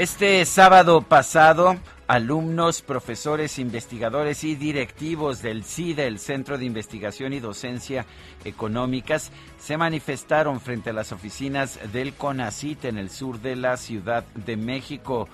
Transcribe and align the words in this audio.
Este 0.00 0.42
sábado 0.46 1.02
pasado 1.02 1.76
alumnos, 2.06 2.80
profesores, 2.80 3.58
investigadores 3.58 4.44
y 4.44 4.54
directivos 4.54 5.42
del 5.42 5.62
CIDE, 5.62 6.06
el 6.06 6.18
Centro 6.18 6.56
de 6.56 6.64
Investigación 6.64 7.34
y 7.34 7.38
Docencia 7.38 8.06
Económicas, 8.46 9.30
se 9.58 9.76
manifestaron 9.76 10.58
frente 10.62 10.88
a 10.88 10.94
las 10.94 11.12
oficinas 11.12 11.78
del 11.92 12.14
CONACIT 12.14 12.86
en 12.86 12.96
el 12.96 13.10
sur 13.10 13.42
de 13.42 13.56
la 13.56 13.76
Ciudad 13.76 14.24
de 14.34 14.56
México. 14.56 15.28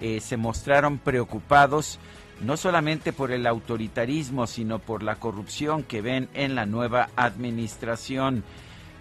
Eh, 0.00 0.18
se 0.20 0.36
mostraron 0.36 0.98
preocupados 0.98 2.00
no 2.40 2.56
solamente 2.56 3.12
por 3.12 3.30
el 3.30 3.46
autoritarismo, 3.46 4.48
sino 4.48 4.80
por 4.80 5.04
la 5.04 5.20
corrupción 5.20 5.84
que 5.84 6.02
ven 6.02 6.28
en 6.34 6.56
la 6.56 6.66
nueva 6.66 7.10
administración. 7.14 8.42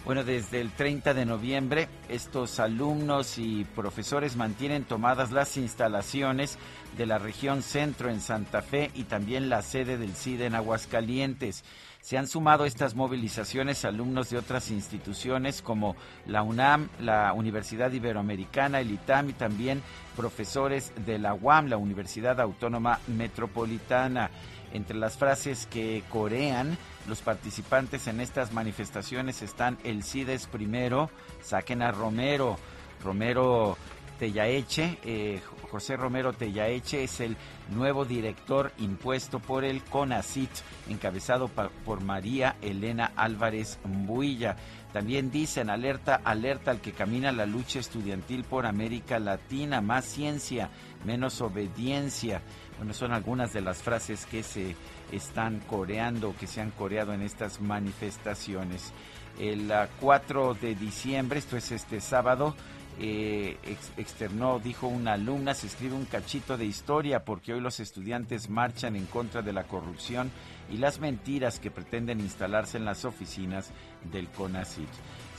Bueno, 0.05 0.23
desde 0.23 0.61
el 0.61 0.71
30 0.71 1.13
de 1.13 1.25
noviembre 1.25 1.87
estos 2.07 2.59
alumnos 2.59 3.37
y 3.37 3.65
profesores 3.75 4.37
mantienen 4.37 4.85
tomadas 4.85 5.31
las 5.31 5.57
instalaciones 5.57 6.57
de 6.97 7.05
la 7.05 7.19
región 7.19 7.61
centro 7.61 8.09
en 8.09 8.21
Santa 8.21 8.61
Fe 8.61 8.91
y 8.95 9.03
también 9.03 9.49
la 9.49 9.61
sede 9.61 9.97
del 9.97 10.15
CIDE 10.15 10.45
en 10.45 10.55
Aguascalientes. 10.55 11.63
Se 12.01 12.17
han 12.17 12.27
sumado 12.27 12.65
estas 12.65 12.95
movilizaciones 12.95 13.83
alumnos 13.83 14.29
de 14.29 14.37
otras 14.37 14.71
instituciones 14.71 15.61
como 15.61 15.97
la 16.25 16.43
UNAM, 16.43 16.87
la 17.01 17.33
Universidad 17.33 17.91
Iberoamericana, 17.91 18.79
el 18.79 18.91
ITAM 18.91 19.29
y 19.29 19.33
también 19.33 19.83
profesores 20.15 20.93
de 21.05 21.19
la 21.19 21.33
UAM, 21.33 21.67
la 21.67 21.77
Universidad 21.77 22.39
Autónoma 22.39 22.99
Metropolitana. 23.07 24.31
Entre 24.71 24.95
las 24.97 25.17
frases 25.17 25.65
que 25.65 26.03
corean 26.09 26.77
los 27.09 27.21
participantes 27.21 28.07
en 28.07 28.21
estas 28.21 28.53
manifestaciones 28.53 29.41
están 29.41 29.77
el 29.83 30.03
CIDES 30.03 30.47
primero, 30.47 31.09
saquen 31.41 31.81
a 31.81 31.91
Romero, 31.91 32.57
Romero 33.03 33.77
Tellaeche, 34.19 34.99
eh, 35.03 35.41
José 35.71 35.95
Romero 35.95 36.33
Tellaeche 36.33 37.03
es 37.03 37.19
el 37.21 37.37
nuevo 37.69 38.05
director 38.05 38.73
impuesto 38.77 39.39
por 39.39 39.63
el 39.63 39.81
CONACIT, 39.83 40.49
encabezado 40.89 41.47
por 41.47 42.03
María 42.03 42.57
Elena 42.61 43.13
Álvarez 43.15 43.79
Mbuilla. 43.85 44.57
También 44.91 45.31
dicen 45.31 45.69
alerta, 45.69 46.21
alerta 46.23 46.71
al 46.71 46.81
que 46.81 46.91
camina 46.91 47.31
la 47.31 47.45
lucha 47.45 47.79
estudiantil 47.79 48.43
por 48.43 48.65
América 48.65 49.19
Latina, 49.19 49.81
más 49.81 50.05
ciencia, 50.05 50.69
menos 51.05 51.41
obediencia. 51.41 52.41
Bueno, 52.77 52.93
son 52.93 53.13
algunas 53.13 53.53
de 53.53 53.61
las 53.61 53.81
frases 53.81 54.25
que 54.25 54.43
se 54.43 54.75
están 55.11 55.59
coreando, 55.61 56.35
que 56.39 56.47
se 56.47 56.61
han 56.61 56.71
coreado 56.71 57.13
en 57.13 57.21
estas 57.21 57.61
manifestaciones. 57.61 58.93
El 59.39 59.71
4 60.01 60.53
de 60.55 60.75
diciembre, 60.75 61.39
esto 61.39 61.55
es 61.57 61.71
este 61.71 62.01
sábado, 62.01 62.55
eh, 63.01 63.57
externó, 63.95 64.59
dijo 64.59 64.87
una 64.87 65.13
alumna, 65.13 65.53
se 65.53 65.67
escribe 65.67 65.95
un 65.95 66.03
cachito 66.03 66.57
de 66.57 66.65
historia 66.65 67.23
porque 67.23 67.53
hoy 67.53 67.61
los 67.61 67.79
estudiantes 67.79 68.49
marchan 68.49 68.97
en 68.97 69.05
contra 69.05 69.41
de 69.41 69.53
la 69.53 69.63
corrupción 69.63 70.29
y 70.69 70.75
las 70.75 70.99
mentiras 70.99 71.59
que 71.59 71.71
pretenden 71.71 72.19
instalarse 72.19 72.77
en 72.77 72.83
las 72.83 73.05
oficinas 73.05 73.71
del 74.11 74.27
CONACYT. 74.27 74.89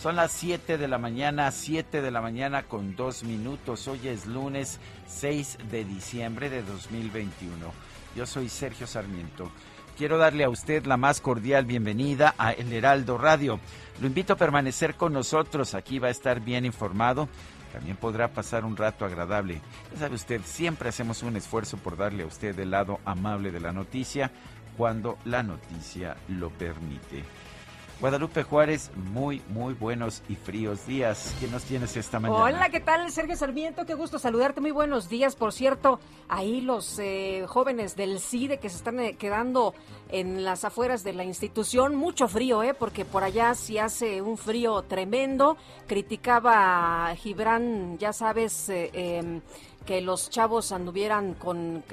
Son 0.01 0.17
las 0.17 0.33
7 0.33 0.79
de 0.79 0.89
la 0.89 0.97
mañana, 0.97 1.51
7 1.51 2.01
de 2.01 2.11
la 2.11 2.23
mañana 2.23 2.63
con 2.63 2.97
dos 2.97 3.25
minutos. 3.25 3.87
Hoy 3.89 4.09
es 4.09 4.25
lunes 4.25 4.81
6 5.07 5.59
de 5.71 5.85
diciembre 5.85 6.49
de 6.49 6.63
2021. 6.63 7.90
Yo 8.16 8.26
soy 8.26 8.48
Sergio 8.48 8.87
Sarmiento. 8.87 9.50
Quiero 9.97 10.19
darle 10.19 10.44
a 10.44 10.48
usted 10.48 10.87
la 10.87 10.97
más 10.97 11.21
cordial 11.21 11.65
bienvenida 11.65 12.34
a 12.38 12.53
El 12.53 12.72
Heraldo 12.72 13.19
Radio. 13.19 13.60
Lo 14.00 14.06
invito 14.06 14.32
a 14.32 14.37
permanecer 14.37 14.94
con 14.94 15.12
nosotros. 15.12 15.75
Aquí 15.75 15.98
va 15.98 16.09
a 16.09 16.10
estar 16.12 16.41
bien 16.41 16.65
informado. 16.65 17.28
También 17.72 17.97
podrá 17.97 18.32
pasar 18.32 18.65
un 18.65 18.76
rato 18.76 19.04
agradable. 19.04 19.60
Ya 19.93 19.98
sabe 19.98 20.16
usted, 20.16 20.41
siempre 20.44 20.88
hacemos 20.88 21.22
un 21.22 21.37
esfuerzo 21.37 21.76
por 21.76 21.97
darle 21.97 22.25
a 22.25 22.26
usted 22.26 22.59
el 22.59 22.71
lado 22.71 22.98
amable 23.04 23.53
de 23.53 23.60
la 23.60 23.72
noticia 23.72 24.32
cuando 24.77 25.19
la 25.25 25.42
noticia 25.42 26.16
lo 26.28 26.50
permite. 26.50 27.22
Guadalupe 28.00 28.44
Juárez, 28.44 28.91
muy, 29.12 29.43
muy 29.50 29.75
buenos 29.75 30.22
y 30.27 30.34
fríos 30.34 30.87
días. 30.87 31.34
¿Qué 31.38 31.49
nos 31.49 31.65
tienes 31.65 31.99
esta 31.99 32.19
mañana? 32.19 32.44
Hola, 32.44 32.71
¿qué 32.71 32.81
tal, 32.81 33.11
Sergio 33.12 33.37
Sarmiento? 33.37 33.84
Qué 33.84 33.93
gusto 33.93 34.19
saludarte. 34.19 34.62
Muy 34.62 34.71
buenos 34.71 35.11
días. 35.11 35.37
Por 35.37 35.53
cierto, 35.53 36.00
ahí 36.27 36.62
los 36.62 36.99
eh, 36.99 37.44
jóvenes 37.47 37.97
del 37.97 38.19
CIDE 38.19 38.56
que 38.56 38.71
se 38.71 38.78
están 38.78 39.00
eh, 39.00 39.16
quedando 39.19 39.75
en 40.09 40.44
las 40.44 40.65
afueras 40.65 41.05
de 41.05 41.12
la 41.12 41.25
institución. 41.25 41.94
Mucho 41.94 42.27
frío, 42.27 42.62
¿eh? 42.62 42.72
Porque 42.72 43.05
por 43.05 43.22
allá 43.22 43.55
sí 43.55 43.77
hace 43.77 44.22
un 44.22 44.39
frío 44.39 44.81
tremendo. 44.81 45.59
Criticaba 45.87 47.10
a 47.10 47.16
Gibran, 47.16 47.99
ya 47.99 48.15
sabes, 48.15 48.71
eh, 48.71 48.91
em, 48.94 49.43
que 49.84 50.00
los 50.00 50.31
chavos 50.31 50.72
anduvieran 50.72 51.34
con, 51.34 51.84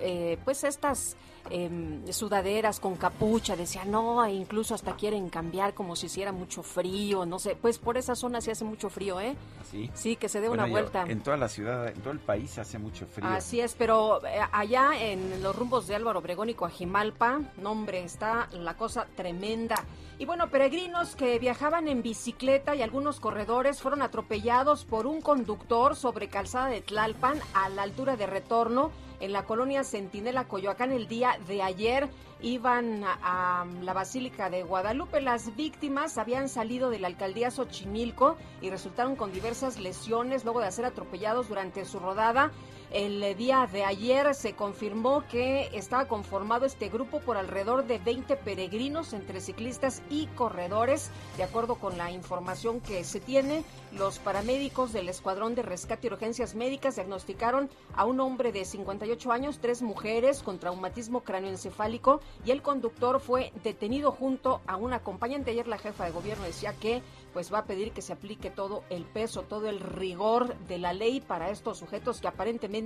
pues, 0.46 0.64
estas 0.64 1.18
Em, 1.50 2.06
sudaderas 2.12 2.80
con 2.80 2.96
capucha, 2.96 3.56
decía 3.56 3.86
no, 3.86 4.24
e 4.26 4.34
incluso 4.34 4.76
hasta 4.76 4.96
quieren 4.96 5.30
cambiar 5.30 5.74
como 5.74 5.96
si 5.96 6.08
hiciera 6.08 6.32
mucho 6.32 6.64
frío, 6.64 7.26
no 7.26 7.40
sé, 7.40 7.56
pues 7.56 7.78
por 7.78 7.98
esa 7.98 8.16
zona 8.16 8.42
sí 8.42 8.52
hace 8.52 8.66
mucho 8.66 8.90
frío, 8.90 9.20
¿eh? 9.20 9.36
Sí. 9.70 9.90
Sí, 9.94 10.16
que 10.16 10.30
se 10.30 10.42
dé 10.42 10.50
una 10.50 10.66
vuelta. 10.66 11.06
En 11.08 11.22
toda 11.22 11.38
la 11.38 11.50
ciudad, 11.50 11.88
en 11.88 12.02
todo 12.02 12.12
el 12.12 12.20
país 12.20 12.58
hace 12.58 12.78
mucho 12.80 13.06
frío. 13.06 13.28
Así 13.30 13.60
es, 13.60 13.76
pero 13.76 14.26
eh, 14.26 14.40
allá 14.52 14.92
en 15.00 15.42
los 15.42 15.56
rumbos 15.56 15.88
de 15.88 15.96
Álvaro 15.96 16.20
Obregón 16.20 16.50
y 16.50 16.54
Coajimalpa, 16.54 17.42
no 17.58 17.72
hombre, 17.72 18.04
está 18.04 18.50
la 18.54 18.76
cosa 18.76 19.08
tremenda. 19.16 19.76
Y 20.20 20.26
bueno, 20.26 20.50
peregrinos 20.50 21.16
que 21.16 21.38
viajaban 21.38 21.88
en 21.88 22.02
bicicleta 22.02 22.76
y 22.76 22.82
algunos 22.82 23.20
corredores 23.20 23.82
fueron 23.82 24.02
atropellados 24.02 24.84
por 24.84 25.06
un 25.06 25.22
conductor 25.22 25.96
sobre 25.96 26.28
calzada 26.28 26.68
de 26.70 26.82
Tlalpan 26.82 27.40
a 27.54 27.70
la 27.70 27.84
altura 27.84 28.16
de 28.16 28.26
retorno 28.26 28.92
en 29.20 29.34
la 29.34 29.44
colonia 29.44 29.84
Centinela 29.84 30.48
Coyoacán 30.48 30.92
el 30.92 31.08
día 31.08 31.40
de 31.48 31.62
ayer. 31.62 32.10
Iban 32.42 33.04
a, 33.04 33.66
la 33.82 33.94
Basílica 33.94 34.50
de 34.50 34.64
Guadalupe. 34.64 35.22
Las 35.22 35.56
víctimas 35.56 36.18
habían 36.18 36.50
salido 36.50 36.90
de 36.90 37.00
la 37.00 37.08
alcaldía 37.08 37.50
Xochimilco 37.50 38.38
y 38.62 38.70
resultaron 38.70 39.16
con 39.16 39.32
diversas 39.32 39.80
lesiones 39.80 40.44
luego 40.44 40.62
de 40.62 40.72
ser 40.72 40.86
atropellados 40.86 41.50
durante 41.50 41.84
su 41.86 42.00
rodada. 42.00 42.52
El 42.90 43.36
día 43.36 43.68
de 43.70 43.84
ayer 43.84 44.34
se 44.34 44.54
confirmó 44.54 45.28
que 45.28 45.70
estaba 45.74 46.08
conformado 46.08 46.66
este 46.66 46.88
grupo 46.88 47.20
por 47.20 47.36
alrededor 47.36 47.86
de 47.86 48.00
20 48.00 48.38
peregrinos 48.38 49.12
entre 49.12 49.42
ciclistas 49.42 50.02
y 50.10 50.28
corredores. 50.28 51.12
De 51.36 51.44
acuerdo 51.44 51.76
con 51.76 51.98
la 51.98 52.12
información 52.12 52.80
que 52.80 53.04
se 53.04 53.20
tiene, 53.20 53.66
los 53.92 54.20
paramédicos 54.20 54.94
del 54.94 55.10
Escuadrón 55.10 55.54
de 55.54 55.64
Rescate 55.64 56.08
y 56.08 56.12
Urgencias 56.12 56.56
Médicas 56.56 56.96
diagnosticaron 56.96 57.70
a 57.94 58.06
un 58.06 58.22
hombre 58.22 58.54
de 58.54 58.64
58 58.64 59.32
años, 59.34 59.60
tres 59.60 59.82
mujeres 59.82 60.42
con 60.42 60.58
traumatismo 60.58 61.22
cráneoencefálico 61.26 62.22
y 62.46 62.52
el 62.52 62.62
conductor 62.62 63.20
fue 63.20 63.52
detenido 63.66 64.14
junto 64.14 64.62
a 64.66 64.78
un 64.78 64.94
acompañante. 64.94 65.52
Ayer 65.52 65.68
la 65.68 65.78
jefa 65.78 66.06
de 66.06 66.12
gobierno 66.12 66.46
decía 66.46 66.72
que 66.72 67.02
pues 67.34 67.54
va 67.54 67.60
a 67.60 67.66
pedir 67.66 67.92
que 67.92 68.02
se 68.02 68.14
aplique 68.14 68.50
todo 68.50 68.84
el 68.90 69.04
peso, 69.04 69.44
todo 69.44 69.68
el 69.68 69.82
rigor 69.82 70.58
de 70.68 70.80
la 70.80 70.94
ley 70.94 71.20
para 71.20 71.52
estos 71.52 71.78
sujetos 71.78 72.22
que 72.22 72.28
aparentemente 72.28 72.77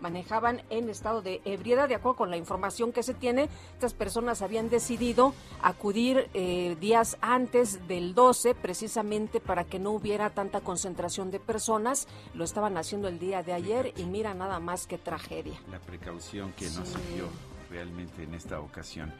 manejaban 0.00 0.62
en 0.70 0.88
estado 0.88 1.22
de 1.22 1.40
ebriedad. 1.44 1.88
De 1.88 1.94
acuerdo 1.94 2.16
con 2.16 2.30
la 2.30 2.36
información 2.36 2.92
que 2.92 3.02
se 3.02 3.14
tiene, 3.14 3.48
estas 3.74 3.94
personas 3.94 4.42
habían 4.42 4.68
decidido 4.68 5.34
acudir 5.62 6.28
eh, 6.34 6.76
días 6.80 7.16
antes 7.20 7.86
del 7.88 8.14
12 8.14 8.54
precisamente 8.54 9.40
para 9.40 9.64
que 9.64 9.78
no 9.78 9.90
hubiera 9.92 10.30
tanta 10.30 10.60
concentración 10.60 11.30
de 11.30 11.40
personas. 11.40 12.08
Lo 12.34 12.44
estaban 12.44 12.76
haciendo 12.76 13.08
el 13.08 13.18
día 13.18 13.42
de 13.42 13.52
ayer 13.52 13.92
y 13.96 14.04
mira 14.04 14.34
nada 14.34 14.60
más 14.60 14.86
que 14.86 14.98
tragedia. 14.98 15.60
La 15.70 15.80
precaución 15.80 16.52
que 16.52 16.66
no 16.70 16.84
se 16.84 16.98
dio 17.14 17.28
realmente 17.70 18.22
en 18.22 18.34
esta 18.34 18.60
ocasión. 18.60 19.12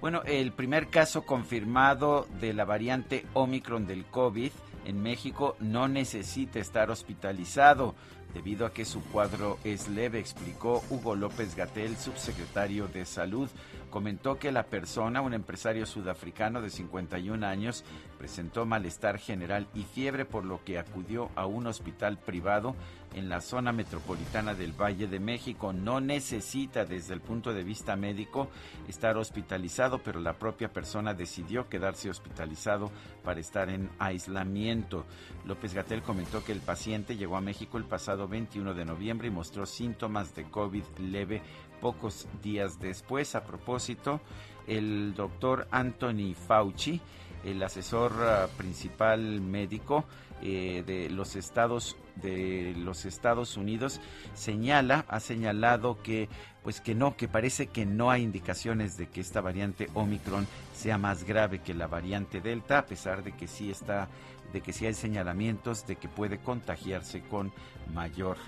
Bueno, 0.00 0.22
el 0.26 0.52
primer 0.52 0.88
caso 0.88 1.24
confirmado 1.24 2.26
de 2.40 2.52
la 2.52 2.64
variante 2.64 3.24
Omicron 3.32 3.86
del 3.86 4.04
COVID 4.04 4.50
en 4.84 5.02
México 5.02 5.56
no 5.58 5.88
necesita 5.88 6.60
estar 6.60 6.90
hospitalizado 6.90 7.94
debido 8.36 8.66
a 8.66 8.72
que 8.74 8.84
su 8.84 9.02
cuadro 9.02 9.58
es 9.64 9.88
leve, 9.88 10.18
explicó 10.18 10.84
Hugo 10.90 11.14
López 11.14 11.56
Gatel, 11.56 11.96
subsecretario 11.96 12.86
de 12.86 13.06
Salud. 13.06 13.48
Comentó 13.96 14.38
que 14.38 14.52
la 14.52 14.64
persona, 14.64 15.22
un 15.22 15.32
empresario 15.32 15.86
sudafricano 15.86 16.60
de 16.60 16.68
51 16.68 17.46
años, 17.46 17.82
presentó 18.18 18.66
malestar 18.66 19.18
general 19.18 19.68
y 19.74 19.84
fiebre 19.84 20.26
por 20.26 20.44
lo 20.44 20.62
que 20.64 20.78
acudió 20.78 21.30
a 21.34 21.46
un 21.46 21.66
hospital 21.66 22.18
privado 22.18 22.76
en 23.14 23.30
la 23.30 23.40
zona 23.40 23.72
metropolitana 23.72 24.54
del 24.54 24.72
Valle 24.72 25.06
de 25.06 25.18
México. 25.18 25.72
No 25.72 26.00
necesita 26.00 26.84
desde 26.84 27.14
el 27.14 27.22
punto 27.22 27.54
de 27.54 27.64
vista 27.64 27.96
médico 27.96 28.50
estar 28.86 29.16
hospitalizado, 29.16 30.02
pero 30.02 30.20
la 30.20 30.34
propia 30.34 30.70
persona 30.70 31.14
decidió 31.14 31.66
quedarse 31.66 32.10
hospitalizado 32.10 32.90
para 33.24 33.40
estar 33.40 33.70
en 33.70 33.88
aislamiento. 33.98 35.06
López 35.46 35.72
Gatel 35.72 36.02
comentó 36.02 36.44
que 36.44 36.52
el 36.52 36.60
paciente 36.60 37.16
llegó 37.16 37.38
a 37.38 37.40
México 37.40 37.78
el 37.78 37.84
pasado 37.84 38.28
21 38.28 38.74
de 38.74 38.84
noviembre 38.84 39.28
y 39.28 39.30
mostró 39.30 39.64
síntomas 39.64 40.34
de 40.34 40.44
COVID 40.44 40.84
leve 40.98 41.40
pocos 41.86 42.26
días 42.42 42.80
después. 42.80 43.36
A 43.36 43.44
propósito, 43.44 44.20
el 44.66 45.14
doctor 45.14 45.68
Anthony 45.70 46.34
Fauci, 46.34 47.00
el 47.44 47.62
asesor 47.62 48.12
ah, 48.22 48.48
principal 48.56 49.40
médico 49.40 50.04
eh, 50.42 50.82
de 50.84 51.08
los 51.10 51.36
Estados 51.36 51.96
de 52.16 52.74
los 52.76 53.04
Estados 53.04 53.56
Unidos 53.56 54.00
señala 54.34 55.04
ha 55.08 55.20
señalado 55.20 56.02
que 56.02 56.28
pues 56.64 56.80
que 56.80 56.94
no 56.94 57.16
que 57.16 57.28
parece 57.28 57.68
que 57.68 57.86
no 57.86 58.10
hay 58.10 58.22
indicaciones 58.22 58.96
de 58.96 59.06
que 59.06 59.20
esta 59.20 59.40
variante 59.40 59.88
Omicron 59.94 60.46
sea 60.74 60.98
más 60.98 61.24
grave 61.24 61.60
que 61.60 61.74
la 61.74 61.86
variante 61.86 62.40
Delta 62.40 62.78
a 62.78 62.86
pesar 62.86 63.22
de 63.22 63.32
que 63.32 63.46
sí 63.46 63.70
está 63.70 64.08
de 64.52 64.60
que 64.60 64.72
sí 64.72 64.86
hay 64.86 64.94
señalamientos 64.94 65.86
de 65.86 65.96
que 65.96 66.08
puede 66.08 66.38
contagiarse 66.38 67.20
con 67.20 67.52
mayor 67.94 68.38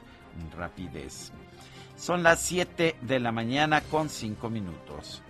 rapidez. 0.56 1.32
Son 1.98 2.22
las 2.22 2.40
7 2.42 2.94
de 3.02 3.18
la 3.18 3.32
mañana 3.32 3.80
con 3.80 4.08
5 4.08 4.48
minutos. 4.48 5.20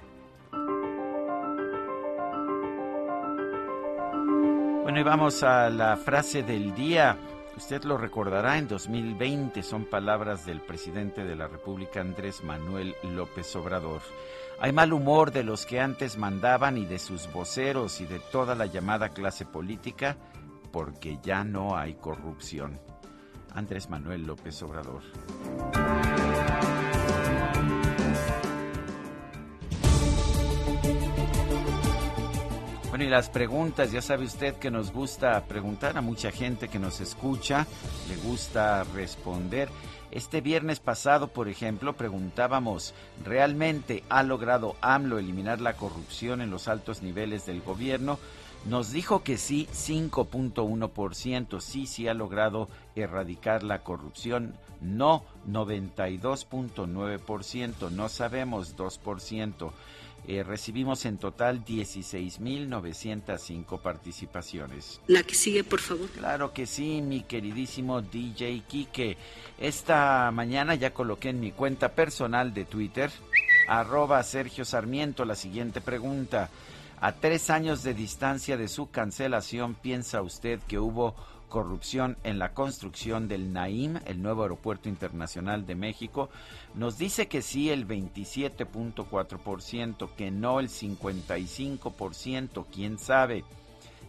Bueno, 4.82 5.00
y 5.00 5.03
vamos 5.03 5.43
a 5.43 5.70
la 5.70 5.97
frase 5.97 6.43
del 6.43 6.75
día. 6.75 7.17
Usted 7.56 7.85
lo 7.85 7.97
recordará, 7.97 8.59
en 8.59 8.69
2020 8.69 9.62
son 9.62 9.87
palabras 9.87 10.44
del 10.44 10.61
presidente 10.61 11.25
de 11.25 11.37
la 11.37 11.49
República, 11.49 12.03
Andrés 12.03 12.44
Manuel 12.44 12.94
López 13.03 13.56
Obrador. 13.56 14.03
Hay 14.61 14.73
mal 14.73 14.93
humor 14.93 15.32
de 15.32 15.44
los 15.44 15.65
que 15.65 15.81
antes 15.81 16.19
mandaban 16.19 16.76
y 16.76 16.85
de 16.85 16.99
sus 16.99 17.32
voceros 17.32 18.03
y 18.03 18.06
de 18.06 18.20
toda 18.31 18.55
la 18.55 18.67
llamada 18.67 19.09
clase 19.09 19.47
política 19.47 20.19
porque 20.70 21.19
ya 21.23 21.44
no 21.44 21.79
hay 21.79 21.94
corrupción. 21.94 22.79
Andrés 23.55 23.88
Manuel 23.88 24.26
López 24.26 24.62
Obrador. 24.62 25.03
Bueno, 32.98 33.10
y 33.10 33.12
las 33.12 33.30
preguntas, 33.30 33.92
ya 33.92 34.02
sabe 34.02 34.24
usted 34.24 34.56
que 34.56 34.72
nos 34.72 34.92
gusta 34.92 35.44
preguntar 35.44 35.96
a 35.96 36.00
mucha 36.00 36.32
gente 36.32 36.66
que 36.66 36.80
nos 36.80 37.00
escucha, 37.00 37.64
le 38.08 38.16
gusta 38.16 38.82
responder. 38.92 39.68
Este 40.10 40.40
viernes 40.40 40.80
pasado, 40.80 41.28
por 41.28 41.46
ejemplo, 41.46 41.92
preguntábamos, 41.92 42.94
¿realmente 43.24 44.02
ha 44.08 44.24
logrado 44.24 44.74
AMLO 44.80 45.20
eliminar 45.20 45.60
la 45.60 45.74
corrupción 45.74 46.40
en 46.40 46.50
los 46.50 46.66
altos 46.66 47.00
niveles 47.00 47.46
del 47.46 47.62
gobierno? 47.62 48.18
Nos 48.64 48.90
dijo 48.90 49.22
que 49.22 49.38
sí, 49.38 49.68
5.1%, 49.72 51.60
sí, 51.60 51.86
sí 51.86 52.08
ha 52.08 52.14
logrado 52.14 52.68
erradicar 52.96 53.62
la 53.62 53.84
corrupción. 53.84 54.56
No, 54.80 55.22
92.9%, 55.48 57.92
no 57.92 58.08
sabemos 58.08 58.76
2%. 58.76 59.70
Eh, 60.30 60.42
recibimos 60.42 61.06
en 61.06 61.16
total 61.16 61.64
16.905 61.64 63.80
participaciones. 63.80 65.00
La 65.06 65.22
que 65.22 65.34
sigue, 65.34 65.64
por 65.64 65.80
favor. 65.80 66.06
Claro 66.10 66.52
que 66.52 66.66
sí, 66.66 67.00
mi 67.00 67.22
queridísimo 67.22 68.02
DJ 68.02 68.62
Kike. 68.69 69.16
Esta 69.58 70.30
mañana 70.30 70.75
ya 70.75 70.92
coloqué 70.92 71.30
en 71.30 71.40
mi 71.40 71.52
cuenta 71.52 71.94
personal 71.94 72.52
de 72.52 72.66
Twitter, 72.66 73.10
arroba 73.69 74.22
Sergio 74.22 74.66
Sarmiento, 74.66 75.25
la 75.25 75.34
siguiente 75.34 75.80
pregunta. 75.80 76.50
A 77.00 77.12
tres 77.12 77.48
años 77.48 77.82
de 77.82 77.94
distancia 77.94 78.58
de 78.58 78.69
su 78.69 78.90
cancelación, 78.90 79.76
¿piensa 79.76 80.20
usted 80.20 80.60
que 80.69 80.78
hubo 80.78 81.14
corrupción 81.48 82.16
en 82.24 82.38
la 82.38 82.54
construcción 82.54 83.28
del 83.28 83.52
Naim, 83.52 83.98
el 84.06 84.22
nuevo 84.22 84.42
aeropuerto 84.42 84.88
internacional 84.88 85.66
de 85.66 85.74
México? 85.74 86.30
Nos 86.74 86.96
dice 86.98 87.26
que 87.28 87.42
sí 87.42 87.70
el 87.70 87.88
27.4%, 87.88 90.10
que 90.16 90.30
no 90.30 90.60
el 90.60 90.68
55%, 90.68 92.66
quién 92.72 92.98
sabe, 92.98 93.44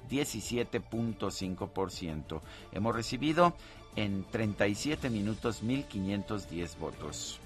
17.5%. 0.10 2.42
Hemos 2.72 2.96
recibido 2.96 3.56
en 3.96 4.24
37 4.26 5.10
minutos 5.10 5.64
1.510 5.64 6.78
votos. 6.78 7.40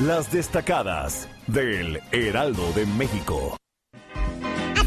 Las 0.00 0.30
destacadas 0.32 1.28
del 1.46 2.00
Heraldo 2.10 2.72
de 2.72 2.86
México. 2.86 3.56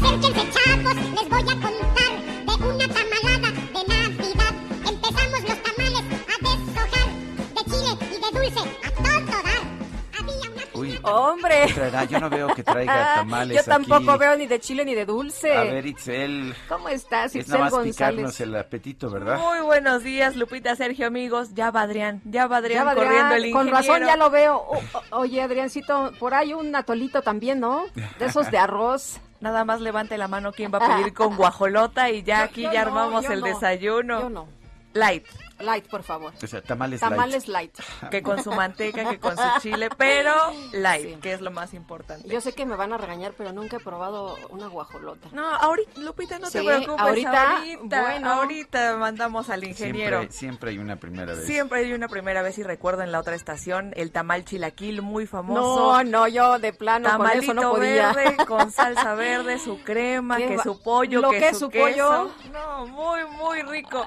Acérquense, 0.04 0.50
chavos, 0.50 0.94
les 0.96 1.28
voy 1.28 1.40
a 1.40 1.54
contar 1.54 2.12
de 2.46 2.66
una 2.66 2.88
tamalada 2.88 3.50
de 3.72 3.88
Navidad. 3.88 4.54
Empezamos 4.88 5.40
los 5.48 5.62
tamales 5.62 6.04
a 6.28 6.36
deshojar 6.42 7.08
de 7.54 7.64
chile 7.64 8.06
y 8.10 8.20
de 8.20 8.38
dulce 8.40 8.70
a 8.82 8.90
todo 8.90 9.42
dar. 9.42 10.20
Había 10.20 10.50
una 10.50 10.62
Uy, 10.74 10.98
Hombre. 11.02 11.64
¿qué 11.68 11.72
traerá? 11.74 12.04
Yo 12.04 12.20
no 12.20 12.28
veo 12.30 12.48
que 12.48 12.62
traiga 12.62 13.14
tamales 13.16 13.56
Yo 13.56 13.64
tampoco 13.64 14.10
aquí. 14.12 14.20
veo 14.20 14.36
ni 14.36 14.46
de 14.46 14.60
chile 14.60 14.84
ni 14.84 14.94
de 14.94 15.06
dulce. 15.06 15.56
A 15.56 15.62
ver, 15.64 15.86
Itzel, 15.86 16.54
¿Cómo 16.68 16.88
estás, 16.90 17.34
es 17.34 17.36
Itzel 17.42 17.52
nada 17.52 17.64
más 17.64 17.72
González? 17.72 17.94
picarnos 17.96 18.40
el 18.40 18.56
apetito, 18.56 19.10
¿verdad? 19.10 19.38
Muy 19.38 19.60
buenos 19.60 20.02
días, 20.02 20.36
Lupita, 20.36 20.76
Sergio, 20.76 21.06
amigos. 21.06 21.54
Ya 21.54 21.70
va 21.70 21.82
Adrián, 21.82 22.20
ya 22.24 22.46
va 22.46 22.58
Adrián 22.58 22.80
Ya 22.80 22.84
va 22.84 22.90
Adrián, 22.92 23.08
corriendo 23.08 23.34
el 23.36 23.52
con 23.52 23.68
ingeniero. 23.68 23.94
razón 23.94 24.06
ya 24.06 24.16
lo 24.16 24.30
veo. 24.30 24.56
O- 24.56 24.76
o- 24.92 25.18
oye, 25.20 25.40
Adriancito, 25.42 26.12
por 26.18 26.34
ahí 26.34 26.52
un 26.52 26.74
atolito 26.76 27.22
también, 27.22 27.58
¿no? 27.60 27.84
De 28.18 28.26
esos 28.26 28.50
de 28.50 28.58
arroz. 28.58 29.18
Nada 29.44 29.66
más 29.66 29.82
levante 29.82 30.16
la 30.16 30.26
mano 30.26 30.52
quién 30.52 30.72
va 30.72 30.78
a 30.78 30.96
pedir 30.96 31.12
con 31.14 31.36
guajolota 31.36 32.08
y 32.08 32.22
ya 32.22 32.44
aquí 32.44 32.62
yo 32.62 32.72
ya 32.72 32.80
armamos 32.80 33.26
el 33.28 33.40
no. 33.40 33.46
desayuno. 33.46 34.20
Yo 34.22 34.30
no. 34.30 34.48
Light, 34.94 35.26
Light, 35.60 35.86
por 35.88 36.02
favor. 36.02 36.32
O 36.42 36.46
sea, 36.46 36.60
tamales, 36.62 37.00
light. 37.00 37.10
Tamales 37.12 37.48
light. 37.48 37.78
que 38.10 38.22
con 38.22 38.42
su 38.42 38.50
manteca, 38.52 39.08
que 39.08 39.18
con 39.20 39.36
su 39.36 39.42
chile, 39.60 39.88
pero 39.98 40.32
light, 40.72 41.04
Sí. 41.14 41.16
que 41.20 41.32
es 41.32 41.40
lo 41.40 41.50
más 41.50 41.74
importante. 41.74 42.28
Yo 42.28 42.40
sé 42.40 42.52
que 42.52 42.66
me 42.66 42.76
van 42.76 42.92
a 42.92 42.98
regañar, 42.98 43.32
pero 43.38 43.52
nunca 43.52 43.76
he 43.76 43.80
probado 43.80 44.36
una 44.50 44.66
guajolota. 44.68 45.28
No, 45.32 45.46
ahorita, 45.46 46.00
Lupita, 46.00 46.38
no 46.38 46.50
te 46.50 46.60
Sí, 46.60 46.66
preocupes. 46.66 47.00
ahorita, 47.00 47.56
Ahorita, 47.58 48.00
bueno. 48.02 48.32
ahorita 48.32 48.96
mandamos 48.96 49.48
al 49.50 49.64
ingeniero. 49.64 50.18
Siempre, 50.18 50.36
siempre 50.38 50.70
hay 50.70 50.78
una 50.78 50.96
primera 50.96 51.34
vez. 51.34 51.46
Siempre 51.46 51.78
hay 51.80 51.92
una 51.92 52.08
primera 52.08 52.42
vez 52.42 52.58
y 52.58 52.62
recuerdo 52.62 53.02
en 53.02 53.12
la 53.12 53.20
otra 53.20 53.34
estación 53.34 53.92
el 53.96 54.10
tamal 54.12 54.44
chilaquil 54.44 55.02
muy 55.02 55.26
famoso. 55.26 56.02
No, 56.02 56.04
no, 56.04 56.28
yo 56.28 56.58
de 56.58 56.72
plano 56.72 57.08
con 57.08 57.18
Tamalito 57.18 57.42
eso 57.44 57.54
no 57.54 57.70
podía. 57.72 58.12
verde 58.12 58.36
con 58.46 58.70
salsa 58.70 59.14
verde, 59.14 59.58
su 59.58 59.80
crema, 59.82 60.36
que 60.38 60.58
su 60.58 60.80
pollo, 60.82 61.20
lo 61.20 61.30
que, 61.30 61.38
que 61.38 61.48
es 61.48 61.58
su 61.58 61.66
su 61.66 61.70
queso. 61.70 61.84
pollo. 61.84 62.30
No, 62.52 62.86
muy, 62.86 63.20
muy 63.38 63.62
rico. 63.62 64.04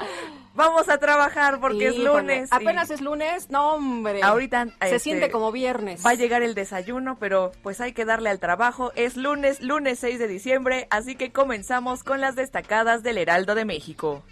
Vamos 0.58 0.90
a 0.90 0.98
trabajar 0.98 1.60
porque 1.60 1.90
es 1.90 1.98
lunes. 2.00 2.50
Apenas 2.52 2.90
es 2.90 3.00
lunes, 3.00 3.52
no 3.52 3.76
hombre. 3.76 4.24
Ahorita, 4.24 4.66
se 4.66 4.72
este, 4.86 5.00
siente 5.00 5.30
como 5.30 5.52
viernes. 5.52 6.04
Va 6.04 6.10
a 6.10 6.16
llegar 6.16 6.42
el 6.42 6.56
desayuno, 6.56 7.20
pero 7.20 7.52
pues 7.62 7.80
hay 7.80 7.94
que 7.94 8.06
darle 8.06 8.32
al 8.32 8.40
trabajo. 8.40 8.92
Es 8.96 9.18
lunes, 9.18 9.62
lunes 9.62 10.00
6 10.00 10.18
de 10.18 10.28
diciembre, 10.28 10.88
así 10.90 11.14
que 11.14 11.32
comenzamos 11.32 12.04
con 12.04 12.22
las 12.22 12.36
destacadas 12.36 13.04
del 13.04 13.20
Heraldo 13.20 13.54
de 13.54 13.66
México. 13.66 14.24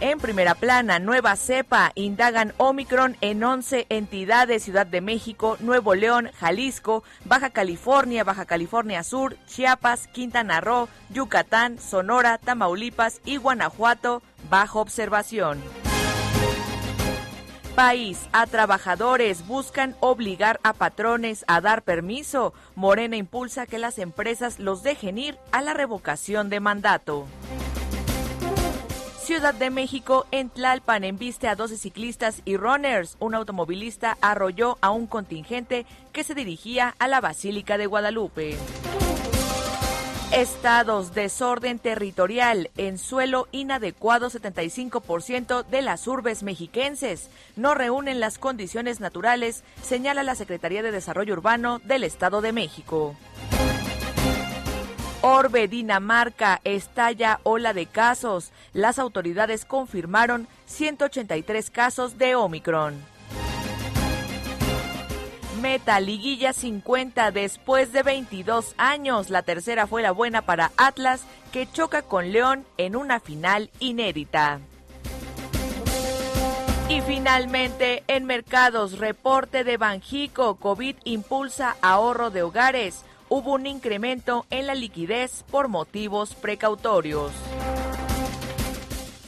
En 0.00 0.20
primera 0.20 0.54
plana, 0.54 1.00
nueva 1.00 1.34
cepa, 1.34 1.90
indagan 1.96 2.54
Omicron 2.56 3.16
en 3.20 3.42
11 3.42 3.86
entidades, 3.88 4.62
Ciudad 4.62 4.86
de 4.86 5.00
México, 5.00 5.56
Nuevo 5.58 5.96
León, 5.96 6.30
Jalisco, 6.38 7.02
Baja 7.24 7.50
California, 7.50 8.22
Baja 8.22 8.44
California 8.44 9.02
Sur, 9.02 9.36
Chiapas, 9.46 10.06
Quintana 10.06 10.60
Roo, 10.60 10.88
Yucatán, 11.10 11.80
Sonora, 11.80 12.38
Tamaulipas 12.38 13.20
y 13.24 13.38
Guanajuato, 13.38 14.22
bajo 14.48 14.80
observación 14.80 15.60
país. 17.78 18.28
A 18.32 18.46
trabajadores 18.46 19.46
buscan 19.46 19.94
obligar 20.00 20.58
a 20.64 20.72
patrones 20.72 21.44
a 21.46 21.60
dar 21.60 21.82
permiso. 21.82 22.52
Morena 22.74 23.14
impulsa 23.14 23.66
que 23.66 23.78
las 23.78 24.00
empresas 24.00 24.58
los 24.58 24.82
dejen 24.82 25.16
ir 25.16 25.38
a 25.52 25.62
la 25.62 25.74
revocación 25.74 26.50
de 26.50 26.58
mandato. 26.58 27.28
Ciudad 29.28 29.52
de 29.52 29.68
México, 29.68 30.26
en 30.30 30.48
Tlalpan, 30.48 31.04
embiste 31.04 31.48
a 31.48 31.54
12 31.54 31.76
ciclistas 31.76 32.40
y 32.46 32.56
runners. 32.56 33.18
Un 33.20 33.34
automovilista 33.34 34.16
arrolló 34.22 34.78
a 34.80 34.88
un 34.88 35.06
contingente 35.06 35.84
que 36.14 36.24
se 36.24 36.34
dirigía 36.34 36.94
a 36.98 37.08
la 37.08 37.20
Basílica 37.20 37.76
de 37.76 37.84
Guadalupe. 37.84 38.56
Estados, 40.32 41.12
desorden 41.12 41.78
territorial, 41.78 42.70
en 42.78 42.96
suelo 42.96 43.48
inadecuado 43.52 44.30
75% 44.30 45.66
de 45.66 45.82
las 45.82 46.06
urbes 46.06 46.42
mexiquenses. 46.42 47.28
No 47.54 47.74
reúnen 47.74 48.20
las 48.20 48.38
condiciones 48.38 48.98
naturales, 48.98 49.62
señala 49.82 50.22
la 50.22 50.36
Secretaría 50.36 50.82
de 50.82 50.90
Desarrollo 50.90 51.34
Urbano 51.34 51.82
del 51.84 52.04
Estado 52.04 52.40
de 52.40 52.52
México. 52.52 53.14
Orbe, 55.30 55.68
Dinamarca, 55.68 56.62
estalla 56.64 57.40
ola 57.42 57.74
de 57.74 57.84
casos. 57.84 58.50
Las 58.72 58.98
autoridades 58.98 59.66
confirmaron 59.66 60.48
183 60.64 61.68
casos 61.68 62.16
de 62.16 62.34
Omicron. 62.34 62.94
Meta, 65.60 66.00
liguilla 66.00 66.54
50 66.54 67.30
después 67.30 67.92
de 67.92 68.02
22 68.02 68.74
años. 68.78 69.28
La 69.28 69.42
tercera 69.42 69.86
fue 69.86 70.00
la 70.00 70.12
buena 70.12 70.40
para 70.40 70.72
Atlas, 70.78 71.24
que 71.52 71.70
choca 71.70 72.00
con 72.00 72.32
León 72.32 72.64
en 72.78 72.96
una 72.96 73.20
final 73.20 73.70
inédita. 73.80 74.60
Y 76.88 77.02
finalmente, 77.02 78.02
en 78.06 78.24
mercados, 78.24 78.98
reporte 78.98 79.62
de 79.62 79.76
Banjico, 79.76 80.54
COVID 80.54 80.96
impulsa 81.04 81.76
ahorro 81.82 82.30
de 82.30 82.44
hogares. 82.44 83.04
Hubo 83.30 83.54
un 83.54 83.66
incremento 83.66 84.46
en 84.50 84.66
la 84.66 84.74
liquidez 84.74 85.44
por 85.50 85.68
motivos 85.68 86.34
precautorios. 86.34 87.30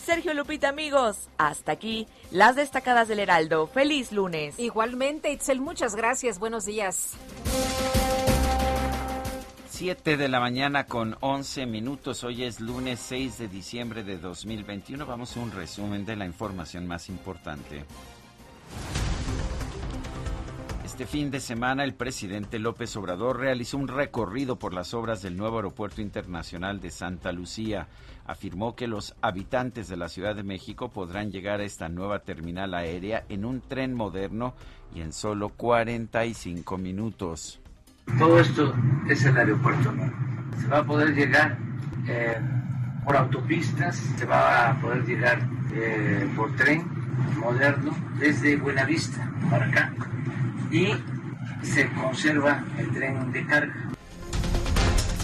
Sergio 0.04 0.32
Lupita, 0.32 0.70
amigos. 0.70 1.28
Hasta 1.36 1.72
aquí 1.72 2.08
las 2.30 2.56
destacadas 2.56 3.08
del 3.08 3.20
Heraldo. 3.20 3.66
Feliz 3.66 4.10
lunes. 4.10 4.58
Igualmente, 4.58 5.30
Itzel, 5.30 5.60
muchas 5.60 5.94
gracias. 5.94 6.38
Buenos 6.38 6.64
días. 6.64 7.12
7 9.68 10.16
de 10.16 10.28
la 10.28 10.40
mañana 10.40 10.86
con 10.86 11.16
11 11.20 11.66
minutos. 11.66 12.24
Hoy 12.24 12.44
es 12.44 12.60
lunes 12.60 13.00
6 13.00 13.38
de 13.38 13.48
diciembre 13.48 14.02
de 14.02 14.18
2021. 14.18 15.06
Vamos 15.06 15.36
a 15.36 15.40
un 15.40 15.52
resumen 15.52 16.04
de 16.04 16.16
la 16.16 16.26
información 16.26 16.86
más 16.86 17.08
importante. 17.08 17.84
Este 21.00 21.16
fin 21.16 21.30
de 21.30 21.40
semana 21.40 21.82
el 21.82 21.94
presidente 21.94 22.58
López 22.58 22.94
Obrador 22.94 23.38
realizó 23.38 23.78
un 23.78 23.88
recorrido 23.88 24.58
por 24.58 24.74
las 24.74 24.92
obras 24.92 25.22
del 25.22 25.34
nuevo 25.34 25.56
aeropuerto 25.56 26.02
internacional 26.02 26.78
de 26.78 26.90
Santa 26.90 27.32
Lucía 27.32 27.88
afirmó 28.26 28.76
que 28.76 28.86
los 28.86 29.14
habitantes 29.22 29.88
de 29.88 29.96
la 29.96 30.10
Ciudad 30.10 30.36
de 30.36 30.42
México 30.42 30.90
podrán 30.90 31.30
llegar 31.30 31.60
a 31.60 31.64
esta 31.64 31.88
nueva 31.88 32.18
terminal 32.18 32.74
aérea 32.74 33.24
en 33.30 33.46
un 33.46 33.62
tren 33.62 33.94
moderno 33.94 34.52
y 34.94 35.00
en 35.00 35.14
solo 35.14 35.48
45 35.48 36.76
minutos. 36.76 37.60
Todo 38.18 38.38
esto 38.38 38.74
es 39.08 39.24
el 39.24 39.38
aeropuerto. 39.38 39.94
Se 40.60 40.66
va 40.66 40.80
a 40.80 40.84
poder 40.84 41.14
llegar 41.14 41.56
eh, 42.08 42.36
por 43.06 43.16
autopistas, 43.16 43.96
se 43.96 44.26
va 44.26 44.68
a 44.68 44.80
poder 44.82 45.06
llegar 45.06 45.48
eh, 45.72 46.30
por 46.36 46.54
tren 46.56 46.84
moderno 47.38 47.90
desde 48.18 48.58
Buenavista 48.58 49.32
para 49.48 49.64
acá 49.64 49.94
y 50.70 50.88
se 51.62 51.92
conserva 51.92 52.64
el 52.78 52.92
tren 52.92 53.32
de 53.32 53.46
carga 53.46 53.90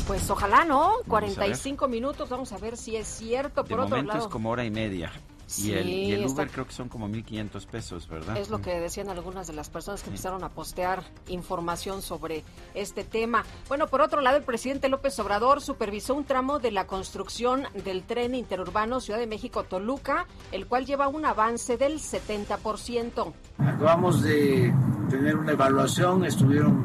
pues 0.06 0.30
ojalá, 0.30 0.64
¿no? 0.64 0.92
45 1.08 1.88
minutos, 1.88 2.28
vamos 2.28 2.52
a 2.52 2.58
ver 2.58 2.76
si 2.76 2.94
es 2.94 3.08
cierto. 3.08 3.64
Por 3.64 3.80
otro 3.80 4.00
lado. 4.02 4.20
es 4.20 4.28
como 4.28 4.50
hora 4.50 4.64
y 4.64 4.70
media. 4.70 5.10
Y, 5.58 5.72
el, 5.72 6.26
Uber 6.26 6.50
creo 6.50 6.66
que 6.66 6.72
son 6.72 6.88
como 6.88 7.08
1.500 7.08 7.66
pesos, 7.66 8.08
¿verdad? 8.08 8.36
Es 8.36 8.50
lo 8.50 8.60
que 8.60 8.80
decían 8.80 9.08
algunas 9.08 9.46
de 9.46 9.52
las 9.52 9.70
personas 9.70 10.02
que 10.02 10.10
empezaron 10.10 10.42
a 10.44 10.50
postear 10.50 11.04
información 11.28 12.02
sobre 12.02 12.44
este 12.74 13.04
tema. 13.04 13.44
Bueno, 13.68 13.86
por 13.86 14.00
otro 14.00 14.20
lado, 14.20 14.36
el 14.36 14.42
presidente 14.42 14.88
López 14.88 15.18
Obrador 15.18 15.60
supervisó 15.60 16.14
un 16.14 16.24
tramo 16.24 16.58
de 16.58 16.72
la 16.72 16.86
construcción 16.86 17.64
del 17.84 18.02
tren 18.02 18.34
interurbano 18.34 19.00
Ciudad 19.00 19.20
de 19.20 19.26
México-Toluca, 19.26 20.26
el 20.52 20.66
cual 20.66 20.84
lleva 20.86 21.08
un 21.08 21.24
avance 21.24 21.76
del 21.76 22.00
70%. 22.00 23.32
Acabamos 23.58 24.22
de 24.22 24.74
tener 25.10 25.36
una 25.36 25.52
evaluación, 25.52 26.24
estuvieron 26.24 26.84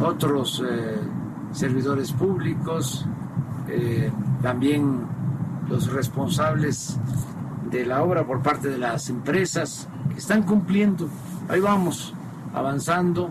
otros... 0.00 0.62
Eh, 0.66 0.98
servidores 1.52 2.12
públicos, 2.12 3.06
eh, 3.68 4.10
también 4.42 5.06
los 5.68 5.92
responsables 5.92 6.98
de 7.70 7.86
la 7.86 8.02
obra 8.02 8.26
por 8.26 8.42
parte 8.42 8.68
de 8.68 8.78
las 8.78 9.08
empresas 9.10 9.88
que 10.12 10.18
están 10.18 10.42
cumpliendo. 10.42 11.08
Ahí 11.48 11.60
vamos, 11.60 12.14
avanzando. 12.54 13.30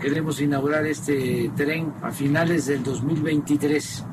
Queremos 0.00 0.40
inaugurar 0.40 0.86
este 0.86 1.50
tren 1.56 1.92
a 2.02 2.10
finales 2.10 2.66
del 2.66 2.82
2023. 2.82 4.04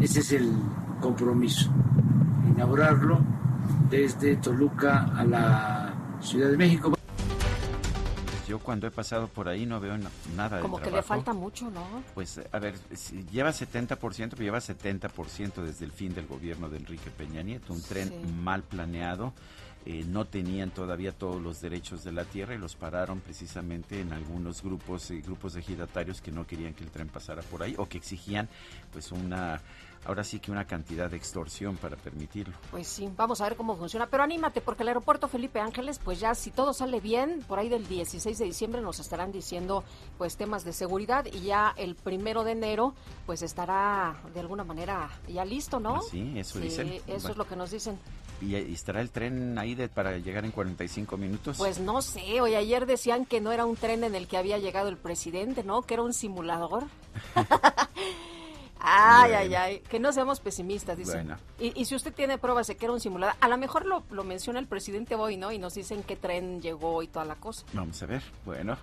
Ese 0.00 0.20
es 0.20 0.32
el 0.32 0.52
compromiso, 1.00 1.70
inaugurarlo 2.54 3.20
desde 3.90 4.36
Toluca 4.36 5.12
a 5.16 5.24
la 5.24 5.94
Ciudad 6.20 6.50
de 6.50 6.56
México 6.56 6.95
yo 8.46 8.58
cuando 8.58 8.86
he 8.86 8.90
pasado 8.90 9.28
por 9.28 9.48
ahí 9.48 9.66
no 9.66 9.80
veo 9.80 9.96
nada 10.36 10.60
Como 10.60 10.78
que 10.78 10.90
le 10.90 11.02
falta 11.02 11.32
mucho, 11.32 11.70
¿no? 11.70 12.02
Pues, 12.14 12.40
a 12.50 12.58
ver, 12.58 12.74
si 12.94 13.24
lleva 13.30 13.50
70%, 13.50 14.30
pero 14.30 14.42
lleva 14.42 14.58
70% 14.58 15.62
desde 15.62 15.84
el 15.84 15.92
fin 15.92 16.14
del 16.14 16.26
gobierno 16.26 16.68
de 16.68 16.78
Enrique 16.78 17.10
Peña 17.10 17.42
Nieto. 17.42 17.72
Un 17.72 17.82
tren 17.82 18.42
mal 18.42 18.62
planeado. 18.62 19.32
Eh, 19.88 20.04
no 20.04 20.24
tenían 20.24 20.70
todavía 20.70 21.12
todos 21.12 21.40
los 21.40 21.60
derechos 21.60 22.02
de 22.02 22.10
la 22.10 22.24
tierra 22.24 22.56
y 22.56 22.58
los 22.58 22.74
pararon 22.74 23.20
precisamente 23.20 24.00
en 24.00 24.12
algunos 24.12 24.60
grupos 24.60 25.12
y 25.12 25.20
grupos 25.20 25.54
de 25.54 25.60
ejidatarios 25.60 26.20
que 26.20 26.32
no 26.32 26.44
querían 26.44 26.74
que 26.74 26.82
el 26.82 26.90
tren 26.90 27.06
pasara 27.06 27.42
por 27.42 27.62
ahí 27.62 27.76
o 27.78 27.88
que 27.88 27.98
exigían 27.98 28.48
pues 28.92 29.12
una 29.12 29.60
ahora 30.06 30.24
sí 30.24 30.38
que 30.38 30.50
una 30.50 30.66
cantidad 30.66 31.10
de 31.10 31.16
extorsión 31.16 31.76
para 31.76 31.96
permitirlo. 31.96 32.54
Pues 32.70 32.86
sí, 32.86 33.08
vamos 33.16 33.40
a 33.40 33.44
ver 33.44 33.56
cómo 33.56 33.76
funciona. 33.76 34.06
Pero 34.06 34.22
anímate, 34.22 34.60
porque 34.60 34.82
el 34.82 34.88
aeropuerto 34.88 35.28
Felipe 35.28 35.60
Ángeles, 35.60 35.98
pues 36.02 36.20
ya 36.20 36.34
si 36.34 36.50
todo 36.50 36.72
sale 36.72 37.00
bien, 37.00 37.44
por 37.46 37.58
ahí 37.58 37.68
del 37.68 37.86
16 37.86 38.38
de 38.38 38.44
diciembre 38.44 38.80
nos 38.80 39.00
estarán 39.00 39.32
diciendo 39.32 39.84
pues 40.16 40.36
temas 40.36 40.64
de 40.64 40.72
seguridad 40.72 41.26
y 41.26 41.40
ya 41.40 41.74
el 41.76 41.94
primero 41.94 42.44
de 42.44 42.52
enero 42.52 42.94
pues 43.26 43.42
estará 43.42 44.16
de 44.32 44.40
alguna 44.40 44.64
manera 44.64 45.10
ya 45.28 45.44
listo, 45.44 45.80
¿no? 45.80 46.00
sí, 46.02 46.34
eso 46.36 46.60
sí, 46.60 47.00
Eso 47.06 47.28
es 47.30 47.36
lo 47.36 47.46
que 47.46 47.56
nos 47.56 47.70
dicen. 47.70 47.98
¿Y, 48.40 48.54
estará 48.54 49.00
el 49.00 49.10
tren 49.10 49.58
ahí 49.58 49.74
de, 49.74 49.88
para 49.88 50.18
llegar 50.18 50.44
en 50.44 50.50
45 50.50 51.16
minutos? 51.16 51.56
Pues 51.56 51.80
no 51.80 52.02
sé, 52.02 52.40
hoy 52.40 52.54
ayer 52.54 52.86
decían 52.86 53.24
que 53.24 53.40
no 53.40 53.50
era 53.50 53.64
un 53.64 53.76
tren 53.76 54.04
en 54.04 54.14
el 54.14 54.28
que 54.28 54.36
había 54.36 54.58
llegado 54.58 54.88
el 54.88 54.98
presidente, 54.98 55.64
¿no? 55.64 55.82
Que 55.82 55.94
era 55.94 56.02
un 56.02 56.12
simulador. 56.12 56.84
Ay, 58.78 59.32
ay, 59.32 59.54
ay, 59.54 59.80
que 59.88 59.98
no 59.98 60.12
seamos 60.12 60.40
pesimistas, 60.40 60.96
dice. 60.96 61.24
Y, 61.58 61.84
si 61.84 61.94
usted 61.94 62.12
tiene 62.12 62.38
pruebas 62.38 62.66
de 62.66 62.76
que 62.76 62.84
era 62.84 62.92
un 62.92 63.00
simulado, 63.00 63.32
a 63.40 63.48
lo 63.48 63.56
mejor 63.56 63.86
lo, 63.86 64.04
lo 64.10 64.24
menciona 64.24 64.58
el 64.58 64.66
presidente 64.66 65.14
hoy, 65.14 65.36
¿no? 65.36 65.52
Y 65.52 65.58
nos 65.58 65.74
dicen 65.74 66.02
qué 66.02 66.16
tren 66.16 66.60
llegó 66.60 67.02
y 67.02 67.08
toda 67.08 67.24
la 67.24 67.36
cosa. 67.36 67.64
Vamos 67.72 68.02
a 68.02 68.06
ver, 68.06 68.22
bueno. 68.44 68.76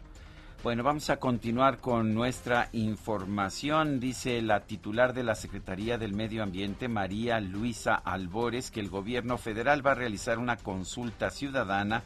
Bueno, 0.64 0.82
vamos 0.82 1.10
a 1.10 1.18
continuar 1.18 1.80
con 1.80 2.14
nuestra 2.14 2.70
información. 2.72 4.00
Dice 4.00 4.42
la 4.42 4.62
titular 4.62 5.14
de 5.14 5.24
la 5.24 5.36
Secretaría 5.36 5.98
del 5.98 6.14
Medio 6.14 6.42
Ambiente, 6.42 6.88
María 6.88 7.42
Luisa 7.42 7.96
Albores, 7.96 8.72
que 8.72 8.80
el 8.80 8.88
gobierno 8.88 9.38
federal 9.38 9.86
va 9.86 9.92
a 9.92 9.96
realizar 9.96 10.40
una 10.40 10.56
consulta 10.56 11.32
ciudadana 11.32 12.04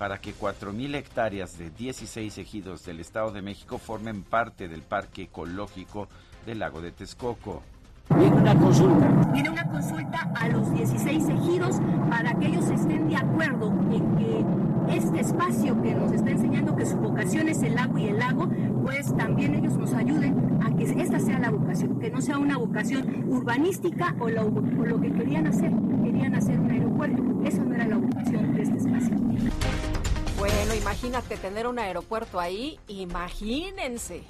para 0.00 0.18
que 0.18 0.34
4.000 0.34 0.94
hectáreas 0.94 1.58
de 1.58 1.68
16 1.68 2.38
ejidos 2.38 2.86
del 2.86 3.00
Estado 3.00 3.32
de 3.32 3.42
México 3.42 3.76
formen 3.76 4.22
parte 4.22 4.66
del 4.66 4.80
Parque 4.80 5.24
Ecológico 5.24 6.08
del 6.46 6.60
lago 6.60 6.80
de 6.80 6.90
Texcoco. 6.90 7.62
Viene 8.16 8.34
una 8.34 8.58
consulta. 8.58 9.08
Viene 9.30 9.50
una 9.50 9.68
consulta 9.68 10.32
a 10.34 10.48
los 10.48 10.72
16 10.72 11.28
ejidos 11.28 11.76
para 12.08 12.32
que 12.38 12.46
ellos 12.46 12.70
estén 12.70 13.10
de 13.10 13.16
acuerdo 13.16 13.68
en 13.92 14.16
que 14.16 14.96
este 14.96 15.20
espacio 15.20 15.82
que 15.82 15.94
nos 15.94 16.12
está 16.12 16.30
enseñando 16.30 16.74
que 16.74 16.86
su 16.86 16.96
vocación 16.96 17.50
es 17.50 17.62
el 17.62 17.76
agua 17.76 18.00
y 18.00 18.08
el 18.08 18.18
lago, 18.18 18.48
pues 18.82 19.14
también 19.18 19.54
ellos 19.54 19.76
nos 19.76 19.92
ayuden 19.92 20.62
a 20.64 20.74
que 20.76 20.84
esta 20.84 21.20
sea 21.20 21.38
la 21.38 21.50
vocación, 21.50 22.00
que 22.00 22.10
no 22.10 22.22
sea 22.22 22.38
una 22.38 22.56
vocación 22.56 23.26
urbanística 23.28 24.16
o, 24.18 24.30
lo 24.30 24.98
que 24.98 25.12
querían 25.12 25.46
hacer, 25.46 25.70
querían 26.02 26.34
hacer 26.34 26.58
un 26.58 26.70
aeropuerto. 26.70 27.22
Eso 27.44 27.62
no 27.62 27.74
era 27.74 27.86
la 27.86 27.98
vocación. 27.98 28.29
Bueno, 30.40 30.74
imagínate 30.74 31.36
tener 31.36 31.66
un 31.66 31.78
aeropuerto 31.78 32.40
ahí, 32.40 32.80
imagínense. 32.88 34.24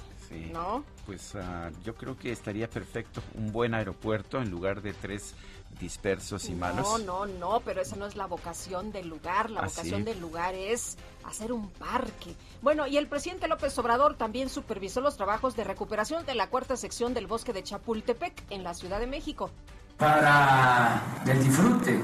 ¿No? 0.51 0.83
Pues 1.05 1.35
uh, 1.35 1.73
yo 1.83 1.95
creo 1.95 2.17
que 2.17 2.31
estaría 2.31 2.69
perfecto 2.69 3.21
un 3.35 3.51
buen 3.51 3.73
aeropuerto 3.73 4.37
en 4.41 4.49
lugar 4.49 4.81
de 4.81 4.93
tres 4.93 5.33
dispersos 5.79 6.47
y 6.49 6.53
malos. 6.53 6.85
No, 6.85 6.97
no, 6.99 7.25
no, 7.25 7.59
pero 7.61 7.81
esa 7.81 7.95
no 7.95 8.05
es 8.05 8.15
la 8.17 8.27
vocación 8.27 8.91
del 8.91 9.07
lugar. 9.09 9.49
La 9.49 9.61
¿Ah, 9.61 9.65
vocación 9.65 10.01
sí? 10.01 10.05
del 10.05 10.19
lugar 10.21 10.53
es 10.53 10.97
hacer 11.25 11.51
un 11.53 11.69
parque. 11.69 12.35
Bueno, 12.61 12.87
y 12.87 12.97
el 12.97 13.07
presidente 13.07 13.47
López 13.47 13.77
Obrador 13.79 14.15
también 14.15 14.49
supervisó 14.49 15.01
los 15.01 15.17
trabajos 15.17 15.55
de 15.55 15.63
recuperación 15.65 16.25
de 16.25 16.35
la 16.35 16.47
cuarta 16.47 16.75
sección 16.77 17.13
del 17.13 17.27
bosque 17.27 17.51
de 17.53 17.63
Chapultepec 17.63 18.33
en 18.51 18.63
la 18.63 18.73
Ciudad 18.73 18.99
de 18.99 19.07
México. 19.07 19.49
para 19.97 21.01
el 21.27 21.43
disfrute 21.43 22.01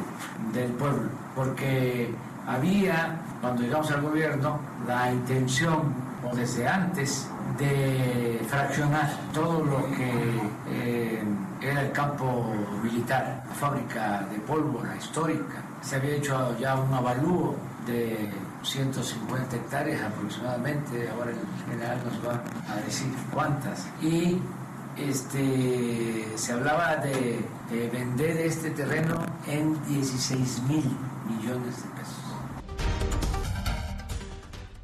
del 0.54 0.72
pueblo, 0.74 1.10
porque 1.36 2.10
había, 2.48 3.20
cuando 3.42 3.62
llegamos 3.62 3.92
al 3.92 4.02
gobierno, 4.02 4.60
la 4.88 5.12
intención, 5.12 5.94
o 6.24 6.36
desde 6.36 6.68
antes, 6.68 7.30
de 7.60 8.42
fraccionar 8.48 9.10
todo 9.34 9.64
lo 9.64 9.86
que 9.92 10.42
eh, 10.70 11.24
era 11.62 11.82
el 11.82 11.92
campo 11.92 12.54
militar, 12.82 13.44
la 13.48 13.56
fábrica 13.56 14.26
de 14.32 14.38
pólvora 14.40 14.96
histórica. 14.96 15.62
Se 15.82 15.98
había 15.98 16.16
hecho 16.16 16.58
ya 16.60 16.76
un 16.76 16.94
avalúo 16.94 17.56
de 17.86 18.30
150 18.64 19.56
hectáreas 19.56 20.02
aproximadamente, 20.04 21.10
ahora 21.10 21.32
el 21.32 21.70
general 21.70 22.00
nos 22.06 22.28
va 22.28 22.42
a 22.72 22.76
decir 22.86 23.08
cuántas. 23.34 23.88
Y 24.02 24.40
este, 24.98 26.28
se 26.36 26.54
hablaba 26.54 26.98
de, 26.98 27.40
de 27.72 27.90
vender 27.90 28.38
este 28.38 28.72
terreno 28.72 29.24
en 29.48 29.84
16 29.88 30.64
mil 30.64 30.98
millones 31.28 31.84
de 31.84 31.90
pesos. 31.90 32.27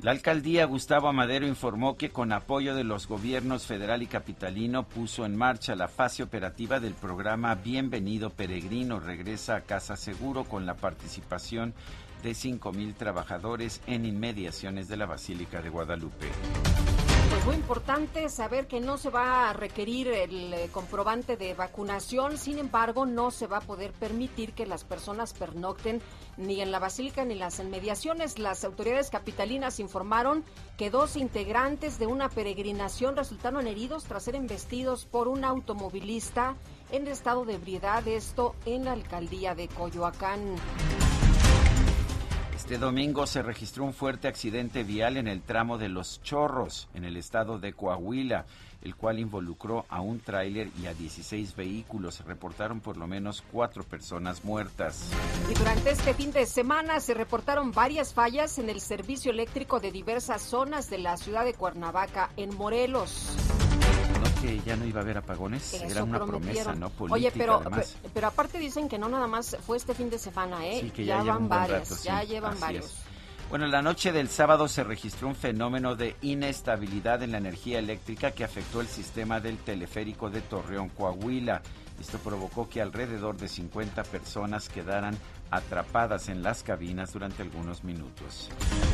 La 0.04 0.12
alcaldía 0.12 0.66
Gustavo 0.66 1.08
Amadero 1.08 1.48
informó 1.48 1.96
que 1.96 2.10
con 2.10 2.34
apoyo 2.34 2.76
de 2.76 2.84
los 2.84 3.08
gobiernos 3.08 3.66
federal 3.66 4.02
y 4.02 4.08
capitalino 4.08 4.84
puso 4.84 5.26
en 5.26 5.34
marcha 5.34 5.78
la 5.78 5.88
fase 5.88 6.24
operativa 6.24 6.82
del 6.82 6.94
programa 6.94 7.56
Bienvenido 7.56 8.30
Peregrino 8.30 9.00
Regresa 9.00 9.56
a 9.56 9.62
Casa 9.62 9.96
Seguro 9.96 10.44
con 10.44 10.66
la 10.66 10.74
participación 10.74 11.74
de 12.22 12.34
5 12.34 12.74
mil 12.74 12.96
trabajadores 12.96 13.80
en 13.88 14.04
inmediaciones 14.04 14.90
de 14.90 14.98
la 14.98 15.06
Basílica 15.06 15.62
de 15.62 15.70
Guadalupe. 15.70 16.28
Pues 17.34 17.46
muy 17.46 17.56
importante 17.56 18.30
saber 18.30 18.68
que 18.68 18.80
no 18.80 19.00
se 19.00 19.10
va 19.10 19.50
a 19.50 19.54
requerir 19.54 20.08
el 20.08 20.54
eh, 20.54 20.70
comprobante 20.72 21.36
de 21.36 21.56
vacunación, 21.56 22.38
sin 22.38 22.60
embargo, 22.60 23.08
no 23.08 23.32
se 23.32 23.48
va 23.48 23.58
a 23.58 23.62
poder 23.62 23.92
permitir 23.92 24.54
que 24.54 24.68
las 24.68 24.84
personas 24.84 25.34
pernocten 25.34 26.00
ni 26.38 26.62
en 26.62 26.72
la 26.72 26.78
basílica 26.78 27.26
ni 27.26 27.34
en 27.34 27.40
las 27.40 27.58
inmediaciones. 27.58 28.38
Las 28.38 28.64
autoridades 28.64 29.10
capitalinas 29.10 29.80
informaron 29.80 30.46
que 30.78 30.92
dos 30.92 31.16
integrantes 31.18 31.98
de 31.98 32.06
una 32.06 32.30
peregrinación 32.30 33.16
resultaron 33.16 33.66
heridos 33.66 34.04
tras 34.04 34.26
ser 34.26 34.36
embestidos 34.36 35.06
por 35.06 35.28
un 35.28 35.44
automovilista 35.44 36.56
en 36.92 37.08
estado 37.08 37.46
de 37.46 37.56
ebriedad, 37.56 38.08
esto 38.08 38.54
en 38.68 38.86
la 38.86 38.92
alcaldía 38.92 39.56
de 39.56 39.70
Coyoacán. 39.70 40.56
Este 42.64 42.78
domingo 42.78 43.28
se 43.28 43.44
registró 43.44 43.84
un 43.84 43.94
fuerte 43.94 44.30
accidente 44.30 44.86
vial 44.86 45.18
en 45.18 45.28
el 45.28 45.42
tramo 45.42 45.78
de 45.78 45.90
Los 45.90 46.22
Chorros, 46.24 46.88
en 46.94 47.04
el 47.04 47.18
estado 47.18 47.60
de 47.60 47.74
Coahuila, 47.74 48.46
el 48.82 48.96
cual 48.96 49.20
involucró 49.20 49.86
a 49.90 50.00
un 50.00 50.22
tráiler 50.22 50.70
y 50.82 50.86
a 50.86 50.94
16 50.94 51.58
vehículos. 51.58 52.16
Se 52.16 52.24
reportaron 52.24 52.80
por 52.80 52.96
lo 52.96 53.06
menos 53.06 53.44
cuatro 53.52 53.84
personas 53.84 54.46
muertas. 54.46 55.12
Y 55.52 55.56
durante 55.56 55.90
este 55.92 56.14
fin 56.14 56.32
de 56.32 56.46
semana 56.46 57.02
se 57.02 57.14
reportaron 57.14 57.74
varias 57.74 58.14
fallas 58.14 58.58
en 58.58 58.70
el 58.70 58.80
servicio 58.80 59.32
eléctrico 59.32 59.82
de 59.82 59.92
diversas 59.92 60.42
zonas 60.42 60.90
de 60.90 61.00
la 61.00 61.18
ciudad 61.18 61.44
de 61.44 61.54
Cuernavaca, 61.56 62.30
en 62.38 62.56
Morelos. 62.56 63.36
¿No 64.44 64.50
que 64.50 64.62
ya 64.70 64.76
no 64.76 64.86
iba 64.86 65.00
a 65.00 65.04
haber 65.04 65.18
apagones? 65.18 65.74
Eso 65.74 65.86
Era 65.86 66.04
una 66.04 66.26
promesa, 66.26 66.74
¿no? 66.76 66.90
Política, 66.90 67.14
Oye, 67.14 67.32
pero, 67.38 67.56
además. 67.62 67.96
pero 68.14 68.28
aparte 68.28 68.60
dicen 68.60 68.90
que 68.90 68.98
no 68.98 69.08
nada 69.10 69.28
más 69.28 69.58
fue 69.66 69.78
este 69.78 69.94
fin 69.94 70.10
de 70.10 70.18
semana, 70.20 70.66
¿eh? 70.66 70.80
Sí, 70.82 70.90
que 70.92 71.06
ya, 71.06 71.22
lleva 71.22 71.34
van 71.34 71.44
un 71.44 71.50
buen 71.50 71.60
varias, 71.62 71.90
rato, 71.90 71.96
sí, 71.96 72.08
ya 72.08 72.24
llevan 72.24 72.52
así 72.54 72.62
varios. 72.62 72.86
es. 72.86 73.04
Bueno, 73.50 73.68
la 73.68 73.82
noche 73.82 74.12
del 74.12 74.30
sábado 74.30 74.68
se 74.68 74.84
registró 74.84 75.28
un 75.28 75.36
fenómeno 75.36 75.96
de 75.96 76.16
inestabilidad 76.22 77.22
en 77.22 77.32
la 77.34 77.38
energía 77.38 77.80
eléctrica 77.80 78.32
que 78.32 78.44
afectó 78.44 78.82
el 78.82 78.88
sistema 78.88 79.40
del 79.40 79.58
teleférico 79.58 80.30
de 80.30 80.42
Torreón, 80.42 80.90
Coahuila. 80.90 81.62
Esto 82.00 82.18
provocó 82.18 82.68
que 82.68 82.82
alrededor 82.82 83.38
de 83.38 83.48
50 83.48 84.04
personas 84.04 84.70
quedaran 84.70 85.16
atrapadas 85.56 86.30
en 86.30 86.44
las 86.44 86.64
cabinas 86.64 87.14
durante 87.14 87.42
algunos 87.42 87.84
minutos. 87.84 88.50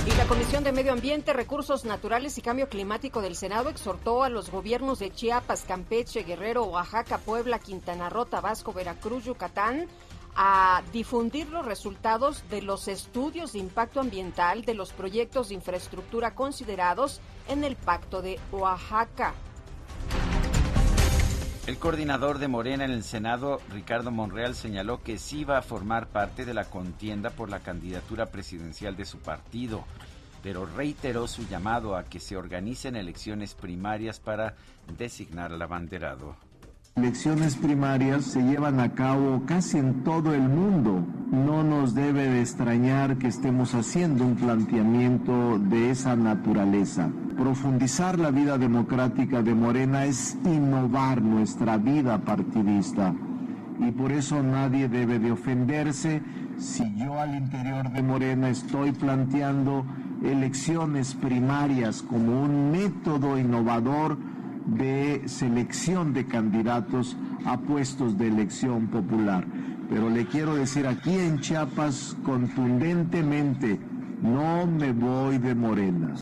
Y 0.06 0.18
la 0.18 0.26
Comisión 0.26 0.64
de 0.64 0.72
Medio 0.72 0.94
Ambiente, 0.94 1.34
Recursos 1.34 1.86
Naturales 1.86 2.38
y 2.38 2.42
Cambio 2.42 2.70
Climático 2.70 3.22
del 3.22 3.36
Senado 3.36 3.70
exhortó 3.70 4.24
a 4.24 4.30
los 4.30 4.52
gobiernos 4.52 5.00
de 5.00 5.12
Chiapas, 5.12 5.64
Campeche, 5.68 6.24
Guerrero, 6.24 6.64
Oaxaca, 6.64 7.18
Puebla, 7.20 7.60
Quintana 7.60 8.10
Roo, 8.10 8.26
Tabasco, 8.26 8.74
Veracruz, 8.74 9.26
Yucatán 9.26 9.88
a 10.36 10.84
difundir 10.94 11.50
los 11.50 11.66
resultados 11.66 12.44
de 12.50 12.62
los 12.62 12.88
estudios 12.88 13.54
de 13.54 13.60
impacto 13.60 14.00
ambiental 14.00 14.64
de 14.64 14.74
los 14.74 14.94
proyectos 14.94 15.50
de 15.50 15.56
infraestructura 15.56 16.36
considerados 16.36 17.20
en 17.48 17.64
el 17.64 17.76
Pacto 17.76 18.22
de 18.22 18.40
Oaxaca. 18.52 19.34
El 21.70 21.78
coordinador 21.78 22.40
de 22.40 22.48
Morena 22.48 22.84
en 22.84 22.90
el 22.90 23.04
Senado, 23.04 23.62
Ricardo 23.70 24.10
Monreal, 24.10 24.56
señaló 24.56 25.04
que 25.04 25.20
sí 25.20 25.44
va 25.44 25.60
a 25.60 25.62
formar 25.62 26.08
parte 26.08 26.44
de 26.44 26.56
la 26.56 26.66
contienda 26.66 27.30
por 27.30 27.52
la 27.52 27.60
candidatura 27.60 28.26
presidencial 28.26 28.98
de 28.98 29.06
su 29.06 29.20
partido, 29.20 29.86
pero 30.42 30.66
reiteró 30.66 31.28
su 31.28 31.48
llamado 31.48 31.96
a 31.96 32.06
que 32.06 32.20
se 32.20 32.36
organicen 32.36 32.96
elecciones 32.96 33.54
primarias 33.54 34.20
para 34.20 34.56
designar 34.98 35.54
al 35.54 35.62
abanderado. 35.62 36.36
Elecciones 37.00 37.56
primarias 37.56 38.26
se 38.26 38.42
llevan 38.42 38.82
a 38.82 38.94
cabo 38.94 39.44
casi 39.46 39.78
en 39.78 40.04
todo 40.04 40.34
el 40.36 40.42
mundo. 40.42 41.02
No 41.32 41.64
nos 41.64 41.96
debe 41.96 42.28
de 42.28 42.42
extrañar 42.42 43.16
que 43.18 43.28
estemos 43.28 43.74
haciendo 43.74 44.26
un 44.26 44.36
planteamiento 44.36 45.58
de 45.60 45.92
esa 45.92 46.18
naturaleza. 46.18 47.10
Profundizar 47.38 48.20
la 48.20 48.32
vida 48.32 48.58
democrática 48.58 49.42
de 49.42 49.56
Morena 49.56 50.04
es 50.04 50.38
innovar 50.44 51.22
nuestra 51.22 51.78
vida 51.78 52.18
partidista. 52.18 53.14
Y 53.80 53.92
por 53.92 54.12
eso 54.12 54.44
nadie 54.44 54.90
debe 54.90 55.20
de 55.20 55.32
ofenderse 55.32 56.22
si 56.58 56.84
yo 56.98 57.18
al 57.18 57.34
interior 57.34 57.94
de 57.94 58.04
Morena 58.04 58.50
estoy 58.50 58.92
planteando 58.92 59.86
elecciones 60.22 61.14
primarias 61.14 62.02
como 62.02 62.42
un 62.42 62.72
método 62.72 63.40
innovador 63.40 64.18
de 64.78 65.28
selección 65.28 66.14
de 66.14 66.26
candidatos 66.26 67.16
a 67.46 67.58
puestos 67.58 68.18
de 68.18 68.28
elección 68.28 68.88
popular. 68.88 69.46
Pero 69.90 70.10
le 70.10 70.28
quiero 70.28 70.56
decir 70.56 70.86
aquí 70.86 71.18
en 71.18 71.40
Chiapas 71.40 72.16
contundentemente, 72.24 73.80
no 74.22 74.68
me 74.68 74.92
voy 74.92 75.38
de 75.38 75.56
Morena. 75.56 76.16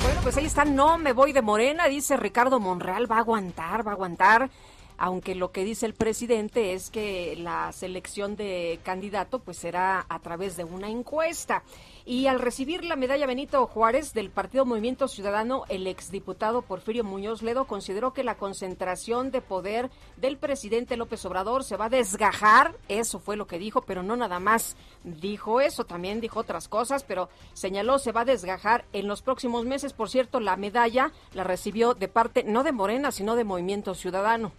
Bueno, 0.00 0.20
pues 0.22 0.36
ahí 0.36 0.46
está, 0.46 0.64
no 0.64 0.98
me 0.98 1.12
voy 1.12 1.32
de 1.32 1.42
Morena, 1.42 1.88
dice 1.88 2.16
Ricardo 2.16 2.60
Monreal, 2.60 3.10
va 3.10 3.16
a 3.16 3.20
aguantar, 3.20 3.86
va 3.86 3.92
a 3.92 3.94
aguantar, 3.94 4.50
aunque 4.98 5.34
lo 5.34 5.50
que 5.50 5.64
dice 5.64 5.86
el 5.86 5.94
presidente 5.94 6.74
es 6.74 6.90
que 6.90 7.34
la 7.38 7.72
selección 7.72 8.36
de 8.36 8.78
candidato 8.84 9.40
pues 9.40 9.56
será 9.56 10.04
a 10.08 10.18
través 10.20 10.56
de 10.56 10.64
una 10.64 10.88
encuesta. 10.88 11.62
Y 12.06 12.26
al 12.26 12.38
recibir 12.38 12.84
la 12.84 12.96
medalla 12.96 13.26
Benito 13.26 13.66
Juárez 13.66 14.12
del 14.12 14.28
Partido 14.28 14.66
Movimiento 14.66 15.08
Ciudadano, 15.08 15.64
el 15.70 15.86
exdiputado 15.86 16.60
Porfirio 16.60 17.02
Muñoz 17.02 17.40
Ledo 17.40 17.66
consideró 17.66 18.12
que 18.12 18.22
la 18.22 18.36
concentración 18.36 19.30
de 19.30 19.40
poder 19.40 19.90
del 20.18 20.36
presidente 20.36 20.98
López 20.98 21.24
Obrador 21.24 21.64
se 21.64 21.78
va 21.78 21.86
a 21.86 21.88
desgajar, 21.88 22.76
eso 22.88 23.20
fue 23.20 23.38
lo 23.38 23.46
que 23.46 23.58
dijo, 23.58 23.80
pero 23.80 24.02
no 24.02 24.16
nada 24.16 24.38
más 24.38 24.76
dijo 25.02 25.62
eso, 25.62 25.84
también 25.84 26.20
dijo 26.20 26.40
otras 26.40 26.68
cosas, 26.68 27.04
pero 27.04 27.30
señaló 27.54 27.98
se 27.98 28.12
va 28.12 28.20
a 28.20 28.26
desgajar 28.26 28.84
en 28.92 29.08
los 29.08 29.22
próximos 29.22 29.64
meses. 29.64 29.94
Por 29.94 30.10
cierto, 30.10 30.40
la 30.40 30.56
medalla 30.56 31.10
la 31.32 31.42
recibió 31.42 31.94
de 31.94 32.08
parte 32.08 32.44
no 32.44 32.64
de 32.64 32.72
Morena, 32.72 33.12
sino 33.12 33.34
de 33.34 33.44
Movimiento 33.44 33.94
Ciudadano. 33.94 34.52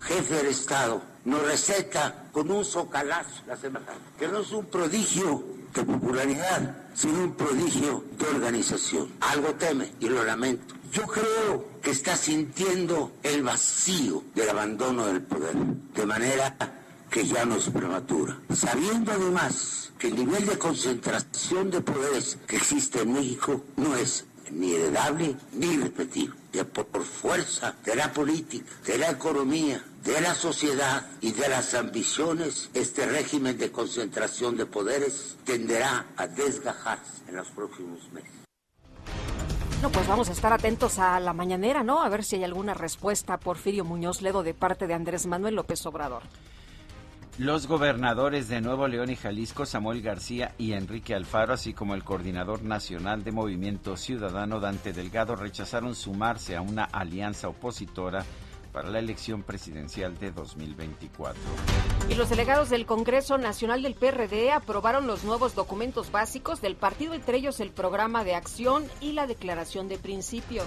jefe 0.00 0.34
del 0.34 0.46
Estado 0.48 1.00
nos 1.24 1.42
receta 1.42 2.28
con 2.32 2.50
un 2.50 2.64
socalazo 2.64 3.44
la 3.46 3.56
semana, 3.56 3.86
que 4.18 4.26
no 4.26 4.40
es 4.40 4.50
un 4.50 4.66
prodigio 4.66 5.57
de 5.74 5.84
popularidad, 5.84 6.76
sino 6.94 7.24
un 7.24 7.34
prodigio 7.34 8.04
de 8.18 8.26
organización. 8.26 9.08
Algo 9.20 9.54
teme 9.54 9.92
y 10.00 10.08
lo 10.08 10.24
lamento. 10.24 10.74
Yo 10.92 11.06
creo 11.06 11.68
que 11.82 11.90
está 11.90 12.16
sintiendo 12.16 13.12
el 13.22 13.42
vacío 13.42 14.24
del 14.34 14.48
abandono 14.48 15.06
del 15.06 15.22
poder, 15.22 15.54
de 15.94 16.06
manera 16.06 16.56
que 17.10 17.26
ya 17.26 17.44
no 17.44 17.56
es 17.56 17.68
prematura. 17.68 18.38
Sabiendo 18.54 19.12
además 19.12 19.92
que 19.98 20.08
el 20.08 20.16
nivel 20.16 20.46
de 20.46 20.58
concentración 20.58 21.70
de 21.70 21.80
poderes 21.80 22.38
que 22.46 22.56
existe 22.56 23.02
en 23.02 23.12
México 23.12 23.64
no 23.76 23.96
es 23.96 24.24
ni 24.50 24.72
heredable 24.72 25.36
ni 25.52 25.66
irrepetible. 25.66 26.37
Que 26.52 26.64
por 26.64 27.04
fuerza 27.04 27.74
de 27.84 27.94
la 27.94 28.12
política, 28.12 28.72
de 28.86 28.98
la 28.98 29.10
economía, 29.10 29.84
de 30.02 30.20
la 30.20 30.34
sociedad 30.34 31.06
y 31.20 31.32
de 31.32 31.48
las 31.48 31.74
ambiciones, 31.74 32.70
este 32.72 33.06
régimen 33.06 33.58
de 33.58 33.70
concentración 33.70 34.56
de 34.56 34.66
poderes 34.66 35.36
tenderá 35.44 36.06
a 36.16 36.26
desgajarse 36.26 37.22
en 37.28 37.36
los 37.36 37.48
próximos 37.48 38.00
meses. 38.12 38.32
No, 39.82 39.90
pues 39.90 40.08
vamos 40.08 40.28
a 40.28 40.32
estar 40.32 40.52
atentos 40.52 40.98
a 40.98 41.20
la 41.20 41.32
mañanera, 41.32 41.84
¿no? 41.84 42.02
A 42.02 42.08
ver 42.08 42.24
si 42.24 42.36
hay 42.36 42.44
alguna 42.44 42.74
respuesta 42.74 43.34
a 43.34 43.38
Porfirio 43.38 43.84
Muñoz 43.84 44.22
Ledo 44.22 44.42
de 44.42 44.52
parte 44.52 44.88
de 44.88 44.94
Andrés 44.94 45.26
Manuel 45.26 45.54
López 45.54 45.86
Obrador. 45.86 46.22
Los 47.38 47.68
gobernadores 47.68 48.48
de 48.48 48.60
Nuevo 48.60 48.88
León 48.88 49.10
y 49.10 49.16
Jalisco, 49.16 49.64
Samuel 49.64 50.02
García 50.02 50.56
y 50.58 50.72
Enrique 50.72 51.14
Alfaro, 51.14 51.54
así 51.54 51.72
como 51.72 51.94
el 51.94 52.02
coordinador 52.02 52.64
nacional 52.64 53.22
de 53.22 53.30
Movimiento 53.30 53.96
Ciudadano, 53.96 54.58
Dante 54.58 54.92
Delgado, 54.92 55.36
rechazaron 55.36 55.94
sumarse 55.94 56.56
a 56.56 56.62
una 56.62 56.82
alianza 56.82 57.48
opositora 57.48 58.24
para 58.72 58.90
la 58.90 58.98
elección 58.98 59.44
presidencial 59.44 60.18
de 60.18 60.32
2024. 60.32 61.40
Y 62.08 62.16
los 62.16 62.28
delegados 62.28 62.70
del 62.70 62.86
Congreso 62.86 63.38
Nacional 63.38 63.82
del 63.82 63.94
PRD 63.94 64.50
aprobaron 64.50 65.06
los 65.06 65.22
nuevos 65.22 65.54
documentos 65.54 66.10
básicos 66.10 66.60
del 66.60 66.74
partido, 66.74 67.14
entre 67.14 67.38
ellos 67.38 67.60
el 67.60 67.70
programa 67.70 68.24
de 68.24 68.34
acción 68.34 68.84
y 69.00 69.12
la 69.12 69.28
declaración 69.28 69.86
de 69.88 69.98
principios. 69.98 70.66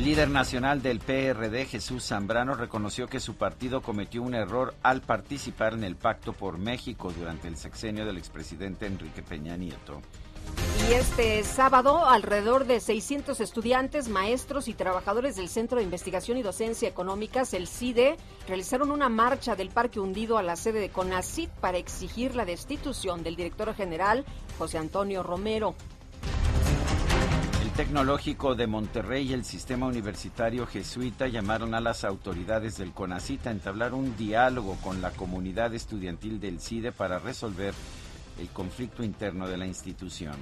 El 0.00 0.06
líder 0.06 0.30
nacional 0.30 0.80
del 0.80 0.98
PRD, 0.98 1.66
Jesús 1.66 2.06
Zambrano, 2.06 2.54
reconoció 2.54 3.06
que 3.06 3.20
su 3.20 3.34
partido 3.34 3.82
cometió 3.82 4.22
un 4.22 4.34
error 4.34 4.72
al 4.82 5.02
participar 5.02 5.74
en 5.74 5.84
el 5.84 5.94
Pacto 5.94 6.32
por 6.32 6.56
México 6.56 7.12
durante 7.12 7.48
el 7.48 7.58
sexenio 7.58 8.06
del 8.06 8.16
expresidente 8.16 8.86
Enrique 8.86 9.22
Peña 9.22 9.58
Nieto. 9.58 10.00
Y 10.88 10.94
este 10.94 11.44
sábado, 11.44 12.06
alrededor 12.06 12.64
de 12.64 12.80
600 12.80 13.40
estudiantes, 13.40 14.08
maestros 14.08 14.68
y 14.68 14.72
trabajadores 14.72 15.36
del 15.36 15.50
Centro 15.50 15.76
de 15.76 15.84
Investigación 15.84 16.38
y 16.38 16.42
Docencia 16.42 16.88
Económicas, 16.88 17.52
el 17.52 17.66
CIDE, 17.66 18.16
realizaron 18.48 18.92
una 18.92 19.10
marcha 19.10 19.54
del 19.54 19.68
Parque 19.68 20.00
Hundido 20.00 20.38
a 20.38 20.42
la 20.42 20.56
sede 20.56 20.80
de 20.80 20.88
CONACIT 20.88 21.50
para 21.60 21.76
exigir 21.76 22.34
la 22.36 22.46
destitución 22.46 23.22
del 23.22 23.36
director 23.36 23.74
general, 23.74 24.24
José 24.56 24.78
Antonio 24.78 25.22
Romero. 25.22 25.74
Tecnológico 27.80 28.54
de 28.54 28.66
Monterrey 28.66 29.30
y 29.30 29.32
el 29.32 29.42
Sistema 29.42 29.86
Universitario 29.86 30.66
Jesuita 30.66 31.28
llamaron 31.28 31.74
a 31.74 31.80
las 31.80 32.04
autoridades 32.04 32.76
del 32.76 32.92
CONACIT 32.92 33.46
a 33.46 33.52
entablar 33.52 33.94
un 33.94 34.18
diálogo 34.18 34.76
con 34.84 35.00
la 35.00 35.12
comunidad 35.12 35.72
estudiantil 35.72 36.40
del 36.40 36.60
CIDE 36.60 36.92
para 36.92 37.18
resolver 37.18 37.72
el 38.38 38.50
conflicto 38.50 39.02
interno 39.02 39.48
de 39.48 39.56
la 39.56 39.64
institución. 39.64 40.34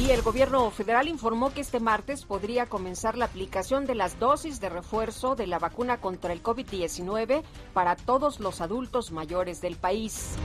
Y 0.00 0.08
el 0.08 0.22
gobierno 0.22 0.70
federal 0.70 1.06
informó 1.06 1.52
que 1.52 1.60
este 1.60 1.80
martes 1.80 2.24
podría 2.24 2.64
comenzar 2.64 3.18
la 3.18 3.26
aplicación 3.26 3.84
de 3.84 3.94
las 3.94 4.18
dosis 4.18 4.58
de 4.58 4.70
refuerzo 4.70 5.36
de 5.36 5.46
la 5.46 5.58
vacuna 5.58 5.98
contra 5.98 6.32
el 6.32 6.42
COVID-19 6.42 7.42
para 7.74 7.94
todos 7.94 8.40
los 8.40 8.62
adultos 8.62 9.12
mayores 9.12 9.60
del 9.60 9.76
país. 9.76 10.38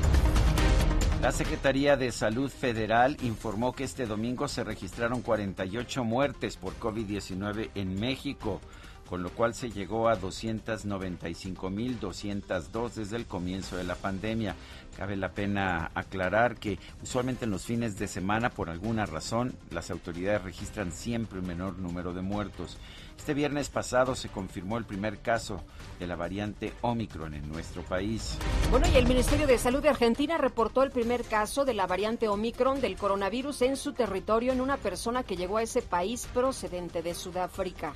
La 1.22 1.32
Secretaría 1.32 1.96
de 1.98 2.12
Salud 2.12 2.50
Federal 2.50 3.18
informó 3.24 3.74
que 3.74 3.84
este 3.84 4.06
domingo 4.06 4.48
se 4.48 4.64
registraron 4.64 5.24
48 5.24 6.04
muertes 6.04 6.58
por 6.58 6.78
COVID-19 6.80 7.72
en 7.74 8.00
México, 8.00 8.62
con 9.10 9.24
lo 9.24 9.32
cual 9.32 9.56
se 9.56 9.72
llegó 9.72 10.10
a 10.10 10.20
295.202 10.20 12.94
desde 12.94 13.18
el 13.18 13.26
comienzo 13.26 13.78
de 13.78 13.84
la 13.84 13.96
pandemia. 13.96 14.56
Cabe 14.96 15.16
la 15.16 15.32
pena 15.32 15.90
aclarar 15.96 16.58
que 16.58 16.78
usualmente 17.02 17.46
en 17.46 17.52
los 17.52 17.66
fines 17.66 17.98
de 17.98 18.08
semana, 18.08 18.52
por 18.52 18.70
alguna 18.70 19.08
razón, 19.08 19.56
las 19.72 19.90
autoridades 19.90 20.44
registran 20.44 20.92
siempre 20.92 21.40
un 21.40 21.48
menor 21.48 21.80
número 21.80 22.14
de 22.14 22.22
muertos. 22.22 22.78
Este 23.18 23.34
viernes 23.34 23.70
pasado 23.70 24.16
se 24.16 24.30
confirmó 24.30 24.78
el 24.78 24.86
primer 24.86 25.20
caso 25.20 25.62
de 26.00 26.08
la 26.08 26.16
variante 26.16 26.74
Omicron 26.82 27.34
en 27.34 27.50
nuestro 27.50 27.82
país. 27.82 28.38
Bueno, 28.72 28.88
y 28.88 28.96
el 28.96 29.06
Ministerio 29.06 29.48
de 29.48 29.58
Salud 29.58 29.82
de 29.82 29.90
Argentina 29.90 30.38
reportó 30.38 30.84
el 30.84 30.92
primer 30.92 31.26
caso 31.26 31.66
de 31.66 31.74
la 31.74 31.88
variante 31.88 32.30
Omicron 32.30 32.80
del 32.80 32.96
coronavirus 32.96 33.64
en 33.64 33.76
su 33.76 33.92
territorio 33.92 34.54
en 34.54 34.62
una 34.62 34.78
persona 34.78 35.24
que 35.24 35.36
llegó 35.36 35.58
a 35.58 35.64
ese 35.64 35.82
país 35.82 36.28
procedente 36.34 37.02
de 37.02 37.14
Sudáfrica. 37.14 37.94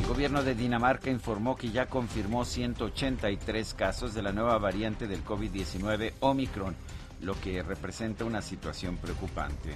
El 0.00 0.08
gobierno 0.08 0.42
de 0.42 0.54
Dinamarca 0.54 1.10
informó 1.10 1.56
que 1.56 1.70
ya 1.70 1.86
confirmó 1.86 2.44
183 2.44 3.74
casos 3.74 4.14
de 4.14 4.22
la 4.22 4.32
nueva 4.32 4.58
variante 4.58 5.06
del 5.06 5.24
COVID-19 5.24 6.14
Omicron, 6.20 6.76
lo 7.22 7.40
que 7.40 7.62
representa 7.62 8.24
una 8.24 8.42
situación 8.42 8.96
preocupante. 8.96 9.70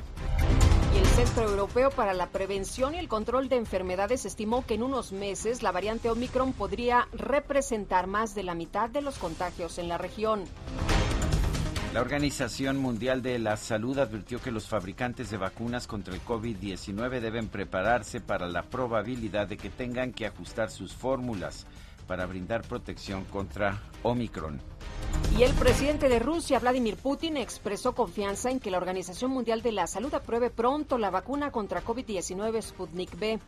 Y 0.95 0.99
el 0.99 1.07
Centro 1.07 1.49
Europeo 1.49 1.91
para 1.91 2.13
la 2.13 2.29
Prevención 2.29 2.95
y 2.95 2.99
el 2.99 3.09
Control 3.09 3.49
de 3.49 3.57
Enfermedades 3.57 4.25
estimó 4.25 4.67
que 4.67 4.75
en 4.75 4.83
unos 4.83 5.13
meses 5.13 5.63
la 5.63 5.73
variante 5.73 6.11
Omicron 6.11 6.53
podría 6.53 7.09
representar 7.13 8.07
más 8.07 8.35
de 8.35 8.43
la 8.43 8.55
mitad 8.55 8.91
de 8.91 9.03
los 9.03 9.19
contagios 9.19 9.79
en 9.79 9.89
la 9.89 9.99
región. 9.99 10.45
La 11.95 12.03
Organización 12.03 12.77
Mundial 12.77 13.23
de 13.23 13.39
la 13.39 13.57
Salud 13.57 13.99
advirtió 13.99 14.39
que 14.39 14.51
los 14.51 14.69
fabricantes 14.69 15.31
de 15.31 15.39
vacunas 15.39 15.87
contra 15.87 16.13
el 16.13 16.23
COVID-19 16.23 17.21
deben 17.21 17.49
prepararse 17.49 18.21
para 18.21 18.49
la 18.49 18.65
probabilidad 18.65 19.49
de 19.49 19.57
que 19.57 19.71
tengan 19.71 20.13
que 20.13 20.27
ajustar 20.27 20.71
sus 20.71 20.93
fórmulas 20.93 21.67
para 22.07 22.27
brindar 22.27 22.63
protección 22.63 23.25
contra 23.25 23.81
Omicron. 24.03 24.61
Y 25.39 25.43
el 25.43 25.53
presidente 25.55 26.09
de 26.09 26.19
Rusia, 26.19 26.59
Vladimir 26.59 26.97
Putin, 26.97 27.37
expresó 27.37 27.95
confianza 27.95 28.51
en 28.51 28.61
que 28.61 28.71
la 28.71 28.79
Organización 28.79 29.31
Mundial 29.31 29.61
de 29.63 29.73
la 29.73 29.87
Salud 29.87 30.15
apruebe 30.15 30.51
pronto 30.51 30.99
la 30.99 31.11
vacuna 31.11 31.51
contra 31.51 31.85
COVID-19 31.85 32.63
Sputnik 32.63 33.15
V. 33.15 33.39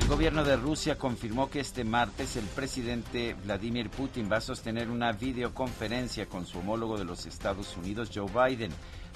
El 0.00 0.08
gobierno 0.08 0.44
de 0.44 0.56
Rusia 0.56 0.96
confirmó 0.96 1.50
que 1.50 1.60
este 1.60 1.82
martes 1.82 2.36
el 2.36 2.44
presidente 2.44 3.34
Vladimir 3.44 3.90
Putin 3.90 4.30
va 4.30 4.36
a 4.36 4.40
sostener 4.40 4.88
una 4.88 5.10
videoconferencia 5.10 6.26
con 6.26 6.46
su 6.46 6.60
homólogo 6.60 6.96
de 6.96 7.04
los 7.04 7.26
Estados 7.26 7.76
Unidos, 7.76 8.10
Joe 8.14 8.30
Biden, 8.30 8.70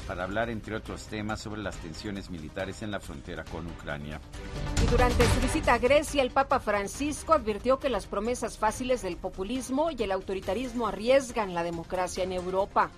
para 0.07 0.25
hablar, 0.25 0.51
entre 0.51 0.77
otros 0.77 1.05
temas, 1.07 1.41
sobre 1.41 1.63
las 1.63 1.77
tensiones 1.77 2.31
militares 2.31 2.83
en 2.83 2.91
la 2.91 3.01
frontera 3.01 3.45
con 3.45 3.67
Ucrania. 3.67 4.21
Y 4.83 4.91
durante 4.91 5.25
su 5.27 5.41
visita 5.41 5.75
a 5.75 5.79
Grecia, 5.79 6.23
el 6.23 6.31
Papa 6.31 6.61
Francisco 6.61 7.33
advirtió 7.33 7.79
que 7.79 7.89
las 7.89 8.07
promesas 8.07 8.59
fáciles 8.59 9.03
del 9.03 9.17
populismo 9.17 9.91
y 9.91 10.03
el 10.03 10.13
autoritarismo 10.13 10.87
arriesgan 10.87 11.55
la 11.55 11.63
democracia 11.63 12.25
en 12.25 12.33
Europa. 12.33 12.91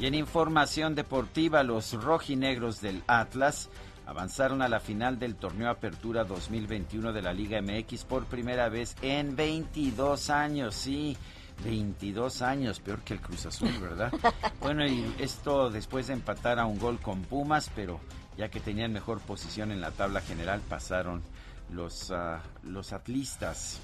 Y 0.00 0.06
en 0.06 0.14
información 0.14 0.94
deportiva, 0.94 1.62
los 1.62 1.92
rojinegros 1.92 2.80
del 2.80 3.02
Atlas 3.06 3.68
avanzaron 4.06 4.62
a 4.62 4.68
la 4.68 4.80
final 4.80 5.18
del 5.18 5.36
torneo 5.36 5.70
Apertura 5.70 6.24
2021 6.24 7.12
de 7.12 7.22
la 7.22 7.32
Liga 7.32 7.60
MX 7.62 8.04
por 8.06 8.24
primera 8.24 8.68
vez 8.68 8.96
en 9.02 9.36
22 9.36 10.30
años, 10.30 10.74
sí. 10.74 11.16
22 11.64 12.42
años, 12.42 12.80
peor 12.80 13.00
que 13.00 13.14
el 13.14 13.20
Cruz 13.20 13.46
Azul, 13.46 13.70
¿verdad? 13.80 14.12
Bueno, 14.60 14.86
y 14.86 15.14
esto 15.18 15.70
después 15.70 16.08
de 16.08 16.12
empatar 16.12 16.58
a 16.58 16.66
un 16.66 16.78
gol 16.78 16.98
con 17.00 17.22
Pumas, 17.22 17.70
pero 17.74 17.98
ya 18.36 18.48
que 18.48 18.60
tenían 18.60 18.92
mejor 18.92 19.20
posición 19.20 19.72
en 19.72 19.80
la 19.80 19.90
tabla 19.90 20.20
general, 20.20 20.60
pasaron 20.68 21.22
los, 21.70 22.10
uh, 22.10 22.38
los 22.62 22.92
atlistas. 22.92 23.80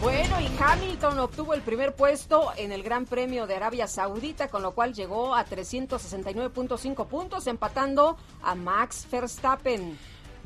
Bueno, 0.00 0.40
y 0.40 0.48
Hamilton 0.60 1.18
obtuvo 1.18 1.54
el 1.54 1.62
primer 1.62 1.94
puesto 1.94 2.52
en 2.56 2.72
el 2.72 2.82
Gran 2.82 3.04
Premio 3.04 3.46
de 3.46 3.56
Arabia 3.56 3.86
Saudita, 3.86 4.48
con 4.48 4.62
lo 4.62 4.72
cual 4.72 4.94
llegó 4.94 5.34
a 5.34 5.44
369.5 5.44 7.06
puntos, 7.06 7.46
empatando 7.46 8.16
a 8.42 8.54
Max 8.54 9.06
Verstappen. 9.10 9.98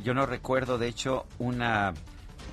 Yo 0.02 0.14
no 0.14 0.26
recuerdo, 0.26 0.78
de 0.78 0.88
hecho, 0.88 1.26
una 1.38 1.94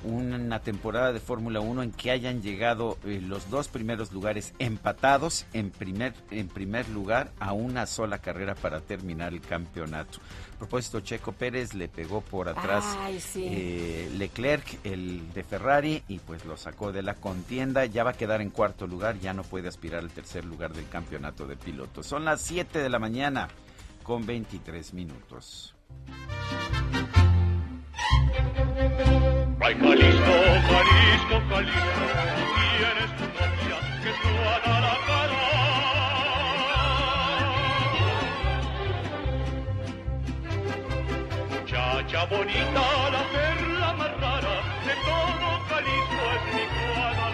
una 0.03 0.59
temporada 0.59 1.13
de 1.13 1.19
Fórmula 1.19 1.59
1 1.59 1.83
en 1.83 1.91
que 1.91 2.11
hayan 2.11 2.41
llegado 2.41 2.97
eh, 3.05 3.21
los 3.21 3.49
dos 3.49 3.67
primeros 3.67 4.11
lugares 4.11 4.53
empatados 4.59 5.45
en 5.53 5.71
primer, 5.71 6.13
en 6.31 6.47
primer 6.47 6.89
lugar 6.89 7.31
a 7.39 7.53
una 7.53 7.85
sola 7.85 8.19
carrera 8.19 8.55
para 8.55 8.81
terminar 8.81 9.33
el 9.33 9.41
campeonato. 9.41 10.19
A 10.55 10.57
propósito, 10.59 11.01
Checo 11.01 11.31
Pérez 11.31 11.73
le 11.73 11.87
pegó 11.87 12.21
por 12.21 12.47
atrás 12.47 12.85
eh, 13.35 14.09
Leclerc, 14.17 14.79
el 14.85 15.33
de 15.33 15.43
Ferrari, 15.43 16.03
y 16.07 16.19
pues 16.19 16.45
lo 16.45 16.55
sacó 16.55 16.91
de 16.91 17.03
la 17.03 17.15
contienda. 17.15 17.85
Ya 17.85 18.03
va 18.03 18.11
a 18.11 18.13
quedar 18.13 18.41
en 18.41 18.49
cuarto 18.49 18.87
lugar, 18.87 19.19
ya 19.19 19.33
no 19.33 19.43
puede 19.43 19.67
aspirar 19.67 19.99
al 20.01 20.11
tercer 20.11 20.45
lugar 20.45 20.73
del 20.73 20.87
campeonato 20.87 21.47
de 21.47 21.57
pilotos. 21.57 22.07
Son 22.07 22.23
las 22.23 22.41
7 22.41 22.79
de 22.79 22.89
la 22.89 22.99
mañana 22.99 23.49
con 24.03 24.25
23 24.25 24.93
minutos. 24.93 25.75
Ay, 29.73 29.79
Jalisco, 29.79 30.35
Jalisco, 30.69 31.35
Jalisco, 31.49 32.05
tienes 32.77 33.11
tu 33.17 33.25
novia 33.33 33.77
que 34.03 34.11
suena 34.21 34.73
la 34.85 34.95
cara. 35.07 35.41
Muchacha 41.49 42.21
bonita, 42.25 42.85
la 43.13 43.23
perla 43.33 43.89
más 43.93 44.13
rara, 44.21 44.55
de 44.85 44.93
todo 45.07 45.47
Jalisco 45.69 46.23
es 46.35 46.43
mi 46.53 46.63
Juana 46.93 47.27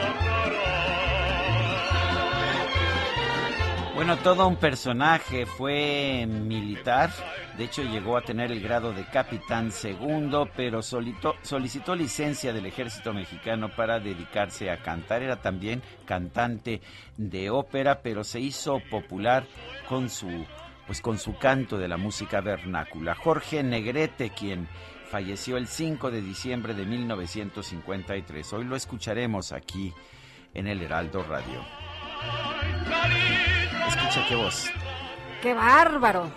Bueno, 3.99 4.15
todo 4.15 4.47
un 4.47 4.55
personaje, 4.55 5.45
fue 5.45 6.25
militar, 6.25 7.11
de 7.57 7.65
hecho 7.65 7.83
llegó 7.83 8.15
a 8.15 8.21
tener 8.21 8.49
el 8.49 8.61
grado 8.61 8.93
de 8.93 9.03
capitán 9.03 9.73
segundo, 9.73 10.47
pero 10.55 10.81
solicitó 10.81 11.95
licencia 11.97 12.53
del 12.53 12.65
ejército 12.65 13.13
mexicano 13.13 13.67
para 13.75 13.99
dedicarse 13.99 14.71
a 14.71 14.81
cantar, 14.81 15.21
era 15.21 15.41
también 15.41 15.83
cantante 16.05 16.79
de 17.17 17.49
ópera, 17.49 17.99
pero 18.01 18.23
se 18.23 18.39
hizo 18.39 18.79
popular 18.89 19.45
con 19.89 20.09
su 20.09 20.45
pues 20.87 21.01
con 21.01 21.17
su 21.17 21.37
canto 21.37 21.77
de 21.77 21.89
la 21.89 21.97
música 21.97 22.39
vernácula. 22.39 23.15
Jorge 23.15 23.63
Negrete, 23.63 24.29
quien 24.29 24.69
falleció 25.11 25.57
el 25.57 25.67
5 25.67 26.09
de 26.09 26.21
diciembre 26.21 26.73
de 26.73 26.85
1953. 26.85 28.53
Hoy 28.53 28.63
lo 28.63 28.77
escucharemos 28.77 29.51
aquí 29.51 29.93
en 30.53 30.67
el 30.67 30.81
Heraldo 30.81 31.21
Radio. 31.23 31.65
Escucha 33.89 34.25
qué 34.27 34.35
voz. 34.35 34.69
¡Qué 35.41 35.53
bárbaro! 35.53 36.29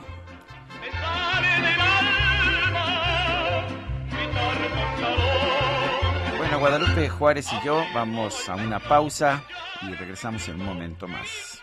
Bueno, 6.38 6.58
Guadalupe 6.58 7.08
Juárez 7.10 7.52
y 7.52 7.66
yo 7.66 7.84
vamos 7.94 8.48
a 8.48 8.54
una 8.54 8.78
pausa 8.78 9.42
y 9.82 9.94
regresamos 9.94 10.48
en 10.48 10.60
un 10.60 10.66
momento 10.66 11.06
más. 11.06 11.62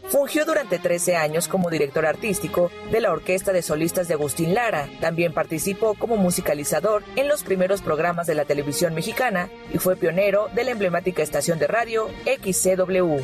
Fungió 0.08 0.44
durante 0.44 0.78
13 0.78 1.16
años 1.16 1.48
como 1.48 1.68
director 1.68 2.06
artístico 2.06 2.70
de 2.92 3.00
la 3.00 3.10
Orquesta 3.10 3.52
de 3.52 3.62
Solistas 3.62 4.06
de 4.06 4.14
Agustín 4.14 4.54
Lara. 4.54 4.88
También 5.00 5.32
participó 5.32 5.94
como 5.94 6.16
musicalizador 6.16 7.02
en 7.16 7.26
los 7.26 7.42
primeros 7.42 7.82
programas 7.82 8.28
de 8.28 8.36
la 8.36 8.44
televisión 8.44 8.94
mexicana 8.94 9.48
y 9.74 9.78
fue 9.78 9.96
pionero 9.96 10.48
de 10.54 10.62
la 10.62 10.70
emblemática 10.70 11.22
estación 11.22 11.58
de 11.58 11.66
radio 11.66 12.08
XCW. 12.24 13.16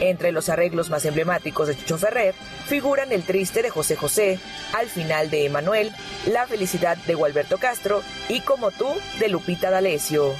Entre 0.00 0.32
los 0.32 0.48
arreglos 0.48 0.90
más 0.90 1.04
emblemáticos 1.04 1.68
de 1.68 1.76
Chucho 1.76 1.96
Ferrer 1.96 2.34
figuran 2.66 3.12
El 3.12 3.22
Triste 3.22 3.62
de 3.62 3.70
José 3.70 3.96
José, 3.96 4.38
Al 4.74 4.88
Final 4.88 5.30
de 5.30 5.46
Emanuel, 5.46 5.92
La 6.26 6.46
Felicidad 6.46 6.96
de 6.96 7.14
Gualberto 7.14 7.56
Castro 7.58 8.02
y 8.28 8.40
Como 8.40 8.72
tú 8.72 8.88
de 9.20 9.28
Lupita 9.28 9.70
D'Alessio. 9.70 10.34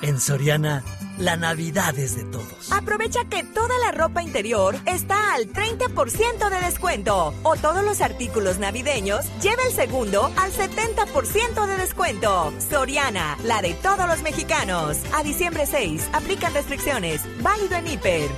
En 0.00 0.20
Soriana 0.20 0.84
la 1.18 1.36
Navidad 1.36 1.98
es 1.98 2.16
de 2.16 2.24
todos. 2.24 2.72
Aprovecha 2.72 3.24
que 3.28 3.42
toda 3.42 3.74
la 3.84 3.92
ropa 3.92 4.22
interior 4.22 4.76
está 4.86 5.34
al 5.34 5.52
30% 5.52 6.50
de 6.50 6.60
descuento. 6.60 7.34
O 7.42 7.56
todos 7.56 7.84
los 7.84 8.00
artículos 8.00 8.58
navideños 8.58 9.26
lleva 9.40 9.62
el 9.64 9.72
segundo 9.72 10.30
al 10.36 10.52
70% 10.52 11.66
de 11.66 11.76
descuento. 11.76 12.52
Soriana, 12.70 13.36
la 13.44 13.62
de 13.62 13.74
todos 13.74 14.06
los 14.06 14.22
mexicanos. 14.22 14.98
A 15.14 15.22
diciembre 15.22 15.66
6, 15.66 16.08
aplican 16.12 16.54
restricciones. 16.54 17.22
Válido 17.42 17.76
en 17.76 17.86
Hiper. 17.86 18.30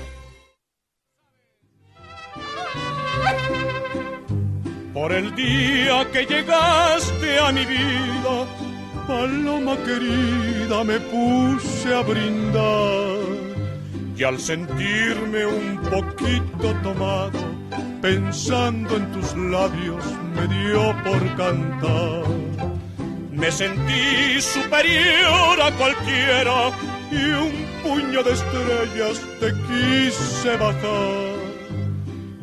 Por 4.94 5.12
el 5.12 5.34
día 5.34 6.10
que 6.10 6.26
llegaste 6.26 7.38
a 7.38 7.52
mi 7.52 7.64
vida 7.64 8.69
paloma 9.10 9.76
querida 9.86 10.84
me 10.84 10.98
puse 11.00 11.88
a 11.92 12.02
brindar 12.02 13.18
y 14.16 14.22
al 14.22 14.38
sentirme 14.38 15.46
un 15.46 15.78
poquito 15.94 16.66
tomado, 16.84 17.40
pensando 18.00 18.96
en 18.98 19.10
tus 19.12 19.28
labios, 19.36 20.04
me 20.36 20.44
dio 20.54 20.82
por 21.06 21.22
cantar. 21.36 22.24
Me 23.32 23.50
sentí 23.50 24.40
superior 24.40 25.56
a 25.60 25.70
cualquiera 25.80 26.70
y 27.10 27.22
un 27.44 27.54
puño 27.82 28.22
de 28.22 28.32
estrellas 28.38 29.16
te 29.40 29.48
quise 29.66 30.56
bajar. 30.56 31.39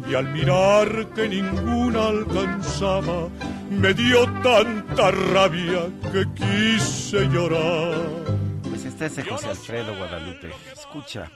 Y 0.10 0.16
al 0.16 0.32
mirar 0.32 1.08
que 1.14 1.28
ninguna 1.28 2.08
alcanzaba, 2.08 3.28
me 3.70 3.94
dio 3.94 4.24
tanta 4.42 5.12
rabia 5.12 5.90
que 6.14 6.26
quise 6.34 7.28
llorar. 7.28 7.94
Pues 8.64 8.86
este 8.86 9.08
es 9.08 9.28
José 9.28 9.50
Alfredo 9.50 9.98
Guadalupe. 9.98 10.52
Escucha. 10.72 11.30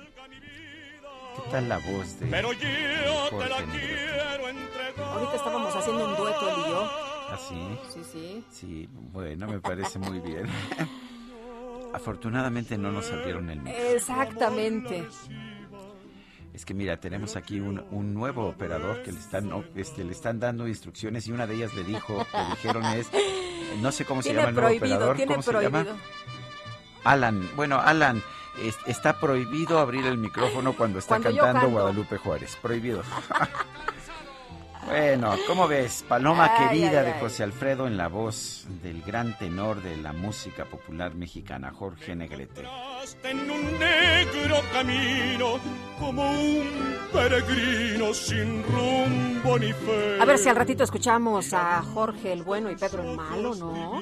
¿Qué 1.35 1.51
tal 1.51 1.67
la 1.67 1.77
voz 1.79 2.19
de 2.19 2.27
Pero 2.27 2.53
yo 2.53 2.59
te 2.59 3.49
la 3.49 3.57
quiero 3.57 4.47
entregar. 4.47 5.05
Ahorita 5.05 5.35
estábamos 5.35 5.75
haciendo 5.75 6.05
un 6.09 6.15
dueto 6.15 6.49
él 6.49 6.55
y 6.65 6.69
yo. 6.69 6.89
¿Ah, 7.29 7.39
sí? 7.49 7.79
Sí, 7.93 8.01
sí. 8.11 8.43
Sí, 8.51 8.89
bueno, 9.11 9.47
me 9.47 9.59
parece 9.59 9.99
muy 9.99 10.19
bien. 10.19 10.47
Afortunadamente 11.93 12.77
no 12.77 12.91
nos 12.91 13.11
abrieron 13.11 13.49
el 13.49 13.61
micrófono. 13.61 13.95
Exactamente. 13.95 15.07
Es 16.53 16.65
que 16.65 16.73
mira, 16.73 16.97
tenemos 16.99 17.35
aquí 17.37 17.59
un, 17.61 17.79
un 17.91 18.13
nuevo 18.13 18.45
operador 18.47 19.03
que 19.03 19.11
le 19.13 19.19
están, 19.19 19.49
este, 19.75 20.03
le 20.03 20.11
están 20.11 20.39
dando 20.39 20.67
instrucciones 20.67 21.25
y 21.27 21.31
una 21.31 21.47
de 21.47 21.55
ellas 21.55 21.73
le 21.73 21.83
dijo, 21.85 22.27
le 22.33 22.45
dijeron 22.51 22.85
es, 22.87 23.07
no 23.81 23.91
sé 23.93 24.03
cómo 24.05 24.21
se 24.21 24.33
llama 24.33 24.49
el 24.49 24.55
nuevo 24.55 24.75
operador, 24.75 25.15
tiene 25.15 25.31
¿cómo 25.31 25.41
se 25.43 25.51
prohibido. 25.51 25.83
llama? 25.83 25.99
Alan, 27.05 27.49
bueno, 27.55 27.79
Alan, 27.79 28.21
es- 28.61 28.77
está 28.85 29.17
prohibido 29.19 29.79
abrir 29.79 30.05
el 30.05 30.17
micrófono 30.17 30.73
cuando 30.73 30.99
está 30.99 31.19
Cuando 31.21 31.41
cantando. 31.41 31.69
Guadalupe 31.69 32.17
Juárez, 32.17 32.57
prohibido. 32.61 33.01
Bueno, 34.87 35.35
¿cómo 35.47 35.67
ves? 35.67 36.03
Paloma 36.07 36.49
Ay, 36.57 36.67
querida 36.67 36.99
ay, 36.99 37.05
de 37.05 37.11
ay. 37.13 37.19
José 37.19 37.43
Alfredo 37.43 37.87
en 37.87 37.97
la 37.97 38.07
voz 38.07 38.65
del 38.83 39.01
gran 39.03 39.37
tenor 39.37 39.81
de 39.81 39.95
la 39.97 40.11
música 40.11 40.65
popular 40.65 41.13
mexicana, 41.15 41.71
Jorge 41.71 42.15
Negrete. 42.15 42.63
en 43.23 43.39
un 43.51 43.79
negro 43.79 44.57
camino 44.73 45.59
como 45.99 46.31
un 46.31 46.97
peregrino 47.13 48.13
sin 48.13 48.63
rumbo 48.63 49.57
ni 49.59 49.71
fe. 49.71 50.17
A 50.19 50.25
ver 50.25 50.37
si 50.37 50.49
al 50.49 50.55
ratito 50.55 50.83
escuchamos 50.83 51.53
a 51.53 51.81
Jorge 51.83 52.33
el 52.33 52.43
Bueno 52.43 52.69
y 52.71 52.75
Pedro 52.75 53.03
el 53.03 53.15
Malo, 53.17 53.55
¿no? 53.55 54.01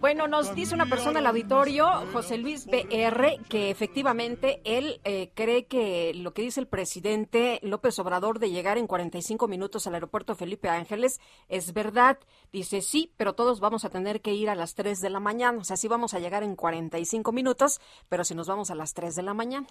Bueno, 0.00 0.28
nos 0.28 0.54
dice 0.54 0.74
una 0.74 0.86
persona 0.86 1.18
al 1.18 1.26
auditorio, 1.26 1.88
José 2.12 2.38
Luis 2.38 2.66
BR, 2.66 3.38
que 3.48 3.70
efectivamente 3.70 4.60
él 4.64 5.00
eh, 5.04 5.32
cree 5.34 5.66
que 5.66 6.12
lo 6.14 6.32
que 6.32 6.42
dice 6.42 6.60
el 6.60 6.68
presidente 6.68 7.58
López 7.62 7.98
Obrador 7.98 8.38
de 8.38 8.50
llegar 8.50 8.78
en 8.78 8.86
45 8.86 9.48
minutos 9.48 9.86
al 9.86 9.94
aeropuerto 9.94 10.36
Felipe 10.36 10.68
Ángeles 10.68 11.20
es 11.48 11.72
verdad. 11.72 12.18
Dice 12.52 12.80
sí, 12.80 13.12
pero 13.16 13.34
todos 13.34 13.60
vamos 13.60 13.84
a 13.84 13.90
tener 13.90 14.20
que 14.20 14.34
ir 14.34 14.50
a 14.50 14.54
las 14.54 14.74
3 14.74 15.00
de 15.00 15.10
la 15.10 15.20
mañana. 15.20 15.58
O 15.58 15.64
sea, 15.64 15.76
sí 15.76 15.88
vamos 15.88 16.14
a 16.14 16.20
llegar 16.20 16.42
en 16.42 16.54
45 16.54 17.32
minutos, 17.32 17.80
pero 18.08 18.24
si 18.24 18.34
nos 18.34 18.46
vamos 18.46 18.70
a 18.70 18.74
las 18.74 18.94
3 18.94 19.14
de 19.16 19.22
la 19.22 19.34
mañana. 19.34 19.66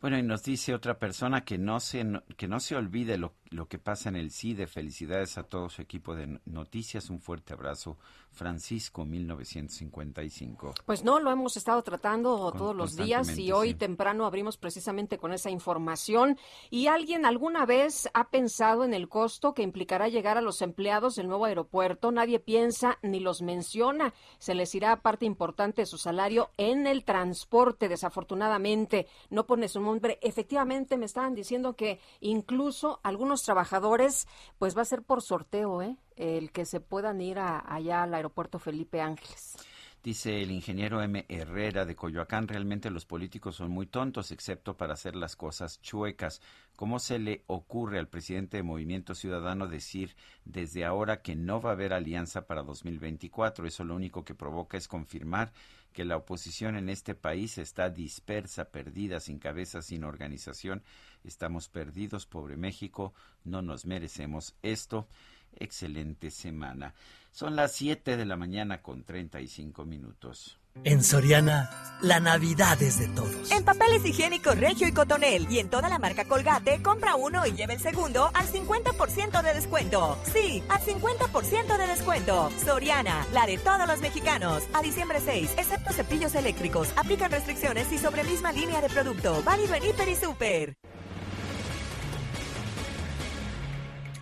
Bueno, 0.00 0.16
y 0.16 0.22
nos 0.22 0.42
dice 0.42 0.74
otra 0.74 0.98
persona 0.98 1.44
que 1.44 1.58
no 1.58 1.78
se, 1.78 2.06
que 2.38 2.48
no 2.48 2.58
se 2.58 2.74
olvide 2.74 3.18
lo, 3.18 3.34
lo 3.50 3.68
que 3.68 3.78
pasa 3.78 4.08
en 4.08 4.16
el 4.16 4.30
CIDE. 4.30 4.66
Felicidades 4.66 5.36
a 5.36 5.42
todo 5.42 5.68
su 5.68 5.82
equipo 5.82 6.14
de 6.14 6.40
noticias. 6.46 7.10
Un 7.10 7.20
fuerte 7.20 7.52
abrazo. 7.52 7.98
Francisco, 8.32 9.04
1955. 9.04 10.74
Pues 10.86 11.04
no, 11.04 11.20
lo 11.20 11.30
hemos 11.30 11.56
estado 11.56 11.82
tratando 11.82 12.52
todos 12.52 12.74
los 12.74 12.96
días 12.96 13.36
y 13.38 13.52
hoy 13.52 13.70
sí. 13.70 13.74
temprano 13.74 14.24
abrimos 14.24 14.56
precisamente 14.56 15.18
con 15.18 15.32
esa 15.32 15.50
información. 15.50 16.38
¿Y 16.70 16.86
alguien 16.86 17.26
alguna 17.26 17.66
vez 17.66 18.08
ha 18.14 18.30
pensado 18.30 18.84
en 18.84 18.94
el 18.94 19.08
costo 19.08 19.52
que 19.52 19.62
implicará 19.62 20.08
llegar 20.08 20.38
a 20.38 20.40
los 20.40 20.62
empleados 20.62 21.16
del 21.16 21.28
nuevo 21.28 21.44
aeropuerto? 21.44 22.12
Nadie 22.12 22.38
piensa 22.38 22.98
ni 23.02 23.20
los 23.20 23.42
menciona. 23.42 24.14
Se 24.38 24.54
les 24.54 24.74
irá 24.74 25.02
parte 25.02 25.26
importante 25.26 25.82
de 25.82 25.86
su 25.86 25.98
salario 25.98 26.50
en 26.56 26.86
el 26.86 27.04
transporte, 27.04 27.88
desafortunadamente. 27.88 29.06
No 29.28 29.46
pone 29.46 29.68
su 29.68 29.80
nombre. 29.80 30.18
Efectivamente, 30.22 30.96
me 30.96 31.06
estaban 31.06 31.34
diciendo 31.34 31.74
que 31.74 32.00
incluso 32.20 33.00
algunos 33.02 33.42
trabajadores, 33.42 34.26
pues 34.58 34.76
va 34.76 34.82
a 34.82 34.86
ser 34.86 35.02
por 35.02 35.22
sorteo, 35.22 35.82
¿eh? 35.82 35.96
El 36.16 36.50
que 36.52 36.64
se 36.64 36.80
puedan 36.80 37.20
ir 37.20 37.38
a- 37.38 37.58
allá 37.60 38.02
al 38.02 38.14
aeropuerto 38.14 38.58
Felipe 38.58 39.00
Ángeles. 39.00 39.56
Dice 40.02 40.40
el 40.42 40.50
ingeniero 40.50 41.02
M. 41.02 41.26
Herrera 41.28 41.84
de 41.84 41.94
Coyoacán, 41.94 42.48
realmente 42.48 42.88
los 42.88 43.04
políticos 43.04 43.56
son 43.56 43.70
muy 43.70 43.84
tontos, 43.84 44.30
excepto 44.32 44.74
para 44.74 44.94
hacer 44.94 45.14
las 45.14 45.36
cosas 45.36 45.78
chuecas. 45.82 46.40
¿Cómo 46.74 46.98
se 46.98 47.18
le 47.18 47.44
ocurre 47.48 47.98
al 47.98 48.08
presidente 48.08 48.56
de 48.56 48.62
Movimiento 48.62 49.14
Ciudadano 49.14 49.68
decir 49.68 50.16
desde 50.46 50.86
ahora 50.86 51.20
que 51.20 51.36
no 51.36 51.60
va 51.60 51.70
a 51.70 51.72
haber 51.74 51.92
alianza 51.92 52.46
para 52.46 52.62
2024? 52.62 53.66
Eso 53.66 53.84
lo 53.84 53.94
único 53.94 54.24
que 54.24 54.34
provoca 54.34 54.78
es 54.78 54.88
confirmar 54.88 55.52
que 55.92 56.06
la 56.06 56.16
oposición 56.16 56.76
en 56.76 56.88
este 56.88 57.14
país 57.14 57.58
está 57.58 57.90
dispersa, 57.90 58.70
perdida, 58.70 59.20
sin 59.20 59.38
cabeza, 59.38 59.82
sin 59.82 60.04
organización. 60.04 60.82
Estamos 61.24 61.68
perdidos, 61.68 62.24
pobre 62.24 62.56
México, 62.56 63.12
no 63.44 63.60
nos 63.60 63.84
merecemos 63.84 64.54
esto. 64.62 65.08
Excelente 65.56 66.30
semana. 66.30 66.94
Son 67.32 67.56
las 67.56 67.72
7 67.72 68.16
de 68.16 68.24
la 68.24 68.36
mañana 68.36 68.82
con 68.82 69.04
35 69.04 69.84
minutos. 69.84 70.58
En 70.84 71.02
Soriana, 71.02 71.98
la 72.00 72.20
Navidad 72.20 72.80
es 72.80 72.98
de 72.98 73.08
todos. 73.08 73.50
En 73.50 73.64
papeles 73.64 74.04
higiénicos 74.04 74.58
Regio 74.58 74.88
y 74.88 74.92
Cotonel 74.92 75.46
y 75.50 75.58
en 75.58 75.68
toda 75.68 75.88
la 75.88 75.98
marca 75.98 76.24
Colgate, 76.24 76.80
compra 76.80 77.16
uno 77.16 77.44
y 77.46 77.52
lleva 77.52 77.74
el 77.74 77.80
segundo 77.80 78.30
al 78.34 78.46
50% 78.46 79.42
de 79.42 79.54
descuento. 79.54 80.18
Sí, 80.32 80.62
al 80.68 80.80
50% 80.80 81.76
de 81.76 81.86
descuento. 81.86 82.50
Soriana, 82.64 83.26
la 83.32 83.46
de 83.46 83.58
todos 83.58 83.86
los 83.86 84.00
mexicanos. 84.00 84.62
A 84.72 84.80
diciembre 84.80 85.20
6, 85.20 85.54
excepto 85.58 85.92
cepillos 85.92 86.34
eléctricos. 86.34 86.88
Aplican 86.96 87.30
restricciones 87.30 87.92
y 87.92 87.98
sobre 87.98 88.24
misma 88.24 88.52
línea 88.52 88.80
de 88.80 88.88
producto. 88.88 89.42
Válido 89.44 89.74
en 89.74 89.84
Hiper 89.84 90.08
y 90.08 90.16
Super. 90.16 90.76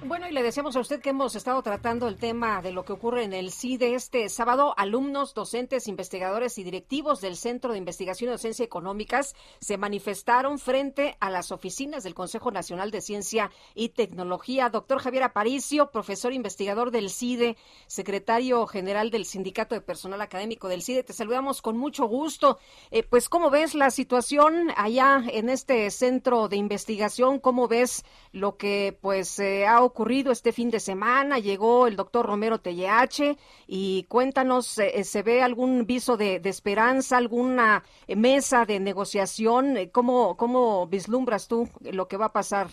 Bueno, 0.09 0.27
y 0.27 0.33
le 0.33 0.43
decíamos 0.43 0.75
a 0.75 0.81
usted 0.81 1.03
que 1.03 1.11
hemos 1.11 1.37
estado 1.37 1.61
tratando 1.61 2.09
el 2.09 2.17
tema 2.17 2.63
de 2.63 2.73
lo 2.73 2.83
que 2.83 2.95
ocurre 2.95 3.25
en 3.25 3.35
el 3.35 3.53
CIDE 3.53 3.95
este 3.95 4.31
sábado. 4.31 4.73
Alumnos, 4.79 5.35
docentes, 5.35 5.87
investigadores 5.87 6.57
y 6.57 6.65
directivos 6.65 7.21
del 7.21 7.37
Centro 7.37 7.73
de 7.73 7.79
Investigación 7.79 8.31
y 8.31 8.33
Docencia 8.33 8.65
Económicas 8.65 9.37
se 9.61 9.77
manifestaron 9.77 10.59
frente 10.59 11.19
a 11.21 11.29
las 11.29 11.53
oficinas 11.53 12.05
del 12.05 12.15
Consejo 12.15 12.51
Nacional 12.51 12.91
de 12.91 13.03
Ciencia 13.03 13.51
y 13.75 13.91
Tecnología. 13.91 14.71
Doctor 14.71 15.01
Javier 15.01 15.25
Aparicio, 15.25 15.91
profesor 15.91 16.33
investigador 16.33 16.91
del 16.91 17.11
CIDE, 17.11 17.59
secretario 17.87 18.67
general 18.67 19.11
del 19.11 19.27
Sindicato 19.27 19.75
de 19.75 19.83
Personal 19.83 20.23
Académico 20.23 20.69
del 20.69 20.83
CIDE, 20.83 21.03
te 21.03 21.13
saludamos 21.13 21.61
con 21.61 21.77
mucho 21.77 22.07
gusto. 22.07 22.59
Eh, 22.91 23.03
pues, 23.03 23.29
¿cómo 23.29 23.51
ves 23.51 23.75
la 23.75 23.91
situación 23.91 24.73
allá 24.75 25.23
en 25.29 25.51
este 25.51 25.91
centro 25.91 26.49
de 26.49 26.57
investigación? 26.57 27.41
¿Cómo 27.41 27.69
ves 27.69 28.07
lo 28.33 28.57
que 28.57 28.97
pues 29.03 29.39
eh, 29.39 29.67
ha 29.67 29.83
ocurrido 29.83 29.98
este 30.07 30.53
fin 30.53 30.71
de 30.71 30.81
semana? 30.81 31.39
Llegó 31.39 31.87
el 31.87 31.97
doctor 31.97 32.27
Romero 32.27 32.59
TLH 32.59 33.37
y 33.67 34.05
cuéntanos, 34.09 34.79
eh, 34.79 35.03
¿se 35.05 35.23
ve 35.23 35.43
algún 35.43 35.87
viso 35.87 36.17
de, 36.17 36.41
esperanza, 36.45 37.17
alguna 37.17 37.83
eh, 38.07 38.17
mesa 38.17 38.65
de 38.65 38.81
negociación? 38.81 39.77
Eh, 39.77 39.91
¿Cómo, 39.91 40.37
¿Cómo 40.37 40.87
vislumbras 40.87 41.49
tú 41.49 41.69
lo 41.93 42.07
que 42.07 42.17
va 42.17 42.27
a 42.27 42.33
pasar? 42.33 42.69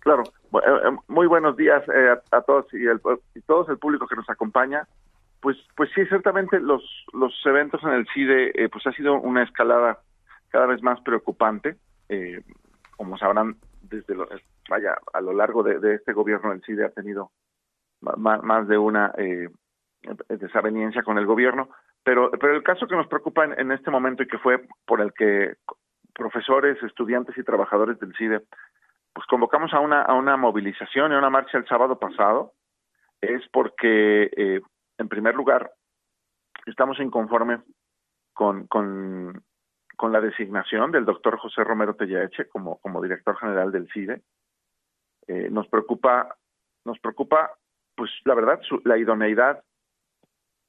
Claro, 0.00 0.24
eh, 0.24 0.58
eh, 0.58 0.96
muy 1.08 1.26
buenos 1.26 1.56
días 1.56 1.82
eh, 1.88 2.16
a, 2.30 2.40
todos 2.42 2.66
y, 2.72 2.86
el, 2.86 3.00
y 3.34 3.40
todos 3.42 3.68
el 3.68 3.78
público 3.78 4.06
que 4.06 4.16
nos 4.16 4.28
acompaña. 4.28 4.86
Pues, 5.40 5.56
pues 5.74 5.90
sí, 5.94 6.04
ciertamente 6.06 6.60
los, 6.60 6.82
los 7.14 7.34
eventos 7.46 7.82
en 7.82 7.90
el 7.90 8.06
CIDE, 8.12 8.52
eh, 8.54 8.68
pues 8.68 8.86
ha 8.86 8.92
sido 8.92 9.14
una 9.14 9.42
escalada 9.42 10.00
cada 10.50 10.66
vez 10.66 10.82
más 10.82 11.00
preocupante. 11.00 11.76
Eh, 12.08 12.42
como 12.96 13.16
sabrán, 13.16 13.56
desde 13.82 14.14
lo, 14.14 14.24
eh, 14.24 14.42
vaya, 14.70 14.96
a 15.12 15.20
lo 15.20 15.32
largo 15.32 15.62
de, 15.64 15.94
este 15.94 16.12
gobierno 16.12 16.52
el 16.52 16.62
CIDE 16.62 16.86
ha 16.86 16.90
tenido 16.90 17.32
más 18.00 18.68
de 18.68 18.78
una 18.78 19.12
eh, 19.18 19.48
desaveniencia 20.28 21.02
con 21.02 21.18
el 21.18 21.26
gobierno. 21.26 21.68
Pero, 22.02 22.30
pero 22.30 22.56
el 22.56 22.62
caso 22.62 22.86
que 22.86 22.96
nos 22.96 23.08
preocupa 23.08 23.44
en, 23.44 23.72
este 23.72 23.90
momento 23.90 24.22
y 24.22 24.28
que 24.28 24.38
fue 24.38 24.66
por 24.86 25.02
el 25.02 25.12
que 25.12 25.56
profesores, 26.14 26.82
estudiantes 26.82 27.36
y 27.36 27.42
trabajadores 27.42 27.98
del 27.98 28.14
CIDE 28.16 28.40
pues 29.12 29.26
convocamos 29.26 29.74
a 29.74 29.80
una, 29.80 30.02
a 30.02 30.14
una 30.14 30.36
movilización 30.36 31.10
y 31.10 31.14
a 31.14 31.18
una 31.18 31.30
marcha 31.30 31.58
el 31.58 31.66
sábado 31.66 31.98
pasado 31.98 32.52
es 33.20 33.42
porque, 33.52 34.30
eh, 34.36 34.60
en 34.98 35.08
primer 35.08 35.34
lugar, 35.34 35.72
estamos 36.64 36.98
inconformes 37.00 37.60
con, 38.32 38.66
con, 38.68 39.42
la 40.10 40.20
designación 40.22 40.90
del 40.92 41.04
doctor 41.04 41.38
José 41.38 41.62
Romero 41.62 41.94
Tellaeche 41.94 42.48
como 42.48 43.02
director 43.02 43.36
general 43.36 43.70
del 43.70 43.90
CIDE. 43.92 44.22
Eh, 45.30 45.48
nos 45.48 45.68
preocupa, 45.68 46.36
nos 46.84 46.98
preocupa, 46.98 47.56
pues 47.94 48.10
la 48.24 48.34
verdad, 48.34 48.58
su- 48.62 48.82
la 48.84 48.98
idoneidad 48.98 49.62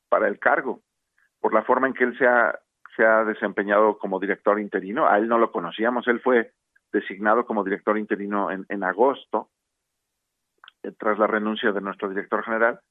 para 0.07 0.27
el 0.27 0.37
cargo, 0.37 0.81
por 1.39 1.51
la 1.51 1.63
forma 1.63 1.87
en 1.87 1.95
que 1.95 2.03
él 2.03 2.15
se 2.15 2.27
ha, 2.27 2.59
se 2.95 3.03
ha 3.03 3.23
desempeñado 3.23 3.97
como 3.97 4.19
director 4.19 4.59
interino. 4.59 5.07
A 5.07 5.17
él 5.17 5.27
no 5.27 5.39
lo 5.39 5.51
conocíamos, 5.51 6.07
él 6.07 6.19
fue 6.19 6.53
designado 6.93 7.47
como 7.47 7.63
director 7.63 7.97
interino 7.97 8.51
en, 8.51 8.83
agosto, 8.83 9.49
eh, 10.83 10.91
tras 10.95 11.17
la 11.17 11.25
renuncia 11.25 11.71
de 11.71 11.81
nuestro 11.81 12.09
director 12.09 12.43
general. 12.43 12.81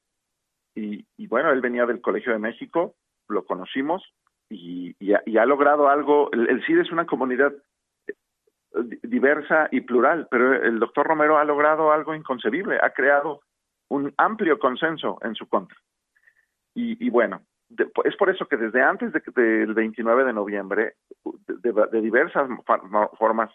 Y, 0.75 1.05
y 1.15 1.27
bueno, 1.27 1.51
él 1.51 1.61
venía 1.61 1.85
del 1.85 2.01
Colegio 2.01 2.33
de 2.33 2.39
México, 2.39 2.95
lo 3.29 3.45
conocimos 3.45 4.03
y, 4.49 4.93
ha, 5.13 5.45
logrado 5.45 5.87
algo. 5.87 6.29
El, 6.33 6.61
CIDE 6.65 6.81
es 6.81 6.91
una 6.91 7.05
comunidad 7.05 7.53
diversa 9.03 9.67
y 9.71 9.81
plural, 9.81 10.27
pero 10.31 10.53
el 10.53 10.79
doctor 10.79 11.07
Romero 11.07 11.37
ha 11.37 11.43
logrado 11.43 11.91
algo 11.91 12.15
inconcebible, 12.15 12.79
ha 12.81 12.91
creado 12.91 13.41
un 13.89 14.13
amplio 14.17 14.57
consenso 14.59 15.17
en 15.21 15.35
su 15.35 15.47
contra. 15.47 15.77
Y, 16.73 17.09
bueno, 17.09 17.41
de- 17.67 17.91
es 18.05 18.15
por 18.15 18.29
eso 18.29 18.45
que 18.47 18.55
desde 18.55 18.81
antes 18.81 19.11
de- 19.11 19.21
del 19.41 19.73
29 19.73 20.23
de 20.23 20.31
noviembre, 20.33 20.93
de, 21.47 21.71
de- 21.73 21.87
de 21.91 22.01
diversas 22.01 22.47
formas 23.19 23.49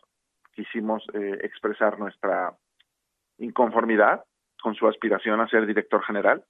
quisimos 0.53 1.05
eh, 1.15 1.39
expresar 1.43 1.99
nuestra 1.99 2.55
inconformidad 3.39 4.25
con 4.63 4.75
su 4.75 4.87
aspiración 4.87 5.41
a 5.41 5.49
ser 5.49 5.67
director 5.67 6.03
general. 6.03 6.45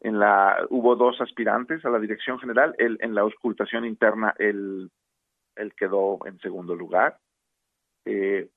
En 0.00 0.18
la 0.18 0.64
hubo 0.70 0.94
dos 0.96 1.20
aspirantes 1.20 1.84
a 1.84 1.90
la 1.90 1.98
dirección 1.98 2.38
general. 2.38 2.74
Él 2.78 2.98
en 3.00 3.14
la 3.14 3.22
auscultación 3.22 3.84
interna 3.84 4.34
él, 4.38 4.90
él 5.56 5.72
quedó 5.74 6.18
en 6.26 6.38
segundo 6.40 6.74
lugar. 6.74 7.18
Eh, 8.04 8.48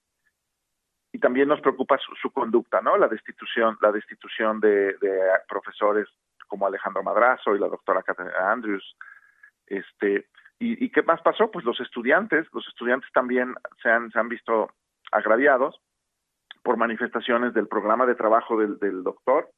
y 1.13 1.19
también 1.19 1.47
nos 1.47 1.61
preocupa 1.61 1.97
su, 1.97 2.15
su 2.15 2.31
conducta, 2.31 2.81
¿no? 2.81 2.97
La 2.97 3.07
destitución, 3.07 3.77
la 3.81 3.91
destitución 3.91 4.59
de, 4.59 4.93
de 5.01 5.19
profesores 5.47 6.07
como 6.47 6.67
Alejandro 6.67 7.03
Madrazo 7.03 7.55
y 7.55 7.59
la 7.59 7.67
doctora 7.67 8.03
Catherine 8.03 8.35
Andrews. 8.37 8.95
Este, 9.67 10.27
y, 10.59 10.85
¿Y 10.85 10.89
qué 10.89 11.01
más 11.03 11.21
pasó? 11.21 11.49
Pues 11.49 11.65
los 11.65 11.79
estudiantes, 11.79 12.47
los 12.53 12.67
estudiantes 12.67 13.09
también 13.13 13.55
se 13.81 13.89
han, 13.89 14.11
se 14.11 14.19
han 14.19 14.29
visto 14.29 14.69
agraviados 15.11 15.81
por 16.63 16.77
manifestaciones 16.77 17.53
del 17.53 17.67
programa 17.67 18.05
de 18.05 18.15
trabajo 18.15 18.57
del, 18.59 18.77
del 18.79 19.03
doctor 19.03 19.49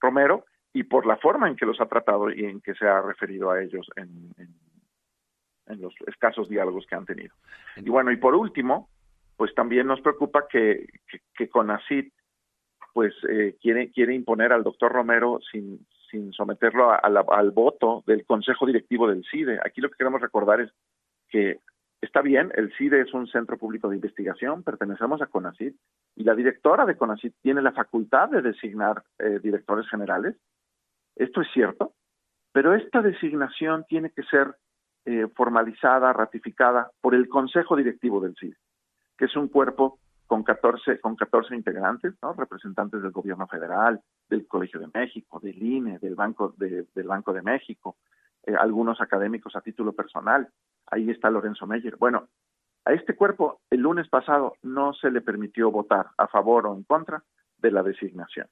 Romero 0.00 0.44
y 0.72 0.84
por 0.84 1.06
la 1.06 1.16
forma 1.16 1.48
en 1.48 1.56
que 1.56 1.66
los 1.66 1.80
ha 1.80 1.86
tratado 1.86 2.30
y 2.30 2.44
en 2.44 2.60
que 2.60 2.74
se 2.74 2.86
ha 2.86 3.00
referido 3.00 3.50
a 3.50 3.60
ellos 3.62 3.88
en, 3.96 4.32
en, 4.36 5.80
los 5.80 5.94
escasos 6.06 6.48
diálogos 6.48 6.86
que 6.86 6.94
han 6.94 7.04
tenido. 7.04 7.34
Y 7.76 7.90
bueno, 7.90 8.10
y 8.10 8.16
por 8.16 8.34
último, 8.34 8.88
pues 9.38 9.54
también 9.54 9.86
nos 9.86 10.00
preocupa 10.00 10.48
que, 10.48 10.88
que, 11.34 11.48
CONACIT 11.48 12.12
pues 12.92 13.14
eh, 13.30 13.56
quiere, 13.62 13.92
quiere 13.92 14.12
imponer 14.12 14.52
al 14.52 14.64
doctor 14.64 14.92
Romero 14.92 15.38
sin, 15.52 15.86
sin 16.10 16.32
someterlo 16.32 16.90
al 16.92 17.50
voto 17.52 18.02
del 18.04 18.26
Consejo 18.26 18.66
Directivo 18.66 19.08
del 19.08 19.24
CIDE. 19.30 19.60
Aquí 19.64 19.80
lo 19.80 19.90
que 19.90 19.96
queremos 19.96 20.20
recordar 20.20 20.60
es 20.60 20.72
que 21.28 21.60
está 22.00 22.20
bien, 22.20 22.50
el 22.56 22.72
CIDE 22.76 23.02
es 23.02 23.14
un 23.14 23.28
centro 23.28 23.56
público 23.58 23.88
de 23.88 23.94
investigación, 23.94 24.64
pertenecemos 24.64 25.22
a 25.22 25.26
CONACID 25.26 25.72
y 26.16 26.24
la 26.24 26.34
directora 26.34 26.84
de 26.84 26.96
CONACID 26.96 27.32
tiene 27.40 27.62
la 27.62 27.72
facultad 27.72 28.30
de 28.30 28.42
designar 28.42 29.04
eh, 29.20 29.38
directores 29.40 29.88
generales. 29.88 30.34
Esto 31.14 31.42
es 31.42 31.48
cierto, 31.52 31.94
pero 32.52 32.74
esta 32.74 33.02
designación 33.02 33.84
tiene 33.88 34.10
que 34.10 34.24
ser 34.24 34.56
eh, 35.04 35.28
formalizada, 35.36 36.12
ratificada 36.12 36.90
por 37.00 37.14
el 37.14 37.28
Consejo 37.28 37.76
Directivo 37.76 38.20
del 38.20 38.34
CIDE, 38.34 38.56
que 39.18 39.26
es 39.26 39.36
un 39.36 39.48
cuerpo 39.48 39.98
con 40.26 40.44
14, 40.44 41.00
con 41.00 41.16
14 41.16 41.54
integrantes, 41.54 42.14
¿no? 42.22 42.34
representantes 42.34 43.02
del 43.02 43.10
gobierno 43.10 43.46
federal, 43.46 44.00
del 44.28 44.46
Colegio 44.46 44.78
de 44.78 44.88
México, 44.94 45.40
del 45.40 45.60
INE, 45.60 45.98
del 45.98 46.14
Banco 46.14 46.54
de, 46.56 46.86
del 46.94 47.06
Banco 47.06 47.32
de 47.32 47.42
México, 47.42 47.96
eh, 48.44 48.54
algunos 48.54 49.00
académicos 49.00 49.56
a 49.56 49.62
título 49.62 49.92
personal. 49.92 50.48
Ahí 50.86 51.10
está 51.10 51.30
Lorenzo 51.30 51.66
Meyer. 51.66 51.96
Bueno, 51.96 52.28
a 52.84 52.92
este 52.92 53.16
cuerpo 53.16 53.60
el 53.70 53.80
lunes 53.80 54.08
pasado 54.08 54.54
no 54.62 54.92
se 54.94 55.10
le 55.10 55.20
permitió 55.22 55.70
votar 55.70 56.08
a 56.16 56.28
favor 56.28 56.66
o 56.66 56.74
en 56.74 56.84
contra 56.84 57.22
de 57.58 57.70
la 57.70 57.82
designación. 57.82 58.46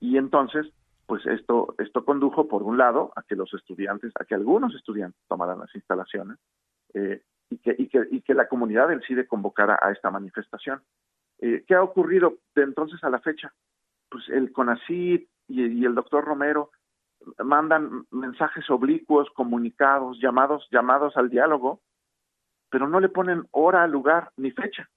Y 0.00 0.16
entonces, 0.16 0.66
pues 1.06 1.26
esto, 1.26 1.74
esto 1.78 2.04
condujo, 2.04 2.48
por 2.48 2.62
un 2.62 2.78
lado, 2.78 3.12
a 3.16 3.22
que 3.22 3.36
los 3.36 3.52
estudiantes, 3.52 4.12
a 4.18 4.24
que 4.24 4.34
algunos 4.34 4.74
estudiantes 4.74 5.20
tomaran 5.28 5.58
las 5.58 5.74
instalaciones, 5.74 6.38
eh, 6.94 7.22
y 7.50 7.58
que, 7.58 7.74
y 7.78 7.88
que, 7.88 8.06
y 8.10 8.20
que 8.22 8.34
la 8.34 8.48
comunidad 8.48 8.88
del 8.88 9.02
CIDE 9.02 9.26
convocara 9.26 9.78
a 9.80 9.92
esta 9.92 10.10
manifestación. 10.10 10.82
Eh, 11.38 11.64
¿Qué 11.66 11.74
ha 11.74 11.82
ocurrido 11.82 12.38
de 12.54 12.62
entonces 12.62 13.02
a 13.04 13.10
la 13.10 13.20
fecha? 13.20 13.52
Pues 14.08 14.28
el 14.28 14.52
CONACID 14.52 15.22
y, 15.48 15.84
el 15.84 15.94
doctor 15.94 16.24
Romero 16.24 16.70
mandan 17.38 18.06
mensajes 18.10 18.68
oblicuos, 18.70 19.28
comunicados, 19.34 20.18
llamados, 20.20 20.66
llamados 20.70 21.16
al 21.16 21.30
diálogo, 21.30 21.80
pero 22.70 22.88
no 22.88 23.00
le 23.00 23.08
ponen 23.08 23.46
hora, 23.50 23.86
lugar 23.86 24.30
ni 24.36 24.50
fecha. 24.50 24.88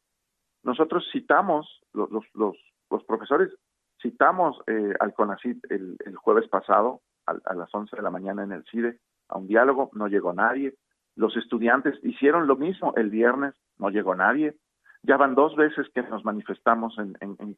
Nosotros 0.63 1.07
citamos, 1.11 1.81
los, 1.93 2.09
los, 2.11 2.57
los, 2.89 3.03
profesores 3.05 3.53
citamos 4.01 4.59
eh, 4.67 4.93
al 4.99 5.13
CONACID 5.13 5.57
el, 5.69 5.97
jueves 6.15 6.47
pasado 6.49 7.01
a, 7.25 7.35
a 7.45 7.53
las 7.55 7.73
11 7.73 7.95
de 7.95 8.01
la 8.01 8.09
mañana 8.09 8.43
en 8.43 8.51
el 8.51 8.65
CIDE 8.65 8.99
a 9.29 9.37
un 9.37 9.47
diálogo, 9.47 9.89
no 9.93 10.07
llegó 10.07 10.33
nadie, 10.33 10.75
los 11.17 11.35
estudiantes 11.35 11.99
hicieron 12.03 12.47
lo 12.47 12.55
mismo 12.55 12.93
el 12.95 13.09
viernes, 13.09 13.55
no 13.79 13.89
llegó 13.89 14.15
nadie. 14.15 14.55
Ya 15.01 15.17
van 15.17 15.35
dos 15.35 15.55
veces 15.55 15.87
que 15.93 16.03
nos 16.03 16.23
manifestamos 16.23 16.97
en, 16.99 17.17
en, 17.21 17.35
en 17.39 17.55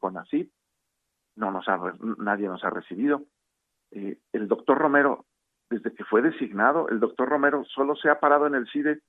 no 1.36 1.50
nos 1.50 1.68
ha, 1.68 1.78
nadie 2.18 2.48
nos 2.48 2.64
ha 2.64 2.70
recibido. 2.70 3.22
Eh, 3.92 4.18
el 4.32 4.48
doctor 4.48 4.78
Romero, 4.78 5.26
desde 5.68 5.92
que 5.92 6.04
fue 6.04 6.22
designado, 6.22 6.88
el 6.88 7.00
doctor 7.00 7.28
Romero 7.28 7.64
solo 7.64 7.96
se 7.96 8.08
ha 8.08 8.18
parado 8.18 8.46
en 8.46 8.54
el 8.54 8.68
CIDE 8.68 9.00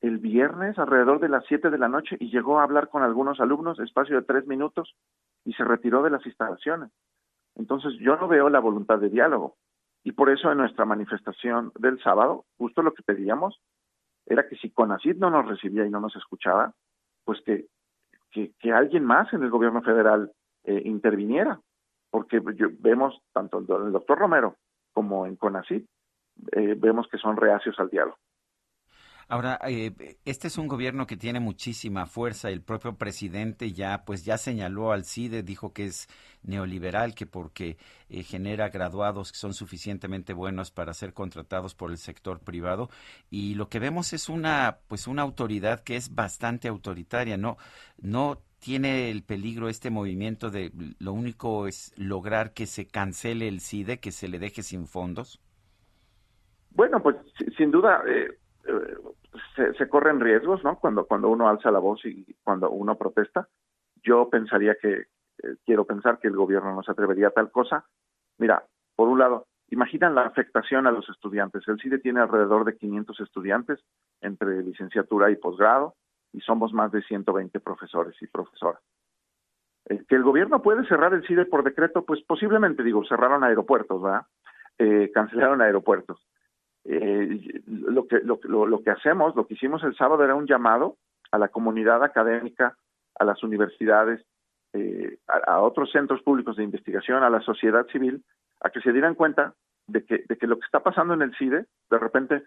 el 0.00 0.18
viernes 0.18 0.78
alrededor 0.78 1.20
de 1.20 1.28
las 1.28 1.44
siete 1.46 1.70
de 1.70 1.78
la 1.78 1.88
noche 1.88 2.16
y 2.20 2.30
llegó 2.30 2.60
a 2.60 2.62
hablar 2.62 2.88
con 2.88 3.02
algunos 3.02 3.40
alumnos, 3.40 3.80
espacio 3.80 4.16
de 4.16 4.26
tres 4.26 4.46
minutos, 4.46 4.94
y 5.44 5.52
se 5.54 5.64
retiró 5.64 6.02
de 6.02 6.10
las 6.10 6.24
instalaciones. 6.24 6.90
Entonces 7.56 7.94
yo 7.98 8.16
no 8.16 8.28
veo 8.28 8.48
la 8.48 8.60
voluntad 8.60 8.98
de 8.98 9.08
diálogo. 9.08 9.56
Y 10.06 10.12
por 10.12 10.30
eso 10.30 10.52
en 10.52 10.58
nuestra 10.58 10.84
manifestación 10.84 11.72
del 11.80 12.00
sábado, 12.00 12.44
justo 12.58 12.80
lo 12.80 12.94
que 12.94 13.02
pedíamos 13.02 13.60
era 14.24 14.48
que 14.48 14.54
si 14.54 14.70
CONACID 14.70 15.16
no 15.16 15.30
nos 15.30 15.48
recibía 15.48 15.84
y 15.84 15.90
no 15.90 15.98
nos 15.98 16.14
escuchaba, 16.14 16.72
pues 17.24 17.40
que, 17.40 17.66
que, 18.30 18.72
alguien 18.72 19.04
más 19.04 19.32
en 19.32 19.42
el 19.42 19.50
gobierno 19.50 19.82
federal 19.82 20.30
eh, 20.62 20.80
interviniera, 20.84 21.60
porque 22.08 22.40
vemos 22.78 23.20
tanto 23.32 23.58
el, 23.58 23.86
el 23.86 23.92
doctor 23.92 24.16
Romero 24.16 24.54
como 24.92 25.26
en 25.26 25.34
CONACID, 25.34 25.82
eh, 26.52 26.74
vemos 26.78 27.08
que 27.08 27.18
son 27.18 27.36
reacios 27.36 27.76
al 27.80 27.90
diálogo. 27.90 28.16
Ahora, 29.28 29.58
eh, 29.66 30.18
este 30.24 30.46
es 30.46 30.56
un 30.56 30.68
gobierno 30.68 31.08
que 31.08 31.16
tiene 31.16 31.40
muchísima 31.40 32.06
fuerza. 32.06 32.48
El 32.48 32.62
propio 32.62 32.94
presidente 32.96 33.72
ya, 33.72 34.04
pues, 34.04 34.24
ya 34.24 34.38
señaló 34.38 34.92
al 34.92 35.04
CIDE, 35.04 35.42
dijo 35.42 35.72
que 35.72 35.86
es 35.86 36.08
neoliberal, 36.44 37.12
que 37.16 37.26
porque 37.26 37.76
eh, 38.08 38.22
genera 38.22 38.68
graduados 38.68 39.32
que 39.32 39.38
son 39.38 39.52
suficientemente 39.52 40.32
buenos 40.32 40.70
para 40.70 40.94
ser 40.94 41.12
contratados 41.12 41.74
por 41.74 41.90
el 41.90 41.98
sector 41.98 42.38
privado. 42.38 42.88
Y 43.28 43.56
lo 43.56 43.68
que 43.68 43.80
vemos 43.80 44.12
es 44.12 44.28
una, 44.28 44.78
pues, 44.86 45.08
una 45.08 45.22
autoridad 45.22 45.82
que 45.82 45.96
es 45.96 46.14
bastante 46.14 46.68
autoritaria. 46.68 47.36
No, 47.36 47.56
no 48.00 48.40
tiene 48.60 49.10
el 49.10 49.24
peligro 49.24 49.68
este 49.68 49.90
movimiento 49.90 50.50
de 50.50 50.70
lo 51.00 51.12
único 51.12 51.66
es 51.66 51.92
lograr 51.96 52.52
que 52.52 52.66
se 52.66 52.86
cancele 52.86 53.48
el 53.48 53.60
CIDE, 53.60 53.98
que 53.98 54.12
se 54.12 54.28
le 54.28 54.38
deje 54.38 54.62
sin 54.62 54.86
fondos. 54.86 55.40
Bueno, 56.70 57.02
pues 57.02 57.16
sin 57.56 57.72
duda. 57.72 58.04
Eh 58.06 58.28
se, 59.76 59.88
corren 59.88 60.20
riesgos, 60.20 60.62
¿no? 60.64 60.78
Cuando, 60.78 61.06
cuando 61.06 61.28
uno 61.28 61.48
alza 61.48 61.70
la 61.70 61.78
voz 61.78 62.04
y 62.04 62.34
cuando 62.42 62.70
uno 62.70 62.96
protesta. 62.96 63.48
Yo 64.02 64.28
pensaría 64.28 64.76
que, 64.80 64.92
eh, 65.42 65.56
quiero 65.64 65.84
pensar 65.84 66.18
que 66.18 66.28
el 66.28 66.36
gobierno 66.36 66.74
no 66.74 66.82
se 66.82 66.92
atrevería 66.92 67.28
a 67.28 67.32
tal 67.32 67.50
cosa. 67.50 67.84
Mira, 68.38 68.64
por 68.94 69.08
un 69.08 69.18
lado, 69.18 69.46
imaginan 69.68 70.14
la 70.14 70.22
afectación 70.22 70.86
a 70.86 70.90
los 70.90 71.08
estudiantes. 71.08 71.66
El 71.66 71.80
CIDE 71.80 71.98
tiene 71.98 72.20
alrededor 72.20 72.64
de 72.64 72.76
500 72.76 73.20
estudiantes 73.20 73.80
entre 74.20 74.62
licenciatura 74.62 75.30
y 75.30 75.36
posgrado 75.36 75.94
y 76.32 76.40
somos 76.40 76.72
más 76.72 76.92
de 76.92 77.02
120 77.02 77.60
profesores 77.60 78.14
y 78.20 78.26
profesoras. 78.26 78.80
Eh, 79.88 80.04
que 80.08 80.16
el 80.16 80.22
gobierno 80.22 80.62
puede 80.62 80.86
cerrar 80.86 81.14
el 81.14 81.26
CIDE 81.26 81.46
por 81.46 81.64
decreto, 81.64 82.04
pues 82.04 82.22
posiblemente, 82.22 82.82
digo, 82.82 83.04
cerraron 83.04 83.44
aeropuertos, 83.44 84.02
¿verdad? 84.02 84.26
Eh, 84.78 85.10
cancelaron 85.12 85.62
aeropuertos 85.62 86.20
lo, 86.86 88.06
que, 88.06 88.20
lo, 88.20 88.66
lo, 88.66 88.82
que 88.82 88.90
hacemos, 88.90 89.34
lo 89.34 89.46
que 89.46 89.54
hicimos 89.54 89.82
el 89.82 89.96
sábado 89.96 90.24
era 90.24 90.34
un 90.34 90.46
llamado 90.46 90.96
a 91.32 91.38
la 91.38 91.48
comunidad 91.48 92.02
académica, 92.04 92.76
a 93.18 93.24
las 93.24 93.42
universidades, 93.42 94.24
eh, 94.72 95.18
a, 95.26 95.60
otros 95.60 95.90
centros 95.90 96.22
públicos 96.22 96.56
de 96.56 96.64
investigación, 96.64 97.22
a 97.22 97.30
la 97.30 97.40
sociedad 97.40 97.86
civil, 97.88 98.22
a 98.60 98.70
que 98.70 98.80
se 98.80 98.92
dieran 98.92 99.14
cuenta 99.14 99.54
de 99.86 100.04
que, 100.04 100.24
de 100.28 100.36
que 100.36 100.46
lo 100.46 100.58
que 100.58 100.66
está 100.66 100.80
pasando 100.80 101.14
en 101.14 101.22
el 101.22 101.34
CIDE, 101.36 101.66
de 101.90 101.98
repente 101.98 102.42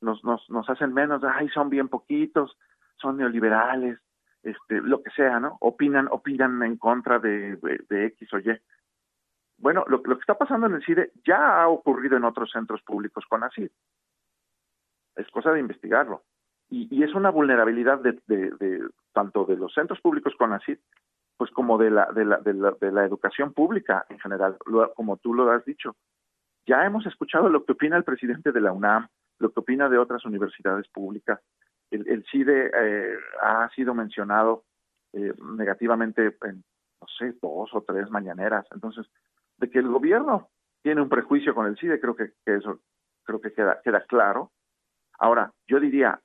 nos, 0.00 0.24
nos, 0.24 0.48
nos 0.48 0.68
hacen 0.70 0.92
menos, 0.94 1.22
ay, 1.24 1.48
son 1.48 1.68
bien 1.68 1.88
poquitos, 1.88 2.56
son 2.96 3.16
neoliberales, 3.18 3.98
este, 4.42 4.80
lo 4.80 5.02
que 5.02 5.10
sea, 5.10 5.38
¿no? 5.38 5.56
Opinan, 5.60 6.08
opinan 6.10 6.62
en 6.62 6.76
contra 6.76 7.18
de 7.18 7.58
X 7.90 8.32
o 8.32 8.38
Y. 8.38 8.58
Bueno, 9.62 9.84
lo, 9.86 10.02
lo, 10.04 10.16
que 10.16 10.20
está 10.20 10.36
pasando 10.36 10.66
en 10.66 10.74
el 10.74 10.84
CIDE 10.84 11.12
ya 11.24 11.62
ha 11.62 11.68
ocurrido 11.68 12.16
en 12.16 12.24
otros 12.24 12.50
centros 12.50 12.82
públicos 12.82 13.24
con 13.28 13.44
ACID. 13.44 13.70
Es 15.14 15.30
cosa 15.30 15.52
de 15.52 15.60
investigarlo. 15.60 16.24
Y, 16.68 16.88
y 16.90 17.04
es 17.04 17.14
una 17.14 17.30
vulnerabilidad 17.30 18.00
de, 18.00 18.18
de, 18.26 18.88
tanto 19.12 19.44
de 19.44 19.56
los 19.56 19.72
centros 19.72 20.00
públicos 20.00 20.34
con 20.36 20.52
ACID, 20.52 20.78
pues 21.36 21.52
como 21.52 21.78
de 21.78 21.90
la, 21.90 22.10
de 22.10 22.24
la, 22.24 22.38
de 22.38 22.54
la, 22.54 22.72
de 22.72 22.90
la 22.90 23.04
educación 23.04 23.52
pública 23.52 24.04
en 24.08 24.18
general, 24.18 24.56
como 24.96 25.18
tú 25.18 25.32
lo 25.32 25.48
has 25.48 25.64
dicho. 25.64 25.94
Ya 26.66 26.84
hemos 26.84 27.06
escuchado 27.06 27.48
lo 27.48 27.64
que 27.64 27.72
opina 27.72 27.96
el 27.96 28.04
presidente 28.04 28.50
de 28.50 28.60
la 28.60 28.72
UNAM, 28.72 29.06
lo 29.38 29.52
que 29.52 29.60
opina 29.60 29.88
de 29.88 29.98
otras 29.98 30.24
universidades 30.24 30.88
públicas. 30.88 31.40
El, 31.92 32.08
el 32.08 32.24
CIDE 32.24 32.72
eh, 32.74 33.16
ha 33.40 33.68
sido 33.76 33.94
mencionado 33.94 34.64
eh, 35.12 35.32
negativamente 35.56 36.36
en, 36.42 36.64
no 37.00 37.06
sé, 37.16 37.34
dos 37.40 37.70
o 37.72 37.82
tres 37.82 38.10
mañaneras. 38.10 38.66
Entonces, 38.72 39.06
de 39.62 39.70
que 39.70 39.78
el 39.78 39.86
gobierno 39.86 40.50
tiene 40.82 41.00
un 41.00 41.08
prejuicio 41.08 41.54
con 41.54 41.66
el 41.66 41.78
CIDE, 41.78 42.00
creo 42.00 42.16
que, 42.16 42.32
eso 42.44 42.80
creo 43.22 43.40
que 43.40 43.52
queda, 43.52 43.80
queda 43.80 44.04
claro. 44.06 44.50
Ahora, 45.20 45.52
yo 45.68 45.78
diría, 45.78 46.20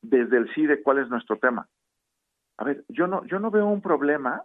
desde 0.00 0.38
el 0.38 0.52
CIDE, 0.54 0.82
¿cuál 0.82 0.98
es 0.98 1.08
nuestro 1.10 1.36
tema? 1.36 1.68
A 2.56 2.64
ver, 2.64 2.84
yo 2.88 3.06
no, 3.06 3.24
yo 3.26 3.38
no 3.38 3.50
veo 3.50 3.66
un 3.66 3.82
problema 3.82 4.42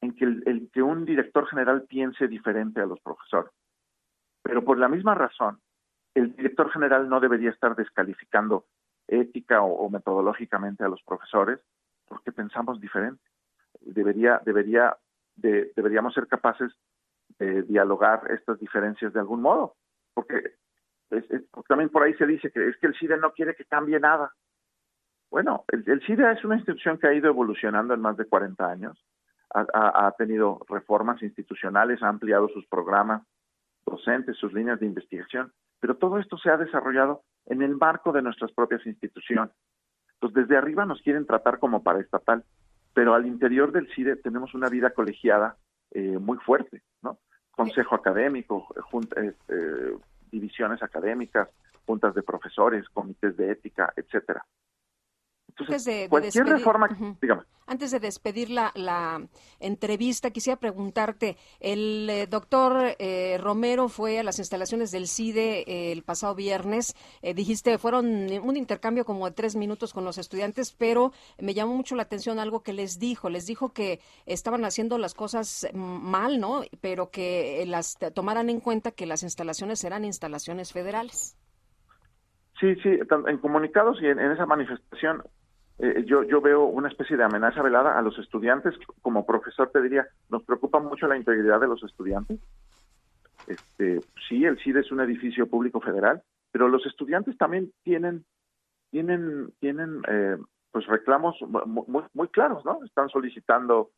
en 0.00 0.14
que, 0.14 0.24
el, 0.24 0.70
que 0.72 0.80
un 0.80 1.04
director 1.04 1.46
general 1.48 1.82
piense 1.82 2.26
diferente 2.28 2.80
a 2.80 2.86
los 2.86 2.98
profesores. 3.00 3.52
Pero 4.42 4.64
por 4.64 4.78
la 4.78 4.88
misma 4.88 5.14
razón, 5.14 5.60
el 6.14 6.34
director 6.34 6.70
general 6.70 7.10
no 7.10 7.20
debería 7.20 7.50
estar 7.50 7.76
descalificando 7.76 8.64
ética 9.06 9.60
o, 9.60 9.84
o 9.84 9.90
metodológicamente 9.90 10.82
a 10.82 10.88
los 10.88 11.02
profesores 11.02 11.60
porque 12.06 12.32
pensamos 12.32 12.80
diferente. 12.80 13.22
Debería, 13.80 14.40
debería, 14.46 14.96
de, 15.36 15.72
deberíamos 15.76 16.14
ser 16.14 16.26
capaces 16.26 16.72
eh, 17.38 17.64
dialogar 17.66 18.22
estas 18.30 18.58
diferencias 18.58 19.12
de 19.12 19.20
algún 19.20 19.42
modo, 19.42 19.76
porque, 20.14 20.54
es, 21.10 21.24
también 21.68 21.90
por 21.90 22.02
ahí 22.02 22.14
se 22.14 22.26
dice 22.26 22.50
que 22.50 22.68
es 22.68 22.76
que 22.78 22.86
el 22.86 22.94
CIDE 22.94 23.16
no 23.16 23.32
quiere 23.32 23.54
que 23.54 23.64
cambie 23.64 23.98
nada. 24.00 24.32
Bueno, 25.30 25.64
el, 25.68 26.02
CIDE 26.06 26.32
es 26.32 26.44
una 26.44 26.56
institución 26.56 26.98
que 26.98 27.06
ha 27.06 27.14
ido 27.14 27.28
evolucionando 27.28 27.94
en 27.94 28.00
más 28.00 28.16
de 28.16 28.26
40 28.26 28.68
años, 28.68 29.04
ha, 29.52 30.12
tenido 30.16 30.60
reformas 30.68 31.22
institucionales, 31.22 32.02
ha 32.02 32.08
ampliado 32.08 32.48
sus 32.50 32.66
programas 32.66 33.22
docentes, 33.84 34.36
sus 34.36 34.52
líneas 34.52 34.78
de 34.78 34.86
investigación, 34.86 35.52
pero 35.80 35.96
todo 35.96 36.18
esto 36.18 36.38
se 36.38 36.50
ha 36.50 36.56
desarrollado 36.56 37.22
en 37.46 37.62
el 37.62 37.76
marco 37.76 38.12
de 38.12 38.22
nuestras 38.22 38.52
propias 38.52 38.86
instituciones. 38.86 39.52
Entonces, 40.14 40.46
desde 40.46 40.56
arriba 40.56 40.84
nos 40.84 41.02
quieren 41.02 41.26
tratar 41.26 41.58
como 41.58 41.82
paraestatal, 41.82 42.44
pero 42.94 43.14
al 43.14 43.26
interior 43.26 43.72
del 43.72 43.88
CIDE 43.94 44.16
tenemos 44.16 44.54
una 44.54 44.68
vida 44.68 44.90
colegiada 44.90 45.56
eh, 45.92 46.18
muy 46.18 46.38
fuerte, 46.38 46.82
¿no? 47.02 47.18
Consejo 47.50 47.94
académico, 47.94 48.66
eh, 49.16 49.32
eh, 49.48 49.96
divisiones 50.30 50.82
académicas, 50.82 51.48
juntas 51.86 52.14
de 52.14 52.22
profesores, 52.22 52.88
comités 52.90 53.36
de 53.36 53.50
ética, 53.52 53.92
etcétera 53.96 54.44
antes 55.60 55.84
de, 55.84 56.08
cualquier 56.08 56.32
despedir, 56.32 56.52
reforma, 56.52 56.88
Antes 57.66 57.90
de 57.90 58.00
despedir 58.00 58.50
la, 58.50 59.22
entrevista, 59.60 60.30
quisiera 60.30 60.58
preguntarte, 60.58 61.36
el 61.60 62.08
eh, 62.10 62.26
doctor 62.26 62.96
eh, 62.98 63.38
Romero 63.40 63.88
fue 63.88 64.18
a 64.18 64.22
las 64.22 64.38
instalaciones 64.38 64.90
del 64.90 65.06
CIDE 65.06 65.64
eh, 65.66 65.92
el 65.92 66.02
pasado 66.02 66.34
viernes, 66.34 66.94
dijiste, 67.34 67.78
fueron 67.78 68.06
un 68.06 68.56
intercambio 68.56 69.04
como 69.04 69.26
de 69.26 69.32
tres 69.32 69.56
minutos 69.56 69.92
con 69.92 70.04
los 70.04 70.18
estudiantes, 70.18 70.72
pero 70.72 71.12
me 71.38 71.54
llamó 71.54 71.74
mucho 71.74 71.94
la 71.94 72.02
atención 72.02 72.38
algo 72.38 72.62
que 72.62 72.72
les 72.72 72.98
dijo, 72.98 73.28
les 73.28 73.46
dijo 73.46 73.72
que 73.72 74.00
estaban 74.26 74.64
haciendo 74.64 74.98
las 74.98 75.14
cosas 75.14 75.68
mal, 75.74 76.40
¿no? 76.40 76.62
Pero 76.80 77.10
que 77.10 77.64
las 77.66 77.98
tomaran 78.14 78.50
en 78.50 78.60
cuenta 78.60 78.90
que 78.90 79.06
las 79.06 79.22
instalaciones 79.22 79.84
eran 79.84 80.04
instalaciones 80.04 80.72
federales. 80.72 81.36
Sí, 82.60 82.74
sí, 82.82 82.90
en 83.26 83.38
comunicados 83.38 83.98
y 84.02 84.06
en 84.06 84.18
esa 84.18 84.44
manifestación 84.44 85.22
eh, 85.82 86.04
yo, 86.06 86.22
yo 86.24 86.40
veo 86.40 86.64
una 86.64 86.88
especie 86.88 87.16
de 87.16 87.24
amenaza 87.24 87.62
velada 87.62 87.98
a 87.98 88.02
los 88.02 88.18
estudiantes. 88.18 88.74
Como 89.00 89.24
profesor 89.24 89.70
te 89.70 89.80
diría, 89.80 90.06
nos 90.28 90.42
preocupa 90.44 90.78
mucho 90.78 91.06
la 91.06 91.16
integridad 91.16 91.60
de 91.60 91.68
los 91.68 91.82
estudiantes. 91.82 92.38
Este, 93.46 94.00
sí, 94.28 94.44
el 94.44 94.58
CID 94.58 94.76
es 94.76 94.92
un 94.92 95.00
edificio 95.00 95.48
público 95.48 95.80
federal, 95.80 96.22
pero 96.52 96.68
los 96.68 96.84
estudiantes 96.86 97.36
también 97.38 97.72
tienen, 97.82 98.24
tienen, 98.90 99.52
tienen 99.58 100.02
eh, 100.08 100.36
pues 100.70 100.86
reclamos 100.86 101.36
muy, 101.66 102.04
muy 102.12 102.28
claros, 102.28 102.64
¿no? 102.64 102.84
Están 102.84 103.08
solicitando, 103.08 103.90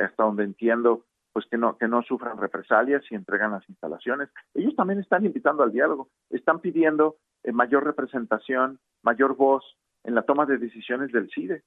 hasta 0.00 0.22
donde 0.22 0.44
entiendo, 0.44 1.04
pues 1.32 1.46
que 1.50 1.58
no, 1.58 1.76
que 1.76 1.88
no 1.88 2.02
sufran 2.02 2.38
represalias 2.38 3.02
y 3.10 3.16
entregan 3.16 3.50
las 3.50 3.68
instalaciones. 3.68 4.30
Ellos 4.54 4.76
también 4.76 5.00
están 5.00 5.26
invitando 5.26 5.64
al 5.64 5.72
diálogo, 5.72 6.08
están 6.30 6.60
pidiendo 6.60 7.16
eh, 7.42 7.50
mayor 7.50 7.84
representación, 7.84 8.78
mayor 9.02 9.36
voz, 9.36 9.64
en 10.04 10.14
la 10.14 10.22
toma 10.22 10.46
de 10.46 10.58
decisiones 10.58 11.10
del 11.12 11.30
CIDE. 11.30 11.62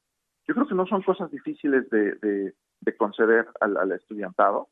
Yo 0.47 0.53
creo 0.53 0.67
que 0.67 0.75
no 0.75 0.85
son 0.85 1.01
cosas 1.01 1.29
difíciles 1.29 1.89
de, 1.89 2.53
conceder 2.97 3.47
al, 3.59 3.91
estudiantado 3.91 4.69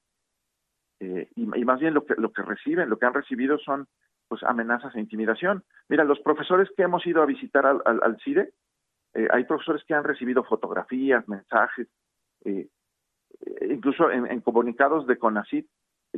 eh, 1.01 1.30
y, 1.36 1.45
más 1.45 1.80
bien 1.80 1.93
lo 1.93 2.05
que, 2.05 2.16
lo 2.16 2.32
que 2.32 2.43
reciben, 2.43 2.89
lo 2.89 2.97
que 2.97 3.05
han 3.05 3.13
recibido 3.13 3.57
son 3.59 3.88
pues 4.28 4.41
amenazas 4.43 4.95
e 4.95 4.99
intimidación. 4.99 5.63
Mira, 5.89 6.03
los 6.03 6.20
profesores 6.22 6.70
que 6.76 6.84
hemos 6.84 7.05
ido 7.05 7.22
a 7.22 7.26
visitar 7.26 7.66
al, 7.66 8.18
CIDE, 8.24 8.53
eh, 9.13 9.28
hay 9.32 9.43
profesores 9.43 9.84
que 9.84 9.93
han 9.93 10.03
recibido 10.03 10.43
fotografías, 10.43 11.28
mensajes, 11.28 11.88
eh, 12.45 12.70
incluso 13.70 14.09
en, 14.09 14.39
comunicados 14.41 15.05
de 15.07 15.18
CONACIT 15.18 15.68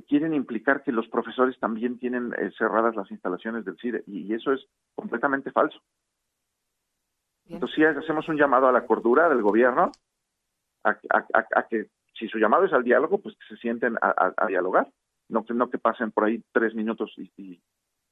quieren 0.08 0.36
implicar 0.36 0.84
que 0.84 0.92
los 0.92 1.08
profesores 1.08 1.60
también 1.60 1.98
tienen 1.98 2.32
cerradas 2.56 2.96
las 2.96 3.10
instalaciones 3.10 3.66
del 3.66 3.78
CIDE 3.78 4.04
y 4.06 4.32
eso 4.34 4.54
es 4.54 4.68
completamente 4.94 5.52
falso. 5.52 5.82
Entonces 7.50 7.76
sí 7.76 7.84
hacemos 7.84 8.28
un 8.28 8.38
llamado 8.38 8.68
a 8.68 8.72
la 8.72 8.86
cordura 8.86 9.30
del 9.30 9.42
gobierno, 9.42 9.92
a, 10.84 11.64
que 11.70 11.88
si 12.18 12.28
su 12.28 12.38
llamado 12.38 12.66
es 12.66 12.74
al 12.74 12.84
diálogo, 12.84 13.20
pues 13.20 13.36
que 13.36 13.56
se 13.56 13.62
sienten 13.62 13.98
a, 14.02 14.46
dialogar, 14.48 14.90
no, 15.30 15.46
no 15.48 15.70
que 15.70 15.78
pasen 15.78 16.12
por 16.12 16.26
ahí 16.26 16.44
tres 16.52 16.74
minutos 16.76 17.14
y, 17.18 17.62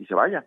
se 0.05 0.13
vayan. 0.13 0.45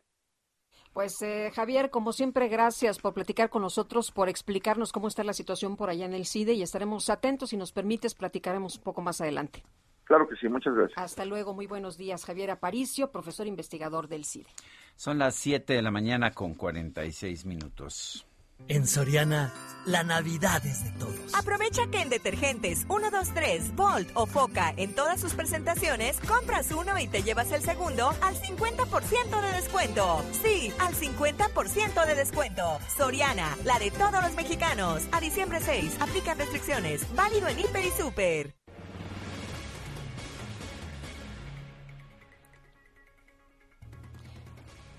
Pues 0.92 1.20
eh, 1.22 1.50
Javier, 1.54 1.90
como 1.90 2.12
siempre, 2.12 2.48
gracias 2.48 2.98
por 2.98 3.14
platicar 3.14 3.50
con 3.50 3.62
nosotros, 3.62 4.10
por 4.10 4.28
explicarnos 4.28 4.92
cómo 4.92 5.08
está 5.08 5.24
la 5.24 5.32
situación 5.32 5.76
por 5.76 5.90
allá 5.90 6.06
en 6.06 6.14
el 6.14 6.26
CIDE 6.26 6.54
y 6.54 6.62
estaremos 6.62 7.10
atentos. 7.10 7.50
Si 7.50 7.56
nos 7.56 7.72
permites, 7.72 8.14
platicaremos 8.14 8.76
un 8.76 8.82
poco 8.82 9.02
más 9.02 9.20
adelante. 9.20 9.62
Claro 10.04 10.26
que 10.26 10.36
sí, 10.36 10.48
muchas 10.48 10.74
gracias. 10.74 10.98
Hasta 10.98 11.24
luego, 11.24 11.54
muy 11.54 11.66
buenos 11.66 11.98
días. 11.98 12.24
Javier 12.24 12.50
Aparicio, 12.50 13.10
profesor 13.10 13.46
investigador 13.46 14.08
del 14.08 14.24
CIDE. 14.24 14.48
Son 14.96 15.18
las 15.18 15.34
7 15.34 15.74
de 15.74 15.82
la 15.82 15.90
mañana 15.90 16.32
con 16.32 16.54
46 16.54 17.44
minutos. 17.44 18.27
En 18.66 18.86
Soriana, 18.86 19.52
la 19.86 20.02
Navidad 20.02 20.64
es 20.66 20.84
de 20.84 20.90
todos. 20.92 21.32
Aprovecha 21.32 21.86
que 21.90 22.02
en 22.02 22.10
detergentes 22.10 22.84
1, 22.88 23.10
2, 23.10 23.34
3, 23.34 23.76
Volt 23.76 24.10
o 24.14 24.26
Foca 24.26 24.74
en 24.76 24.94
todas 24.94 25.20
sus 25.20 25.34
presentaciones, 25.34 26.18
compras 26.20 26.70
uno 26.72 26.98
y 26.98 27.06
te 27.06 27.22
llevas 27.22 27.52
el 27.52 27.62
segundo 27.62 28.10
al 28.20 28.34
50% 28.34 29.40
de 29.40 29.52
descuento. 29.52 30.22
Sí, 30.42 30.72
al 30.80 30.94
50% 30.94 32.06
de 32.06 32.14
descuento. 32.14 32.78
Soriana, 32.96 33.56
la 33.64 33.78
de 33.78 33.90
todos 33.90 34.22
los 34.22 34.34
mexicanos. 34.34 35.02
A 35.12 35.20
diciembre 35.20 35.60
6, 35.60 35.96
aplican 36.00 36.38
restricciones. 36.38 37.06
Válido 37.14 37.48
en 37.48 37.60
Hiper 37.60 37.84
y 37.84 37.90
Super. 37.90 38.57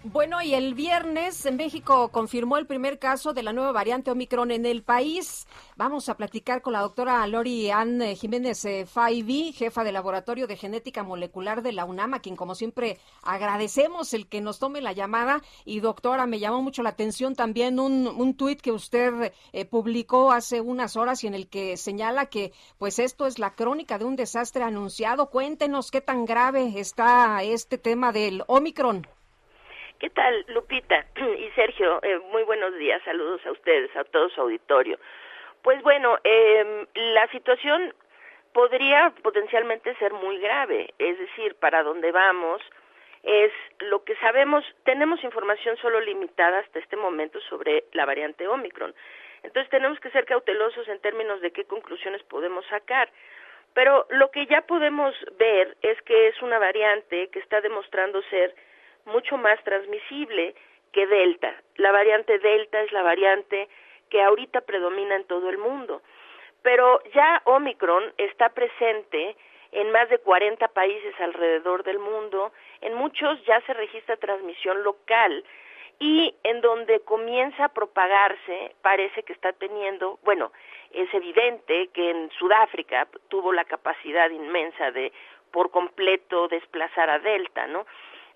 Bueno, 0.05 0.41
y 0.41 0.53
el 0.53 0.75
viernes 0.75 1.45
en 1.45 1.57
México 1.57 2.07
confirmó 2.07 2.55
el 2.55 2.65
primer 2.65 2.99
caso 2.99 3.33
de 3.33 3.43
la 3.43 3.51
nueva 3.51 3.73
variante 3.73 4.09
Omicron 4.09 4.49
en 4.49 4.65
el 4.65 4.81
país. 4.81 5.45
Vamos 5.75 6.07
a 6.07 6.15
platicar 6.15 6.61
con 6.61 6.71
la 6.71 6.79
doctora 6.79 7.27
Lori 7.27 7.69
Ann 7.69 8.01
Jiménez 8.15 8.63
eh, 8.63 8.85
Faibi, 8.85 9.51
jefa 9.51 9.83
de 9.83 9.91
Laboratorio 9.91 10.47
de 10.47 10.55
Genética 10.55 11.03
Molecular 11.03 11.61
de 11.61 11.73
la 11.73 11.83
UNAM, 11.83 12.17
quien 12.21 12.37
como 12.37 12.55
siempre 12.55 12.97
agradecemos 13.23 14.13
el 14.13 14.27
que 14.27 14.39
nos 14.39 14.57
tome 14.57 14.79
la 14.79 14.93
llamada. 14.93 15.41
Y 15.65 15.81
doctora, 15.81 16.27
me 16.27 16.39
llamó 16.39 16.61
mucho 16.61 16.81
la 16.81 16.91
atención 16.91 17.35
también 17.35 17.77
un, 17.77 18.07
un 18.07 18.35
tuit 18.35 18.61
que 18.61 18.71
usted 18.71 19.33
eh, 19.51 19.65
publicó 19.65 20.31
hace 20.31 20.61
unas 20.61 20.95
horas 20.95 21.25
y 21.25 21.27
en 21.27 21.33
el 21.33 21.49
que 21.49 21.75
señala 21.75 22.27
que 22.27 22.53
pues 22.77 22.99
esto 22.99 23.27
es 23.27 23.37
la 23.37 23.53
crónica 23.53 23.97
de 23.97 24.05
un 24.05 24.15
desastre 24.15 24.63
anunciado. 24.63 25.29
Cuéntenos 25.29 25.91
qué 25.91 25.99
tan 25.99 26.23
grave 26.23 26.79
está 26.79 27.43
este 27.43 27.77
tema 27.77 28.13
del 28.13 28.45
Omicron. 28.47 29.05
¿Qué 29.99 30.09
tal, 30.09 30.45
Lupita 30.47 31.05
y 31.37 31.49
Sergio? 31.55 31.99
Eh, 32.01 32.19
muy 32.31 32.43
buenos 32.43 32.73
días, 32.77 33.01
saludos 33.03 33.45
a 33.45 33.51
ustedes, 33.51 33.93
a 33.97 34.05
todo 34.05 34.29
su 34.29 34.39
auditorio. 34.39 34.97
Pues 35.61 35.81
bueno, 35.81 36.17
eh, 36.23 36.87
la 36.95 37.27
situación 37.31 37.93
podría 38.53 39.13
potencialmente 39.21 39.93
ser 39.95 40.13
muy 40.13 40.39
grave, 40.39 40.93
es 40.99 41.19
decir, 41.19 41.55
para 41.55 41.83
dónde 41.83 42.13
vamos 42.13 42.61
es 43.23 43.51
lo 43.79 44.05
que 44.05 44.15
sabemos, 44.15 44.63
tenemos 44.85 45.21
información 45.25 45.75
solo 45.75 45.99
limitada 45.99 46.59
hasta 46.59 46.79
este 46.79 46.95
momento 46.95 47.41
sobre 47.41 47.83
la 47.91 48.05
variante 48.05 48.47
Omicron. 48.47 48.95
Entonces 49.43 49.69
tenemos 49.69 49.99
que 49.99 50.11
ser 50.11 50.23
cautelosos 50.23 50.87
en 50.87 51.01
términos 51.01 51.41
de 51.41 51.51
qué 51.51 51.65
conclusiones 51.65 52.23
podemos 52.23 52.65
sacar. 52.67 53.09
Pero 53.73 54.07
lo 54.09 54.31
que 54.31 54.45
ya 54.45 54.61
podemos 54.61 55.13
ver 55.37 55.75
es 55.81 56.01
que 56.03 56.29
es 56.29 56.41
una 56.41 56.57
variante 56.57 57.27
que 57.27 57.39
está 57.39 57.59
demostrando 57.59 58.21
ser 58.29 58.55
mucho 59.09 59.37
más 59.37 59.61
transmisible 59.63 60.55
que 60.91 61.05
Delta. 61.05 61.53
La 61.75 61.91
variante 61.91 62.39
Delta 62.39 62.81
es 62.81 62.91
la 62.91 63.03
variante 63.03 63.67
que 64.09 64.21
ahorita 64.21 64.61
predomina 64.61 65.15
en 65.15 65.25
todo 65.25 65.49
el 65.49 65.57
mundo. 65.57 66.01
Pero 66.61 67.01
ya 67.13 67.41
Omicron 67.45 68.13
está 68.17 68.49
presente 68.49 69.35
en 69.71 69.91
más 69.91 70.09
de 70.09 70.17
40 70.19 70.67
países 70.69 71.13
alrededor 71.19 71.83
del 71.83 71.99
mundo, 71.99 72.51
en 72.81 72.95
muchos 72.95 73.43
ya 73.45 73.61
se 73.61 73.73
registra 73.73 74.17
transmisión 74.17 74.83
local 74.83 75.43
y 75.99 76.33
en 76.43 76.61
donde 76.61 77.01
comienza 77.01 77.65
a 77.65 77.73
propagarse 77.73 78.73
parece 78.81 79.23
que 79.23 79.33
está 79.33 79.53
teniendo, 79.53 80.17
bueno, 80.23 80.51
es 80.91 81.13
evidente 81.13 81.89
que 81.93 82.09
en 82.09 82.31
Sudáfrica 82.31 83.07
tuvo 83.27 83.53
la 83.53 83.65
capacidad 83.65 84.29
inmensa 84.29 84.91
de 84.91 85.11
por 85.51 85.71
completo 85.71 86.47
desplazar 86.47 87.09
a 87.09 87.19
Delta, 87.19 87.67
¿no? 87.67 87.85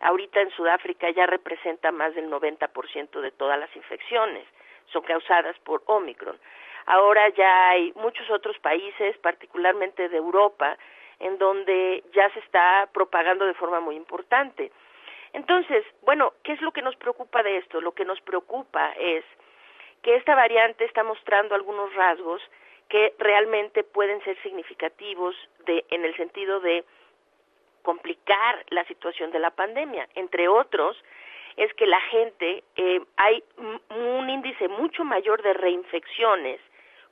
Ahorita 0.03 0.41
en 0.41 0.51
Sudáfrica 0.51 1.09
ya 1.11 1.25
representa 1.25 1.91
más 1.91 2.13
del 2.15 2.29
90% 2.29 3.21
de 3.21 3.31
todas 3.31 3.59
las 3.59 3.73
infecciones, 3.75 4.45
son 4.91 5.03
causadas 5.03 5.57
por 5.59 5.81
Omicron. 5.85 6.37
Ahora 6.85 7.29
ya 7.29 7.69
hay 7.69 7.93
muchos 7.95 8.29
otros 8.29 8.59
países, 8.59 9.17
particularmente 9.19 10.09
de 10.09 10.17
Europa, 10.17 10.77
en 11.19 11.37
donde 11.37 12.03
ya 12.13 12.29
se 12.31 12.39
está 12.39 12.89
propagando 12.93 13.45
de 13.45 13.53
forma 13.53 13.79
muy 13.79 13.95
importante. 13.95 14.71
Entonces, 15.31 15.85
bueno, 16.01 16.33
¿qué 16.43 16.53
es 16.53 16.61
lo 16.61 16.71
que 16.71 16.81
nos 16.81 16.95
preocupa 16.97 17.41
de 17.41 17.57
esto? 17.57 17.79
Lo 17.79 17.93
que 17.93 18.05
nos 18.05 18.19
preocupa 18.21 18.93
es 18.99 19.23
que 20.01 20.15
esta 20.15 20.35
variante 20.35 20.83
está 20.83 21.03
mostrando 21.03 21.55
algunos 21.55 21.93
rasgos 21.95 22.41
que 22.89 23.13
realmente 23.17 23.83
pueden 23.83 24.21
ser 24.23 24.39
significativos 24.43 25.35
de, 25.65 25.85
en 25.89 26.03
el 26.03 26.15
sentido 26.17 26.59
de 26.59 26.83
complicar 27.83 28.65
la 28.69 28.83
situación 28.85 29.31
de 29.31 29.39
la 29.39 29.51
pandemia. 29.51 30.07
Entre 30.15 30.47
otros, 30.47 30.97
es 31.57 31.71
que 31.75 31.85
la 31.85 32.01
gente, 32.01 32.63
eh, 32.75 33.01
hay 33.17 33.43
un 33.89 34.29
índice 34.29 34.67
mucho 34.67 35.03
mayor 35.03 35.43
de 35.43 35.53
reinfecciones 35.53 36.59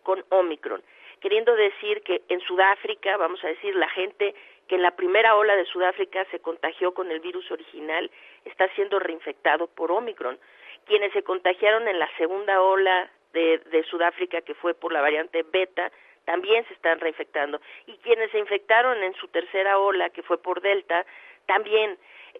con 0.04 0.24
Omicron. 0.30 0.82
queriendo 1.20 1.56
decir 1.56 2.02
que 2.02 2.24
en 2.30 2.42
Sudáfrica, 2.42 3.16
vamos 3.16 3.44
a 3.44 3.48
decir, 3.48 3.76
la 3.76 3.90
gente 3.90 4.34
que 4.68 4.74
en 4.74 4.82
la 4.82 4.96
primera 4.96 5.36
ola 5.36 5.56
de 5.56 5.66
Sudáfrica 5.66 6.26
se 6.32 6.40
contagió 6.40 6.96
con 6.96 7.12
el 7.12 7.20
virus 7.20 7.52
original 7.52 8.10
está 8.44 8.68
siendo 8.70 8.98
reinfectado 8.98 9.68
por 9.68 9.92
Omicron. 9.92 10.40
Quienes 10.88 11.14
se 11.14 11.22
contagiaron 11.22 11.88
en 11.88 12.00
la 12.00 12.10
segunda 12.18 12.60
ola 12.62 13.12
de, 13.34 13.60
de 13.60 13.84
Sudáfrica, 13.84 14.42
que 14.42 14.56
fue 14.56 14.74
por 14.74 14.92
la 14.92 15.02
variante 15.02 15.44
beta, 15.44 15.92
también 16.26 16.66
se 16.68 16.74
están 16.74 17.00
reinfectando. 17.00 17.60
Y 17.88 17.94
quienes 17.98 18.32
se 18.32 18.40
infectaron 18.40 19.02
en 19.04 19.14
su 19.16 19.28
tercera 19.28 19.78
ola, 19.78 20.10
que 20.10 20.24
fue 20.24 20.42
por 20.42 20.62
Delta, 20.62 21.06
también. 21.46 21.98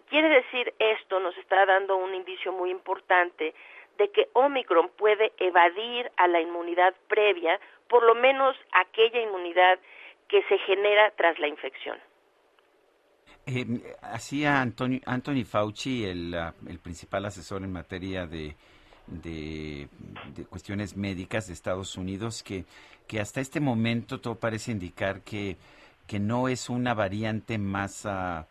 Quiere 0.08 0.28
decir, 0.28 0.72
esto 0.78 1.20
nos 1.20 1.36
está 1.38 1.66
dando 1.66 1.96
un 1.96 2.14
indicio 2.14 2.52
muy 2.52 2.70
importante 2.70 3.54
de 3.98 4.10
que 4.10 4.28
Omicron 4.32 4.88
puede 4.96 5.32
evadir 5.38 6.10
a 6.16 6.26
la 6.28 6.40
inmunidad 6.40 6.94
previa, 7.08 7.60
por 7.88 8.02
lo 8.04 8.14
menos 8.14 8.56
aquella 8.72 9.20
inmunidad 9.20 9.78
que 10.28 10.42
se 10.44 10.58
genera 10.58 11.10
tras 11.16 11.38
la 11.38 11.48
infección. 11.48 11.98
Eh, 13.44 13.66
hacía 14.00 14.60
Antonio, 14.60 15.00
Anthony 15.04 15.44
Fauci, 15.44 16.04
el, 16.04 16.34
el 16.68 16.78
principal 16.78 17.26
asesor 17.26 17.62
en 17.64 17.72
materia 17.72 18.26
de, 18.26 18.54
de, 19.06 19.88
cuestiones 20.48 20.96
médicas 20.96 21.46
de 21.46 21.54
Estados 21.54 21.96
Unidos, 21.96 22.42
que, 22.42 22.64
que 23.12 23.20
hasta 23.20 23.42
este 23.42 23.60
momento 23.60 24.22
todo 24.22 24.36
parece 24.36 24.72
indicar 24.72 25.20
que, 25.20 25.58
que 26.08 26.18
no 26.18 26.48
es 26.48 26.70
una 26.70 26.94
variante 26.94 27.58
más... 27.58 28.06
Uh, 28.06 28.44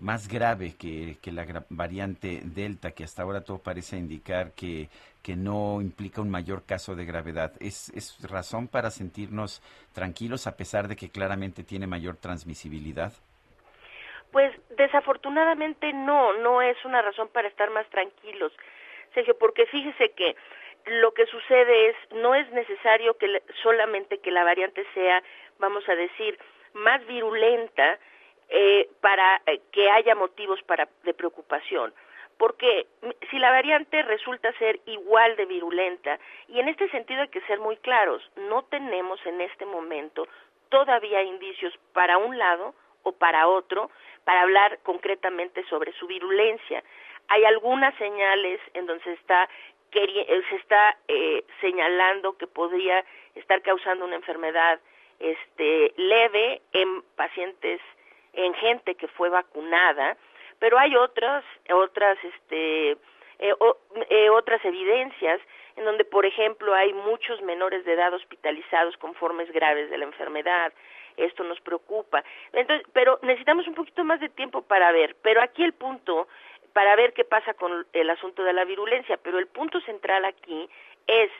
más 0.00 0.26
grave 0.26 0.74
que, 0.78 1.18
que, 1.20 1.30
la 1.30 1.44
variante 1.68 2.40
Delta, 2.42 2.92
que 2.92 3.04
hasta 3.04 3.22
ahora 3.22 3.44
todo 3.44 3.58
parece 3.58 3.98
indicar 3.98 4.52
que, 4.52 4.88
que 5.22 5.36
no 5.36 5.82
implica 5.82 6.22
un 6.22 6.30
mayor 6.30 6.64
caso 6.64 6.94
de 6.94 7.04
gravedad. 7.04 7.52
¿Es, 7.60 7.90
¿Es 7.90 8.16
razón 8.22 8.68
para 8.68 8.90
sentirnos 8.90 9.60
tranquilos 9.92 10.46
a 10.46 10.56
pesar 10.56 10.88
de 10.88 10.96
que 10.96 11.10
claramente 11.10 11.62
tiene 11.62 11.86
mayor 11.86 12.16
transmisibilidad? 12.16 13.12
Pues 14.32 14.50
desafortunadamente 14.78 15.92
no, 15.92 16.32
no 16.38 16.62
es 16.62 16.82
una 16.86 17.02
razón 17.02 17.28
para 17.28 17.48
estar 17.48 17.68
más 17.70 17.86
tranquilos, 17.90 18.52
Sergio, 19.12 19.36
porque 19.38 19.66
fíjese 19.66 20.10
que 20.12 20.36
lo 20.86 21.12
que 21.12 21.26
sucede 21.26 21.88
es, 21.88 21.96
no 22.12 22.34
es 22.34 22.50
necesario 22.52 23.16
que 23.18 23.42
solamente 23.62 24.18
que 24.18 24.30
la 24.30 24.44
variante 24.44 24.84
sea, 24.94 25.22
vamos 25.58 25.88
a 25.88 25.94
decir, 25.94 26.38
más 26.74 27.04
virulenta, 27.06 27.98
eh, 28.48 28.88
para 29.00 29.42
eh, 29.46 29.60
que 29.72 29.90
haya 29.90 30.14
motivos 30.14 30.62
para, 30.62 30.88
de 31.02 31.14
preocupación. 31.14 31.92
Porque 32.38 32.86
si 33.30 33.38
la 33.38 33.50
variante 33.50 34.02
resulta 34.02 34.52
ser 34.52 34.78
igual 34.86 35.34
de 35.36 35.46
virulenta, 35.46 36.18
y 36.48 36.60
en 36.60 36.68
este 36.68 36.88
sentido 36.90 37.22
hay 37.22 37.28
que 37.28 37.40
ser 37.42 37.58
muy 37.58 37.76
claros, 37.78 38.22
no 38.36 38.62
tenemos 38.64 39.18
en 39.26 39.40
este 39.40 39.66
momento 39.66 40.28
todavía 40.68 41.22
indicios 41.22 41.74
para 41.92 42.18
un 42.18 42.38
lado 42.38 42.74
o 43.02 43.12
para 43.12 43.48
otro 43.48 43.90
para 44.24 44.42
hablar 44.42 44.78
concretamente 44.82 45.64
sobre 45.68 45.92
su 45.94 46.06
virulencia. 46.06 46.82
Hay 47.28 47.44
algunas 47.44 47.94
señales 47.96 48.60
en 48.74 48.86
donde 48.86 49.02
se 49.04 49.12
está, 49.14 49.48
se 50.48 50.56
está 50.56 50.96
eh, 51.08 51.44
señalando 51.60 52.36
que 52.36 52.46
podría 52.46 53.04
estar 53.34 53.62
causando 53.62 54.04
una 54.04 54.16
enfermedad 54.16 54.80
este, 55.18 55.92
leve 55.96 56.60
en 56.72 57.02
pacientes 57.16 57.80
en 58.32 58.54
gente 58.54 58.94
que 58.94 59.08
fue 59.08 59.30
vacunada, 59.30 60.16
pero 60.58 60.78
hay 60.78 60.94
otras, 60.96 61.44
otras, 61.70 62.18
este, 62.22 62.92
eh, 63.38 63.54
eh, 64.10 64.30
otras 64.30 64.64
evidencias 64.64 65.40
en 65.76 65.84
donde, 65.84 66.04
por 66.04 66.24
ejemplo, 66.24 66.74
hay 66.74 66.92
muchos 66.92 67.40
menores 67.42 67.84
de 67.84 67.92
edad 67.92 68.12
hospitalizados 68.12 68.96
con 68.96 69.14
formas 69.14 69.50
graves 69.50 69.90
de 69.90 69.98
la 69.98 70.04
enfermedad. 70.04 70.72
Esto 71.16 71.44
nos 71.44 71.60
preocupa. 71.60 72.24
Entonces, 72.52 72.86
pero 72.92 73.18
necesitamos 73.22 73.66
un 73.66 73.74
poquito 73.74 74.04
más 74.04 74.20
de 74.20 74.28
tiempo 74.28 74.62
para 74.62 74.92
ver. 74.92 75.16
Pero 75.22 75.42
aquí 75.42 75.64
el 75.64 75.72
punto, 75.72 76.28
para 76.76 76.94
ver 76.94 77.14
qué 77.14 77.24
pasa 77.24 77.54
con 77.54 77.86
el 77.94 78.10
asunto 78.10 78.44
de 78.44 78.52
la 78.52 78.66
virulencia, 78.66 79.16
pero 79.22 79.38
el 79.38 79.46
punto 79.46 79.80
central 79.80 80.26
aquí 80.26 80.68
es 81.06 81.30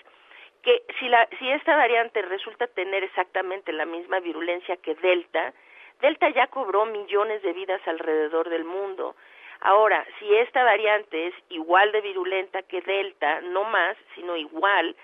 que 0.62 0.82
si, 0.98 1.10
la, 1.10 1.28
si 1.38 1.50
esta 1.50 1.76
variante 1.76 2.22
resulta 2.22 2.66
tener 2.68 3.04
exactamente 3.04 3.70
la 3.74 3.84
misma 3.84 4.18
virulencia 4.20 4.78
que 4.78 4.94
Delta, 4.94 5.52
Delta 6.00 6.30
ya 6.30 6.46
cobró 6.46 6.86
millones 6.86 7.42
de 7.42 7.52
vidas 7.52 7.82
alrededor 7.86 8.48
del 8.48 8.64
mundo. 8.64 9.14
Ahora, 9.60 10.06
si 10.18 10.34
esta 10.36 10.64
variante 10.64 11.26
es 11.26 11.34
igual 11.50 11.92
de 11.92 12.00
virulenta 12.00 12.62
que 12.62 12.80
Delta, 12.80 13.42
no 13.42 13.64
más, 13.64 13.94
sino 14.14 14.38
igual, 14.38 14.96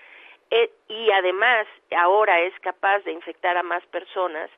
eh, 0.49 0.71
y 0.87 1.11
además 1.11 1.67
ahora 1.95 2.41
es 2.41 2.59
capaz 2.61 3.01
de 3.01 3.11
infectar 3.11 3.55
a 3.55 3.61
más 3.61 3.85
personas, 3.85 4.49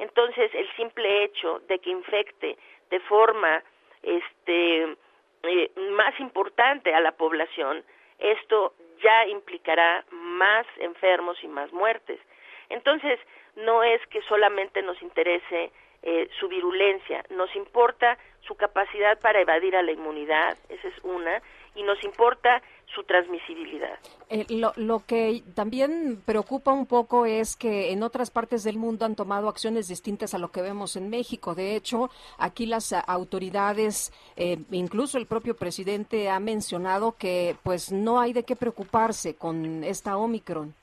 entonces 0.00 0.50
el 0.52 0.68
simple 0.74 1.22
hecho 1.22 1.60
de 1.68 1.78
que 1.78 1.90
infecte 1.90 2.58
de 2.90 2.98
forma 2.98 3.62
este, 4.02 4.96
eh, 5.42 5.70
más 5.96 6.18
importante 6.20 6.94
a 6.94 7.00
la 7.00 7.12
población, 7.12 7.84
esto 8.18 8.74
ya 9.02 9.26
implicará 9.26 10.04
más 10.10 10.66
enfermos 10.78 11.42
y 11.42 11.48
más 11.48 11.72
muertes. 11.72 12.20
Entonces, 12.68 13.18
no 13.56 13.82
es 13.82 14.00
que 14.06 14.22
solamente 14.22 14.82
nos 14.82 15.00
interese 15.02 15.72
eh, 16.02 16.28
su 16.38 16.48
virulencia, 16.48 17.24
nos 17.30 17.54
importa 17.54 18.18
su 18.40 18.56
capacidad 18.56 19.20
para 19.20 19.40
evadir 19.40 19.76
a 19.76 19.82
la 19.82 19.92
inmunidad, 19.92 20.56
esa 20.68 20.88
es 20.88 20.98
una, 21.02 21.42
y 21.74 21.82
nos 21.82 22.02
importa 22.04 22.62
su 22.94 23.02
transmisibilidad. 23.04 23.98
Eh, 24.28 24.44
lo, 24.50 24.72
lo, 24.76 25.02
que 25.06 25.42
también 25.54 26.20
preocupa 26.24 26.72
un 26.72 26.86
poco 26.86 27.26
es 27.26 27.56
que 27.56 27.90
en 27.90 28.02
otras 28.02 28.30
partes 28.30 28.64
del 28.64 28.76
mundo 28.76 29.06
han 29.06 29.16
tomado 29.16 29.48
acciones 29.48 29.88
distintas 29.88 30.34
a 30.34 30.38
lo 30.38 30.50
que 30.50 30.62
vemos 30.62 30.96
en 30.96 31.08
México. 31.08 31.54
De 31.54 31.74
hecho, 31.74 32.10
aquí 32.38 32.66
las 32.66 32.92
autoridades, 32.92 34.12
eh, 34.36 34.58
incluso 34.70 35.18
el 35.18 35.26
propio 35.26 35.56
presidente 35.56 36.28
ha 36.28 36.40
mencionado 36.40 37.16
que 37.18 37.56
pues 37.62 37.92
no 37.92 38.20
hay 38.20 38.32
de 38.32 38.44
qué 38.44 38.56
preocuparse 38.56 39.36
con 39.36 39.84
esta 39.84 40.16
Omicron. 40.16 40.74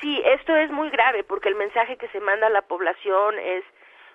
Sí, 0.00 0.22
esto 0.24 0.56
es 0.56 0.70
muy 0.70 0.90
grave 0.90 1.24
porque 1.24 1.48
el 1.48 1.56
mensaje 1.56 1.96
que 1.96 2.08
se 2.08 2.20
manda 2.20 2.46
a 2.46 2.50
la 2.50 2.62
población 2.62 3.38
es 3.38 3.64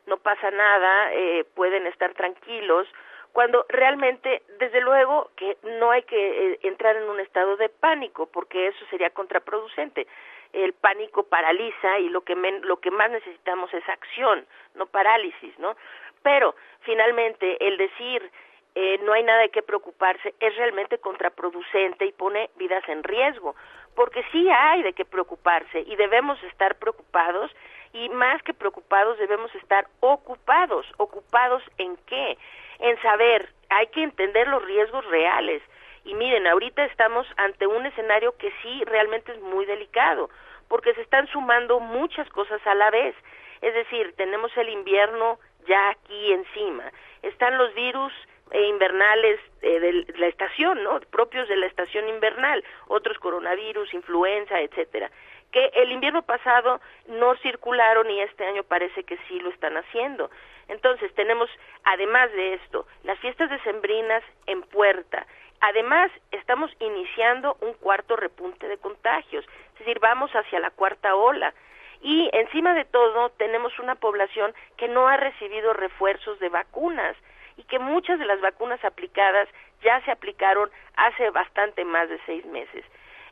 no 0.07 0.17
pasa 0.17 0.51
nada, 0.51 1.13
eh, 1.13 1.45
pueden 1.55 1.87
estar 1.87 2.13
tranquilos, 2.13 2.87
cuando 3.35 3.65
realmente, 3.67 4.43
desde 4.59 4.79
luego, 4.79 5.29
que 5.35 5.57
no 5.79 5.91
hay 5.91 6.03
que 6.03 6.53
eh, 6.53 6.59
entrar 6.63 6.95
en 6.95 7.09
un 7.09 7.19
estado 7.19 7.57
de 7.57 7.67
pánico 7.67 8.27
porque 8.27 8.67
eso 8.67 8.85
sería 8.89 9.09
contraproducente. 9.09 10.07
El 10.53 10.71
pánico 10.71 11.23
paraliza 11.23 11.99
y 11.99 12.07
lo 12.07 12.21
que, 12.21 12.33
lo 12.63 12.77
que 12.79 12.91
más 12.91 13.11
necesitamos 13.11 13.73
es 13.73 13.83
acción, 13.89 14.45
no 14.75 14.85
parálisis, 14.85 15.59
¿no? 15.59 15.75
Pero, 16.23 16.55
finalmente, 16.83 17.57
el 17.67 17.75
decir 17.75 18.31
eh, 18.73 18.99
no 19.03 19.11
hay 19.11 19.23
nada 19.23 19.41
de 19.41 19.49
qué 19.49 19.61
preocuparse 19.61 20.33
es 20.39 20.55
realmente 20.55 20.99
contraproducente 20.99 22.05
y 22.05 22.13
pone 22.13 22.49
vidas 22.55 22.87
en 22.87 23.03
riesgo 23.03 23.53
porque 23.95 24.23
sí 24.31 24.49
hay 24.49 24.81
de 24.81 24.93
qué 24.93 25.03
preocuparse 25.03 25.81
y 25.81 25.97
debemos 25.97 26.41
estar 26.43 26.75
preocupados 26.75 27.51
y 27.91 28.07
más 28.09 28.41
que 28.43 28.53
preocupados 28.53 29.17
debemos 29.17 29.53
estar 29.55 29.87
ocupados. 29.99 30.85
¿Ocupados 30.97 31.63
en 31.77 31.97
qué? 32.05 32.37
En 32.79 33.01
saber, 33.01 33.49
hay 33.69 33.87
que 33.87 34.03
entender 34.03 34.47
los 34.47 34.63
riesgos 34.63 35.05
reales. 35.05 35.61
Y 36.03 36.13
miren, 36.13 36.45
ahorita 36.47 36.85
estamos 36.85 37.27
ante 37.37 37.65
un 37.67 37.85
escenario 37.85 38.35
que 38.37 38.51
sí 38.61 38.83
realmente 38.85 39.31
es 39.31 39.41
muy 39.41 39.65
delicado, 39.65 40.29
porque 40.67 40.93
se 40.93 41.01
están 41.01 41.27
sumando 41.27 41.79
muchas 41.79 42.29
cosas 42.29 42.65
a 42.65 42.75
la 42.75 42.91
vez. 42.91 43.15
Es 43.61 43.73
decir, 43.73 44.13
tenemos 44.15 44.55
el 44.57 44.69
invierno 44.69 45.39
ya 45.67 45.89
aquí 45.89 46.31
encima, 46.31 46.91
están 47.23 47.57
los 47.57 47.73
virus 47.73 48.13
e 48.51 48.61
invernales 48.67 49.39
eh, 49.63 49.79
de 49.79 50.05
la 50.17 50.27
estación, 50.27 50.83
¿no? 50.83 50.99
Propios 51.11 51.47
de 51.47 51.57
la 51.57 51.65
estación 51.65 52.07
invernal, 52.07 52.63
otros 52.87 53.17
coronavirus, 53.17 53.91
influenza, 53.93 54.61
etcétera, 54.61 55.09
que 55.51 55.71
el 55.73 55.91
invierno 55.91 56.21
pasado 56.21 56.79
no 57.07 57.35
circularon 57.37 58.09
y 58.11 58.21
este 58.21 58.45
año 58.45 58.63
parece 58.63 59.03
que 59.03 59.17
sí 59.27 59.39
lo 59.39 59.49
están 59.49 59.77
haciendo. 59.77 60.29
Entonces 60.67 61.13
tenemos, 61.15 61.49
además 61.83 62.31
de 62.33 62.55
esto, 62.55 62.85
las 63.03 63.19
fiestas 63.19 63.49
decembrinas 63.49 64.23
en 64.47 64.61
puerta. 64.63 65.25
Además, 65.61 66.11
estamos 66.31 66.71
iniciando 66.79 67.57
un 67.61 67.73
cuarto 67.73 68.15
repunte 68.15 68.67
de 68.67 68.77
contagios, 68.77 69.45
es 69.73 69.79
decir, 69.79 69.99
vamos 69.99 70.31
hacia 70.31 70.59
la 70.59 70.71
cuarta 70.71 71.15
ola. 71.15 71.53
Y 72.01 72.29
encima 72.33 72.73
de 72.73 72.85
todo, 72.85 73.29
tenemos 73.31 73.77
una 73.79 73.95
población 73.95 74.53
que 74.77 74.87
no 74.87 75.07
ha 75.07 75.17
recibido 75.17 75.73
refuerzos 75.73 76.39
de 76.39 76.49
vacunas 76.49 77.15
y 77.57 77.63
que 77.63 77.79
muchas 77.79 78.19
de 78.19 78.25
las 78.25 78.41
vacunas 78.41 78.83
aplicadas 78.83 79.47
ya 79.81 80.01
se 80.01 80.11
aplicaron 80.11 80.69
hace 80.97 81.29
bastante 81.29 81.85
más 81.85 82.09
de 82.09 82.19
seis 82.25 82.45
meses. 82.45 82.83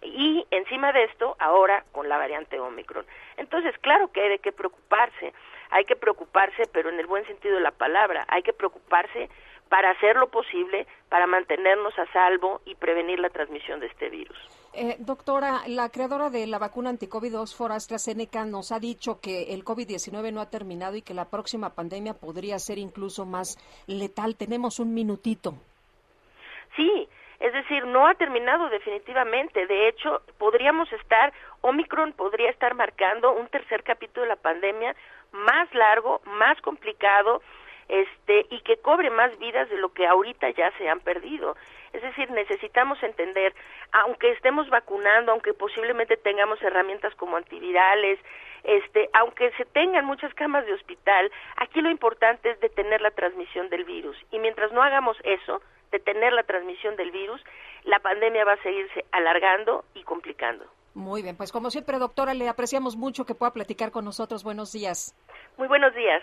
Y 0.02 0.46
encima 0.52 0.92
de 0.92 1.04
esto, 1.06 1.36
ahora 1.40 1.86
con 1.92 2.10
la 2.10 2.18
variante 2.18 2.60
Omicron. 2.60 3.06
Entonces, 3.38 3.78
claro 3.80 4.12
que 4.12 4.22
hay 4.22 4.30
de 4.30 4.40
qué 4.40 4.52
preocuparse. 4.52 5.34
Hay 5.74 5.86
que 5.86 5.95
preocuparse, 5.95 6.63
pero 6.71 6.89
en 6.89 6.99
el 6.99 7.07
buen 7.07 7.26
sentido 7.26 7.55
de 7.55 7.61
la 7.61 7.71
palabra. 7.71 8.26
Hay 8.28 8.43
que 8.43 8.53
preocuparse 8.53 9.28
para 9.69 9.89
hacer 9.89 10.17
lo 10.17 10.28
posible 10.28 10.86
para 11.09 11.26
mantenernos 11.26 11.97
a 11.97 12.05
salvo 12.13 12.61
y 12.63 12.76
prevenir 12.76 13.19
la 13.19 13.30
transmisión 13.30 13.80
de 13.80 13.88
este 13.88 14.07
virus. 14.09 14.38
Eh, 14.76 14.97
doctora, 14.99 15.61
la 15.65 15.89
creadora 15.89 16.30
de 16.30 16.45
la 16.45 16.59
vacuna 16.59 16.91
anticovid 16.91 17.36
Oxford 17.36 17.71
AstraZeneca 17.71 18.45
nos 18.45 18.71
ha 18.71 18.80
dicho 18.80 19.19
que 19.19 19.53
el 19.55 19.63
COVID-19 19.63 20.32
no 20.32 20.41
ha 20.41 20.49
terminado 20.51 20.95
y 20.95 21.01
que 21.01 21.15
la 21.15 21.26
próxima 21.26 21.71
pandemia 21.74 22.13
podría 22.13 22.59
ser 22.59 22.78
incluso 22.78 23.26
más 23.26 23.57
letal. 23.88 24.36
Tenemos 24.36 24.80
un 24.80 24.93
minutito. 24.93 25.55
Sí, 26.76 27.07
es 27.39 27.51
decir, 27.51 27.86
no 27.88 28.07
ha 28.07 28.13
terminado 28.13 28.69
definitivamente. 28.69 29.65
De 29.65 29.88
hecho, 29.88 30.21
podríamos 30.38 30.91
estar, 30.93 31.34
Omicron 31.61 32.13
podría 32.13 32.51
estar 32.51 32.76
marcando 32.76 33.34
un 33.34 33.47
tercer 33.47 33.84
capítulo 33.84 34.21
de 34.21 34.30
la 34.30 34.36
pandemia 34.36 34.95
más 35.34 35.74
largo, 35.74 36.22
más 36.26 36.60
complicado, 36.62 37.42
este, 37.90 38.46
y 38.50 38.62
que 38.62 38.78
cobre 38.78 39.10
más 39.10 39.38
vidas 39.40 39.70
de 39.70 39.78
lo 39.78 39.94
que 39.94 40.08
ahorita 40.08 40.50
ya 40.52 40.72
se 40.78 40.88
han 40.88 41.02
perdido. 41.02 41.56
Es 41.92 42.02
decir, 42.02 42.32
necesitamos 42.32 43.02
entender, 43.04 43.54
aunque 43.92 44.32
estemos 44.32 44.70
vacunando, 44.70 45.32
aunque 45.32 45.54
posiblemente 45.54 46.18
tengamos 46.18 46.62
herramientas 46.62 47.14
como 47.16 47.38
antivirales, 47.38 48.20
este, 48.64 49.10
aunque 49.14 49.52
se 49.52 49.66
tengan 49.66 50.06
muchas 50.06 50.34
camas 50.34 50.66
de 50.66 50.74
hospital, 50.74 51.32
aquí 51.58 51.82
lo 51.82 51.92
importante 51.92 52.50
es 52.50 52.60
detener 52.62 53.02
la 53.02 53.12
transmisión 53.12 53.70
del 53.70 53.84
virus. 53.84 54.18
Y 54.32 54.40
mientras 54.40 54.72
no 54.72 54.82
hagamos 54.82 55.18
eso, 55.24 55.62
detener 55.92 56.34
la 56.34 56.44
transmisión 56.44 56.96
del 56.96 57.12
virus, 57.12 57.44
la 57.84 58.00
pandemia 58.00 58.46
va 58.46 58.54
a 58.54 58.64
seguirse 58.64 59.06
alargando 59.12 59.86
y 59.94 60.04
complicando. 60.04 60.66
Muy 60.94 61.22
bien, 61.24 61.36
pues 61.36 61.52
como 61.52 61.72
siempre, 61.72 61.98
doctora, 61.98 62.34
le 62.34 62.48
apreciamos 62.48 62.96
mucho 62.96 63.26
que 63.26 63.36
pueda 63.36 63.52
platicar 63.52 63.91
con 63.91 64.06
nosotros. 64.06 64.44
Buenos 64.44 64.72
días. 64.72 65.16
Muy 65.58 65.68
buenos 65.68 65.94
días. 65.96 66.22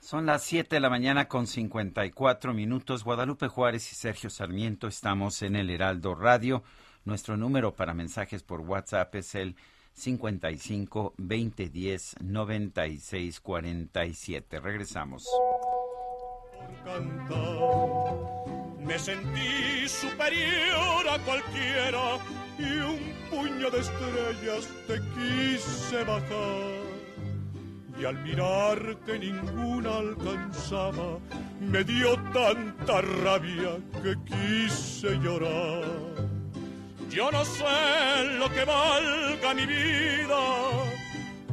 Son 0.00 0.26
las 0.26 0.44
7 0.44 0.76
de 0.76 0.80
la 0.80 0.90
mañana 0.90 1.26
con 1.26 1.46
54 1.46 2.54
minutos. 2.54 3.02
Guadalupe 3.02 3.48
Juárez 3.48 3.90
y 3.90 3.96
Sergio 3.96 4.30
Sarmiento 4.30 4.86
estamos 4.86 5.42
en 5.42 5.56
el 5.56 5.68
Heraldo 5.68 6.14
Radio. 6.14 6.62
Nuestro 7.04 7.36
número 7.36 7.74
para 7.74 7.92
mensajes 7.92 8.42
por 8.42 8.60
WhatsApp 8.60 9.14
es 9.16 9.34
el 9.34 9.56
55 9.94 11.14
2010 11.16 12.16
96 12.20 13.40
47. 13.40 14.60
Regresamos. 14.60 15.26
Me 18.86 18.98
sentí 18.98 19.88
superior 19.88 21.08
a 21.08 21.18
cualquiera 21.20 22.18
y 22.58 22.78
un 22.78 23.00
puño 23.30 23.70
de 23.70 23.80
estrellas 23.80 24.68
te 24.86 25.00
quise 25.14 26.04
bajar 26.04 26.86
y 27.98 28.04
al 28.04 28.18
mirar 28.22 28.96
que 29.06 29.18
ninguna 29.18 29.96
alcanzaba, 29.96 31.18
me 31.60 31.82
dio 31.82 32.14
tanta 32.32 33.00
rabia 33.00 33.78
que 34.02 34.14
quise 34.24 35.18
llorar. 35.18 35.84
Yo 37.08 37.30
no 37.30 37.44
sé 37.44 38.24
lo 38.38 38.50
que 38.50 38.64
valga 38.64 39.54
mi 39.54 39.64
vida, 39.64 40.38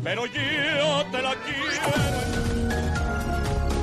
pero 0.03 0.25
yo 0.25 1.05
te 1.11 1.21
la 1.21 1.35
quiero. 1.35 2.32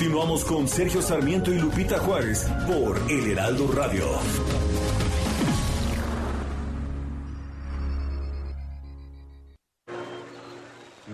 Continuamos 0.00 0.46
con 0.46 0.66
Sergio 0.66 1.02
Sarmiento 1.02 1.52
y 1.52 1.58
Lupita 1.58 1.98
Juárez 1.98 2.48
por 2.66 2.98
El 3.10 3.32
Heraldo 3.32 3.70
Radio. 3.70 4.06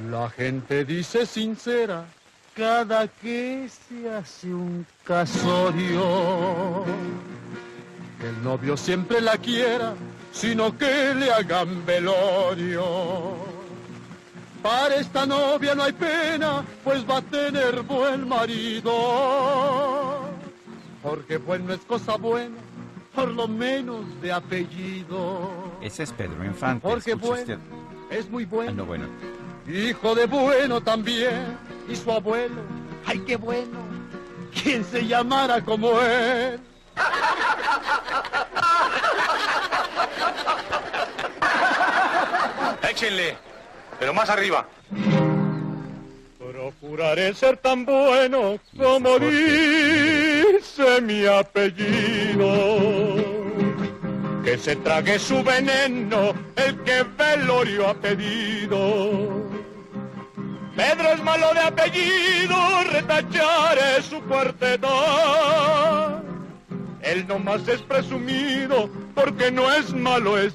La 0.08 0.30
gente 0.30 0.84
dice 0.84 1.26
sincera 1.26 2.04
cada 2.54 3.08
que 3.08 3.68
se 3.68 4.08
hace 4.08 4.54
un 4.54 4.86
casorio. 5.02 6.84
El 8.22 8.44
novio 8.44 8.76
siempre 8.76 9.20
la 9.20 9.36
quiera, 9.36 9.94
sino 10.30 10.78
que 10.78 11.12
le 11.12 11.32
hagan 11.32 11.84
velorio. 11.84 13.55
Para 14.66 14.96
esta 14.96 15.24
novia 15.24 15.76
no 15.76 15.84
hay 15.84 15.92
pena, 15.92 16.64
pues 16.82 17.08
va 17.08 17.18
a 17.18 17.22
tener 17.22 17.82
buen 17.82 18.26
marido. 18.26 18.92
Porque 21.00 21.36
bueno 21.36 21.72
es 21.72 21.78
cosa 21.82 22.16
buena, 22.16 22.56
por 23.14 23.28
lo 23.28 23.46
menos 23.46 24.04
de 24.20 24.32
apellido. 24.32 25.52
Ese 25.80 26.02
es 26.02 26.10
Pedro 26.10 26.44
Infante. 26.44 26.80
Porque 26.84 27.14
bueno, 27.14 27.60
es 28.10 28.28
muy 28.28 28.44
bueno. 28.44 28.72
Ah, 28.72 28.74
no, 28.74 28.86
bueno. 28.86 29.06
Hijo 29.68 30.16
de 30.16 30.26
bueno 30.26 30.80
también, 30.80 31.56
y 31.88 31.94
su 31.94 32.10
abuelo, 32.10 32.62
ay 33.06 33.20
qué 33.20 33.36
bueno, 33.36 33.78
quien 34.52 34.84
se 34.84 35.06
llamara 35.06 35.64
como 35.64 36.00
él. 36.00 36.58
Échenle. 42.90 43.45
Pero 43.98 44.14
más 44.14 44.30
arriba. 44.30 44.66
Procuraré 46.38 47.34
ser 47.34 47.56
tan 47.58 47.84
bueno 47.84 48.58
como 48.76 49.18
dice 49.18 51.00
mi 51.02 51.26
apellido. 51.26 52.46
Que 54.44 54.58
se 54.58 54.76
trague 54.76 55.18
su 55.18 55.42
veneno 55.42 56.32
el 56.56 56.82
que 56.82 57.04
velorio 57.16 57.88
ha 57.88 57.94
pedido. 57.94 59.46
Pedro 60.76 61.12
es 61.12 61.22
malo 61.22 61.54
de 61.54 61.60
apellido, 61.60 62.54
retacharé 62.92 64.02
su 64.02 64.20
cuarteta. 64.22 66.22
Él 67.00 67.26
nomás 67.26 67.66
es 67.66 67.80
presumido 67.82 68.90
porque 69.14 69.50
no 69.50 69.72
es 69.72 69.94
malo, 69.94 70.36
es 70.36 70.52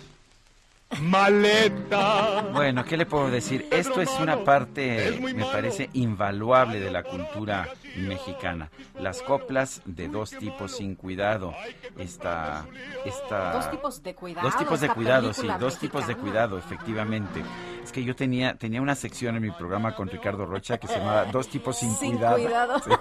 maleta. 0.99 2.49
Bueno, 2.53 2.83
¿qué 2.83 2.97
le 2.97 3.05
puedo 3.05 3.29
decir? 3.29 3.67
Esto 3.71 4.01
es 4.01 4.09
una 4.19 4.43
parte, 4.43 5.19
me 5.21 5.45
parece, 5.45 5.89
invaluable 5.93 6.79
de 6.79 6.91
la 6.91 7.03
cultura 7.03 7.69
mexicana. 7.95 8.69
Las 8.99 9.21
coplas 9.21 9.81
de 9.85 10.07
dos 10.07 10.31
tipos 10.31 10.77
sin 10.77 10.95
cuidado. 10.95 11.53
Esta, 11.97 12.65
esta... 13.05 13.53
Dos 13.53 13.71
tipos 13.71 14.03
de 14.03 14.15
cuidado. 14.15 14.47
Dos 14.47 14.57
tipos 14.57 14.81
de 14.81 14.89
cuidado, 14.89 15.33
sí, 15.33 15.47
dos 15.59 15.77
tipos 15.77 16.07
de 16.07 16.15
cuidado, 16.15 16.57
efectivamente. 16.57 17.41
Es 17.83 17.91
que 17.91 18.03
yo 18.03 18.15
tenía, 18.15 18.55
tenía 18.55 18.81
una 18.81 18.95
sección 18.95 19.35
en 19.35 19.41
mi 19.41 19.51
programa 19.51 19.95
con 19.95 20.07
Ricardo 20.07 20.45
Rocha 20.45 20.77
que 20.77 20.87
se 20.87 20.97
llamaba 20.97 21.25
Dos 21.25 21.47
tipos 21.47 21.77
sin, 21.77 21.95
sin 21.95 22.17
cuidado. 22.17 22.37
cuidado. 22.37 22.81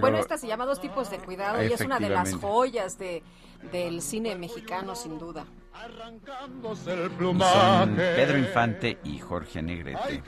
Bueno, 0.00 0.18
esta 0.18 0.36
se 0.36 0.46
llama 0.46 0.66
Dos 0.66 0.82
tipos 0.82 1.08
de 1.10 1.16
cuidado 1.16 1.62
y 1.64 1.72
es 1.72 1.80
una 1.80 1.98
de 1.98 2.10
las 2.10 2.34
joyas 2.34 2.98
de, 2.98 3.22
del 3.72 4.02
cine 4.02 4.36
mexicano, 4.36 4.94
sin 4.94 5.18
duda. 5.18 5.46
Son 6.74 7.94
Pedro 7.96 8.38
Infante 8.38 8.98
y 9.04 9.18
Jorge 9.18 9.62
Negrete. 9.62 10.22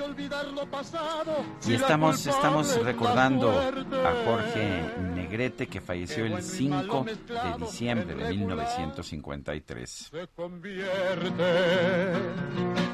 Y 1.66 1.74
estamos, 1.74 2.26
estamos 2.26 2.84
recordando 2.84 3.50
a 3.50 4.24
Jorge 4.24 4.82
Negrete 5.14 5.66
que 5.66 5.80
falleció 5.80 6.24
el 6.24 6.42
5 6.42 7.04
de 7.04 7.64
diciembre 7.64 8.14
de 8.14 8.30
1953. 8.36 10.12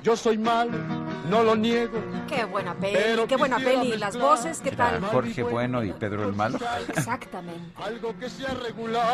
Yo 0.02 0.16
soy 0.16 0.38
malo, 0.38 0.78
no 1.28 1.42
lo 1.42 1.57
niego. 1.57 1.98
Qué 2.28 2.44
buena 2.44 2.74
peli, 2.74 3.26
qué 3.26 3.36
buena 3.36 3.59
peli. 3.59 3.96
Las 3.96 4.16
voces, 4.16 4.61
¿qué 4.61 4.70
tal? 4.72 5.00
Jorge 5.02 5.42
Bueno 5.42 5.82
y 5.84 5.92
Pedro 5.92 6.28
el 6.28 6.34
Malo. 6.34 6.59
Exactamente. 6.88 7.72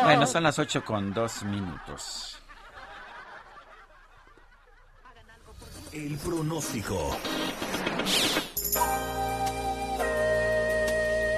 Bueno, 0.03 0.27
son 0.27 0.43
las 0.43 0.59
8 0.59 0.83
con 0.85 1.13
2 1.13 1.43
minutos. 1.43 2.42
El 5.93 6.17
pronóstico. 6.17 6.95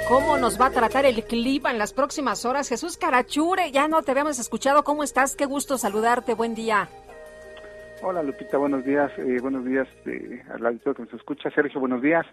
¿Cómo 0.08 0.38
nos 0.38 0.60
va 0.60 0.68
a 0.68 0.72
tratar 0.72 1.06
el 1.06 1.26
clima 1.26 1.72
en 1.72 1.78
las 1.78 1.91
próximas 1.91 2.45
horas? 2.45 2.70
Jesús 2.70 2.95
Carachure, 2.95 3.72
ya 3.72 3.89
no 3.89 4.01
te 4.01 4.12
habíamos 4.12 4.39
escuchado. 4.39 4.86
¿Cómo 4.86 5.03
estás? 5.03 5.36
Qué 5.36 5.45
gusto 5.45 5.78
saludarte. 5.78 6.36
Buen 6.36 6.56
día. 6.56 6.88
Hola 8.01 8.24
Lupita, 8.24 8.58
buenos 8.58 8.86
días. 8.86 9.12
Eh, 9.18 9.39
buenos 9.41 9.66
días 9.66 9.89
eh, 10.06 10.41
al 10.53 10.66
auditorio 10.66 10.95
que 10.95 11.03
nos 11.03 11.14
escucha. 11.16 11.49
Sergio, 11.49 11.82
buenos 11.82 12.01
días. 12.01 12.26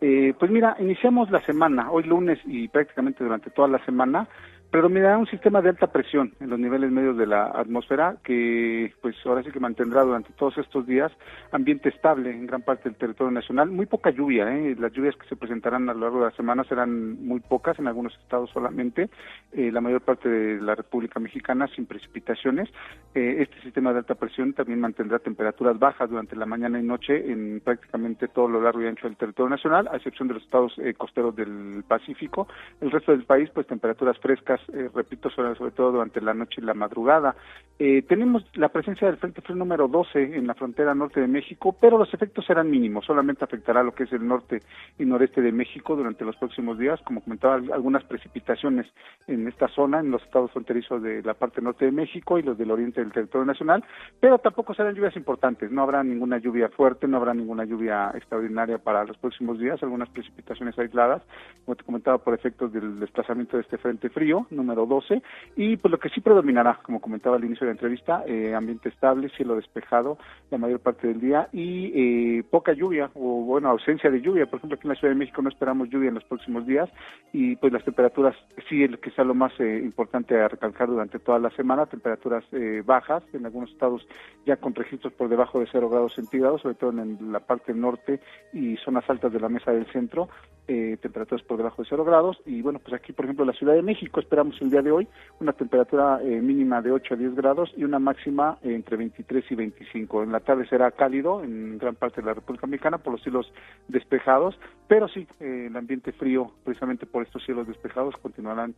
Eh, 0.00 0.34
pues 0.36 0.50
mira, 0.50 0.76
iniciamos 0.80 1.30
la 1.30 1.44
semana, 1.46 1.92
hoy 1.92 2.02
lunes 2.02 2.40
y 2.44 2.66
prácticamente 2.66 3.22
durante 3.22 3.50
toda 3.50 3.68
la 3.68 3.84
semana, 3.84 4.26
Predominará 4.70 5.16
un 5.16 5.26
sistema 5.26 5.62
de 5.62 5.70
alta 5.70 5.86
presión 5.86 6.34
en 6.40 6.50
los 6.50 6.58
niveles 6.58 6.90
medios 6.90 7.16
de 7.16 7.26
la 7.26 7.46
atmósfera 7.46 8.16
que 8.22 8.92
pues 9.00 9.16
ahora 9.24 9.42
sí 9.42 9.50
que 9.50 9.60
mantendrá 9.60 10.02
durante 10.02 10.30
todos 10.34 10.58
estos 10.58 10.86
días 10.86 11.10
ambiente 11.52 11.88
estable 11.88 12.30
en 12.30 12.46
gran 12.46 12.60
parte 12.60 12.90
del 12.90 12.98
territorio 12.98 13.30
nacional. 13.30 13.70
Muy 13.70 13.86
poca 13.86 14.10
lluvia, 14.10 14.46
¿eh? 14.54 14.76
las 14.78 14.92
lluvias 14.92 15.16
que 15.16 15.26
se 15.26 15.36
presentarán 15.36 15.88
a 15.88 15.94
lo 15.94 16.00
largo 16.00 16.18
de 16.18 16.26
la 16.26 16.36
semana 16.36 16.64
serán 16.64 17.24
muy 17.24 17.40
pocas 17.40 17.78
en 17.78 17.86
algunos 17.86 18.14
estados 18.18 18.50
solamente, 18.50 19.08
eh, 19.52 19.72
la 19.72 19.80
mayor 19.80 20.02
parte 20.02 20.28
de 20.28 20.60
la 20.60 20.74
República 20.74 21.18
Mexicana 21.18 21.66
sin 21.74 21.86
precipitaciones. 21.86 22.68
Eh, 23.14 23.36
este 23.40 23.62
sistema 23.62 23.94
de 23.94 24.00
alta 24.00 24.16
presión 24.16 24.52
también 24.52 24.80
mantendrá 24.80 25.18
temperaturas 25.18 25.78
bajas 25.78 26.10
durante 26.10 26.36
la 26.36 26.44
mañana 26.44 26.78
y 26.78 26.82
noche 26.82 27.32
en 27.32 27.62
prácticamente 27.64 28.28
todo 28.28 28.48
lo 28.48 28.60
largo 28.60 28.82
y 28.82 28.86
ancho 28.86 29.08
del 29.08 29.16
territorio 29.16 29.48
nacional, 29.48 29.88
a 29.90 29.96
excepción 29.96 30.28
de 30.28 30.34
los 30.34 30.42
estados 30.42 30.74
eh, 30.76 30.92
costeros 30.92 31.34
del 31.34 31.84
Pacífico. 31.88 32.48
El 32.82 32.90
resto 32.90 33.12
del 33.12 33.24
país, 33.24 33.48
pues 33.54 33.66
temperaturas 33.66 34.18
frescas 34.18 34.57
eh, 34.72 34.90
repito, 34.94 35.30
sobre, 35.30 35.54
sobre, 35.56 35.70
todo 35.72 35.92
durante 35.92 36.20
la 36.20 36.34
noche 36.34 36.60
y 36.60 36.64
la 36.64 36.74
madrugada. 36.74 37.34
Eh, 37.78 38.02
tenemos 38.02 38.44
la 38.54 38.70
presencia 38.70 39.06
del 39.06 39.18
Frente 39.18 39.40
Frío 39.40 39.56
número 39.56 39.86
12 39.86 40.36
en 40.36 40.48
la 40.48 40.54
frontera 40.54 40.94
norte 40.94 41.20
de 41.20 41.28
México, 41.28 41.76
pero 41.80 41.96
los 41.96 42.12
efectos 42.12 42.44
serán 42.44 42.68
mínimos, 42.68 43.04
solamente 43.04 43.44
afectará 43.44 43.84
lo 43.84 43.94
que 43.94 44.02
es 44.02 44.12
el 44.12 44.26
norte 44.26 44.62
y 44.98 45.04
noreste 45.04 45.40
de 45.40 45.52
México 45.52 45.94
durante 45.94 46.24
los 46.24 46.34
próximos 46.36 46.76
días, 46.76 47.00
como 47.02 47.22
comentaba, 47.22 47.54
algunas 47.54 48.02
precipitaciones 48.02 48.86
en 49.28 49.46
esta 49.46 49.68
zona, 49.68 50.00
en 50.00 50.10
los 50.10 50.22
estados 50.24 50.50
fronterizos 50.50 51.00
de 51.02 51.22
la 51.22 51.34
parte 51.34 51.60
norte 51.60 51.84
de 51.84 51.92
México 51.92 52.36
y 52.36 52.42
los 52.42 52.58
del 52.58 52.72
oriente 52.72 53.00
del 53.00 53.12
territorio 53.12 53.46
nacional, 53.46 53.84
pero 54.18 54.38
tampoco 54.38 54.74
serán 54.74 54.96
lluvias 54.96 55.16
importantes, 55.16 55.70
no 55.70 55.82
habrá 55.82 56.02
ninguna 56.02 56.38
lluvia 56.38 56.68
fuerte, 56.70 57.06
no 57.06 57.18
habrá 57.18 57.32
ninguna 57.32 57.64
lluvia 57.64 58.10
extraordinaria 58.14 58.78
para 58.78 59.04
los 59.04 59.16
próximos 59.18 59.58
días, 59.60 59.80
algunas 59.84 60.08
precipitaciones 60.08 60.76
aisladas, 60.78 61.22
como 61.64 61.76
te 61.76 61.84
comentaba, 61.84 62.18
por 62.18 62.34
efectos 62.34 62.72
del 62.72 62.98
desplazamiento 62.98 63.56
de 63.56 63.62
este 63.62 63.78
frente 63.78 64.08
frío, 64.08 64.47
número 64.50 64.86
12, 64.86 65.22
y 65.56 65.76
pues 65.76 65.90
lo 65.90 65.98
que 65.98 66.08
sí 66.10 66.20
predominará, 66.20 66.78
como 66.82 67.00
comentaba 67.00 67.36
al 67.36 67.44
inicio 67.44 67.66
de 67.66 67.72
la 67.72 67.76
entrevista, 67.76 68.24
eh, 68.26 68.54
ambiente 68.54 68.88
estable, 68.88 69.28
cielo 69.30 69.56
despejado 69.56 70.18
la 70.50 70.58
mayor 70.58 70.80
parte 70.80 71.06
del 71.06 71.20
día 71.20 71.48
y 71.52 71.92
eh, 72.38 72.42
poca 72.50 72.72
lluvia 72.72 73.10
o 73.14 73.42
bueno, 73.42 73.68
ausencia 73.68 74.10
de 74.10 74.20
lluvia. 74.20 74.46
Por 74.46 74.58
ejemplo, 74.58 74.76
aquí 74.76 74.86
en 74.86 74.94
la 74.94 74.98
Ciudad 74.98 75.12
de 75.14 75.18
México 75.18 75.42
no 75.42 75.48
esperamos 75.48 75.88
lluvia 75.90 76.08
en 76.08 76.14
los 76.14 76.24
próximos 76.24 76.66
días 76.66 76.88
y 77.32 77.56
pues 77.56 77.72
las 77.72 77.84
temperaturas 77.84 78.34
sí, 78.68 78.86
que 79.02 79.10
sea 79.10 79.24
lo 79.24 79.34
más 79.34 79.52
eh, 79.60 79.80
importante 79.82 80.40
a 80.40 80.48
recalcar 80.48 80.88
durante 80.88 81.18
toda 81.18 81.38
la 81.38 81.50
semana, 81.50 81.86
temperaturas 81.86 82.44
bajas, 82.84 83.22
en 83.32 83.44
algunos 83.44 83.70
estados 83.70 84.06
ya 84.46 84.56
con 84.56 84.74
registros 84.74 85.12
por 85.12 85.28
debajo 85.28 85.60
de 85.60 85.68
0 85.70 85.88
grados 85.88 86.14
centígrados, 86.14 86.62
sobre 86.62 86.74
todo 86.74 86.90
en 86.90 87.32
la 87.32 87.40
parte 87.40 87.74
norte 87.74 88.20
y 88.52 88.76
zonas 88.78 89.08
altas 89.08 89.32
de 89.32 89.40
la 89.40 89.48
mesa 89.48 89.72
del 89.72 89.86
centro, 89.86 90.28
temperaturas 90.66 91.42
por 91.42 91.56
debajo 91.56 91.82
de 91.82 91.88
0 91.88 92.04
grados 92.04 92.40
y 92.46 92.62
bueno, 92.62 92.78
pues 92.78 92.94
aquí 92.94 93.12
por 93.12 93.24
ejemplo 93.24 93.44
la 93.44 93.52
Ciudad 93.52 93.74
de 93.74 93.82
México 93.82 94.20
esperamos 94.20 94.37
el 94.38 94.70
día 94.70 94.82
de 94.82 94.92
hoy 94.92 95.08
una 95.40 95.52
temperatura 95.52 96.20
eh, 96.22 96.40
mínima 96.40 96.82
de 96.82 96.90
8 96.90 97.14
a 97.14 97.16
10 97.16 97.34
grados 97.34 97.72
y 97.76 97.84
una 97.84 97.98
máxima 97.98 98.58
eh, 98.62 98.74
entre 98.74 98.96
23 98.96 99.44
y 99.50 99.54
25. 99.54 100.22
En 100.24 100.32
la 100.32 100.40
tarde 100.40 100.66
será 100.68 100.90
cálido 100.90 101.42
en 101.44 101.78
gran 101.78 101.94
parte 101.94 102.20
de 102.20 102.26
la 102.26 102.34
República 102.34 102.66
Mexicana 102.66 102.98
por 102.98 103.12
los 103.12 103.22
cielos 103.22 103.52
despejados, 103.86 104.58
pero 104.88 105.06
sí, 105.08 105.26
eh, 105.40 105.66
el 105.68 105.76
ambiente 105.76 106.12
frío, 106.12 106.50
precisamente 106.64 107.06
por 107.06 107.22
estos 107.22 107.44
cielos 107.44 107.66
despejados, 107.68 108.16
continuarán, 108.16 108.74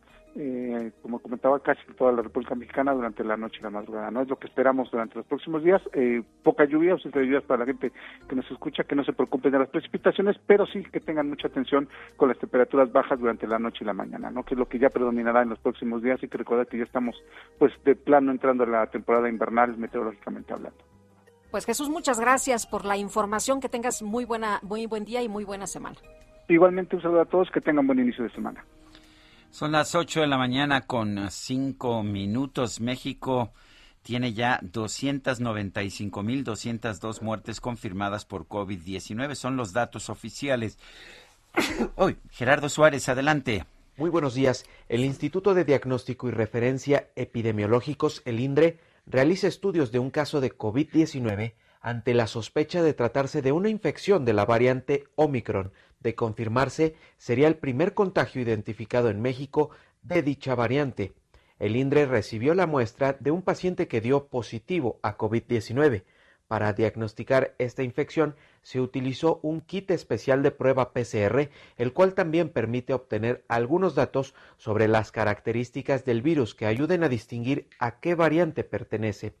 como 1.01 1.19
comentaba, 1.19 1.59
casi 1.59 1.81
en 1.89 1.95
toda 1.95 2.13
la 2.13 2.21
República 2.21 2.55
Mexicana 2.55 2.93
durante 2.93 3.23
la 3.23 3.35
noche 3.35 3.57
y 3.59 3.63
la 3.63 3.69
madrugada. 3.69 4.11
No 4.11 4.21
es 4.21 4.29
lo 4.29 4.37
que 4.37 4.47
esperamos 4.47 4.89
durante 4.89 5.15
los 5.15 5.25
próximos 5.25 5.63
días. 5.63 5.81
poca 6.43 6.63
lluvia, 6.65 6.93
ausencia 6.93 7.19
de 7.19 7.27
lluvias 7.27 7.43
para 7.43 7.59
la 7.59 7.65
gente 7.65 7.91
que 8.29 8.35
nos 8.35 8.49
escucha, 8.49 8.85
que 8.85 8.95
no 8.95 9.03
se 9.03 9.11
preocupen 9.11 9.51
de 9.51 9.59
las 9.59 9.69
precipitaciones, 9.69 10.37
pero 10.47 10.65
sí 10.67 10.83
que 10.83 11.01
tengan 11.01 11.29
mucha 11.29 11.47
atención 11.47 11.89
con 12.15 12.29
las 12.29 12.37
temperaturas 12.37 12.91
bajas 12.91 13.19
durante 13.19 13.45
la 13.45 13.59
noche 13.59 13.79
y 13.81 13.85
la 13.85 13.93
mañana, 13.93 14.31
¿no? 14.31 14.43
que 14.43 14.53
es 14.53 14.59
lo 14.59 14.69
que 14.69 14.79
ya 14.79 14.89
predominará 14.89 15.41
en 15.41 15.49
los 15.51 15.59
próximos 15.59 16.01
días 16.01 16.21
y 16.23 16.27
que 16.27 16.37
recordar 16.37 16.67
que 16.67 16.77
ya 16.77 16.83
estamos 16.83 17.15
pues 17.59 17.71
de 17.83 17.95
plano 17.95 18.31
entrando 18.31 18.63
a 18.63 18.67
la 18.67 18.87
temporada 18.87 19.29
invernal 19.29 19.77
meteorológicamente 19.77 20.53
hablando. 20.53 20.79
Pues 21.51 21.65
Jesús, 21.65 21.89
muchas 21.89 22.19
gracias 22.19 22.65
por 22.65 22.85
la 22.85 22.97
información, 22.97 23.59
que 23.59 23.69
tengas 23.69 24.01
muy 24.01 24.25
buena 24.25 24.59
muy 24.63 24.87
buen 24.87 25.05
día 25.05 25.21
y 25.21 25.29
muy 25.29 25.43
buena 25.43 25.67
semana. 25.67 25.97
Igualmente 26.47 26.95
un 26.95 27.01
saludo 27.01 27.21
a 27.21 27.25
todos, 27.25 27.51
que 27.51 27.61
tengan 27.61 27.85
buen 27.85 27.99
inicio 27.99 28.23
de 28.23 28.31
semana. 28.31 28.65
Son 29.51 29.71
las 29.73 29.95
8 29.95 30.21
de 30.21 30.27
la 30.27 30.37
mañana 30.37 30.81
con 30.81 31.29
5 31.29 32.03
minutos. 32.03 32.79
México 32.79 33.51
tiene 34.01 34.33
ya 34.33 34.61
295.202 34.61 37.21
muertes 37.21 37.59
confirmadas 37.59 38.23
por 38.25 38.47
COVID-19. 38.47 39.35
Son 39.35 39.57
los 39.57 39.73
datos 39.73 40.09
oficiales. 40.09 40.79
Hoy, 41.95 42.15
Gerardo 42.31 42.69
Suárez, 42.69 43.09
adelante. 43.09 43.65
Muy 43.97 44.09
buenos 44.09 44.35
días. 44.35 44.65
El 44.87 45.03
Instituto 45.03 45.53
de 45.53 45.65
Diagnóstico 45.65 46.29
y 46.29 46.31
Referencia 46.31 47.09
Epidemiológicos, 47.15 48.21
el 48.23 48.39
INDRE, 48.39 48.79
realiza 49.05 49.47
estudios 49.47 49.91
de 49.91 49.99
un 49.99 50.11
caso 50.11 50.39
de 50.39 50.57
COVID-19 50.57 51.55
ante 51.81 52.13
la 52.13 52.27
sospecha 52.27 52.81
de 52.83 52.93
tratarse 52.93 53.41
de 53.41 53.51
una 53.51 53.67
infección 53.67 54.23
de 54.23 54.31
la 54.31 54.45
variante 54.45 55.03
Omicron. 55.15 55.73
De 55.99 56.15
confirmarse, 56.15 56.95
sería 57.17 57.49
el 57.49 57.57
primer 57.57 57.93
contagio 57.93 58.41
identificado 58.41 59.09
en 59.09 59.21
México 59.21 59.71
de 60.03 60.23
dicha 60.23 60.55
variante. 60.55 61.13
El 61.59 61.75
INDRE 61.75 62.05
recibió 62.05 62.55
la 62.55 62.67
muestra 62.67 63.17
de 63.19 63.31
un 63.31 63.41
paciente 63.41 63.89
que 63.89 63.99
dio 63.99 64.27
positivo 64.27 64.99
a 65.03 65.17
COVID-19. 65.17 66.03
Para 66.51 66.73
diagnosticar 66.73 67.55
esta 67.59 67.81
infección 67.81 68.35
se 68.61 68.81
utilizó 68.81 69.39
un 69.41 69.61
kit 69.61 69.89
especial 69.89 70.43
de 70.43 70.51
prueba 70.51 70.91
PCR, 70.91 71.49
el 71.77 71.93
cual 71.93 72.13
también 72.13 72.49
permite 72.49 72.93
obtener 72.93 73.45
algunos 73.47 73.95
datos 73.95 74.33
sobre 74.57 74.89
las 74.89 75.13
características 75.13 76.03
del 76.03 76.21
virus 76.21 76.53
que 76.53 76.65
ayuden 76.65 77.05
a 77.05 77.07
distinguir 77.07 77.69
a 77.79 78.01
qué 78.01 78.15
variante 78.15 78.65
pertenece. 78.65 79.33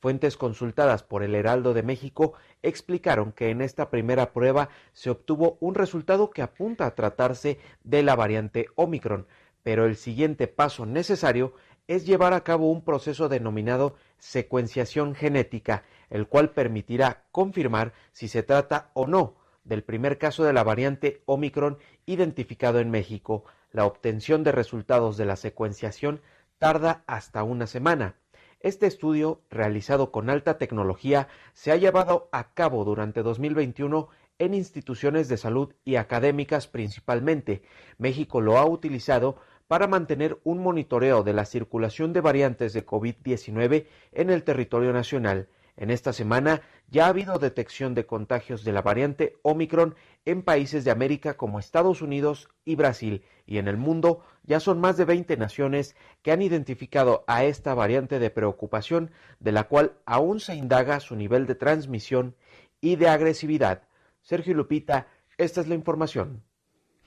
Fuentes 0.00 0.36
consultadas 0.36 1.04
por 1.04 1.22
el 1.22 1.36
Heraldo 1.36 1.74
de 1.74 1.84
México 1.84 2.32
explicaron 2.60 3.30
que 3.30 3.50
en 3.50 3.60
esta 3.60 3.88
primera 3.88 4.32
prueba 4.32 4.68
se 4.92 5.10
obtuvo 5.10 5.58
un 5.60 5.76
resultado 5.76 6.30
que 6.30 6.42
apunta 6.42 6.86
a 6.86 6.96
tratarse 6.96 7.60
de 7.84 8.02
la 8.02 8.16
variante 8.16 8.66
Omicron, 8.74 9.28
pero 9.62 9.86
el 9.86 9.94
siguiente 9.94 10.48
paso 10.48 10.86
necesario 10.86 11.54
es 11.86 12.04
llevar 12.04 12.34
a 12.34 12.44
cabo 12.44 12.70
un 12.70 12.82
proceso 12.82 13.28
denominado 13.28 13.94
secuenciación 14.18 15.14
genética, 15.14 15.84
el 16.10 16.26
cual 16.26 16.50
permitirá 16.50 17.24
confirmar 17.32 17.92
si 18.12 18.28
se 18.28 18.42
trata 18.42 18.90
o 18.94 19.06
no 19.06 19.36
del 19.68 19.84
primer 19.84 20.18
caso 20.18 20.44
de 20.44 20.52
la 20.52 20.64
variante 20.64 21.22
Omicron 21.26 21.78
identificado 22.06 22.80
en 22.80 22.90
México. 22.90 23.44
La 23.70 23.84
obtención 23.84 24.42
de 24.42 24.52
resultados 24.52 25.16
de 25.16 25.26
la 25.26 25.36
secuenciación 25.36 26.22
tarda 26.58 27.04
hasta 27.06 27.42
una 27.42 27.66
semana. 27.66 28.16
Este 28.60 28.86
estudio, 28.86 29.42
realizado 29.50 30.10
con 30.10 30.30
alta 30.30 30.58
tecnología, 30.58 31.28
se 31.52 31.70
ha 31.70 31.76
llevado 31.76 32.28
a 32.32 32.54
cabo 32.54 32.84
durante 32.84 33.22
2021 33.22 34.08
en 34.38 34.54
instituciones 34.54 35.28
de 35.28 35.36
salud 35.36 35.74
y 35.84 35.96
académicas 35.96 36.66
principalmente. 36.66 37.62
México 37.98 38.40
lo 38.40 38.58
ha 38.58 38.64
utilizado 38.64 39.36
para 39.68 39.86
mantener 39.86 40.40
un 40.44 40.58
monitoreo 40.60 41.22
de 41.22 41.34
la 41.34 41.44
circulación 41.44 42.12
de 42.12 42.22
variantes 42.22 42.72
de 42.72 42.86
COVID-19 42.86 43.86
en 44.12 44.30
el 44.30 44.42
territorio 44.42 44.92
nacional. 44.92 45.48
En 45.78 45.90
esta 45.90 46.12
semana 46.12 46.62
ya 46.88 47.06
ha 47.06 47.08
habido 47.10 47.38
detección 47.38 47.94
de 47.94 48.04
contagios 48.04 48.64
de 48.64 48.72
la 48.72 48.82
variante 48.82 49.38
Omicron 49.42 49.94
en 50.24 50.42
países 50.42 50.84
de 50.84 50.90
América 50.90 51.36
como 51.36 51.60
Estados 51.60 52.02
Unidos 52.02 52.48
y 52.64 52.74
Brasil, 52.74 53.22
y 53.46 53.58
en 53.58 53.68
el 53.68 53.76
mundo 53.76 54.24
ya 54.42 54.58
son 54.58 54.80
más 54.80 54.96
de 54.96 55.04
20 55.04 55.36
naciones 55.36 55.94
que 56.22 56.32
han 56.32 56.42
identificado 56.42 57.22
a 57.28 57.44
esta 57.44 57.74
variante 57.74 58.18
de 58.18 58.30
preocupación, 58.30 59.12
de 59.38 59.52
la 59.52 59.68
cual 59.68 59.92
aún 60.04 60.40
se 60.40 60.56
indaga 60.56 60.98
su 60.98 61.14
nivel 61.14 61.46
de 61.46 61.54
transmisión 61.54 62.34
y 62.80 62.96
de 62.96 63.08
agresividad. 63.08 63.84
Sergio 64.20 64.54
Lupita, 64.54 65.06
esta 65.36 65.60
es 65.60 65.68
la 65.68 65.76
información. 65.76 66.42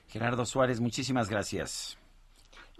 Gerardo 0.07 0.45
Suárez, 0.45 0.79
muchísimas 0.79 1.29
gracias. 1.29 2.00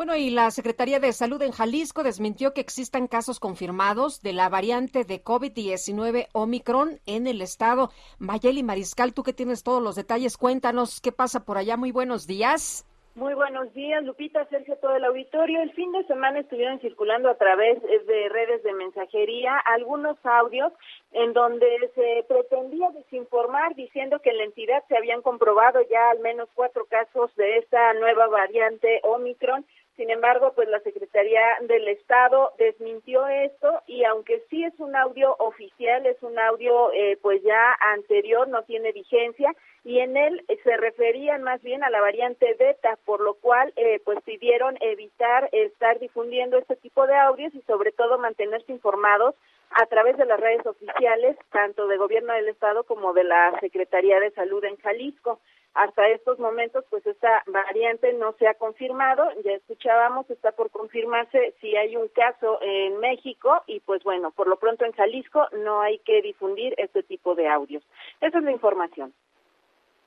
Bueno, 0.02 0.16
y 0.16 0.32
la 0.32 0.50
Secretaría 0.50 1.00
de 1.00 1.14
Salud 1.14 1.40
en 1.44 1.52
Jalisco 1.52 2.02
desmintió 2.02 2.56
que 2.56 2.62
existan 2.62 3.06
casos 3.06 3.40
confirmados 3.40 4.24
de 4.24 4.34
la 4.34 4.50
variante 4.50 5.04
de 5.04 5.24
COVID-19 5.24 6.30
Omicron 6.34 7.00
en 7.06 7.28
el 7.28 7.40
estado. 7.40 7.92
Mayeli 8.18 8.64
Mariscal, 8.64 9.14
tú 9.14 9.22
que 9.22 9.32
tienes 9.32 9.62
todos 9.62 9.80
los 9.80 9.96
detalles, 9.96 10.38
cuéntanos 10.38 11.02
qué 11.02 11.12
pasa 11.12 11.46
por 11.46 11.60
allá. 11.60 11.78
Muy 11.78 11.92
buenos 11.92 12.26
días. 12.26 12.84
Muy 13.14 13.34
buenos 13.34 13.74
días, 13.74 14.04
Lupita, 14.06 14.46
Sergio, 14.46 14.78
todo 14.78 14.96
el 14.96 15.04
auditorio. 15.04 15.62
El 15.62 15.74
fin 15.74 15.92
de 15.92 16.04
semana 16.06 16.40
estuvieron 16.40 16.80
circulando 16.80 17.30
a 17.30 17.36
través 17.36 17.80
de 17.84 18.30
redes 18.30 18.64
de 18.64 18.72
mensajería 18.72 19.58
algunos 19.58 20.18
audios 20.24 20.72
en 21.12 21.34
donde 21.34 21.92
se 21.94 22.26
pretendía 22.28 22.90
desinformar 22.92 23.76
diciendo 23.76 24.20
que 24.20 24.30
en 24.30 24.38
la 24.38 24.46
entidad 24.46 24.84
se 24.88 24.96
habían 24.96 25.22
comprobado 25.22 25.82
ya 25.92 26.10
al 26.10 26.20
menos 26.20 26.48
cuatro 26.56 26.86
casos 26.86 27.36
de 27.36 27.58
esta 27.58 27.94
nueva 27.96 28.28
variante 28.28 29.02
Omicron 29.04 29.66
Sin 30.02 30.10
embargo, 30.10 30.54
pues 30.56 30.68
la 30.68 30.80
Secretaría 30.80 31.44
del 31.62 31.88
Estado 31.88 32.54
desmintió 32.58 33.28
esto 33.28 33.84
y 33.86 34.04
aunque 34.04 34.42
sí 34.50 34.64
es 34.64 34.74
un 34.80 34.96
audio 34.96 35.36
oficial, 35.38 36.04
es 36.08 36.18
un 36.24 36.40
audio 36.40 36.92
eh, 36.92 37.20
pues 37.22 37.44
ya 37.44 37.78
anterior, 37.94 38.48
no 38.48 38.64
tiene 38.64 38.94
vigencia 38.94 39.54
y 39.84 40.00
en 40.00 40.18
él 40.18 40.44
se 40.64 40.76
referían 40.78 41.44
más 41.44 41.62
bien 41.62 41.84
a 41.84 41.92
la 41.92 42.02
variante 42.02 42.56
beta, 42.56 42.98
por 43.06 43.22
lo 43.22 43.36
cual 43.36 43.74
eh, 43.76 44.02
pues 44.04 44.18
pidieron 44.24 44.76
evitar 44.82 45.50
estar 45.52 46.00
difundiendo 46.00 46.58
este 46.58 46.78
tipo 46.78 47.06
de 47.06 47.16
audios 47.16 47.54
y 47.54 47.62
sobre 47.68 47.92
todo 47.92 48.18
mantenerse 48.18 48.72
informados 48.72 49.36
a 49.70 49.86
través 49.86 50.18
de 50.18 50.26
las 50.26 50.40
redes 50.40 50.66
oficiales, 50.66 51.38
tanto 51.52 51.86
de 51.86 51.98
gobierno 51.98 52.34
del 52.34 52.48
estado 52.48 52.86
como 52.86 53.14
de 53.14 53.24
la 53.24 53.56
Secretaría 53.60 54.20
de 54.20 54.32
Salud 54.32 54.64
en 54.64 54.78
Jalisco. 54.78 55.40
Hasta 55.74 56.08
estos 56.10 56.38
momentos, 56.38 56.84
pues 56.90 57.06
esta 57.06 57.44
variante 57.48 58.12
no 58.14 58.34
se 58.34 58.48
ha 58.48 58.56
confirmado, 58.56 59.24
ya 59.44 59.52
escuchábamos, 59.52 60.30
está 60.30 60.52
por 60.52 60.70
confirmarse 60.70 61.56
si 61.62 61.78
hay 61.78 61.96
un 61.96 62.10
caso 62.10 62.60
en 62.62 63.00
México 63.00 63.64
y 63.68 63.80
pues 63.80 64.04
bueno, 64.04 64.32
por 64.32 64.48
lo 64.48 64.58
pronto 64.58 64.84
en 64.84 64.92
Jalisco 64.92 65.48
no 65.64 65.82
hay 65.82 66.00
que 66.00 66.22
difundir 66.22 66.74
este 66.78 67.04
tipo 67.04 67.36
de 67.36 67.48
audios. 67.48 67.84
Esa 68.20 68.40
es 68.40 68.44
la 68.44 68.52
información. 68.52 69.14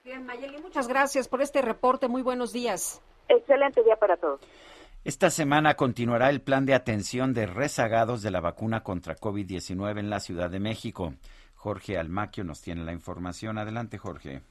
Bien, 0.05 0.27
Mayeli, 0.27 0.59
muchas 0.59 0.87
gracias 0.87 1.29
por 1.29 1.41
este 1.41 1.63
reporte. 1.63 2.09
Muy 2.09 2.21
buenos 2.21 2.53
días. 2.53 3.01
Excelente 3.27 3.83
día 3.83 3.97
para 3.97 4.19
todos. 4.19 4.41
Esta 5.03 5.31
semana 5.31 5.77
continuará 5.77 6.29
el 6.29 6.43
plan 6.43 6.67
de 6.67 6.75
atención 6.75 7.33
de 7.33 7.47
rezagados 7.47 8.23
de 8.23 8.31
la 8.31 8.41
vacuna 8.41 8.83
contra 8.83 9.17
COVID-19 9.17 9.99
en 9.99 10.11
la 10.11 10.21
Ciudad 10.21 10.51
de 10.51 10.61
México. 10.61 11.15
Jorge 11.55 11.97
Almaquio 11.97 12.45
nos 12.45 12.61
tiene 12.61 12.85
la 12.85 12.93
información. 12.93 13.57
Adelante, 13.57 13.97
Jorge. 13.97 14.43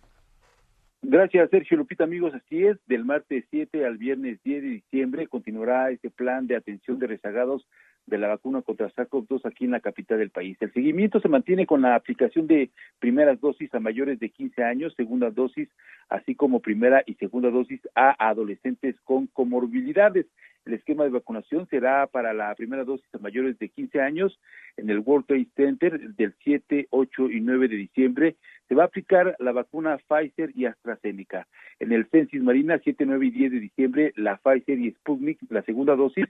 Gracias, 1.06 1.50
Sergio 1.50 1.76
Lupita, 1.76 2.06
amigos. 2.06 2.34
Así 2.34 2.64
es, 2.64 2.78
del 2.88 3.04
martes 3.04 3.44
7 3.50 3.86
al 3.86 3.98
viernes 3.98 4.42
10 4.44 4.64
de 4.64 4.70
diciembre 4.70 5.28
continuará 5.28 5.92
este 5.92 6.10
plan 6.10 6.48
de 6.48 6.56
atención 6.56 6.98
de 6.98 7.08
rezagados 7.08 7.68
de 8.06 8.18
la 8.18 8.30
vacuna 8.30 8.62
contra 8.62 8.90
SARS-CoV-2 8.90 9.42
aquí 9.44 9.66
en 9.66 9.72
la 9.72 9.82
capital 9.82 10.20
del 10.20 10.30
país. 10.30 10.56
El 10.62 10.72
seguimiento 10.72 11.20
se 11.20 11.28
mantiene 11.28 11.66
con 11.66 11.82
la 11.82 11.96
aplicación 11.96 12.48
de 12.48 12.70
primeras 13.00 13.40
dosis 13.42 13.74
a 13.76 13.82
mayores 13.82 14.18
de 14.20 14.30
15 14.30 14.64
años, 14.64 14.94
segunda 14.96 15.30
dosis, 15.30 15.68
así 16.08 16.36
como 16.36 16.62
primera 16.62 17.04
y 17.06 17.16
segunda 17.16 17.50
dosis 17.50 17.82
a 17.96 18.16
adolescentes 18.30 18.96
con 19.04 19.28
comorbilidades. 19.28 20.26
El 20.66 20.74
esquema 20.74 21.04
de 21.04 21.10
vacunación 21.10 21.68
será 21.70 22.08
para 22.08 22.34
la 22.34 22.56
primera 22.56 22.86
dosis 22.86 23.06
a 23.14 23.18
mayores 23.18 23.60
de 23.60 23.68
15 23.68 24.00
años 24.00 24.40
en 24.78 24.90
el 24.90 25.00
World 25.00 25.26
Trade 25.28 25.48
Center 25.56 26.00
del 26.16 26.34
7, 26.44 26.88
8 26.90 27.30
y 27.32 27.42
9 27.42 27.68
de 27.68 27.76
diciembre. 27.76 28.36
Se 28.70 28.76
va 28.76 28.84
a 28.84 28.86
aplicar 28.86 29.36
la 29.40 29.52
vacuna 29.52 29.98
Pfizer 30.08 30.52
y 30.56 30.66
AstraZeneca. 30.66 31.48
En 31.80 31.92
el 31.92 32.06
Censis 32.08 32.42
Marina, 32.42 32.80
7, 32.82 33.06
9 33.06 33.26
y 33.26 33.32
10 33.32 33.52
de 33.52 33.60
diciembre, 33.60 34.14
la 34.16 34.38
Pfizer 34.38 34.80
y 34.80 34.92
Sputnik, 34.92 35.40
la 35.50 35.64
segunda 35.64 35.96
dosis. 35.96 36.26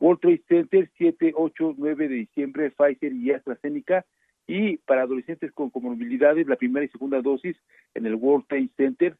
World 0.00 0.20
Trade 0.20 0.42
Center, 0.48 0.90
7, 0.98 1.32
8, 1.34 1.74
9 1.78 2.08
de 2.08 2.14
diciembre, 2.14 2.70
Pfizer 2.70 3.12
y 3.12 3.32
AstraZeneca. 3.32 4.04
Y 4.46 4.78
para 4.78 5.02
adolescentes 5.02 5.52
con 5.52 5.70
comorbilidades, 5.70 6.46
la 6.46 6.56
primera 6.56 6.84
y 6.84 6.88
segunda 6.88 7.20
dosis 7.22 7.56
en 7.94 8.06
el 8.06 8.14
World 8.14 8.46
Trade 8.48 8.70
Center, 8.76 9.16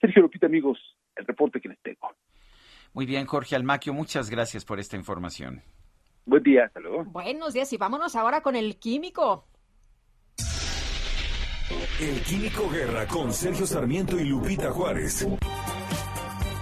Sergio 0.00 0.22
Lupita, 0.22 0.46
amigos, 0.46 0.78
el 1.16 1.26
reporte 1.26 1.60
que 1.60 1.68
les 1.68 1.78
tengo. 1.80 2.14
Muy 2.92 3.06
bien, 3.06 3.26
Jorge 3.26 3.54
Almaquio, 3.54 3.92
muchas 3.94 4.30
gracias 4.30 4.64
por 4.64 4.80
esta 4.80 4.96
información. 4.96 5.62
Buen 6.26 6.42
día, 6.42 6.64
hasta 6.64 6.80
luego. 6.80 7.04
Buenos 7.04 7.54
días 7.54 7.72
y 7.72 7.76
vámonos 7.76 8.16
ahora 8.16 8.40
con 8.40 8.56
el 8.56 8.78
químico. 8.78 9.49
El 11.70 12.20
Químico 12.22 12.68
Guerra 12.68 13.06
con 13.06 13.32
Sergio 13.32 13.64
Sarmiento 13.64 14.18
y 14.18 14.24
Lupita 14.24 14.72
Juárez. 14.72 15.24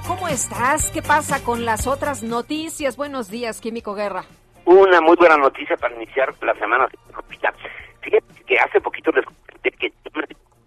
¿Cómo 0.06 0.28
estás? 0.28 0.90
¿Qué 0.90 1.00
pasa 1.00 1.42
con 1.42 1.64
las 1.64 1.86
otras 1.86 2.22
noticias? 2.22 2.98
Buenos 2.98 3.30
días, 3.30 3.60
Químico 3.60 3.94
Guerra. 3.94 4.24
Una 4.66 5.00
muy 5.00 5.16
buena 5.16 5.38
noticia 5.38 5.78
para 5.78 5.94
iniciar 5.94 6.34
la 6.42 6.54
semana, 6.56 6.86
Lupita. 7.16 7.54
Fíjate 8.02 8.44
que 8.46 8.58
hace 8.58 8.80
poquito 8.82 9.10
les 9.12 9.24
conté 9.24 9.70
que 9.70 9.92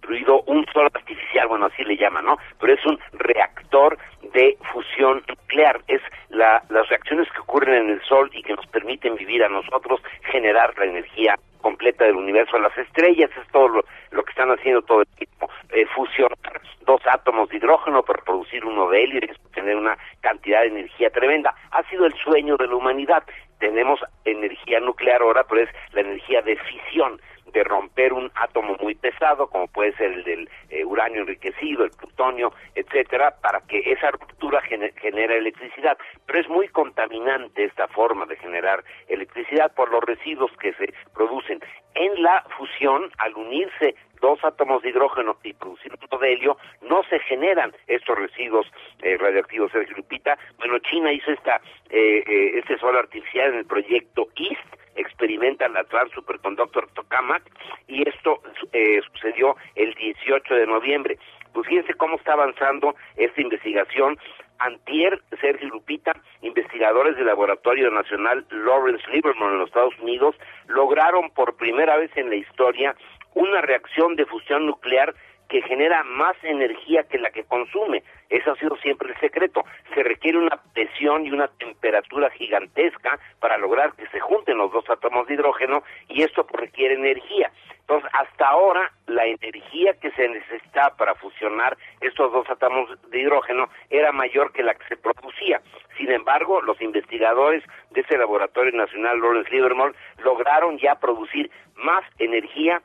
construido 0.02 0.42
un 0.48 0.66
sol 0.74 0.90
artificial, 0.92 1.48
bueno, 1.48 1.68
así 1.68 1.84
le 1.84 1.96
llaman, 1.96 2.26
¿no? 2.26 2.38
Pero 2.60 2.74
es 2.74 2.86
un 2.86 2.98
reactor 3.14 4.00
de 4.34 4.58
fusión 4.74 5.24
nuclear. 5.28 5.82
Es 5.88 6.02
la, 6.30 6.64
las 6.70 6.90
reacciones 6.90 7.28
que 7.32 7.42
ocurren 7.42 7.76
en 7.76 7.90
el 7.92 8.02
sol 8.04 8.32
y 8.34 8.42
que 8.42 8.56
nos 8.56 8.66
permiten 8.68 9.16
vivir 9.16 9.44
a 9.44 9.50
nosotros, 9.50 10.02
generar 10.32 10.74
la 10.80 10.86
energía 10.86 11.36
completa 11.62 12.06
del 12.06 12.16
universo, 12.16 12.58
las 12.60 12.78
estrellas, 12.78 13.30
es 13.40 13.48
todo 13.52 13.68
lo, 13.70 13.84
que 14.24 14.30
están 14.30 14.52
haciendo 14.52 14.82
todo 14.82 15.02
el 15.02 15.08
tiempo, 15.08 15.50
eh, 15.70 15.86
fusionar 15.96 16.62
dos 16.86 17.02
átomos 17.06 17.50
de 17.50 17.58
hidrógeno 17.58 18.04
para 18.04 18.24
producir 18.24 18.66
uno 18.66 18.90
de 18.90 19.04
helio 19.04 19.20
y 19.24 19.52
tener 19.54 19.76
una 19.76 19.98
cantidad 20.22 20.62
de 20.62 20.68
energía 20.68 21.10
tremenda. 21.10 21.54
Ha 21.72 21.84
sido 21.90 22.06
el 22.06 22.14
sueño 22.16 22.58
de 22.58 22.68
la 22.68 22.76
humanidad. 22.76 23.24
Tenemos 23.60 24.00
energía 24.26 24.80
nuclear 24.80 25.22
ahora, 25.22 25.44
pero 25.44 25.62
es 25.62 25.70
la 25.94 26.02
energía 26.02 26.42
de 26.42 26.56
fisión 26.58 27.22
de 27.54 27.64
romper 27.64 28.14
un 28.14 28.32
átomo 28.36 28.76
muy 28.80 28.96
pesado, 28.96 29.48
como 29.48 29.68
puede 29.68 29.94
ser 29.94 30.12
el 30.12 30.24
del 30.24 30.50
eh, 30.70 30.86
uranio 30.86 31.22
enriquecido, 31.22 31.84
el 31.84 31.92
plutonio, 31.92 32.54
etcétera, 32.76 33.36
para 33.42 33.62
que 33.62 33.80
esa 33.80 34.12
ruptura 34.12 34.62
gener 34.62 34.94
genere 35.00 35.38
electricidad. 35.38 35.98
Pero 36.26 36.40
es 36.40 36.50
muy 36.50 36.68
contaminante 36.70 37.66
esta 37.66 37.88
forma 37.88 38.26
de 38.26 38.38
generar 38.38 38.84
electricidad 39.08 39.74
por 39.74 39.92
los 39.92 40.04
residuos 40.04 40.52
que 40.58 40.74
se 40.74 40.94
producen. 41.14 41.60
En 41.96 42.24
la 42.24 42.44
fusión, 42.58 43.12
al 43.18 43.36
unirse 43.36 43.96
dos 44.22 44.40
átomos 44.44 44.82
de 44.82 44.90
hidrógeno 44.90 45.36
y 45.44 45.54
producir 45.54 45.92
uno 45.94 46.20
de 46.20 46.34
helio, 46.34 46.58
no 46.82 47.04
se 47.10 47.20
generan 47.20 47.74
estos 47.88 48.18
residuos 48.18 48.68
eh, 49.02 49.18
radioactivos, 49.18 49.72
Sergio 49.72 49.98
Lupita. 49.98 50.38
Bueno, 50.58 50.78
China 50.80 51.12
hizo 51.12 51.32
esta, 51.32 51.60
eh, 51.90 52.24
eh, 52.26 52.60
este 52.60 52.78
sol 52.78 52.96
artificial 52.96 53.52
en 53.52 53.60
el 53.60 53.66
proyecto 53.66 54.28
EAST, 54.38 54.81
experimenta 54.96 55.68
la 55.70 55.84
Trans 55.86 56.12
Superconductor 56.12 56.88
Tokamak, 56.94 57.44
y 57.88 58.08
esto 58.08 58.42
eh, 58.74 59.02
sucedió 59.14 59.56
el 59.76 59.94
18 59.96 60.54
de 60.54 60.68
noviembre. 60.68 61.18
Pues 61.54 61.68
fíjense 61.68 61.94
cómo 61.96 62.16
está 62.16 62.34
avanzando 62.34 62.96
esta 63.18 63.42
investigación. 63.42 64.18
Antier, 64.60 65.22
Sergio 65.40 65.70
Lupita, 65.70 66.14
investigadores 66.42 67.16
del 67.16 67.26
Laboratorio 67.26 67.90
Nacional 67.90 68.46
Lawrence 68.52 69.04
Livermore 69.12 69.54
en 69.54 69.60
los 69.60 69.70
Estados 69.70 69.98
Unidos, 70.00 70.36
lograron 70.68 71.32
por 71.32 71.56
primera 71.56 71.98
vez 71.98 72.12
en 72.16 72.30
la 72.30 72.36
historia 72.36 72.96
una 73.34 73.62
reacción 73.62 74.16
de 74.16 74.26
fusión 74.26 74.66
nuclear 74.66 75.16
que 75.52 75.62
genera 75.64 76.02
más 76.06 76.38
energía 76.44 77.04
que 77.04 77.20
la 77.20 77.30
que 77.30 77.44
consume. 77.44 78.04
Eso 78.30 78.54
ha 78.54 78.56
sido 78.56 78.78
siempre 78.78 79.10
el 79.10 79.20
secreto. 79.20 79.66
Se 79.94 80.02
requiere 80.02 80.38
una 80.38 80.58
presión 80.74 81.26
y 81.26 81.32
una 81.32 81.50
temperatura 81.50 82.30
gigantesca 82.30 83.20
para 83.42 83.58
lograr 83.58 83.92
que 83.96 84.08
se 84.08 84.22
junten 84.22 84.58
los 84.58 84.72
dos 84.72 84.90
átomos 84.90 85.28
de 85.28 85.34
hidrógeno 85.34 85.84
y 86.08 86.24
esto 86.24 86.48
requiere 86.54 86.94
energía. 86.94 87.52
Entonces, 87.82 88.10
hasta 88.14 88.48
ahora, 88.48 88.94
la 89.08 89.26
energía 89.26 89.94
que 90.00 90.12
se 90.12 90.30
necesitaba 90.30 90.96
para 90.96 91.16
fusionar 91.16 91.78
estos 92.00 92.32
dos 92.32 92.50
átomos 92.50 92.90
de 93.10 93.20
hidrógeno 93.20 93.68
era 93.90 94.14
mayor 94.14 94.54
que 94.54 94.64
la 94.64 94.74
que 94.74 94.88
se 94.88 94.96
producía. 94.96 95.62
Sin 95.98 96.10
embargo, 96.12 96.62
los 96.62 96.80
investigadores 96.82 97.62
de 97.90 98.00
ese 98.00 98.18
Laboratorio 98.18 98.72
Nacional 98.72 99.20
Lawrence 99.20 99.52
Livermore 99.52 99.96
lograron 100.24 100.78
ya 100.78 100.96
producir 100.96 101.52
más 101.76 102.06
energía 102.20 102.82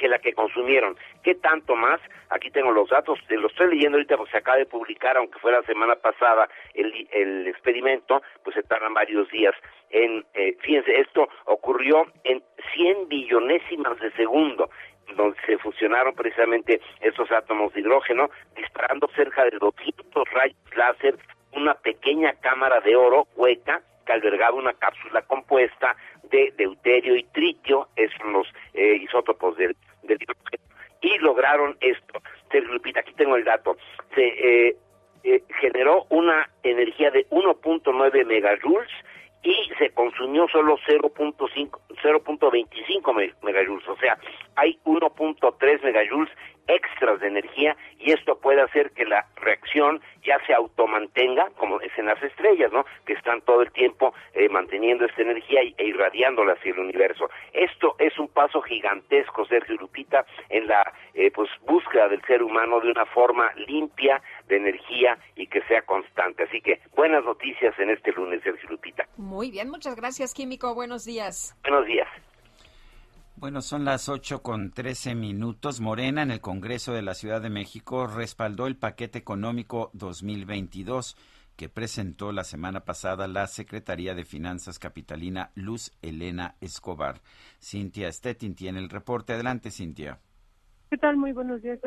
que 0.00 0.08
la 0.08 0.18
que 0.18 0.32
consumieron. 0.32 0.96
¿Qué 1.22 1.34
tanto 1.34 1.76
más? 1.76 2.00
Aquí 2.30 2.50
tengo 2.50 2.72
los 2.72 2.88
datos, 2.88 3.18
lo 3.28 3.48
estoy 3.48 3.74
leyendo 3.74 3.98
ahorita 3.98 4.16
porque 4.16 4.32
se 4.32 4.38
acaba 4.38 4.56
de 4.56 4.66
publicar, 4.66 5.16
aunque 5.18 5.38
fue 5.38 5.52
la 5.52 5.62
semana 5.62 5.94
pasada 5.96 6.48
el, 6.74 7.06
el 7.12 7.46
experimento, 7.46 8.22
pues 8.42 8.56
se 8.56 8.62
tardan 8.62 8.94
varios 8.94 9.28
días 9.30 9.54
en, 9.90 10.24
eh, 10.34 10.56
fíjense, 10.60 11.00
esto 11.00 11.28
ocurrió 11.44 12.06
en 12.24 12.42
100 12.74 13.08
billonésimas 13.08 13.98
de 14.00 14.10
segundo 14.12 14.70
donde 15.16 15.36
se 15.44 15.58
fusionaron 15.58 16.14
precisamente 16.14 16.80
esos 17.00 17.30
átomos 17.32 17.74
de 17.74 17.80
hidrógeno, 17.80 18.30
disparando 18.54 19.08
cerca 19.16 19.44
de 19.44 19.58
200 19.58 20.30
rayos 20.30 20.56
láser, 20.76 21.16
una 21.52 21.74
pequeña 21.74 22.32
cámara 22.34 22.80
de 22.80 22.94
oro 22.94 23.26
hueca 23.34 23.82
que 24.06 24.12
albergaba 24.12 24.56
una 24.56 24.72
cápsula 24.74 25.22
compuesta 25.22 25.96
de 26.30 26.52
deuterio 26.56 27.16
y 27.16 27.24
tritio, 27.24 27.88
son 28.18 28.32
los 28.32 28.46
eh, 28.72 29.00
isótopos 29.02 29.56
del, 29.56 29.76
del 30.02 30.18
y 31.02 31.18
lograron 31.18 31.76
esto. 31.80 32.20
Lupita, 32.52 33.00
aquí 33.00 33.12
tengo 33.14 33.36
el 33.36 33.44
dato. 33.44 33.76
Se 34.14 34.26
eh, 34.68 34.76
eh, 35.22 35.42
generó 35.60 36.06
una 36.10 36.50
energía 36.62 37.10
de 37.10 37.28
1.9 37.30 38.26
megajoules 38.26 38.90
y 39.42 39.54
se 39.78 39.90
consumió 39.90 40.46
solo 40.48 40.76
0.5 40.86 41.80
0.25 42.02 43.34
megajoules, 43.42 43.88
o 43.88 43.96
sea, 43.96 44.18
hay 44.56 44.78
1.3 44.84 45.82
megajoules 45.82 46.30
extras 46.70 47.20
de 47.20 47.28
energía 47.28 47.76
y 47.98 48.12
esto 48.12 48.38
puede 48.38 48.62
hacer 48.62 48.92
que 48.92 49.04
la 49.04 49.26
reacción 49.36 50.00
ya 50.22 50.38
se 50.46 50.54
automantenga, 50.54 51.50
como 51.56 51.80
es 51.80 51.92
en 51.98 52.06
las 52.06 52.22
estrellas, 52.22 52.72
¿no? 52.72 52.84
Que 53.06 53.14
están 53.14 53.40
todo 53.42 53.62
el 53.62 53.72
tiempo 53.72 54.14
eh, 54.34 54.48
manteniendo 54.48 55.04
esta 55.04 55.22
energía 55.22 55.60
e 55.62 55.84
irradiándola 55.84 56.54
hacia 56.54 56.72
el 56.72 56.78
universo. 56.78 57.30
Esto 57.52 57.96
es 57.98 58.18
un 58.18 58.28
paso 58.28 58.60
gigantesco, 58.62 59.44
Sergio 59.46 59.76
Lupita, 59.76 60.24
en 60.48 60.66
la 60.66 60.92
eh, 61.14 61.30
pues 61.30 61.48
búsqueda 61.66 62.08
del 62.08 62.22
ser 62.22 62.42
humano 62.42 62.80
de 62.80 62.90
una 62.90 63.06
forma 63.06 63.50
limpia 63.66 64.22
de 64.48 64.56
energía 64.56 65.18
y 65.36 65.46
que 65.46 65.62
sea 65.62 65.82
constante. 65.82 66.44
Así 66.44 66.60
que 66.60 66.80
buenas 66.94 67.24
noticias 67.24 67.78
en 67.78 67.90
este 67.90 68.12
lunes, 68.12 68.42
Sergio 68.42 68.68
Lupita. 68.70 69.06
Muy 69.16 69.50
bien, 69.50 69.70
muchas 69.70 69.96
gracias, 69.96 70.34
Químico. 70.34 70.74
Buenos 70.74 71.04
días. 71.04 71.56
Buenos 71.62 71.86
días. 71.86 72.08
Bueno, 73.40 73.62
son 73.62 73.86
las 73.86 74.10
8 74.10 74.42
con 74.42 74.70
13 74.70 75.14
minutos. 75.14 75.80
Morena 75.80 76.22
en 76.22 76.30
el 76.30 76.42
Congreso 76.42 76.92
de 76.92 77.00
la 77.00 77.14
Ciudad 77.14 77.40
de 77.40 77.48
México 77.48 78.06
respaldó 78.06 78.66
el 78.66 78.76
paquete 78.76 79.18
económico 79.18 79.90
2022 79.94 81.16
que 81.56 81.70
presentó 81.70 82.32
la 82.32 82.44
semana 82.44 82.84
pasada 82.84 83.28
la 83.28 83.46
Secretaría 83.46 84.14
de 84.14 84.26
Finanzas 84.26 84.78
Capitalina 84.78 85.52
Luz 85.54 85.90
Elena 86.02 86.56
Escobar. 86.60 87.22
Cintia 87.58 88.12
Stettin 88.12 88.54
tiene 88.54 88.78
el 88.78 88.90
reporte. 88.90 89.32
Adelante, 89.32 89.70
Cintia. 89.70 90.18
¿Qué 90.90 90.98
tal? 90.98 91.16
Muy 91.16 91.32
buenos 91.32 91.62
días, 91.62 91.78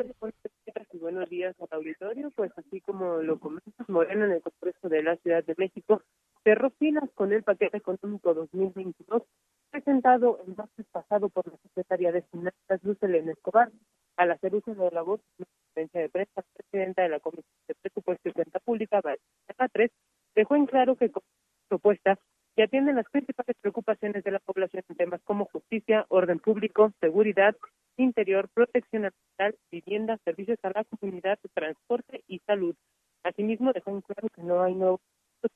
y 0.92 0.98
buenos 0.98 1.30
días 1.30 1.54
al 1.60 1.68
auditorio. 1.70 2.32
Pues 2.32 2.50
así 2.56 2.80
como 2.80 3.18
lo 3.18 3.38
comentas, 3.38 3.88
Morena 3.88 4.24
en 4.24 4.32
el 4.32 4.42
Congreso 4.42 4.88
de 4.88 5.04
la 5.04 5.14
Ciudad 5.18 5.44
de 5.44 5.54
México 5.56 6.02
cerró 6.44 6.70
filas 6.70 7.10
con 7.14 7.32
el 7.32 7.42
paquete 7.42 7.78
económico 7.78 8.34
2022 8.34 9.22
presentado 9.70 10.38
el 10.46 10.54
martes 10.54 10.86
pasado 10.92 11.28
por 11.30 11.50
la 11.50 11.58
Secretaría 11.58 12.12
de 12.12 12.22
Finanzas, 12.22 12.84
Luz 12.84 13.02
Elena 13.02 13.32
Escobar, 13.32 13.72
al 14.16 14.30
hacer 14.30 14.54
uso 14.54 14.72
de 14.72 14.90
la 14.92 15.02
voz 15.02 15.20
de 15.38 15.46
conferencia 15.46 16.00
de 16.00 16.08
prensa, 16.10 16.44
presidenta 16.54 17.02
de 17.02 17.08
la 17.08 17.18
Comisión 17.18 17.44
de 17.66 17.74
Presupuesto 17.74 18.28
y 18.28 18.32
Cuenta 18.32 18.60
Pública, 18.60 19.00
Valeria 19.00 19.68
3, 19.72 19.90
dejó 20.36 20.54
en 20.54 20.66
claro 20.66 20.94
que 20.94 21.10
con 21.10 21.24
propuestas 21.68 22.18
que 22.54 22.62
atienden 22.62 22.94
las 22.94 23.10
principales 23.10 23.56
preocupaciones 23.60 24.22
de 24.22 24.30
la 24.30 24.38
población 24.38 24.84
en 24.88 24.96
temas 24.96 25.20
como 25.24 25.46
justicia, 25.46 26.06
orden 26.08 26.38
público, 26.38 26.92
seguridad, 27.00 27.56
interior, 27.96 28.48
protección 28.54 29.06
ambiental, 29.06 29.58
vivienda, 29.72 30.18
servicios 30.24 30.58
a 30.62 30.70
la 30.70 30.84
comunidad, 30.84 31.38
transporte 31.52 32.22
y 32.28 32.38
salud. 32.46 32.76
Asimismo, 33.24 33.72
dejó 33.72 33.90
en 33.90 34.02
claro 34.02 34.28
que 34.28 34.42
no 34.42 34.62
hay 34.62 34.74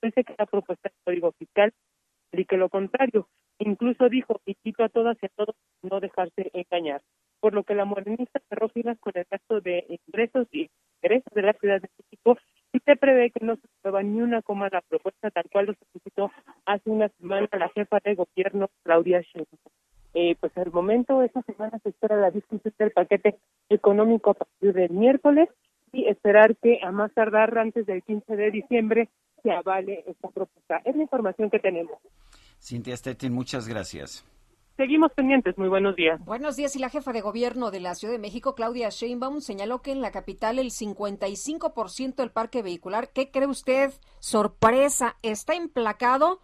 nuevo 0.02 0.14
que 0.14 0.34
la 0.38 0.46
propuesta 0.46 0.88
del 0.88 0.98
Código 1.04 1.32
Fiscal 1.32 1.72
y 2.32 2.44
que 2.44 2.56
lo 2.56 2.68
contrario, 2.68 3.28
Incluso 3.58 4.08
dijo, 4.08 4.40
y 4.46 4.54
cito 4.62 4.84
a 4.84 4.88
todas 4.88 5.16
y 5.20 5.26
a 5.26 5.30
todos, 5.30 5.56
no 5.82 5.98
dejarse 6.00 6.50
engañar. 6.52 7.02
Por 7.40 7.54
lo 7.54 7.64
que 7.64 7.74
la 7.74 7.84
morenista 7.84 8.40
cerró 8.48 8.68
filas 8.68 8.98
con 9.00 9.12
el 9.16 9.26
gasto 9.28 9.60
de 9.60 9.84
ingresos 10.06 10.46
y 10.52 10.70
ingresos 11.02 11.32
de 11.34 11.42
la 11.42 11.52
Ciudad 11.54 11.80
de 11.80 11.88
México 11.98 12.38
y 12.72 12.78
se 12.80 12.96
prevé 12.96 13.30
que 13.30 13.44
no 13.44 13.56
se 13.56 13.62
aprueba 13.78 14.02
ni 14.02 14.20
una 14.20 14.42
coma 14.42 14.68
la 14.70 14.82
propuesta 14.82 15.30
tal 15.30 15.44
cual 15.50 15.66
lo 15.66 15.74
solicitó 15.74 16.30
hace 16.66 16.90
una 16.90 17.08
semana 17.20 17.48
la 17.52 17.68
jefa 17.70 17.98
de 18.04 18.14
gobierno, 18.14 18.68
Claudia 18.84 19.20
Sheinbaum. 19.22 19.58
Eh, 20.14 20.36
pues 20.40 20.56
al 20.56 20.72
momento, 20.72 21.22
esta 21.22 21.42
semana 21.42 21.78
se 21.80 21.90
espera 21.90 22.16
la 22.16 22.30
discusión 22.30 22.74
del 22.78 22.90
paquete 22.92 23.38
económico 23.68 24.30
a 24.30 24.34
partir 24.34 24.72
del 24.72 24.90
miércoles 24.90 25.48
y 25.92 26.06
esperar 26.06 26.56
que 26.56 26.80
a 26.82 26.92
más 26.92 27.12
tardar 27.12 27.56
antes 27.58 27.86
del 27.86 28.02
15 28.02 28.36
de 28.36 28.50
diciembre 28.50 29.08
se 29.42 29.50
avale 29.50 30.04
esta 30.06 30.28
propuesta. 30.28 30.80
Es 30.84 30.96
la 30.96 31.02
información 31.02 31.50
que 31.50 31.58
tenemos. 31.58 31.98
Cintia 32.60 32.96
Stettin, 32.96 33.32
muchas 33.32 33.68
gracias. 33.68 34.24
Seguimos 34.76 35.10
pendientes. 35.12 35.58
Muy 35.58 35.68
buenos 35.68 35.96
días. 35.96 36.24
Buenos 36.24 36.54
días. 36.54 36.76
Y 36.76 36.78
la 36.78 36.88
jefa 36.88 37.12
de 37.12 37.20
gobierno 37.20 37.72
de 37.72 37.80
la 37.80 37.96
Ciudad 37.96 38.12
de 38.12 38.20
México, 38.20 38.54
Claudia 38.54 38.90
Sheinbaum, 38.90 39.40
señaló 39.40 39.82
que 39.82 39.90
en 39.90 40.00
la 40.00 40.12
capital 40.12 40.60
el 40.60 40.70
55% 40.70 42.14
del 42.14 42.30
parque 42.30 42.62
vehicular, 42.62 43.10
¿qué 43.12 43.32
cree 43.32 43.48
usted? 43.48 43.92
Sorpresa, 44.20 45.16
está 45.22 45.54
emplacado 45.54 46.40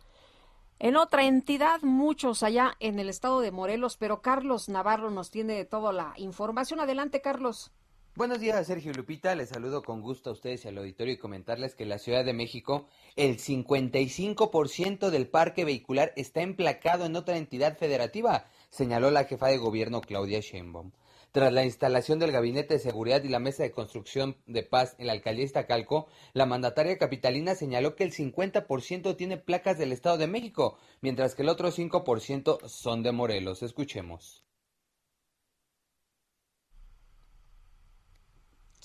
en 0.80 0.96
otra 0.96 1.24
entidad, 1.24 1.80
muchos 1.82 2.42
allá 2.42 2.74
en 2.80 2.98
el 2.98 3.08
estado 3.08 3.40
de 3.40 3.52
Morelos, 3.52 3.96
pero 3.96 4.20
Carlos 4.20 4.68
Navarro 4.68 5.10
nos 5.10 5.30
tiene 5.30 5.64
toda 5.64 5.92
la 5.92 6.12
información. 6.16 6.80
Adelante, 6.80 7.20
Carlos. 7.20 7.72
Buenos 8.16 8.38
días, 8.38 8.64
Sergio 8.68 8.92
Lupita. 8.92 9.34
Les 9.34 9.48
saludo 9.48 9.82
con 9.82 10.00
gusto 10.00 10.30
a 10.30 10.34
ustedes 10.34 10.64
y 10.64 10.68
al 10.68 10.78
auditorio 10.78 11.14
y 11.14 11.18
comentarles 11.18 11.74
que 11.74 11.82
en 11.82 11.88
la 11.88 11.98
Ciudad 11.98 12.24
de 12.24 12.32
México 12.32 12.86
el 13.16 13.38
55% 13.38 15.10
del 15.10 15.26
parque 15.26 15.64
vehicular 15.64 16.12
está 16.14 16.40
emplacado 16.40 17.06
en 17.06 17.16
otra 17.16 17.38
entidad 17.38 17.76
federativa, 17.76 18.46
señaló 18.70 19.10
la 19.10 19.24
jefa 19.24 19.48
de 19.48 19.58
gobierno 19.58 20.00
Claudia 20.00 20.38
Sheinbaum. 20.38 20.92
Tras 21.32 21.52
la 21.52 21.64
instalación 21.64 22.20
del 22.20 22.30
Gabinete 22.30 22.74
de 22.74 22.80
Seguridad 22.80 23.24
y 23.24 23.30
la 23.30 23.40
Mesa 23.40 23.64
de 23.64 23.72
Construcción 23.72 24.36
de 24.46 24.62
Paz 24.62 24.94
en 24.98 25.08
la 25.08 25.12
alcaldía 25.14 25.46
Iztacalco, 25.46 26.06
la 26.34 26.46
mandataria 26.46 26.96
capitalina 26.98 27.56
señaló 27.56 27.96
que 27.96 28.04
el 28.04 28.12
50% 28.12 29.16
tiene 29.16 29.38
placas 29.38 29.76
del 29.76 29.90
Estado 29.90 30.18
de 30.18 30.28
México, 30.28 30.78
mientras 31.00 31.34
que 31.34 31.42
el 31.42 31.48
otro 31.48 31.72
5% 31.72 32.68
son 32.68 33.02
de 33.02 33.10
Morelos. 33.10 33.64
Escuchemos. 33.64 34.44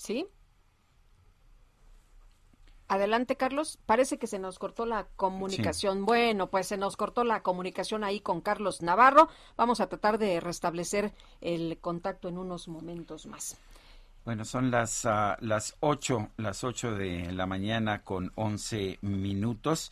¿Sí? 0.00 0.26
Adelante, 2.88 3.36
Carlos. 3.36 3.78
Parece 3.84 4.18
que 4.18 4.26
se 4.26 4.38
nos 4.38 4.58
cortó 4.58 4.86
la 4.86 5.08
comunicación. 5.14 6.06
Bueno, 6.06 6.48
pues 6.48 6.68
se 6.68 6.78
nos 6.78 6.96
cortó 6.96 7.22
la 7.22 7.42
comunicación 7.42 8.02
ahí 8.02 8.20
con 8.20 8.40
Carlos 8.40 8.80
Navarro. 8.80 9.28
Vamos 9.58 9.78
a 9.80 9.90
tratar 9.90 10.16
de 10.16 10.40
restablecer 10.40 11.12
el 11.42 11.76
contacto 11.82 12.28
en 12.28 12.38
unos 12.38 12.66
momentos 12.66 13.26
más. 13.26 13.58
Bueno, 14.24 14.46
son 14.46 14.70
las, 14.70 15.04
uh, 15.04 15.36
las 15.40 15.76
8, 15.80 16.30
las 16.38 16.64
8 16.64 16.92
de 16.92 17.30
la 17.32 17.44
mañana 17.44 18.02
con 18.02 18.32
11 18.36 19.00
minutos. 19.02 19.90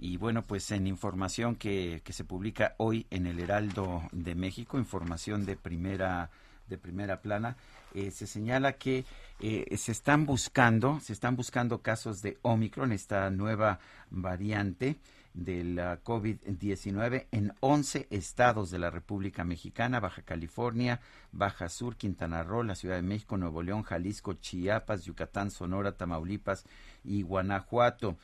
Y 0.00 0.16
bueno, 0.16 0.44
pues 0.44 0.72
en 0.72 0.88
información 0.88 1.54
que, 1.54 2.02
que 2.04 2.12
se 2.12 2.24
publica 2.24 2.74
hoy 2.78 3.06
en 3.10 3.28
el 3.28 3.38
Heraldo 3.38 4.02
de 4.10 4.34
México, 4.34 4.76
información 4.76 5.46
de 5.46 5.54
primera, 5.54 6.30
de 6.68 6.78
primera 6.78 7.20
plana, 7.20 7.56
eh, 7.94 8.10
se 8.10 8.26
señala 8.26 8.74
que 8.74 9.04
eh, 9.40 9.76
se 9.76 9.92
están 9.92 10.26
buscando, 10.26 11.00
se 11.00 11.12
están 11.12 11.36
buscando 11.36 11.82
casos 11.82 12.22
de 12.22 12.38
Omicron, 12.42 12.92
esta 12.92 13.30
nueva 13.30 13.78
variante 14.10 14.96
de 15.36 15.64
la 15.64 16.02
COVID-19 16.02 17.26
en 17.30 17.52
11 17.60 18.06
estados 18.10 18.70
de 18.70 18.78
la 18.78 18.90
República 18.90 19.44
Mexicana, 19.44 20.00
Baja 20.00 20.22
California, 20.22 21.00
Baja 21.30 21.68
Sur, 21.68 21.96
Quintana 21.96 22.42
Roo, 22.42 22.62
la 22.62 22.74
Ciudad 22.74 22.96
de 22.96 23.02
México, 23.02 23.36
Nuevo 23.36 23.62
León, 23.62 23.82
Jalisco, 23.82 24.32
Chiapas, 24.32 25.04
Yucatán, 25.04 25.50
Sonora, 25.50 25.92
Tamaulipas 25.92 26.64
y 27.04 27.22
Guanajuato. 27.22 28.16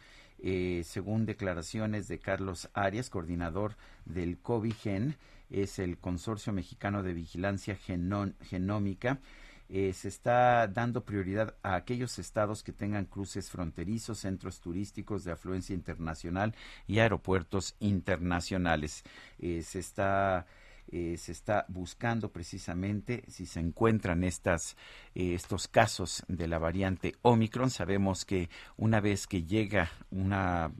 Eh, 0.44 0.82
según 0.84 1.24
declaraciones 1.26 2.08
de 2.08 2.18
Carlos 2.18 2.68
Arias, 2.72 3.10
coordinador 3.10 3.76
del 4.06 4.38
COVIGEN, 4.38 5.16
es 5.52 5.78
el 5.78 5.98
Consorcio 5.98 6.52
Mexicano 6.52 7.02
de 7.02 7.14
Vigilancia 7.14 7.76
Genómica, 7.76 9.20
eh, 9.74 9.94
se 9.94 10.08
está 10.08 10.68
dando 10.68 11.02
prioridad 11.06 11.54
a 11.62 11.76
aquellos 11.76 12.18
estados 12.18 12.62
que 12.62 12.74
tengan 12.74 13.06
cruces 13.06 13.48
fronterizos, 13.48 14.18
centros 14.18 14.60
turísticos 14.60 15.24
de 15.24 15.32
afluencia 15.32 15.74
internacional 15.74 16.54
y 16.86 16.98
aeropuertos 16.98 17.74
internacionales. 17.80 19.02
Eh, 19.38 19.62
se 19.62 19.78
está 19.78 20.46
eh, 20.90 21.16
se 21.16 21.32
está 21.32 21.64
buscando 21.68 22.30
precisamente 22.30 23.24
si 23.28 23.46
se 23.46 23.60
encuentran 23.60 24.24
estas, 24.24 24.76
estos 25.14 25.68
casos 25.68 26.22
de 26.28 26.48
la 26.48 26.58
variante 26.58 27.14
Omicron. 27.22 27.70
Sabemos 27.70 28.26
que 28.26 28.50
una 28.76 29.00
vez 29.00 29.26
que 29.26 29.44
llega 29.44 29.90
una, 30.10 30.70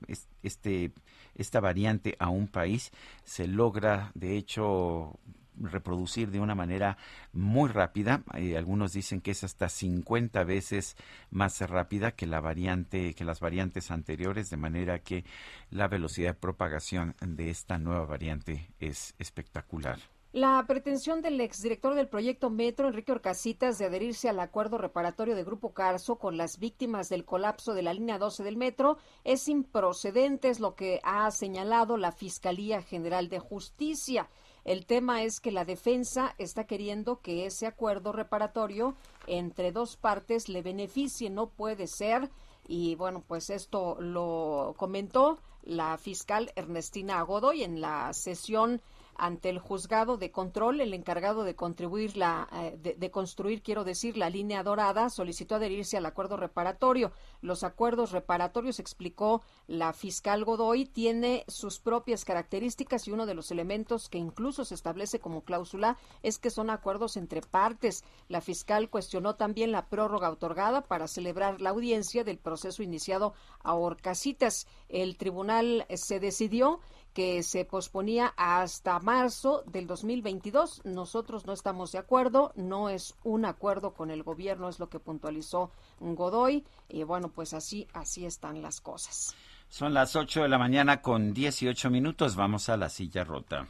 este, 0.43 0.93
esta 1.35 1.61
variante 1.61 2.17
a 2.19 2.29
un 2.29 2.49
país, 2.49 2.93
se 3.25 3.47
logra, 3.47 4.11
de 4.15 4.37
hecho, 4.37 5.19
reproducir 5.61 6.31
de 6.31 6.41
una 6.41 6.55
manera 6.55 6.97
muy 7.33 7.69
rápida. 7.71 8.23
Eh, 8.35 8.57
algunos 8.57 8.93
dicen 8.93 9.21
que 9.21 9.33
es 9.33 9.45
hasta 9.45 9.69
50 9.69 10.45
veces 10.45 10.97
más 11.31 11.61
rápida 11.61 12.13
que 12.13 12.27
la 12.27 12.41
variante, 12.41 13.15
que 13.15 13.25
las 13.25 13.41
variantes 13.41 13.91
anteriores, 13.91 14.51
de 14.51 14.57
manera 14.57 15.01
que 15.01 15.25
la 15.71 15.89
velocidad 15.89 16.31
de 16.31 16.41
propagación 16.41 17.15
de 17.21 17.51
esta 17.51 17.79
nueva 17.79 18.07
variante 18.07 18.71
es 18.81 19.15
espectacular. 19.19 19.99
La 20.33 20.65
pretensión 20.67 21.21
del 21.21 21.39
exdirector 21.43 21.95
del 21.95 22.09
proyecto 22.09 22.49
Metro, 22.49 22.89
Enrique 22.89 23.13
Orcasitas, 23.13 23.77
de 23.77 23.85
adherirse 23.85 24.31
al 24.31 24.41
acuerdo 24.41 24.79
reparatorio 24.79 25.37
de 25.37 25.45
Grupo 25.45 25.75
Carso 25.75 26.17
con 26.17 26.39
las 26.39 26.59
víctimas 26.59 27.11
del 27.11 27.27
colapso 27.27 27.75
de 27.75 27.83
la 27.83 27.93
línea 27.93 28.17
12 28.17 28.43
del 28.43 28.57
metro 28.57 28.97
es 29.25 29.47
improcedente, 29.49 30.49
es 30.49 30.59
lo 30.59 30.75
que 30.75 31.01
ha 31.05 31.31
señalado 31.33 31.99
la 31.99 32.13
Fiscalía 32.13 32.81
General 32.81 33.29
de 33.29 33.41
Justicia. 33.41 34.31
El 34.65 34.87
tema 34.87 35.23
es 35.23 35.39
que 35.39 35.53
la 35.53 35.67
defensa 35.67 36.35
está 36.39 36.65
queriendo 36.65 37.21
que 37.21 37.45
ese 37.45 37.67
acuerdo 37.67 38.11
reparatorio 38.13 38.95
entre 39.27 39.71
dos 39.71 39.99
partes 39.99 40.49
le 40.49 40.63
beneficie, 40.63 41.29
no 41.29 41.51
puede 41.51 41.87
ser. 41.87 42.31
Y 42.67 42.95
bueno, 42.95 43.23
pues 43.29 43.51
esto 43.51 44.01
lo 44.01 44.75
comentó 44.79 45.39
la 45.63 45.99
fiscal 45.99 46.53
Ernestina 46.57 47.21
Godoy 47.21 47.65
en 47.65 47.83
la 47.83 48.11
sesión 48.15 48.81
ante 49.17 49.49
el 49.49 49.59
juzgado 49.59 50.17
de 50.17 50.31
control, 50.31 50.81
el 50.81 50.95
encargado 50.95 51.45
de 51.45 51.55
contribuir 51.55 52.17
la, 52.17 52.49
eh, 52.53 52.97
de, 52.97 53.11
construir, 53.11 53.63
quiero 53.63 53.85
decir, 53.85 54.17
la 54.17 54.31
línea 54.31 54.63
dorada, 54.63 55.11
solicitó 55.11 55.57
adherirse 55.57 55.97
al 55.97 56.07
acuerdo 56.07 56.37
reparatorio. 56.37 57.13
Los 57.41 57.65
acuerdos 57.65 58.13
reparatorios, 58.13 58.79
explicó 58.79 59.43
la 59.67 59.93
fiscal 59.93 60.45
Godoy, 60.45 60.87
tiene 60.87 61.45
sus 61.49 61.79
propias 61.79 62.25
características 62.25 63.07
y 63.07 63.13
uno 63.13 63.27
de 63.27 63.35
los 63.35 63.51
elementos 63.51 64.09
que 64.09 64.19
incluso 64.19 64.65
se 64.65 64.75
establece 64.75 65.21
como 65.21 65.43
cláusula 65.43 65.97
es 66.23 66.39
que 66.39 66.51
son 66.51 66.71
acuerdos 66.71 67.17
entre 67.17 67.43
partes. 67.43 68.05
La 68.29 68.41
fiscal 68.41 68.91
cuestionó 68.91 69.37
también 69.37 69.73
la 69.73 69.87
prórroga 69.87 70.31
otorgada 70.31 70.83
para 70.83 71.09
celebrar 71.09 71.61
la 71.61 71.71
audiencia 71.71 72.25
del 72.25 72.39
proceso 72.39 72.83
iniciado 72.83 73.35
a 73.63 73.75
Orcasitas. 73.75 74.67
El 74.89 75.17
tribunal 75.17 75.87
se 75.95 76.21
decidió 76.21 76.81
que 77.13 77.43
se 77.43 77.65
posponía 77.65 78.33
hasta 78.37 78.99
marzo 79.01 79.65
del 79.67 79.87
2022. 79.87 80.83
Nosotros 80.85 81.47
no 81.47 81.53
estamos 81.53 81.93
de 81.93 81.99
acuerdo, 81.99 82.53
no 82.57 82.89
es 82.89 83.15
un 83.25 83.45
acuerdo 83.45 83.95
con 83.95 84.11
el 84.11 84.23
gobierno, 84.23 84.69
es 84.69 84.79
lo 84.79 84.89
que 84.89 84.99
puntualizó 84.99 85.71
Godoy. 86.01 86.65
Y 86.89 87.03
bueno, 87.05 87.29
pues 87.29 87.55
así, 87.55 87.87
así 87.93 88.25
están 88.27 88.63
las 88.63 88.81
cosas. 88.81 89.35
Son 89.69 89.95
las 89.95 90.17
8 90.17 90.43
de 90.43 90.49
la 90.49 90.59
mañana 90.59 91.01
con 91.01 91.33
18 91.33 91.91
minutos. 91.91 92.37
Vamos 92.37 92.69
a 92.69 92.77
la 92.77 92.89
silla 92.89 93.25
rota. 93.25 93.67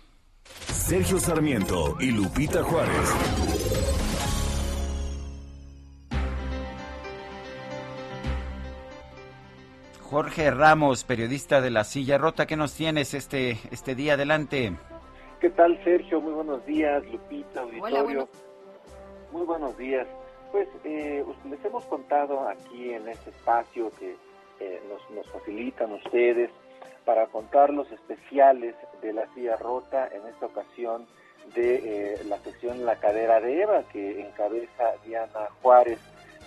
Sergio 0.67 1.21
Sarmiento 1.21 1.97
y 2.01 2.11
Lupita 2.11 2.63
Juárez. 2.63 4.02
Jorge 10.13 10.51
Ramos, 10.51 11.05
periodista 11.05 11.63
de 11.63 11.71
La 11.71 11.85
Silla 11.85 12.19
Rota, 12.19 12.45
¿qué 12.45 12.55
nos 12.55 12.75
tienes 12.75 13.15
este, 13.15 13.57
este 13.71 13.95
día? 13.95 14.13
Adelante. 14.13 14.75
¿Qué 15.41 15.49
tal, 15.49 15.83
Sergio? 15.85 16.21
Muy 16.21 16.35
buenos 16.35 16.67
días, 16.67 17.03
Lupita, 17.11 17.63
auditorio. 17.63 18.29
Muy 19.33 19.47
buenos 19.47 19.75
días. 19.79 20.07
Pues 20.51 20.69
eh, 20.85 21.25
les 21.49 21.65
hemos 21.65 21.87
contado 21.87 22.47
aquí 22.47 22.93
en 22.93 23.09
este 23.09 23.31
espacio 23.31 23.91
que 23.99 24.15
eh, 24.61 24.83
nos, 25.15 25.27
facilitan 25.33 25.93
ustedes 25.93 26.51
para 27.07 27.27
contar 27.29 27.71
los 27.71 27.91
especiales 27.91 28.75
de 29.01 29.15
La 29.15 29.27
Silla 29.33 29.57
Rota, 29.57 30.09
en 30.09 30.27
esta 30.27 30.45
ocasión 30.45 31.07
de 31.55 32.17
eh, 32.17 32.25
la 32.29 32.37
sesión 32.41 32.85
La 32.85 32.97
Cadera 32.97 33.41
de 33.41 33.63
Eva, 33.63 33.83
que 33.91 34.21
encabeza 34.21 34.93
Diana 35.07 35.49
Juárez. 35.63 36.01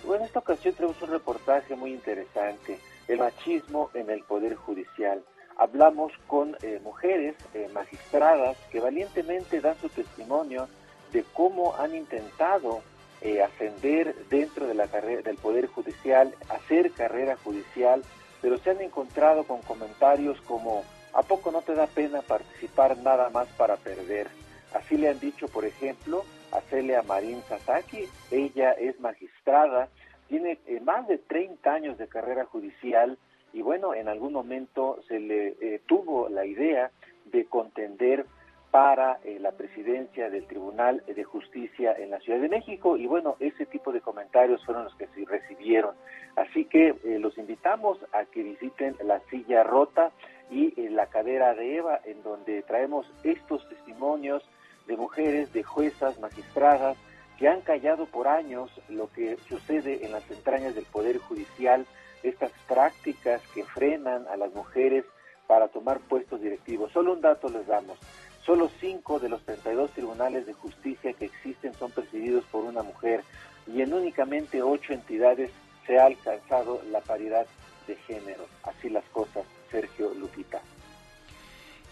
Bueno, 0.04 0.22
en 0.22 0.26
esta 0.28 0.38
ocasión 0.38 0.72
tenemos 0.72 1.02
un 1.02 1.10
reportaje 1.10 1.74
muy 1.74 1.90
interesante 1.90 2.78
el 3.08 3.18
machismo 3.18 3.90
en 3.94 4.10
el 4.10 4.22
Poder 4.22 4.54
Judicial. 4.56 5.22
Hablamos 5.56 6.12
con 6.26 6.56
eh, 6.62 6.80
mujeres 6.82 7.34
eh, 7.54 7.68
magistradas 7.72 8.56
que 8.70 8.80
valientemente 8.80 9.60
dan 9.60 9.76
su 9.80 9.88
testimonio 9.88 10.68
de 11.12 11.24
cómo 11.32 11.74
han 11.76 11.94
intentado 11.94 12.82
eh, 13.22 13.42
ascender 13.42 14.14
dentro 14.28 14.66
de 14.66 14.74
la 14.74 14.86
carrera, 14.88 15.22
del 15.22 15.36
Poder 15.36 15.66
Judicial, 15.66 16.34
hacer 16.50 16.90
carrera 16.92 17.36
judicial, 17.42 18.02
pero 18.42 18.58
se 18.58 18.70
han 18.70 18.80
encontrado 18.82 19.44
con 19.44 19.62
comentarios 19.62 20.40
como 20.42 20.84
¿a 21.14 21.22
poco 21.22 21.50
no 21.50 21.62
te 21.62 21.74
da 21.74 21.86
pena 21.86 22.20
participar 22.20 22.98
nada 22.98 23.30
más 23.30 23.48
para 23.56 23.76
perder? 23.76 24.28
Así 24.74 24.98
le 24.98 25.08
han 25.08 25.18
dicho, 25.18 25.48
por 25.48 25.64
ejemplo, 25.64 26.24
a 26.52 26.60
Celia 26.60 27.02
Marín 27.02 27.42
Sasaki, 27.48 28.06
ella 28.30 28.72
es 28.72 29.00
magistrada 29.00 29.88
tiene 30.28 30.58
eh, 30.66 30.80
más 30.80 31.06
de 31.08 31.18
30 31.18 31.72
años 31.72 31.98
de 31.98 32.08
carrera 32.08 32.44
judicial 32.44 33.18
y 33.52 33.62
bueno, 33.62 33.94
en 33.94 34.08
algún 34.08 34.32
momento 34.32 34.98
se 35.08 35.18
le 35.18 35.56
eh, 35.60 35.80
tuvo 35.86 36.28
la 36.28 36.44
idea 36.44 36.90
de 37.26 37.46
contender 37.46 38.26
para 38.70 39.18
eh, 39.24 39.38
la 39.40 39.52
presidencia 39.52 40.28
del 40.28 40.46
Tribunal 40.46 41.02
de 41.06 41.24
Justicia 41.24 41.94
en 41.96 42.10
la 42.10 42.20
Ciudad 42.20 42.40
de 42.40 42.48
México 42.48 42.96
y 42.96 43.06
bueno, 43.06 43.36
ese 43.40 43.64
tipo 43.66 43.92
de 43.92 44.00
comentarios 44.00 44.64
fueron 44.64 44.84
los 44.84 44.94
que 44.96 45.06
se 45.08 45.24
recibieron. 45.24 45.94
Así 46.34 46.66
que 46.66 46.94
los 47.18 47.38
invitamos 47.38 47.98
a 48.12 48.26
que 48.26 48.42
visiten 48.42 48.94
la 49.02 49.20
silla 49.30 49.62
rota 49.62 50.10
y 50.50 50.88
la 50.90 51.06
cadera 51.06 51.54
de 51.54 51.76
Eva, 51.76 51.98
en 52.04 52.22
donde 52.22 52.60
traemos 52.62 53.10
estos 53.24 53.66
testimonios 53.70 54.46
de 54.86 54.98
mujeres, 54.98 55.52
de 55.54 55.62
juezas, 55.62 56.20
magistradas, 56.20 56.98
que 57.38 57.48
han 57.48 57.60
callado 57.60 58.06
por 58.06 58.28
años 58.28 58.70
lo 58.88 59.10
que 59.10 59.36
sucede 59.48 60.04
en 60.04 60.12
las 60.12 60.28
entrañas 60.30 60.74
del 60.74 60.84
Poder 60.84 61.18
Judicial, 61.18 61.86
estas 62.22 62.50
prácticas 62.66 63.42
que 63.54 63.64
frenan 63.64 64.26
a 64.28 64.36
las 64.36 64.52
mujeres 64.54 65.04
para 65.46 65.68
tomar 65.68 66.00
puestos 66.00 66.40
directivos. 66.40 66.92
Solo 66.92 67.12
un 67.12 67.20
dato 67.20 67.48
les 67.48 67.66
damos. 67.66 67.98
Solo 68.44 68.70
cinco 68.80 69.18
de 69.18 69.28
los 69.28 69.42
32 69.44 69.90
tribunales 69.90 70.46
de 70.46 70.52
justicia 70.52 71.12
que 71.12 71.26
existen 71.26 71.74
son 71.74 71.90
presididos 71.90 72.44
por 72.44 72.64
una 72.64 72.82
mujer 72.82 73.22
y 73.66 73.82
en 73.82 73.92
únicamente 73.92 74.62
ocho 74.62 74.92
entidades 74.92 75.50
se 75.86 75.98
ha 75.98 76.06
alcanzado 76.06 76.80
la 76.90 77.00
paridad 77.00 77.46
de 77.86 77.96
género. 77.96 78.46
Así 78.62 78.88
las 78.88 79.04
cosas, 79.06 79.44
Sergio 79.70 80.12
Lupita. 80.14 80.60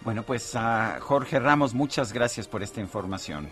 Bueno, 0.02 0.22
pues 0.22 0.56
Jorge 1.00 1.38
Ramos, 1.38 1.74
muchas 1.74 2.12
gracias 2.12 2.46
por 2.46 2.62
esta 2.62 2.80
información. 2.80 3.48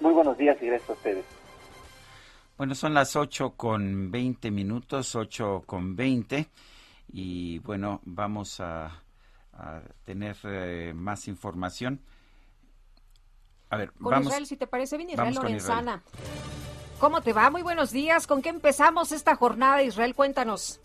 Muy 0.00 0.12
buenos 0.12 0.36
días 0.38 0.56
y 0.60 0.66
gracias 0.66 0.90
a 0.90 0.92
ustedes. 0.92 1.24
Bueno, 2.56 2.74
son 2.74 2.94
las 2.94 3.14
8 3.14 3.54
con 3.56 4.10
20 4.10 4.50
minutos, 4.50 5.14
8 5.14 5.62
con 5.64 5.94
20. 5.94 6.46
Y 7.12 7.58
bueno, 7.60 8.00
vamos 8.04 8.60
a, 8.60 9.02
tener 10.04 10.36
eh, 10.44 10.92
más 10.94 11.26
información. 11.28 12.00
A 13.70 13.76
ver, 13.76 13.92
con 13.92 14.10
vamos. 14.10 14.26
Israel, 14.26 14.46
si 14.46 14.56
te 14.56 14.66
parece 14.66 14.96
bien, 14.96 15.10
Israel 15.10 15.34
Lorenzana. 15.34 16.02
¿Cómo 16.98 17.20
te 17.20 17.32
va? 17.32 17.50
Muy 17.50 17.62
buenos 17.62 17.92
días. 17.92 18.26
¿Con 18.26 18.42
qué 18.42 18.48
empezamos 18.48 19.12
esta 19.12 19.36
jornada, 19.36 19.82
Israel? 19.82 20.14
Cuéntanos. 20.14 20.80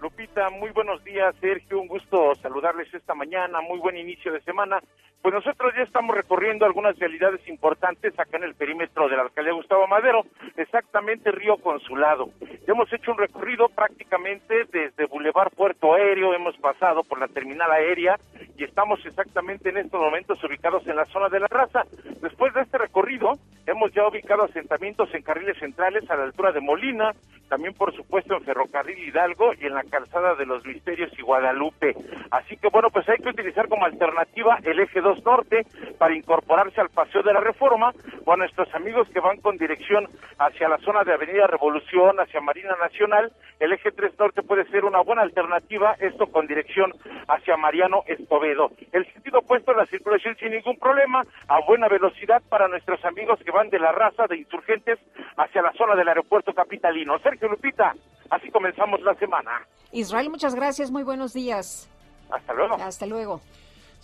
Lupita, 0.00 0.50
muy 0.50 0.70
buenos 0.70 1.02
días, 1.02 1.34
Sergio. 1.40 1.80
Un 1.80 1.88
gusto 1.88 2.34
saludarles 2.42 2.92
esta 2.92 3.14
mañana. 3.14 3.60
Muy 3.62 3.78
buen 3.80 3.96
inicio 3.96 4.32
de 4.32 4.40
semana. 4.42 4.80
Pues 5.22 5.34
nosotros 5.34 5.72
ya 5.76 5.82
estamos 5.82 6.14
recorriendo 6.14 6.64
algunas 6.64 6.96
realidades 6.98 7.46
importantes 7.48 8.18
acá 8.18 8.36
en 8.36 8.44
el 8.44 8.54
perímetro 8.54 9.08
de 9.08 9.16
la 9.16 9.22
alcaldía 9.22 9.54
Gustavo 9.54 9.86
Madero, 9.88 10.22
exactamente 10.56 11.32
Río 11.32 11.56
Consulado. 11.56 12.28
Hemos 12.66 12.92
hecho 12.92 13.10
un 13.10 13.18
recorrido 13.18 13.68
prácticamente 13.68 14.64
desde 14.70 15.06
Boulevard 15.06 15.52
Puerto 15.52 15.94
Aéreo, 15.94 16.32
hemos 16.32 16.56
pasado 16.58 17.02
por 17.02 17.18
la 17.18 17.28
terminal 17.28 17.70
aérea 17.72 18.16
y 18.56 18.64
estamos 18.64 19.04
exactamente 19.04 19.68
en 19.68 19.78
estos 19.78 20.00
momentos 20.00 20.42
ubicados 20.44 20.86
en 20.86 20.96
la 20.96 21.04
zona 21.06 21.28
de 21.28 21.40
la 21.40 21.48
raza. 21.48 21.82
Después 22.22 22.54
de 22.54 22.62
este 22.62 22.78
recorrido, 22.78 23.32
hemos 23.66 23.92
ya 23.92 24.06
ubicado 24.06 24.44
asentamientos 24.44 25.12
en 25.14 25.22
carriles 25.22 25.58
centrales 25.58 26.08
a 26.08 26.16
la 26.16 26.24
altura 26.24 26.52
de 26.52 26.60
Molina, 26.60 27.12
también 27.48 27.74
por 27.74 27.94
supuesto 27.94 28.34
en 28.34 28.44
Ferrocarril 28.44 28.98
Hidalgo 28.98 29.52
y 29.60 29.66
en 29.66 29.74
la 29.74 29.84
calzada 29.84 30.34
de 30.34 30.46
los 30.46 30.64
Misterios 30.64 31.12
y 31.18 31.22
Guadalupe. 31.22 31.94
Así 32.30 32.56
que 32.56 32.68
bueno, 32.68 32.90
pues 32.90 33.08
hay 33.08 33.18
que 33.18 33.28
utilizar 33.28 33.68
como 33.68 33.84
alternativa 33.84 34.58
el 34.64 34.80
eje 34.80 35.00
2 35.06 35.24
norte 35.24 35.64
para 35.98 36.16
incorporarse 36.16 36.80
al 36.80 36.90
Paseo 36.90 37.22
de 37.22 37.32
la 37.32 37.40
Reforma 37.40 37.92
o 38.24 38.32
a 38.32 38.36
nuestros 38.36 38.72
amigos 38.74 39.08
que 39.10 39.20
van 39.20 39.40
con 39.40 39.56
dirección 39.56 40.08
hacia 40.38 40.68
la 40.68 40.78
zona 40.78 41.04
de 41.04 41.12
Avenida 41.12 41.46
Revolución, 41.46 42.18
hacia 42.18 42.40
Marina 42.40 42.74
Nacional, 42.80 43.32
el 43.60 43.72
eje 43.72 43.92
3 43.92 44.18
norte 44.18 44.42
puede 44.42 44.64
ser 44.66 44.84
una 44.84 45.00
buena 45.02 45.22
alternativa, 45.22 45.94
esto 46.00 46.26
con 46.26 46.48
dirección 46.48 46.92
hacia 47.28 47.56
Mariano 47.56 48.02
Escobedo. 48.06 48.70
El 48.92 49.06
sentido 49.12 49.38
opuesto 49.38 49.70
a 49.70 49.76
la 49.76 49.86
circulación 49.86 50.36
sin 50.36 50.50
ningún 50.50 50.76
problema, 50.76 51.22
a 51.46 51.60
buena 51.66 51.88
velocidad 51.88 52.42
para 52.48 52.66
nuestros 52.66 53.04
amigos 53.04 53.38
que 53.44 53.52
van 53.52 53.70
de 53.70 53.78
la 53.78 53.92
raza 53.92 54.26
de 54.28 54.38
insurgentes 54.38 54.98
hacia 55.36 55.62
la 55.62 55.72
zona 55.74 55.94
del 55.94 56.08
aeropuerto 56.08 56.52
capitalino. 56.52 57.18
Sergio 57.20 57.48
Lupita, 57.48 57.94
así 58.30 58.50
comenzamos 58.50 59.00
la 59.02 59.14
semana. 59.14 59.62
Israel, 59.92 60.30
muchas 60.30 60.54
gracias, 60.54 60.90
muy 60.90 61.04
buenos 61.04 61.32
días. 61.32 61.88
Hasta 62.30 62.52
luego. 62.52 62.74
Hasta 62.74 63.06
luego. 63.06 63.40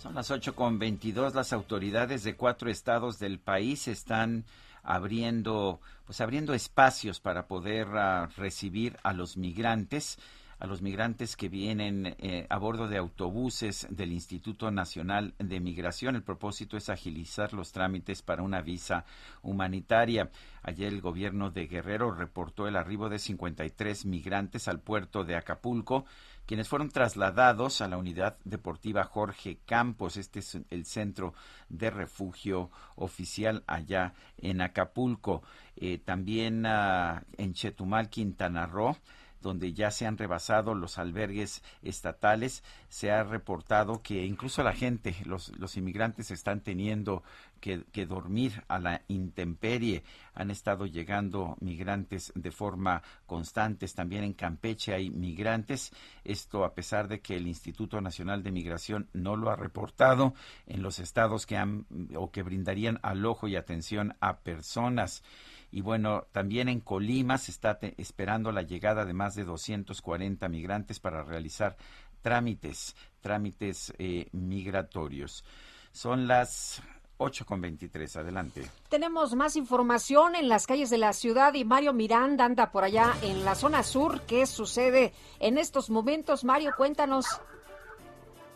Son 0.03 0.15
las 0.15 0.31
ocho 0.31 0.53
con 0.53 0.79
veintidós. 0.79 1.33
Las 1.33 1.53
autoridades 1.53 2.25
de 2.25 2.35
cuatro 2.35 2.69
estados 2.69 3.19
del 3.19 3.39
país 3.39 3.87
están 3.87 4.43
abriendo, 4.83 5.79
pues 6.05 6.19
abriendo 6.19 6.53
espacios 6.53 7.21
para 7.21 7.47
poder 7.47 7.87
ah, 7.93 8.27
recibir 8.35 8.97
a 9.03 9.13
los 9.13 9.37
migrantes. 9.37 10.19
a 10.59 10.67
los 10.67 10.81
migrantes 10.81 11.35
que 11.35 11.49
vienen 11.49 12.15
eh, 12.19 12.47
a 12.49 12.57
bordo 12.57 12.87
de 12.87 12.97
autobuses 12.97 13.87
del 13.89 14.13
Instituto 14.13 14.71
Nacional 14.71 15.33
de 15.37 15.59
Migración. 15.59 16.15
El 16.15 16.23
propósito 16.23 16.77
es 16.77 16.89
agilizar 16.89 17.53
los 17.53 17.71
trámites 17.71 18.21
para 18.21 18.43
una 18.43 18.61
visa 18.61 19.03
humanitaria. 19.41 20.31
Ayer 20.61 20.93
el 20.93 21.01
gobierno 21.01 21.49
de 21.49 21.67
Guerrero 21.67 22.11
reportó 22.11 22.67
el 22.67 22.77
arribo 22.77 23.09
de 23.09 23.19
53 23.19 24.05
migrantes 24.05 24.67
al 24.67 24.79
puerto 24.79 25.25
de 25.25 25.35
Acapulco 25.35 26.05
quienes 26.45 26.67
fueron 26.67 26.89
trasladados 26.89 27.81
a 27.81 27.87
la 27.87 27.97
unidad 27.97 28.37
deportiva 28.43 29.03
Jorge 29.03 29.59
Campos. 29.65 30.17
Este 30.17 30.39
es 30.39 30.57
el 30.69 30.85
centro 30.85 31.33
de 31.69 31.89
refugio 31.89 32.69
oficial 32.95 33.63
allá 33.67 34.13
en 34.37 34.61
Acapulco. 34.61 35.43
Eh, 35.75 35.97
también 35.97 36.65
ah, 36.65 37.23
en 37.37 37.53
Chetumal, 37.53 38.09
Quintana 38.09 38.65
Roo 38.65 38.97
donde 39.43 39.73
ya 39.73 39.91
se 39.91 40.07
han 40.07 40.17
rebasado 40.17 40.73
los 40.73 40.97
albergues 40.97 41.61
estatales, 41.83 42.63
se 42.87 43.11
ha 43.11 43.23
reportado 43.23 44.01
que 44.01 44.25
incluso 44.25 44.63
la 44.63 44.73
gente, 44.73 45.15
los, 45.25 45.51
los 45.59 45.77
inmigrantes 45.77 46.31
están 46.31 46.61
teniendo 46.61 47.23
que, 47.63 48.05
dormir 48.05 48.63
a 48.67 48.77
la 48.77 49.03
intemperie. 49.07 50.03
Han 50.33 50.51
estado 50.51 50.85
llegando 50.85 51.55
migrantes 51.61 52.33
de 52.35 52.51
forma 52.51 53.01
constante. 53.25 53.87
También 53.87 54.25
en 54.25 54.33
Campeche 54.33 54.93
hay 54.93 55.09
migrantes. 55.09 55.93
Esto 56.25 56.65
a 56.65 56.73
pesar 56.73 57.07
de 57.07 57.21
que 57.21 57.37
el 57.37 57.47
Instituto 57.47 58.01
Nacional 58.01 58.43
de 58.43 58.51
Migración 58.51 59.07
no 59.13 59.37
lo 59.37 59.49
ha 59.49 59.55
reportado 59.55 60.33
en 60.67 60.81
los 60.81 60.99
estados 60.99 61.45
que 61.45 61.55
han 61.55 61.85
o 62.15 62.31
que 62.31 62.43
brindarían 62.43 62.99
alojo 63.01 63.47
y 63.47 63.55
atención 63.55 64.17
a 64.19 64.39
personas. 64.39 65.23
Y 65.71 65.81
bueno, 65.81 66.27
también 66.33 66.67
en 66.67 66.81
Colima 66.81 67.37
se 67.37 67.51
está 67.51 67.79
esperando 67.97 68.51
la 68.51 68.63
llegada 68.63 69.05
de 69.05 69.13
más 69.13 69.35
de 69.35 69.45
240 69.45 70.49
migrantes 70.49 70.99
para 70.99 71.23
realizar 71.23 71.77
trámites, 72.21 72.95
trámites 73.21 73.93
eh, 73.97 74.27
migratorios. 74.33 75.45
Son 75.91 76.27
las 76.27 76.81
8 77.17 77.45
con 77.45 77.61
23. 77.61 78.17
Adelante. 78.17 78.61
Tenemos 78.89 79.35
más 79.35 79.55
información 79.55 80.35
en 80.35 80.49
las 80.49 80.67
calles 80.67 80.89
de 80.89 80.97
la 80.97 81.13
ciudad 81.13 81.53
y 81.53 81.65
Mario 81.65 81.93
Miranda 81.93 82.45
anda 82.45 82.71
por 82.71 82.83
allá 82.83 83.13
en 83.21 83.45
la 83.45 83.55
zona 83.55 83.83
sur. 83.83 84.21
¿Qué 84.21 84.45
sucede 84.45 85.13
en 85.39 85.57
estos 85.57 85.89
momentos? 85.89 86.43
Mario, 86.43 86.71
cuéntanos. 86.75 87.25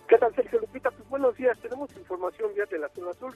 ¿Qué 0.08 0.18
tal, 0.18 0.34
Sergio 0.36 0.60
Lupita? 0.60 0.90
Pues 0.92 1.10
buenos 1.10 1.36
días. 1.36 1.58
Tenemos 1.60 1.90
información 1.96 2.52
ya 2.56 2.66
de 2.66 2.80
la 2.80 2.90
zona 2.90 3.14
sur 3.14 3.36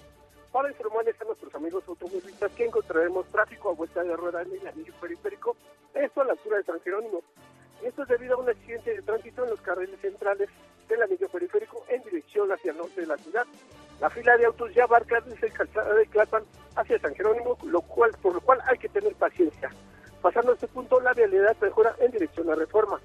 para 0.52 0.69
informarles 0.69 1.19
a 1.22 1.26
nuestros 1.26 1.53
amigos 1.56 1.84
automovilistas 1.88 2.52
que 2.52 2.65
encontraremos 2.65 3.26
tráfico 3.27 3.69
a 3.69 3.73
vuelta 3.73 4.03
de 4.03 4.15
rueda 4.15 4.41
en 4.41 4.52
el 4.52 4.68
anillo 4.68 4.93
periférico, 4.99 5.56
esto 5.93 6.22
a 6.22 6.26
la 6.26 6.34
altura 6.34 6.57
de 6.57 6.64
San 6.64 6.80
Jerónimo. 6.81 7.22
Esto 7.84 8.03
es 8.03 8.10
debido 8.10 8.35
a 8.35 8.39
un 8.39 8.49
accidente 8.49 8.93
de 8.93 9.02
tránsito 9.02 9.43
en 9.43 9.49
los 9.52 9.61
carriles 9.61 9.99
centrales 10.02 10.49
del 10.88 11.02
anillo 11.02 11.30
periférico 11.30 11.84
en 11.88 12.03
dirección 12.03 12.52
hacia 12.52 12.72
el 12.72 12.77
norte 12.77 13.02
de 13.02 13.07
la 13.07 13.18
ciudad. 13.18 13.45
La 14.01 14.09
fila 14.09 14.35
de 14.35 14.47
autos 14.47 14.73
ya 14.73 14.85
abarca 14.85 15.21
desde 15.21 15.51
calzada 15.51 15.93
de 15.93 16.07
Clapan 16.07 16.43
hacia 16.75 16.99
San 16.99 17.13
Jerónimo, 17.13 17.55
lo 17.63 17.81
cual, 17.81 18.11
por 18.19 18.33
lo 18.33 18.41
cual 18.41 18.59
hay 18.65 18.79
que 18.79 18.89
tener 18.89 19.13
paciencia. 19.13 19.69
Pasando 20.23 20.51
a 20.51 20.55
este 20.55 20.67
punto, 20.67 20.99
la 20.99 21.13
vialidad 21.13 21.55
mejora 21.61 21.95
en 21.99 22.11
dirección 22.11 22.49
a 22.49 22.55
Reforma. 22.55 22.99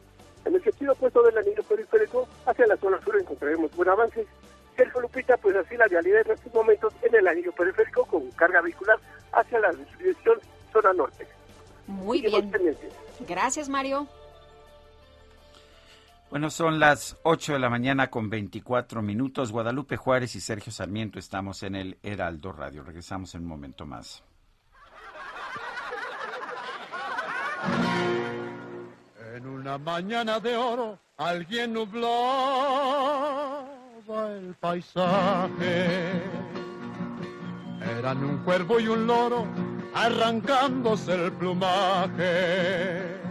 En 0.47 0.55
el 0.55 0.64
sentido 0.64 0.94
opuesto 0.94 1.23
del 1.23 1.36
anillo 1.36 1.62
periférico, 1.64 2.27
hacia 2.47 2.66
la 2.66 2.78
zona 2.78 2.98
sur 3.02 3.14
encontraremos 3.20 3.77
buen 3.77 3.90
avance 3.90 4.27
Sergio 4.74 5.02
Lupita, 5.02 5.36
pues 5.36 5.55
así 5.56 5.77
la 5.77 5.86
vialidad 5.86 6.23
en 6.27 6.32
estos 6.32 6.55
momentos 6.55 6.94
en 7.02 7.14
el 7.14 7.28
anillo 7.28 7.52
periférico 7.52 8.06
con 8.06 8.31
carga 8.31 8.62
vehicular 8.62 8.98
hacia 9.32 9.59
la 9.60 9.73
dirección 9.98 10.39
zona 10.73 10.94
norte. 10.94 11.27
Muy 11.86 12.23
bien. 12.23 12.51
Gracias, 13.28 13.68
Mario. 13.68 14.06
Bueno, 16.28 16.51
son 16.51 16.81
las 16.81 17.16
8 17.23 17.53
de 17.53 17.59
la 17.61 17.70
mañana 17.70 18.11
con 18.11 18.28
24 18.28 19.01
minutos. 19.01 19.53
Guadalupe 19.53 19.97
Juárez 19.97 20.35
y 20.35 20.40
Sergio 20.40 20.73
Sarmiento 20.73 21.20
estamos 21.20 21.62
en 21.62 21.77
el 21.77 21.98
Heraldo 22.03 22.51
Radio. 22.53 22.82
Regresamos 22.82 23.35
en 23.36 23.43
un 23.43 23.48
momento 23.48 23.86
más. 23.86 24.24
En 29.35 29.47
una 29.47 29.78
mañana 29.78 30.40
de 30.40 30.57
oro, 30.57 30.98
alguien 31.16 31.73
nubló 31.73 32.09
el 34.09 34.55
paisaje. 34.55 36.23
Eran 37.98 38.24
un 38.24 38.39
cuervo 38.39 38.81
y 38.81 38.89
un 38.89 39.07
loro 39.07 39.47
arrancándose 39.94 41.15
el 41.15 41.32
plumaje. 41.32 43.26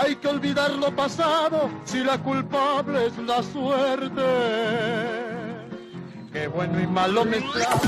Hay 0.00 0.16
que 0.16 0.28
olvidar 0.28 0.70
lo 0.72 0.94
pasado 0.96 1.70
si 1.84 2.02
la 2.02 2.16
culpable 2.22 3.06
es 3.06 3.18
la 3.18 3.42
suerte. 3.42 4.22
Qué 6.32 6.46
bueno 6.48 6.80
y 6.80 6.86
malo 6.86 7.26
mezclado 7.26 7.80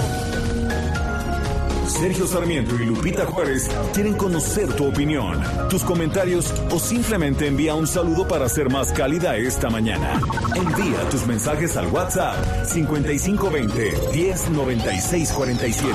Sergio 1.89 2.27
Sarmiento 2.27 2.75
y 2.75 2.87
Lupita 2.87 3.25
Juárez 3.25 3.71
quieren 3.93 4.15
conocer 4.15 4.73
tu 4.75 4.89
opinión, 4.89 5.41
tus 5.71 5.85
comentarios 5.85 6.53
o 6.71 6.79
simplemente 6.79 7.47
envía 7.47 7.75
un 7.75 7.87
saludo 7.87 8.27
para 8.27 8.49
ser 8.49 8.69
más 8.69 8.93
cálida 8.93 9.37
esta 9.37 9.71
mañana. 9.71 10.21
Envía 10.55 11.09
tus 11.11 11.27
mensajes 11.27 11.77
al 11.77 11.87
WhatsApp 11.87 12.67
5520 12.67 13.93
109647. 14.13 15.95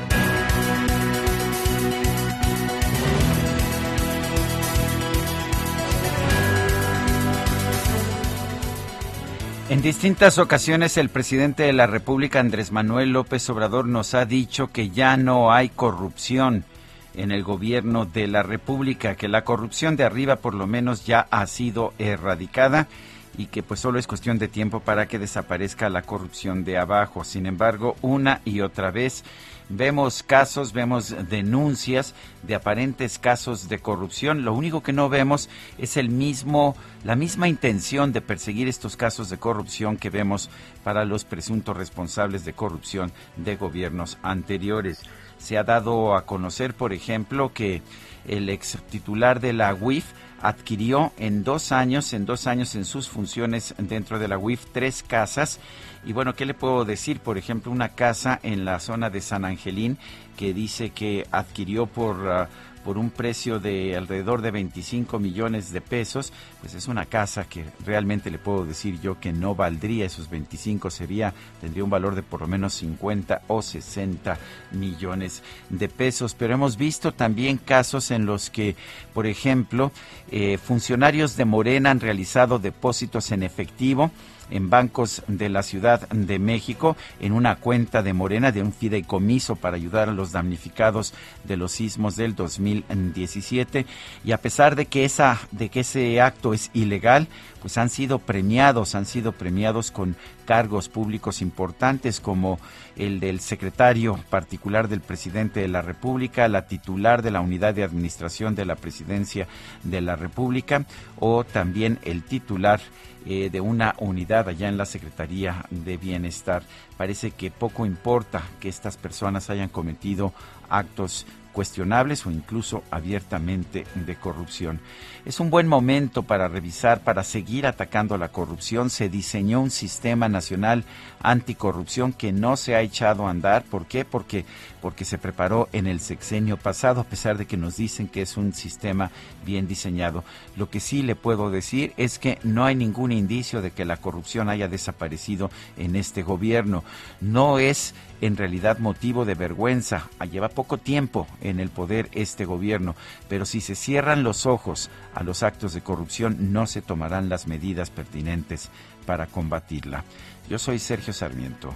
En 9.71 9.81
distintas 9.81 10.37
ocasiones 10.37 10.97
el 10.97 11.07
presidente 11.07 11.63
de 11.63 11.71
la 11.71 11.87
República, 11.87 12.41
Andrés 12.41 12.73
Manuel 12.73 13.13
López 13.13 13.49
Obrador, 13.49 13.87
nos 13.87 14.13
ha 14.15 14.25
dicho 14.25 14.67
que 14.67 14.89
ya 14.89 15.15
no 15.15 15.53
hay 15.53 15.69
corrupción 15.69 16.65
en 17.13 17.31
el 17.31 17.41
gobierno 17.43 18.03
de 18.03 18.27
la 18.27 18.43
República, 18.43 19.15
que 19.15 19.29
la 19.29 19.45
corrupción 19.45 19.95
de 19.95 20.03
arriba 20.03 20.35
por 20.35 20.55
lo 20.55 20.67
menos 20.67 21.05
ya 21.05 21.25
ha 21.31 21.47
sido 21.47 21.93
erradicada 21.99 22.89
y 23.37 23.45
que 23.45 23.63
pues 23.63 23.79
solo 23.79 23.97
es 23.97 24.07
cuestión 24.07 24.37
de 24.39 24.49
tiempo 24.49 24.81
para 24.81 25.05
que 25.05 25.19
desaparezca 25.19 25.89
la 25.89 26.01
corrupción 26.01 26.65
de 26.65 26.77
abajo. 26.77 27.23
Sin 27.23 27.45
embargo, 27.45 27.95
una 28.01 28.41
y 28.43 28.59
otra 28.59 28.91
vez 28.91 29.23
vemos 29.71 30.23
casos, 30.23 30.73
vemos 30.73 31.15
denuncias 31.29 32.13
de 32.43 32.55
aparentes 32.55 33.17
casos 33.19 33.69
de 33.69 33.79
corrupción. 33.79 34.43
Lo 34.43 34.53
único 34.53 34.83
que 34.83 34.93
no 34.93 35.09
vemos 35.09 35.49
es 35.77 35.97
el 35.97 36.09
mismo, 36.09 36.75
la 37.03 37.15
misma 37.15 37.47
intención 37.47 38.11
de 38.11 38.21
perseguir 38.21 38.67
estos 38.67 38.97
casos 38.97 39.29
de 39.29 39.37
corrupción 39.37 39.97
que 39.97 40.09
vemos 40.09 40.49
para 40.83 41.05
los 41.05 41.25
presuntos 41.25 41.77
responsables 41.77 42.45
de 42.45 42.53
corrupción 42.53 43.11
de 43.37 43.55
gobiernos 43.55 44.17
anteriores. 44.21 45.01
Se 45.37 45.57
ha 45.57 45.63
dado 45.63 46.15
a 46.15 46.25
conocer, 46.25 46.73
por 46.73 46.93
ejemplo, 46.93 47.51
que 47.53 47.81
el 48.27 48.49
ex 48.49 48.77
titular 48.89 49.39
de 49.39 49.53
la 49.53 49.73
UIF 49.73 50.05
adquirió 50.41 51.11
en 51.17 51.43
dos 51.43 51.71
años, 51.71 52.13
en 52.13 52.25
dos 52.25 52.47
años 52.47 52.75
en 52.75 52.85
sus 52.85 53.07
funciones 53.07 53.75
dentro 53.77 54.19
de 54.19 54.27
la 54.27 54.37
UIF, 54.37 54.65
tres 54.71 55.03
casas. 55.03 55.59
Y 56.03 56.13
bueno, 56.13 56.33
¿qué 56.33 56.45
le 56.45 56.53
puedo 56.53 56.83
decir? 56.83 57.19
Por 57.19 57.37
ejemplo, 57.37 57.71
una 57.71 57.89
casa 57.89 58.39
en 58.41 58.65
la 58.65 58.79
zona 58.79 59.09
de 59.09 59.21
San 59.21 59.45
Angelín 59.45 59.97
que 60.37 60.53
dice 60.53 60.89
que 60.89 61.27
adquirió 61.31 61.85
por... 61.85 62.27
Ah, 62.27 62.49
por 62.83 62.97
un 62.97 63.09
precio 63.09 63.59
de 63.59 63.95
alrededor 63.95 64.41
de 64.41 64.51
25 64.51 65.19
millones 65.19 65.71
de 65.71 65.81
pesos, 65.81 66.33
pues 66.59 66.73
es 66.73 66.87
una 66.87 67.05
casa 67.05 67.45
que 67.45 67.65
realmente 67.85 68.31
le 68.31 68.37
puedo 68.37 68.65
decir 68.65 68.99
yo 69.01 69.19
que 69.19 69.33
no 69.33 69.55
valdría 69.55 70.05
esos 70.05 70.29
25, 70.29 70.89
sería, 70.89 71.33
tendría 71.59 71.83
un 71.83 71.89
valor 71.89 72.15
de 72.15 72.23
por 72.23 72.41
lo 72.41 72.47
menos 72.47 72.73
50 72.73 73.43
o 73.47 73.61
60 73.61 74.37
millones 74.71 75.43
de 75.69 75.89
pesos. 75.89 76.35
Pero 76.35 76.53
hemos 76.53 76.77
visto 76.77 77.11
también 77.11 77.57
casos 77.57 78.11
en 78.11 78.25
los 78.25 78.49
que, 78.49 78.75
por 79.13 79.27
ejemplo, 79.27 79.91
eh, 80.31 80.57
funcionarios 80.57 81.35
de 81.37 81.45
Morena 81.45 81.91
han 81.91 81.99
realizado 81.99 82.59
depósitos 82.59 83.31
en 83.31 83.43
efectivo 83.43 84.11
en 84.51 84.69
bancos 84.69 85.23
de 85.27 85.49
la 85.49 85.63
Ciudad 85.63 86.07
de 86.09 86.39
México 86.39 86.95
en 87.19 87.33
una 87.33 87.55
cuenta 87.55 88.03
de 88.03 88.13
Morena 88.13 88.51
de 88.51 88.61
un 88.61 88.73
fideicomiso 88.73 89.55
para 89.55 89.77
ayudar 89.77 90.09
a 90.09 90.13
los 90.13 90.31
damnificados 90.31 91.13
de 91.43 91.57
los 91.57 91.71
sismos 91.71 92.15
del 92.15 92.35
2017 92.35 93.85
y 94.23 94.31
a 94.31 94.37
pesar 94.37 94.75
de 94.75 94.85
que 94.85 95.05
esa 95.05 95.39
de 95.51 95.69
que 95.69 95.81
ese 95.81 96.21
acto 96.21 96.53
es 96.53 96.69
ilegal, 96.73 97.27
pues 97.61 97.77
han 97.77 97.89
sido 97.89 98.19
premiados, 98.19 98.95
han 98.95 99.05
sido 99.05 99.31
premiados 99.31 99.91
con 99.91 100.15
cargos 100.45 100.89
públicos 100.89 101.41
importantes 101.41 102.19
como 102.19 102.59
el 102.97 103.19
del 103.19 103.39
secretario 103.39 104.19
particular 104.29 104.87
del 104.87 105.01
presidente 105.01 105.61
de 105.61 105.67
la 105.67 105.81
República, 105.81 106.47
la 106.47 106.67
titular 106.67 107.21
de 107.21 107.31
la 107.31 107.41
unidad 107.41 107.73
de 107.73 107.83
administración 107.83 108.55
de 108.55 108.65
la 108.65 108.75
presidencia 108.75 109.47
de 109.83 110.01
la 110.01 110.15
República 110.15 110.85
o 111.19 111.43
también 111.43 111.99
el 112.03 112.23
titular 112.23 112.81
eh, 113.25 113.49
de 113.51 113.61
una 113.61 113.95
unidad 113.99 114.49
allá 114.49 114.67
en 114.67 114.77
la 114.77 114.85
Secretaría 114.85 115.65
de 115.69 115.97
Bienestar. 115.97 116.63
Parece 116.97 117.31
que 117.31 117.51
poco 117.51 117.85
importa 117.85 118.43
que 118.59 118.69
estas 118.69 118.97
personas 118.97 119.49
hayan 119.49 119.69
cometido 119.69 120.33
actos 120.69 121.25
cuestionables 121.51 122.25
o 122.25 122.31
incluso 122.31 122.83
abiertamente 122.91 123.85
de 123.95 124.15
corrupción. 124.15 124.79
Es 125.23 125.39
un 125.39 125.51
buen 125.51 125.67
momento 125.67 126.23
para 126.23 126.47
revisar, 126.47 127.01
para 127.01 127.23
seguir 127.23 127.67
atacando 127.67 128.17
la 128.17 128.29
corrupción. 128.29 128.89
Se 128.89 129.07
diseñó 129.07 129.61
un 129.61 129.69
sistema 129.69 130.27
nacional 130.29 130.83
anticorrupción 131.21 132.13
que 132.13 132.31
no 132.31 132.57
se 132.57 132.75
ha 132.75 132.81
echado 132.81 133.27
a 133.27 133.29
andar. 133.29 133.63
¿Por 133.63 133.85
qué? 133.85 134.03
Porque, 134.03 134.45
porque 134.81 135.05
se 135.05 135.19
preparó 135.19 135.69
en 135.73 135.85
el 135.85 135.99
sexenio 135.99 136.57
pasado, 136.57 137.01
a 137.01 137.05
pesar 137.05 137.37
de 137.37 137.45
que 137.45 137.57
nos 137.57 137.77
dicen 137.77 138.07
que 138.07 138.23
es 138.23 138.35
un 138.35 138.53
sistema 138.53 139.11
bien 139.45 139.67
diseñado. 139.67 140.23
Lo 140.55 140.69
que 140.69 140.79
sí 140.79 141.03
le 141.03 141.15
puedo 141.15 141.51
decir 141.51 141.93
es 141.97 142.17
que 142.17 142.39
no 142.43 142.65
hay 142.65 142.75
ningún 142.75 143.11
indicio 143.11 143.61
de 143.61 143.71
que 143.71 143.85
la 143.85 143.97
corrupción 143.97 144.49
haya 144.49 144.67
desaparecido 144.67 145.51
en 145.77 145.95
este 145.95 146.23
gobierno. 146.23 146.83
No 147.19 147.59
es 147.59 147.93
en 148.21 148.37
realidad 148.37 148.77
motivo 148.77 149.25
de 149.25 149.35
vergüenza. 149.35 150.09
Lleva 150.31 150.47
poco 150.47 150.77
tiempo 150.77 151.27
en 151.41 151.59
el 151.59 151.69
poder 151.69 152.07
este 152.13 152.45
gobierno, 152.45 152.95
pero 153.27 153.45
si 153.45 153.59
se 153.59 153.75
cierran 153.75 154.23
los 154.23 154.45
ojos 154.45 154.89
a 155.13 155.23
los 155.23 155.43
actos 155.43 155.73
de 155.73 155.81
corrupción, 155.81 156.53
no 156.53 156.67
se 156.67 156.81
tomarán 156.81 157.27
las 157.27 157.47
medidas 157.47 157.89
pertinentes 157.89 158.69
para 159.05 159.27
combatirla. 159.27 160.05
Yo 160.49 160.57
soy 160.57 160.79
Sergio 160.79 161.11
Sarmiento 161.11 161.73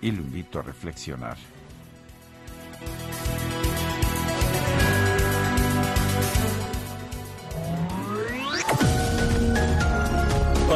y 0.00 0.12
lo 0.12 0.22
invito 0.22 0.60
a 0.60 0.62
reflexionar. 0.62 1.36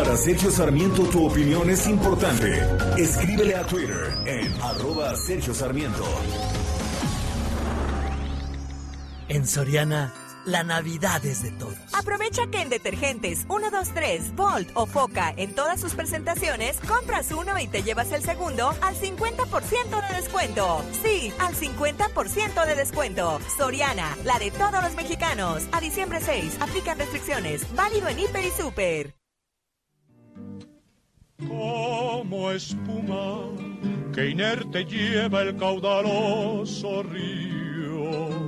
Para 0.02 0.16
Sergio 0.16 0.50
Sarmiento 0.50 1.04
tu 1.04 1.24
opinión 1.24 1.70
es 1.70 1.86
importante. 1.86 2.66
Escríbele 2.98 3.54
a 3.54 3.62
Twitter 3.62 4.12
en 4.26 4.52
arroba 4.60 5.14
Sergio 5.14 5.54
Sarmiento. 5.54 6.04
En 9.28 9.46
Soriana, 9.46 10.12
la 10.44 10.64
Navidad 10.64 11.24
es 11.24 11.44
de 11.44 11.52
todos. 11.52 11.76
Aprovecha 11.92 12.48
que 12.48 12.62
en 12.62 12.68
detergentes 12.68 13.46
1, 13.48 13.70
2, 13.70 13.88
3, 13.94 14.34
Volt 14.34 14.70
o 14.74 14.86
Foca 14.86 15.32
en 15.36 15.54
todas 15.54 15.80
sus 15.80 15.94
presentaciones, 15.94 16.80
compras 16.80 17.30
uno 17.30 17.56
y 17.60 17.68
te 17.68 17.84
llevas 17.84 18.10
el 18.10 18.24
segundo 18.24 18.74
al 18.80 18.96
50% 18.96 20.08
de 20.08 20.16
descuento. 20.16 20.84
Sí, 21.04 21.32
al 21.38 21.54
50% 21.54 22.66
de 22.66 22.74
descuento. 22.74 23.38
Soriana, 23.56 24.16
la 24.24 24.40
de 24.40 24.50
todos 24.50 24.82
los 24.82 24.96
mexicanos. 24.96 25.62
A 25.70 25.80
diciembre 25.80 26.18
6, 26.20 26.56
aplican 26.58 26.98
restricciones. 26.98 27.72
Válido 27.76 28.08
en 28.08 28.18
Hiper 28.18 28.44
y 28.44 28.50
Super. 28.50 29.21
Como 31.38 32.50
espuma 32.50 33.48
que 34.12 34.30
inerte 34.30 34.84
lleva 34.84 35.42
el 35.42 35.56
caudaloso 35.56 37.02
río. 37.02 38.46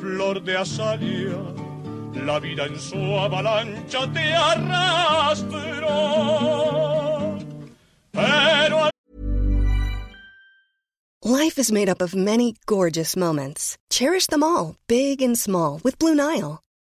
Flor 0.00 0.42
de 0.42 0.56
azalia, 0.56 1.36
la 2.24 2.38
vida 2.38 2.66
en 2.66 2.78
su 2.78 2.96
avalancha 2.96 4.10
te 4.12 4.32
arrastró. 4.32 5.86
Pero 8.12 8.90
Life 11.22 11.58
is 11.58 11.72
made 11.72 11.88
up 11.88 12.00
of 12.00 12.14
many 12.14 12.54
gorgeous 12.66 13.16
moments. 13.16 13.76
Cherish 13.90 14.28
them 14.28 14.44
all, 14.44 14.76
big 14.86 15.20
and 15.20 15.36
small, 15.36 15.80
with 15.82 15.98
Blue 15.98 16.14
Nile. 16.14 16.60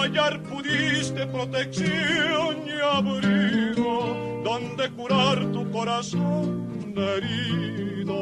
hallar 0.00 0.42
pudiste 0.42 1.26
protección 1.26 2.56
y 2.66 2.80
abrigo, 2.80 4.42
donde 4.44 4.90
curar 4.90 5.44
tu 5.52 5.70
corazón 5.70 6.94
herido 6.96 8.14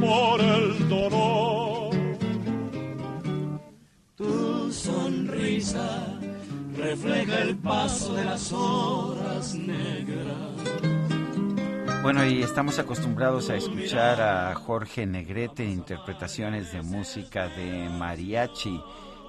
por 0.00 0.40
el 0.40 0.88
dolor. 0.88 1.90
Tu 4.16 4.72
sonrisa 4.72 6.18
refleja 6.76 7.40
el 7.42 7.56
paso 7.56 8.14
de 8.14 8.24
las 8.24 8.52
horas 8.52 9.54
negras. 9.54 10.98
Bueno, 12.02 12.24
y 12.24 12.42
estamos 12.42 12.78
acostumbrados 12.78 13.50
a 13.50 13.56
escuchar 13.56 14.20
a 14.20 14.54
Jorge 14.54 15.04
Negrete 15.04 15.64
interpretaciones 15.64 16.72
de 16.72 16.80
música 16.80 17.48
de 17.48 17.88
mariachi, 17.90 18.80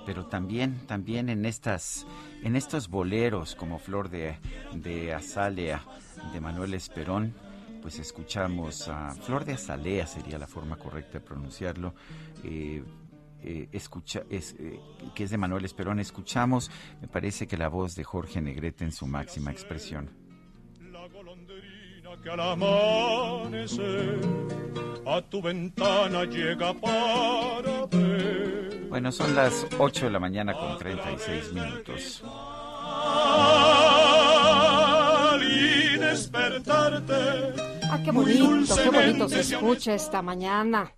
pero 0.10 0.26
también, 0.26 0.88
también 0.88 1.30
en 1.30 1.46
estas, 1.46 2.08
en 2.42 2.56
estos 2.56 2.88
boleros 2.88 3.54
como 3.54 3.78
Flor 3.78 4.10
de, 4.10 4.40
de 4.74 5.14
Azalea 5.14 5.84
de 6.34 6.42
Manuel 6.42 6.74
Esperón, 6.74 7.36
pues 7.80 8.00
escuchamos 8.00 8.90
Flor 9.22 9.46
de 9.46 9.54
Azalea 9.54 10.08
sería 10.08 10.40
la 10.40 10.48
forma 10.48 10.78
correcta 10.78 11.20
de 11.20 11.20
pronunciarlo. 11.20 11.94
eh, 12.44 12.84
eh, 13.44 13.70
escucha, 13.72 14.24
es, 14.32 14.56
eh, 14.58 14.80
que 15.14 15.26
es 15.26 15.30
de 15.30 15.38
Manuel 15.38 15.64
Esperón, 15.64 16.00
escuchamos, 16.00 16.72
me 17.00 17.08
parece 17.08 17.46
que 17.46 17.56
la 17.56 17.70
voz 17.70 17.94
de 17.94 18.04
Jorge 18.04 18.42
Negrete 18.42 18.86
en 18.86 18.92
su 18.92 19.06
máxima 19.06 19.52
expresión. 19.52 20.10
Que 22.24 22.30
al 22.30 22.40
amanecer 22.40 24.20
a 25.06 25.22
tu 25.22 25.42
ventana 25.42 26.26
llega 26.26 26.74
para 26.74 27.86
ver. 27.88 28.88
Bueno, 28.90 29.12
son 29.12 29.36
las 29.36 29.66
8 29.78 30.06
de 30.06 30.12
la 30.12 30.20
mañana 30.20 30.54
con 30.54 30.78
36 30.78 31.54
minutos. 31.54 32.24
Y 35.42 35.98
despertarte. 35.98 37.54
Ah, 37.92 38.00
qué 38.04 38.12
bonito, 38.12 38.76
qué 38.76 38.90
bonito 38.90 39.30
se 39.30 39.40
escucha 39.40 39.94
esta 39.94 40.22
mañana. 40.22 40.92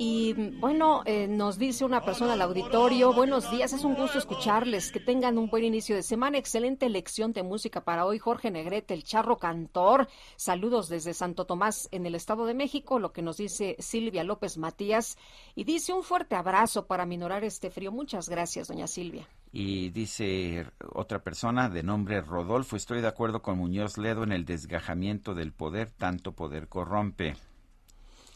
Y 0.00 0.32
bueno, 0.60 1.02
eh, 1.06 1.26
nos 1.26 1.58
dice 1.58 1.84
una 1.84 2.04
persona 2.04 2.34
al 2.34 2.42
auditorio, 2.42 3.12
buenos 3.12 3.50
días, 3.50 3.72
es 3.72 3.82
un 3.82 3.96
gusto 3.96 4.16
escucharles, 4.16 4.92
que 4.92 5.00
tengan 5.00 5.38
un 5.38 5.50
buen 5.50 5.64
inicio 5.64 5.96
de 5.96 6.04
semana, 6.04 6.38
excelente 6.38 6.86
elección 6.86 7.32
de 7.32 7.42
música 7.42 7.82
para 7.82 8.06
hoy, 8.06 8.20
Jorge 8.20 8.52
Negrete, 8.52 8.94
el 8.94 9.02
charro 9.02 9.38
cantor, 9.38 10.06
saludos 10.36 10.88
desde 10.88 11.14
Santo 11.14 11.46
Tomás 11.46 11.88
en 11.90 12.06
el 12.06 12.14
Estado 12.14 12.46
de 12.46 12.54
México, 12.54 13.00
lo 13.00 13.12
que 13.12 13.22
nos 13.22 13.38
dice 13.38 13.74
Silvia 13.80 14.22
López 14.22 14.56
Matías, 14.56 15.18
y 15.56 15.64
dice 15.64 15.92
un 15.92 16.04
fuerte 16.04 16.36
abrazo 16.36 16.86
para 16.86 17.04
minorar 17.04 17.42
este 17.42 17.68
frío, 17.68 17.90
muchas 17.90 18.28
gracias, 18.28 18.68
doña 18.68 18.86
Silvia. 18.86 19.26
Y 19.50 19.90
dice 19.90 20.64
otra 20.92 21.24
persona 21.24 21.68
de 21.68 21.82
nombre 21.82 22.20
Rodolfo, 22.20 22.76
estoy 22.76 23.00
de 23.00 23.08
acuerdo 23.08 23.42
con 23.42 23.58
Muñoz 23.58 23.98
Ledo 23.98 24.22
en 24.22 24.30
el 24.30 24.44
desgajamiento 24.44 25.34
del 25.34 25.50
poder, 25.50 25.90
tanto 25.90 26.36
poder 26.36 26.68
corrompe. 26.68 27.34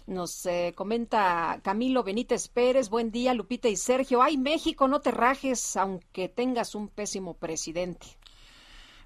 Nos 0.06 0.46
eh, 0.46 0.72
comenta 0.74 1.60
Camilo 1.62 2.02
Benítez 2.02 2.48
Pérez, 2.48 2.88
buen 2.88 3.10
día 3.10 3.34
Lupita 3.34 3.68
y 3.68 3.76
Sergio. 3.76 4.22
Ay, 4.22 4.36
México, 4.36 4.88
no 4.88 5.00
te 5.00 5.10
rajes, 5.10 5.76
aunque 5.76 6.28
tengas 6.28 6.74
un 6.74 6.88
pésimo 6.88 7.34
presidente. 7.34 8.06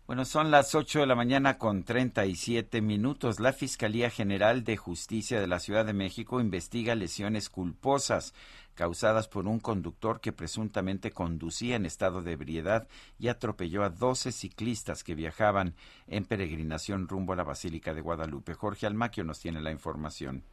Bueno, 0.07 0.25
son 0.25 0.53
las 0.53 0.77
8 0.77 1.01
de 1.01 1.07
la 1.07 1.17
mañana 1.17 1.59
con 1.59 1.83
37 1.83 2.81
minutos. 2.81 3.41
La 3.41 3.53
Fiscalía 3.53 4.09
General 4.09 4.63
de 4.63 4.77
Justicia 4.77 5.41
de 5.41 5.49
la 5.49 5.59
Ciudad 5.59 5.85
de 5.85 5.95
México 5.95 6.41
investiga 6.41 6.95
lesiones 6.95 7.51
culposas 7.51 8.33
causadas 8.77 9.27
por 9.27 9.49
un 9.49 9.59
conductor 9.59 10.21
que 10.21 10.33
presuntamente 10.33 11.11
conducía 11.11 11.75
en 11.75 11.87
estado 11.87 12.23
de 12.23 12.33
ebriedad 12.33 12.87
y 13.19 13.27
atropelló 13.27 13.83
a 13.83 13.91
12 13.91 14.31
ciclistas 14.31 15.03
que 15.03 15.17
viajaban 15.17 15.75
en 16.07 16.25
peregrinación 16.25 17.09
rumbo 17.09 17.33
a 17.33 17.37
la 17.37 17.43
Basílica 17.43 17.93
de 17.93 18.01
Guadalupe. 18.01 18.55
Jorge 18.55 18.87
Almaquio 18.87 19.25
nos 19.25 19.41
tiene 19.41 19.61
la 19.61 19.73
información. 19.73 20.45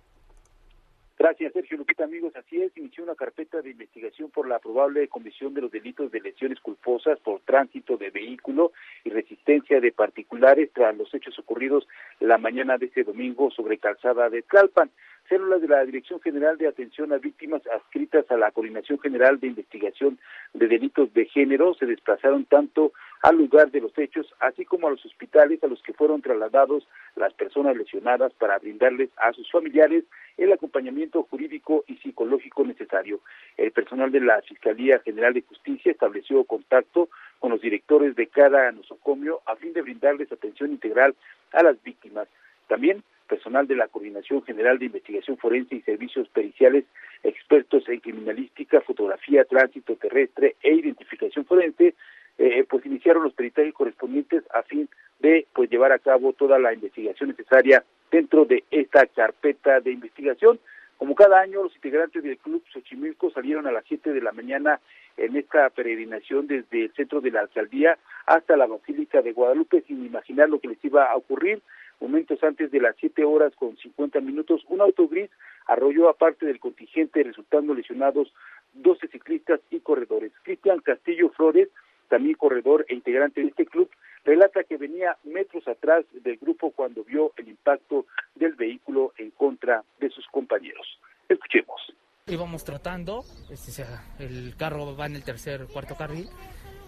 Gracias, 1.18 1.54
Sergio 1.54 1.78
Lupita, 1.78 2.06
amigos. 2.06 2.36
Así 2.36 2.60
es, 2.62 2.76
inició 2.76 3.04
una 3.04 3.14
carpeta 3.14 3.62
de 3.62 3.70
investigación 3.70 4.32
por 4.32 4.48
la 4.48 4.58
probable 4.58 5.08
comisión 5.08 5.54
de 5.54 5.62
los 5.62 5.72
delitos 5.72 6.12
de 6.12 6.20
lesiones 6.20 6.60
culposas 6.60 7.20
por 7.20 7.42
tránsito 7.42 7.98
de 7.98 8.10
vehículo 8.10 8.72
y 9.04 9.12
resistencia 9.12 9.80
de 9.80 9.92
particulares 9.92 10.72
tras 10.74 10.98
los 10.98 11.14
hechos 11.14 11.38
ocurridos 11.38 11.88
la 12.20 12.40
mañana 12.40 12.78
de 12.78 12.88
este 12.88 13.04
domingo 13.04 13.52
sobre 13.52 13.78
calzada 13.78 14.30
de 14.30 14.42
Tlalpan. 14.42 14.90
Células 15.34 15.62
de 15.62 15.68
la 15.68 15.84
Dirección 15.84 16.22
General 16.22 16.60
de 16.60 16.68
Atención 16.68 17.12
a 17.12 17.18
Víctimas 17.18 17.64
adscritas 17.66 18.30
a 18.30 18.38
la 18.38 18.52
Coordinación 18.52 19.00
General 19.00 19.40
de 19.40 19.48
Investigación 19.48 20.20
de 20.54 20.68
Delitos 20.68 21.12
de 21.16 21.26
Género 21.26 21.74
se 21.74 21.88
desplazaron 21.88 22.46
tanto 22.46 22.94
al 23.24 23.38
lugar 23.38 23.72
de 23.72 23.82
los 23.82 23.98
hechos, 23.98 24.32
así 24.40 24.64
como 24.64 24.86
a 24.86 24.92
los 24.92 25.04
hospitales 25.04 25.64
a 25.64 25.68
los 25.68 25.82
que 25.82 25.94
fueron 25.94 26.22
trasladados 26.22 26.88
las 27.16 27.34
personas 27.34 27.76
lesionadas 27.76 28.32
para 28.34 28.60
brindarles 28.60 29.10
a 29.18 29.34
sus 29.34 29.50
familiares 29.50 30.04
el 30.38 30.54
acompañamiento 30.54 31.24
jurídico 31.24 31.84
y 31.88 31.96
psicológico 31.96 32.64
necesario. 32.64 33.20
El 33.58 33.72
personal 33.72 34.12
de 34.12 34.20
la 34.20 34.40
Fiscalía 34.44 35.00
General 35.00 35.34
de 35.34 35.42
Justicia 35.42 35.94
estableció 35.94 36.44
contacto 36.44 37.10
con 37.40 37.50
los 37.50 37.62
directores 37.62 38.16
de 38.16 38.28
cada 38.28 38.72
nosocomio 38.72 39.42
a 39.48 39.56
fin 39.56 39.74
de 39.74 39.82
brindarles 39.82 40.32
atención 40.32 40.70
integral 40.70 41.16
a 41.54 41.64
las 41.64 41.82
víctimas. 41.82 42.28
También 42.68 43.04
personal 43.34 43.66
de 43.66 43.76
la 43.76 43.88
Coordinación 43.88 44.44
General 44.44 44.78
de 44.78 44.86
Investigación 44.86 45.38
Forense 45.38 45.74
y 45.74 45.82
Servicios 45.82 46.30
Periciales, 46.30 46.86
expertos 47.24 47.90
en 47.90 48.00
criminalística, 48.00 48.80
fotografía, 48.82 49.44
tránsito 49.46 49.96
terrestre 49.96 50.56
e 50.62 50.76
identificación 50.76 51.44
forense, 51.44 51.96
eh, 52.38 52.64
pues 52.70 52.86
iniciaron 52.86 53.24
los 53.24 53.34
peritajes 53.34 53.74
correspondientes 53.74 54.44
a 54.54 54.62
fin 54.62 54.88
de 55.20 55.48
pues 55.52 55.68
llevar 55.72 55.92
a 55.94 55.98
cabo 55.98 56.34
toda 56.34 56.60
la 56.60 56.76
investigación 56.76 57.30
necesaria 57.30 57.84
dentro 58.12 58.46
de 58.46 58.64
esta 58.70 59.08
carpeta 59.08 59.80
de 59.80 59.92
investigación. 59.92 60.60
Como 60.98 61.16
cada 61.16 61.40
año, 61.40 61.64
los 61.64 61.76
integrantes 61.76 62.22
del 62.22 62.38
Club 62.38 62.64
Xochimilco 62.72 63.32
salieron 63.32 63.66
a 63.66 63.72
las 63.72 63.84
7 63.88 64.14
de 64.14 64.22
la 64.22 64.32
mañana 64.32 64.80
en 65.18 65.36
esta 65.36 65.72
peregrinación 65.72 66.46
desde 66.46 66.86
el 66.86 66.94
centro 66.94 67.20
de 67.20 67.32
la 67.32 67.42
alcaldía 67.42 67.98
hasta 68.28 68.56
la 68.56 68.68
Basílica 68.68 69.24
de 69.24 69.34
Guadalupe 69.34 69.82
sin 69.88 70.06
imaginar 70.06 70.50
lo 70.50 70.60
que 70.60 70.68
les 70.68 70.86
iba 70.86 71.06
a 71.06 71.16
ocurrir. 71.16 71.64
Momentos 72.04 72.44
antes 72.44 72.70
de 72.70 72.82
las 72.82 72.98
7 73.00 73.24
horas 73.24 73.56
con 73.56 73.78
50 73.78 74.20
minutos, 74.20 74.62
un 74.68 74.82
auto 74.82 75.08
gris 75.08 75.30
arrolló 75.68 76.10
a 76.10 76.18
parte 76.18 76.46
del 76.46 76.60
contingente, 76.60 77.24
resultando 77.24 77.74
lesionados 77.74 78.34
12 78.74 79.08
ciclistas 79.08 79.62
y 79.72 79.80
corredores. 79.80 80.34
Cristian 80.44 80.82
Castillo 80.82 81.30
Flores, 81.30 81.70
también 82.10 82.36
corredor 82.36 82.86
e 82.90 82.94
integrante 82.94 83.40
de 83.40 83.48
este 83.48 83.66
club, 83.66 83.90
relata 84.26 84.66
que 84.66 84.76
venía 84.76 85.16
metros 85.24 85.66
atrás 85.66 86.04
del 86.12 86.36
grupo 86.36 86.72
cuando 86.72 87.06
vio 87.06 87.32
el 87.38 87.48
impacto 87.48 88.06
del 88.36 88.52
vehículo 88.56 89.14
en 89.18 89.32
contra 89.32 89.86
de 90.02 90.10
sus 90.10 90.28
compañeros. 90.28 91.00
Escuchemos. 91.30 91.80
Íbamos 92.28 92.66
tratando, 92.66 93.24
este, 93.50 93.86
el 94.20 94.58
carro 94.58 94.94
va 94.98 95.06
en 95.06 95.16
el 95.16 95.24
tercer, 95.24 95.68
cuarto 95.72 95.96
carril, 95.96 96.28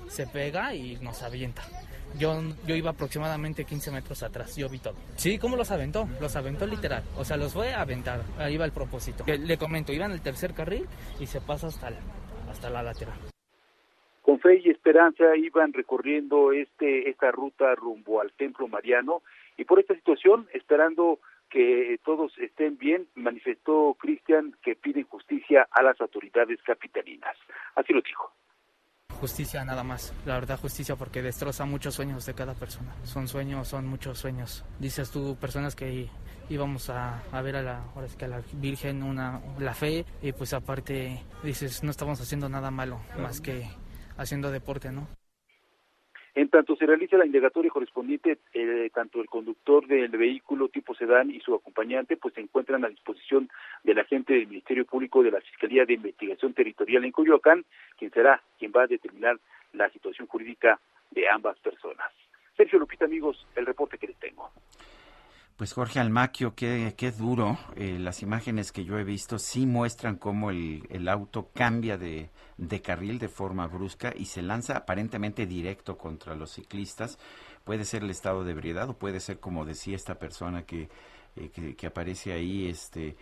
se 0.09 0.27
pega 0.27 0.75
y 0.75 0.97
nos 0.97 1.23
avienta. 1.23 1.61
Yo, 2.17 2.41
yo 2.65 2.75
iba 2.75 2.91
aproximadamente 2.91 3.65
15 3.65 3.91
metros 3.91 4.23
atrás, 4.23 4.55
yo 4.55 4.69
vi 4.69 4.79
todo. 4.79 4.95
Sí, 5.15 5.37
¿cómo 5.37 5.55
los 5.55 5.71
aventó? 5.71 6.07
Los 6.21 6.35
aventó 6.35 6.65
literal, 6.65 7.03
o 7.17 7.25
sea, 7.25 7.37
los 7.37 7.53
fue 7.53 7.73
a 7.73 7.81
aventar, 7.81 8.21
ahí 8.37 8.57
va 8.57 8.65
el 8.65 8.71
propósito. 8.71 9.23
Le 9.25 9.57
comento, 9.57 9.91
iba 9.91 10.05
en 10.05 10.11
el 10.11 10.21
tercer 10.21 10.53
carril 10.53 10.87
y 11.19 11.25
se 11.25 11.41
pasa 11.41 11.67
hasta 11.67 11.89
la, 11.89 11.99
hasta 12.49 12.69
la 12.69 12.83
lateral. 12.83 13.17
Con 14.21 14.39
fe 14.39 14.61
y 14.63 14.71
esperanza 14.71 15.35
iban 15.35 15.71
recorriendo 15.71 16.51
este 16.51 17.09
esta 17.09 17.29
ruta 17.31 17.75
rumbo 17.75 18.21
al 18.21 18.31
Templo 18.31 18.67
Mariano 18.67 19.21
y 19.55 19.65
por 19.65 19.79
esta 19.79 19.93
situación, 19.93 20.47
esperando 20.51 21.19
que 21.49 21.99
todos 22.03 22.37
estén 22.39 22.77
bien, 22.77 23.07
manifestó 23.15 23.95
Cristian 23.99 24.55
que 24.63 24.75
pide 24.75 25.03
justicia 25.03 25.67
a 25.71 25.83
las 25.83 25.99
autoridades 26.01 26.59
capitalinas. 26.63 27.37
Así 27.75 27.93
lo 27.93 28.01
dijo. 28.01 28.31
Justicia 29.19 29.63
nada 29.63 29.83
más, 29.83 30.13
la 30.25 30.35
verdad 30.35 30.59
justicia 30.59 30.95
porque 30.95 31.21
destroza 31.21 31.65
muchos 31.65 31.95
sueños 31.95 32.25
de 32.25 32.33
cada 32.33 32.53
persona. 32.53 32.93
Son 33.03 33.27
sueños, 33.27 33.67
son 33.67 33.87
muchos 33.87 34.19
sueños. 34.19 34.63
Dices 34.79 35.09
tú, 35.09 35.35
personas 35.39 35.75
que 35.75 36.09
íbamos 36.49 36.89
a, 36.89 37.21
ver 37.41 37.55
a 37.55 37.61
la, 37.61 37.79
a 37.95 38.27
la 38.27 38.41
Virgen 38.53 39.03
una, 39.03 39.41
la 39.59 39.73
fe 39.73 40.05
y 40.21 40.31
pues 40.31 40.53
aparte 40.53 41.23
dices, 41.43 41.83
no 41.83 41.91
estamos 41.91 42.19
haciendo 42.21 42.49
nada 42.49 42.71
malo 42.71 42.99
más 43.19 43.41
que 43.41 43.69
haciendo 44.17 44.51
deporte, 44.51 44.91
¿no? 44.91 45.07
En 46.35 46.49
tanto 46.49 46.75
se 46.75 46.85
realiza 46.85 47.15
la 47.15 47.25
indagatoria 47.25 47.71
correspondiente, 47.71 48.39
eh, 48.53 48.89
tanto 48.93 49.21
el 49.21 49.29
conductor 49.29 49.87
del 49.87 50.09
vehículo 50.09 50.67
tipo 50.67 50.93
sedán 50.93 51.31
y 51.31 51.39
su 51.39 51.55
acompañante 51.55 52.17
pues 52.17 52.33
se 52.33 52.41
encuentran 52.41 52.83
a 52.83 52.89
disposición 52.89 53.49
del 53.85 53.99
agente 53.99 54.33
del 54.33 54.47
Ministerio 54.47 54.85
Público 54.85 55.23
de 55.23 55.31
la 55.31 55.39
Fiscalía 55.39 55.85
de 55.85 55.93
Investigación 55.93 56.53
Territorial 56.53 57.05
en 57.05 57.13
Coyoacán, 57.13 57.63
quien 57.97 58.11
será 58.11 58.43
quien 58.59 58.73
va 58.75 58.83
a 58.83 58.87
determinar 58.87 59.39
la 59.71 59.89
situación 59.91 60.27
jurídica 60.27 60.77
de 61.11 61.29
ambas 61.29 61.57
personas. 61.59 62.11
Sergio 62.57 62.79
Lupita, 62.79 63.05
amigos, 63.05 63.47
el 63.55 63.65
reporte 63.65 63.97
que 63.97 64.07
les 64.07 64.17
tengo. 64.17 64.51
Pues 65.55 65.71
Jorge 65.71 66.01
Almaquio, 66.01 66.53
qué, 66.53 66.95
qué 66.97 67.11
duro. 67.11 67.57
Eh, 67.77 67.97
las 67.97 68.21
imágenes 68.21 68.73
que 68.73 68.83
yo 68.83 68.97
he 68.97 69.05
visto 69.05 69.39
sí 69.39 69.65
muestran 69.65 70.17
cómo 70.17 70.51
el, 70.51 70.83
el 70.89 71.07
auto 71.07 71.49
cambia 71.55 71.97
de, 71.97 72.29
de, 72.57 72.81
carril 72.81 73.19
de 73.19 73.29
forma 73.29 73.67
brusca 73.67 74.13
y 74.15 74.25
se 74.25 74.41
lanza 74.41 74.77
aparentemente 74.77 75.45
directo 75.45 75.97
contra 75.97 76.35
los 76.35 76.51
ciclistas. 76.51 77.17
Puede 77.63 77.85
ser 77.85 78.03
el 78.03 78.09
estado 78.09 78.43
de 78.43 78.51
ebriedad 78.51 78.89
o 78.89 78.97
puede 78.97 79.19
ser, 79.19 79.39
como 79.39 79.65
decía 79.65 79.95
esta 79.95 80.19
persona 80.19 80.65
que, 80.65 80.89
eh, 81.35 81.49
que, 81.49 81.75
que, 81.75 81.87
aparece 81.87 82.33
ahí, 82.33 82.67
este 82.67 83.15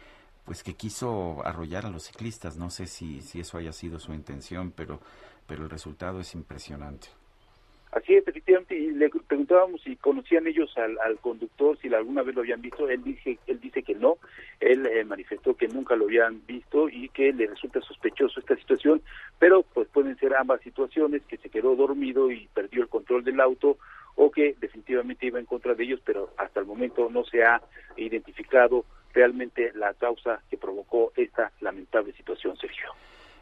pues 0.45 0.61
que 0.63 0.75
quiso 0.75 1.45
arrollar 1.45 1.85
a 1.85 1.89
los 1.89 2.03
ciclistas. 2.03 2.57
No 2.57 2.69
sé 2.69 2.87
si, 2.87 3.21
si 3.21 3.39
eso 3.39 3.57
haya 3.57 3.71
sido 3.71 3.99
su 3.99 4.13
intención, 4.13 4.71
pero, 4.71 4.99
pero 5.47 5.63
el 5.63 5.69
resultado 5.69 6.19
es 6.19 6.35
impresionante. 6.35 7.07
Así 7.95 8.15
es, 8.15 8.27
efectivamente, 8.27 8.75
y 8.75 8.89
le 8.91 9.07
preguntábamos 9.09 9.81
si 9.81 9.95
conocían 9.97 10.47
ellos 10.47 10.75
al, 10.77 10.97
al, 10.99 11.19
conductor, 11.19 11.77
si 11.77 11.93
alguna 11.93 12.23
vez 12.23 12.33
lo 12.33 12.41
habían 12.41 12.59
visto, 12.59 12.89
él 12.89 13.03
dice, 13.03 13.37
él 13.45 13.59
dice 13.59 13.83
que 13.83 13.93
no, 13.93 14.17
él 14.59 14.87
eh, 14.87 15.05
manifestó 15.05 15.55
que 15.55 15.67
nunca 15.67 15.95
lo 15.95 16.05
habían 16.05 16.43
visto 16.47 16.89
y 16.89 17.09
que 17.09 17.31
le 17.31 17.45
resulta 17.45 17.81
sospechoso 17.81 18.39
esta 18.39 18.55
situación, 18.55 19.03
pero 19.37 19.61
pues 19.61 19.87
pueden 19.89 20.17
ser 20.17 20.33
ambas 20.35 20.61
situaciones, 20.61 21.21
que 21.27 21.37
se 21.37 21.49
quedó 21.49 21.75
dormido 21.75 22.31
y 22.31 22.47
perdió 22.51 22.81
el 22.81 22.89
control 22.89 23.23
del 23.23 23.39
auto 23.39 23.77
o 24.15 24.31
que 24.31 24.55
definitivamente 24.59 25.27
iba 25.27 25.39
en 25.39 25.45
contra 25.45 25.75
de 25.75 25.83
ellos, 25.83 25.99
pero 26.03 26.31
hasta 26.37 26.61
el 26.61 26.65
momento 26.65 27.09
no 27.11 27.23
se 27.25 27.43
ha 27.43 27.61
identificado 27.95 28.85
realmente 29.13 29.71
la 29.75 29.93
causa 29.93 30.41
que 30.49 30.57
provocó 30.57 31.11
esta 31.15 31.51
lamentable 31.61 32.11
situación, 32.13 32.57
Sergio. 32.57 32.87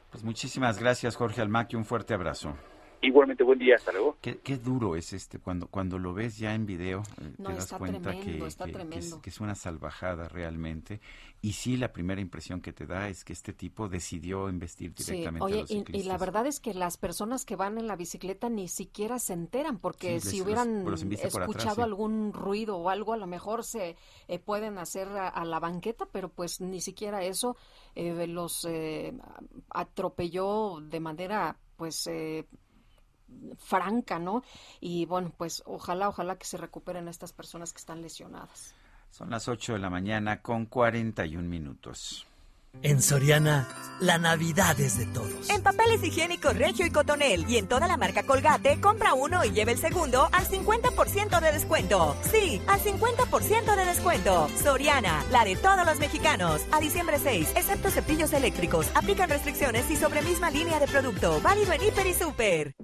Pues 0.10 0.26
muchísimas 0.26 0.78
gracias, 0.78 1.16
Jorge 1.16 1.40
Almaquio, 1.40 1.80
un 1.80 1.86
fuerte 1.86 2.14
abrazo. 2.14 2.58
Igualmente, 3.04 3.44
buen 3.44 3.58
día, 3.58 3.76
hasta 3.76 3.92
luego. 3.92 4.18
Qué, 4.22 4.38
qué, 4.40 4.58
duro 4.58 4.96
es 4.96 5.12
este, 5.14 5.40
cuando, 5.40 5.68
cuando 5.68 5.98
lo 5.98 6.14
ves 6.14 6.38
ya 6.38 6.54
en 6.54 6.68
video, 6.68 7.02
eh, 7.20 7.34
no, 7.40 7.50
te 7.50 7.56
das 7.56 7.74
cuenta 7.74 8.00
tremendo, 8.00 8.22
que, 8.24 8.32
que, 8.32 8.90
que, 8.90 9.00
es, 9.00 9.16
que, 9.16 9.30
es, 9.32 9.40
una 9.40 9.56
salvajada 9.56 10.28
realmente. 10.30 11.02
Y 11.42 11.54
sí, 11.54 11.78
la 11.78 11.92
primera 11.92 12.22
impresión 12.22 12.62
que 12.62 12.74
te 12.74 12.86
da 12.86 13.10
es 13.10 13.24
que 13.24 13.34
este 13.34 13.54
tipo 13.54 13.90
decidió 13.90 14.50
investir 14.50 14.94
directamente 14.94 15.40
sí. 15.40 15.44
Oye, 15.44 15.58
a 15.58 15.62
los 15.62 15.70
ciclistas. 15.70 15.96
Y, 15.96 16.06
y, 16.06 16.08
la 16.08 16.18
verdad 16.20 16.46
es 16.46 16.60
que 16.60 16.76
las 16.76 16.98
personas 16.98 17.44
que 17.44 17.56
van 17.56 17.80
en 17.80 17.88
la 17.88 17.96
bicicleta 17.96 18.50
ni 18.50 18.68
siquiera 18.68 19.18
se 19.18 19.34
enteran, 19.34 19.80
porque 19.80 20.20
sí, 20.20 20.30
si 20.30 20.36
les, 20.38 20.46
hubieran 20.46 20.86
los, 20.86 21.04
los 21.04 21.12
escuchado 21.12 21.52
atrás, 21.52 21.76
sí. 21.76 21.82
algún 21.82 22.34
ruido 22.34 22.78
o 22.78 22.90
algo, 22.90 23.14
a 23.14 23.18
lo 23.18 23.26
mejor 23.26 23.64
se 23.64 23.96
eh, 24.28 24.38
pueden 24.38 24.78
hacer 24.78 25.08
a, 25.08 25.28
a, 25.28 25.44
la 25.44 25.60
banqueta, 25.60 26.06
pero 26.12 26.30
pues 26.30 26.62
ni 26.62 26.82
siquiera 26.82 27.24
eso 27.24 27.58
eh, 27.96 28.28
los 28.28 28.64
eh, 28.66 29.18
atropelló 29.72 30.80
de 30.82 31.00
manera 31.00 31.58
pues 31.82 32.06
eh, 32.06 32.46
franca, 33.58 34.20
¿no? 34.20 34.44
Y 34.80 35.06
bueno, 35.06 35.32
pues 35.38 35.64
ojalá, 35.66 36.10
ojalá 36.10 36.38
que 36.38 36.46
se 36.46 36.58
recuperen 36.58 37.08
estas 37.08 37.34
personas 37.34 37.74
que 37.74 37.80
están 37.80 38.02
lesionadas. 38.02 38.74
Son 39.10 39.30
las 39.30 39.48
8 39.48 39.74
de 39.74 39.80
la 39.80 39.90
mañana 39.90 40.42
con 40.42 40.66
41 40.66 41.48
minutos. 41.48 42.26
En 42.84 43.02
Soriana, 43.02 43.68
la 44.00 44.18
Navidad 44.18 44.80
es 44.80 44.98
de 44.98 45.06
todos. 45.08 45.50
En 45.50 45.62
papeles 45.62 46.02
higiénicos 46.04 46.58
Regio 46.58 46.86
y 46.86 46.90
Cotonel 46.90 47.46
y 47.48 47.58
en 47.58 47.68
toda 47.68 47.88
la 47.88 47.98
marca 47.98 48.24
Colgate, 48.24 48.80
compra 48.80 49.14
uno 49.14 49.44
y 49.44 49.52
lleve 49.52 49.74
el 49.74 49.78
segundo 49.78 50.30
al 50.32 50.48
50% 50.48 51.42
de 51.42 51.52
descuento. 51.52 52.16
Sí, 52.32 52.62
al 52.68 52.80
50% 52.80 53.76
de 53.76 53.86
descuento. 53.86 54.48
Soriana, 54.64 55.24
la 55.32 55.44
de 55.44 55.58
todos 55.58 55.86
los 55.86 56.00
mexicanos. 56.00 56.62
A 56.72 56.80
diciembre 56.80 57.20
6, 57.20 57.52
excepto 57.56 57.92
cepillos 57.92 58.34
eléctricos, 58.34 58.90
aplican 58.96 59.30
restricciones 59.30 59.92
y 59.92 59.98
sobre 59.98 60.22
misma 60.22 60.50
línea 60.50 60.80
de 60.80 60.88
producto. 60.88 61.40
Válido 61.42 61.74
en 61.74 61.84
Hiper 61.84 62.08
y 62.08 62.14
Super. 62.14 62.76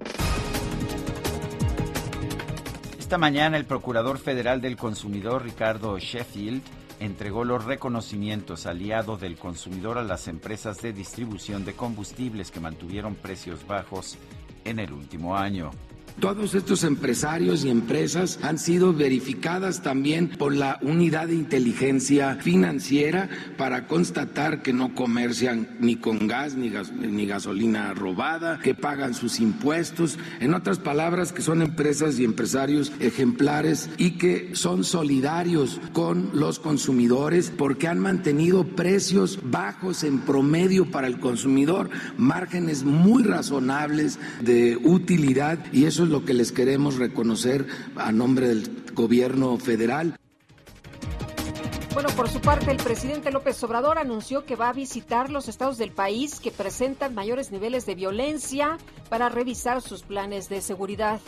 Esta 3.08 3.16
mañana 3.16 3.56
el 3.56 3.64
Procurador 3.64 4.18
Federal 4.18 4.60
del 4.60 4.76
Consumidor, 4.76 5.42
Ricardo 5.42 5.98
Sheffield, 5.98 6.60
entregó 7.00 7.42
los 7.42 7.64
reconocimientos 7.64 8.66
aliado 8.66 9.16
del 9.16 9.38
consumidor 9.38 9.96
a 9.96 10.02
las 10.02 10.28
empresas 10.28 10.82
de 10.82 10.92
distribución 10.92 11.64
de 11.64 11.72
combustibles 11.72 12.50
que 12.50 12.60
mantuvieron 12.60 13.14
precios 13.14 13.66
bajos 13.66 14.18
en 14.66 14.78
el 14.78 14.92
último 14.92 15.38
año. 15.38 15.70
Todos 16.20 16.56
estos 16.56 16.82
empresarios 16.82 17.64
y 17.64 17.70
empresas 17.70 18.40
han 18.42 18.58
sido 18.58 18.92
verificadas 18.92 19.82
también 19.82 20.28
por 20.28 20.52
la 20.52 20.80
unidad 20.82 21.28
de 21.28 21.36
inteligencia 21.36 22.34
financiera 22.40 23.28
para 23.56 23.86
constatar 23.86 24.62
que 24.62 24.72
no 24.72 24.96
comercian 24.96 25.68
ni 25.78 25.94
con 25.94 26.26
gas 26.26 26.56
ni, 26.56 26.70
ni 26.70 27.26
gasolina 27.26 27.94
robada, 27.94 28.58
que 28.58 28.74
pagan 28.74 29.14
sus 29.14 29.38
impuestos, 29.38 30.18
en 30.40 30.54
otras 30.54 30.80
palabras, 30.80 31.32
que 31.32 31.40
son 31.40 31.62
empresas 31.62 32.18
y 32.18 32.24
empresarios 32.24 32.90
ejemplares 32.98 33.88
y 33.96 34.12
que 34.18 34.56
son 34.56 34.82
solidarios 34.82 35.80
con 35.92 36.30
los 36.32 36.58
consumidores 36.58 37.52
porque 37.56 37.86
han 37.86 38.00
mantenido 38.00 38.64
precios 38.64 39.38
bajos 39.44 40.02
en 40.02 40.18
promedio 40.18 40.90
para 40.90 41.06
el 41.06 41.20
consumidor, 41.20 41.90
márgenes 42.16 42.82
muy 42.82 43.22
razonables 43.22 44.18
de 44.40 44.76
utilidad 44.82 45.60
y 45.72 45.84
eso 45.84 46.07
lo 46.08 46.24
que 46.24 46.34
les 46.34 46.52
queremos 46.52 46.96
reconocer 46.96 47.66
a 47.96 48.12
nombre 48.12 48.48
del 48.48 48.84
gobierno 48.94 49.56
federal. 49.58 50.16
Bueno, 51.94 52.10
por 52.14 52.28
su 52.28 52.40
parte, 52.40 52.70
el 52.70 52.76
presidente 52.76 53.32
López 53.32 53.60
Obrador 53.64 53.98
anunció 53.98 54.44
que 54.44 54.54
va 54.54 54.68
a 54.68 54.72
visitar 54.72 55.30
los 55.30 55.48
estados 55.48 55.78
del 55.78 55.90
país 55.90 56.38
que 56.38 56.50
presentan 56.50 57.14
mayores 57.14 57.50
niveles 57.50 57.86
de 57.86 57.96
violencia 57.96 58.78
para 59.08 59.28
revisar 59.28 59.82
sus 59.82 60.02
planes 60.02 60.48
de 60.48 60.60
seguridad. 60.60 61.20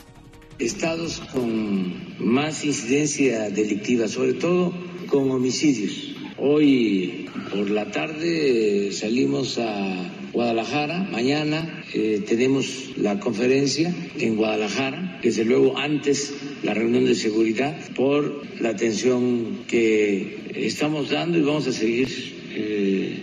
Estados 0.58 1.20
con 1.32 2.24
más 2.24 2.64
incidencia 2.64 3.50
delictiva, 3.50 4.06
sobre 4.06 4.34
todo 4.34 4.72
con 5.08 5.30
homicidios. 5.30 6.19
Hoy 6.42 7.26
por 7.50 7.68
la 7.68 7.90
tarde 7.90 8.92
salimos 8.92 9.58
a 9.58 10.10
Guadalajara. 10.32 11.06
Mañana 11.12 11.84
eh, 11.92 12.22
tenemos 12.26 12.92
la 12.96 13.20
conferencia 13.20 13.94
en 14.18 14.36
Guadalajara, 14.36 15.20
desde 15.22 15.44
luego 15.44 15.76
antes 15.76 16.32
la 16.62 16.72
reunión 16.72 17.04
de 17.04 17.14
seguridad, 17.14 17.76
por 17.94 18.42
la 18.58 18.70
atención 18.70 19.64
que 19.68 20.38
estamos 20.54 21.10
dando 21.10 21.36
y 21.36 21.42
vamos 21.42 21.66
a 21.66 21.72
seguir 21.72 22.08
eh, 22.54 23.18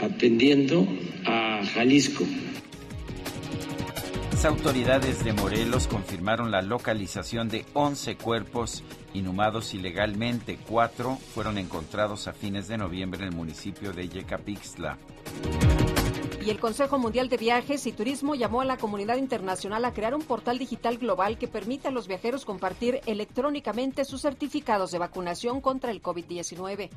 atendiendo 0.00 0.88
a 1.24 1.64
Jalisco. 1.64 2.26
Las 4.40 4.52
autoridades 4.52 5.22
de 5.22 5.34
Morelos 5.34 5.86
confirmaron 5.86 6.50
la 6.50 6.62
localización 6.62 7.50
de 7.50 7.66
11 7.74 8.16
cuerpos 8.16 8.82
inhumados 9.12 9.74
ilegalmente. 9.74 10.58
Cuatro 10.66 11.18
fueron 11.34 11.58
encontrados 11.58 12.26
a 12.26 12.32
fines 12.32 12.66
de 12.66 12.78
noviembre 12.78 13.20
en 13.20 13.26
el 13.26 13.36
municipio 13.36 13.92
de 13.92 14.08
Yecapixtla. 14.08 14.96
Y 16.42 16.48
el 16.48 16.58
Consejo 16.58 16.98
Mundial 16.98 17.28
de 17.28 17.36
Viajes 17.36 17.86
y 17.86 17.92
Turismo 17.92 18.34
llamó 18.34 18.62
a 18.62 18.64
la 18.64 18.78
comunidad 18.78 19.18
internacional 19.18 19.84
a 19.84 19.92
crear 19.92 20.14
un 20.14 20.22
portal 20.22 20.58
digital 20.58 20.96
global 20.96 21.36
que 21.36 21.46
permita 21.46 21.90
a 21.90 21.92
los 21.92 22.08
viajeros 22.08 22.46
compartir 22.46 23.02
electrónicamente 23.04 24.06
sus 24.06 24.22
certificados 24.22 24.90
de 24.90 25.00
vacunación 25.00 25.60
contra 25.60 25.90
el 25.90 26.00
COVID-19. 26.00 26.88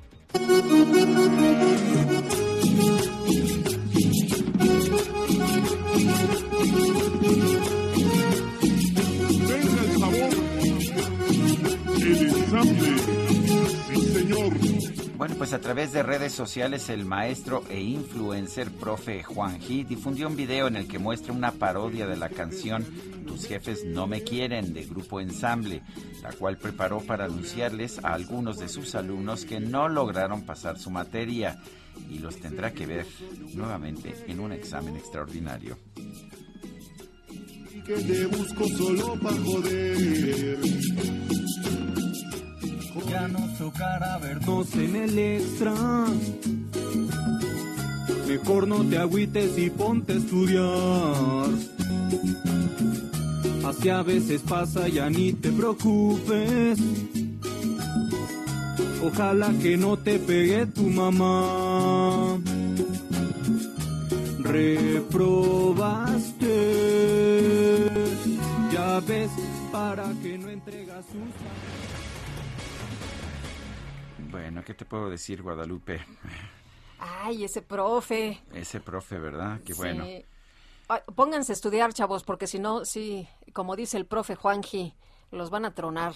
Bueno, 15.23 15.35
pues 15.37 15.53
a 15.53 15.59
través 15.59 15.93
de 15.93 16.03
redes 16.03 16.33
sociales 16.33 16.89
el 16.89 17.05
maestro 17.05 17.63
e 17.69 17.79
influencer 17.79 18.69
profe 18.71 19.23
Juan 19.23 19.59
G 19.59 19.85
difundió 19.87 20.27
un 20.27 20.35
video 20.35 20.67
en 20.67 20.75
el 20.75 20.87
que 20.87 20.99
muestra 20.99 21.31
una 21.31 21.51
parodia 21.51 22.07
de 22.07 22.17
la 22.17 22.27
canción 22.29 22.85
Tus 23.25 23.45
jefes 23.47 23.85
no 23.85 24.05
me 24.05 24.23
quieren 24.23 24.73
de 24.73 24.83
Grupo 24.83 25.21
Ensamble, 25.21 25.81
la 26.21 26.33
cual 26.33 26.57
preparó 26.57 26.99
para 26.99 27.25
anunciarles 27.25 28.03
a 28.03 28.13
algunos 28.13 28.59
de 28.59 28.67
sus 28.67 28.95
alumnos 28.95 29.45
que 29.45 29.59
no 29.61 29.87
lograron 29.87 30.41
pasar 30.41 30.77
su 30.77 30.91
materia 30.91 31.57
y 32.09 32.19
los 32.19 32.37
tendrá 32.37 32.73
que 32.73 32.85
ver 32.85 33.05
nuevamente 33.53 34.13
en 34.27 34.39
un 34.39 34.51
examen 34.51 34.97
extraordinario. 34.97 35.77
Que 37.85 37.95
te 37.95 38.25
busco 38.27 38.67
solo 38.77 39.19
para 39.19 39.37
joder 39.37 40.57
ya 43.13 43.27
no 43.27 43.47
tocará 43.59 44.17
vernos 44.17 44.73
en 44.75 44.95
el 44.95 45.19
extra. 45.19 45.73
Mejor 48.27 48.67
no 48.67 48.83
te 48.83 48.97
agüites 48.97 49.57
y 49.57 49.69
ponte 49.69 50.13
a 50.13 50.15
estudiar. 50.15 51.49
Así 53.65 53.89
a 53.89 54.01
veces 54.01 54.41
pasa, 54.41 54.87
ya 54.87 55.09
ni 55.09 55.33
te 55.33 55.51
preocupes. 55.51 56.79
Ojalá 59.03 59.53
que 59.61 59.77
no 59.77 59.97
te 59.97 60.17
pegue 60.17 60.65
tu 60.67 60.89
mamá. 60.89 62.39
Reprobaste. 64.39 65.13
Para 69.71 70.03
que 70.21 70.37
no 70.37 70.49
entregas 70.49 71.05
sus 71.05 71.33
bueno, 74.33 74.63
¿qué 74.63 74.73
te 74.73 74.83
puedo 74.83 75.11
decir, 75.11 75.43
Guadalupe? 75.43 76.01
Ay, 76.97 77.43
ese 77.43 77.61
profe. 77.61 78.41
Ese 78.51 78.79
profe, 78.79 79.19
¿verdad? 79.19 79.61
Qué 79.63 79.75
bueno. 79.75 80.05
pónganse 81.15 81.51
a 81.51 81.55
estudiar, 81.55 81.93
chavos, 81.93 82.23
porque 82.23 82.47
si 82.47 82.57
no, 82.57 82.83
sí, 82.83 83.27
como 83.53 83.75
dice 83.75 83.95
el 83.97 84.07
profe 84.07 84.33
Juanji, 84.33 84.95
los 85.29 85.51
van 85.51 85.65
a 85.65 85.75
tronar. 85.75 86.13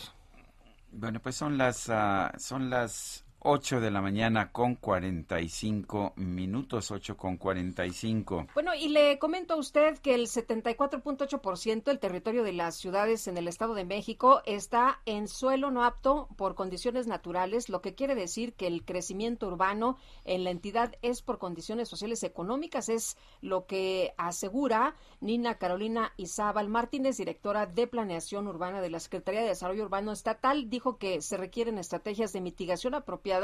Bueno, 0.91 1.21
pues 1.21 1.35
son 1.35 1.59
las, 1.59 1.87
uh, 1.89 2.37
son 2.39 2.71
las 2.71 3.23
8 3.49 3.79
de 3.79 3.91
la 3.91 4.01
mañana 4.01 4.51
con 4.51 4.75
45 4.75 6.15
minutos, 6.17 6.91
8 6.91 7.15
con 7.15 7.37
45. 7.37 8.47
Bueno, 8.53 8.75
y 8.75 8.89
le 8.89 9.17
comento 9.19 9.53
a 9.53 9.57
usted 9.57 9.97
que 9.99 10.15
el 10.15 10.27
74.8% 10.27 11.83
del 11.85 11.99
territorio 11.99 12.43
de 12.43 12.51
las 12.51 12.75
ciudades 12.75 13.25
en 13.29 13.37
el 13.37 13.47
Estado 13.47 13.73
de 13.73 13.85
México 13.85 14.41
está 14.45 14.99
en 15.05 15.29
suelo 15.29 15.71
no 15.71 15.85
apto 15.85 16.27
por 16.35 16.55
condiciones 16.55 17.07
naturales, 17.07 17.69
lo 17.69 17.81
que 17.81 17.95
quiere 17.95 18.15
decir 18.15 18.51
que 18.51 18.67
el 18.67 18.83
crecimiento 18.83 19.47
urbano 19.47 19.95
en 20.25 20.43
la 20.43 20.49
entidad 20.49 20.95
es 21.01 21.21
por 21.21 21.37
condiciones 21.37 21.87
sociales 21.87 22.23
económicas, 22.23 22.89
es 22.89 23.15
lo 23.39 23.65
que 23.65 24.13
asegura 24.17 24.97
Nina 25.21 25.57
Carolina 25.57 26.11
Izábal 26.17 26.67
Martínez, 26.67 27.15
directora 27.15 27.65
de 27.65 27.87
Planeación 27.87 28.45
Urbana 28.49 28.81
de 28.81 28.89
la 28.89 28.99
Secretaría 28.99 29.39
de 29.39 29.47
Desarrollo 29.47 29.85
Urbano 29.85 30.11
Estatal, 30.11 30.69
dijo 30.69 30.97
que 30.97 31.21
se 31.21 31.37
requieren 31.37 31.77
estrategias 31.77 32.33
de 32.33 32.41
mitigación 32.41 32.93
apropiada 32.93 33.36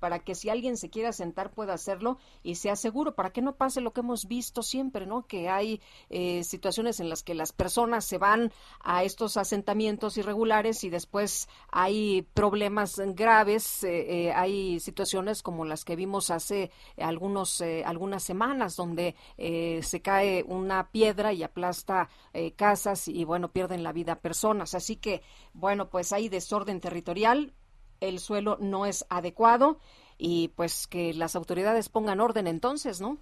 para 0.00 0.18
que 0.18 0.34
si 0.34 0.48
alguien 0.48 0.76
se 0.76 0.90
quiera 0.90 1.12
sentar 1.12 1.52
pueda 1.52 1.74
hacerlo 1.74 2.18
y 2.42 2.56
sea 2.56 2.74
seguro, 2.74 3.14
para 3.14 3.30
que 3.30 3.42
no 3.42 3.54
pase 3.54 3.80
lo 3.80 3.92
que 3.92 4.00
hemos 4.00 4.26
visto 4.26 4.62
siempre, 4.62 5.06
¿no? 5.06 5.26
Que 5.26 5.48
hay 5.48 5.80
eh, 6.08 6.42
situaciones 6.42 6.98
en 6.98 7.08
las 7.08 7.22
que 7.22 7.34
las 7.34 7.52
personas 7.52 8.06
se 8.06 8.18
van 8.18 8.52
a 8.80 9.04
estos 9.04 9.36
asentamientos 9.36 10.16
irregulares 10.16 10.82
y 10.82 10.90
después 10.90 11.48
hay 11.70 12.22
problemas 12.34 13.00
graves, 13.14 13.84
eh, 13.84 14.28
eh, 14.28 14.32
hay 14.32 14.80
situaciones 14.80 15.42
como 15.42 15.64
las 15.64 15.84
que 15.84 15.96
vimos 15.96 16.30
hace 16.30 16.70
algunos, 16.96 17.62
algunas 17.84 18.22
semanas 18.22 18.76
donde 18.76 19.14
se 19.36 20.02
cae 20.02 20.42
una 20.44 20.90
piedra 20.90 21.34
y 21.34 21.42
aplasta 21.42 22.08
casas 22.56 23.06
y 23.06 23.24
bueno, 23.24 23.52
pierden 23.52 23.82
la 23.82 23.92
vida 23.92 24.20
personas. 24.20 24.74
Así 24.74 24.96
que, 24.96 25.22
bueno, 25.52 25.90
pues 25.90 26.12
hay 26.12 26.30
desorden 26.30 26.80
territorial, 26.80 27.52
el 28.00 28.18
suelo 28.18 28.56
no 28.60 28.86
es 28.86 29.06
adecuado 29.10 29.78
y 30.18 30.48
pues 30.48 30.86
que 30.86 31.14
las 31.14 31.36
autoridades 31.36 31.88
pongan 31.88 32.20
orden 32.20 32.46
entonces, 32.46 33.00
¿no? 33.00 33.18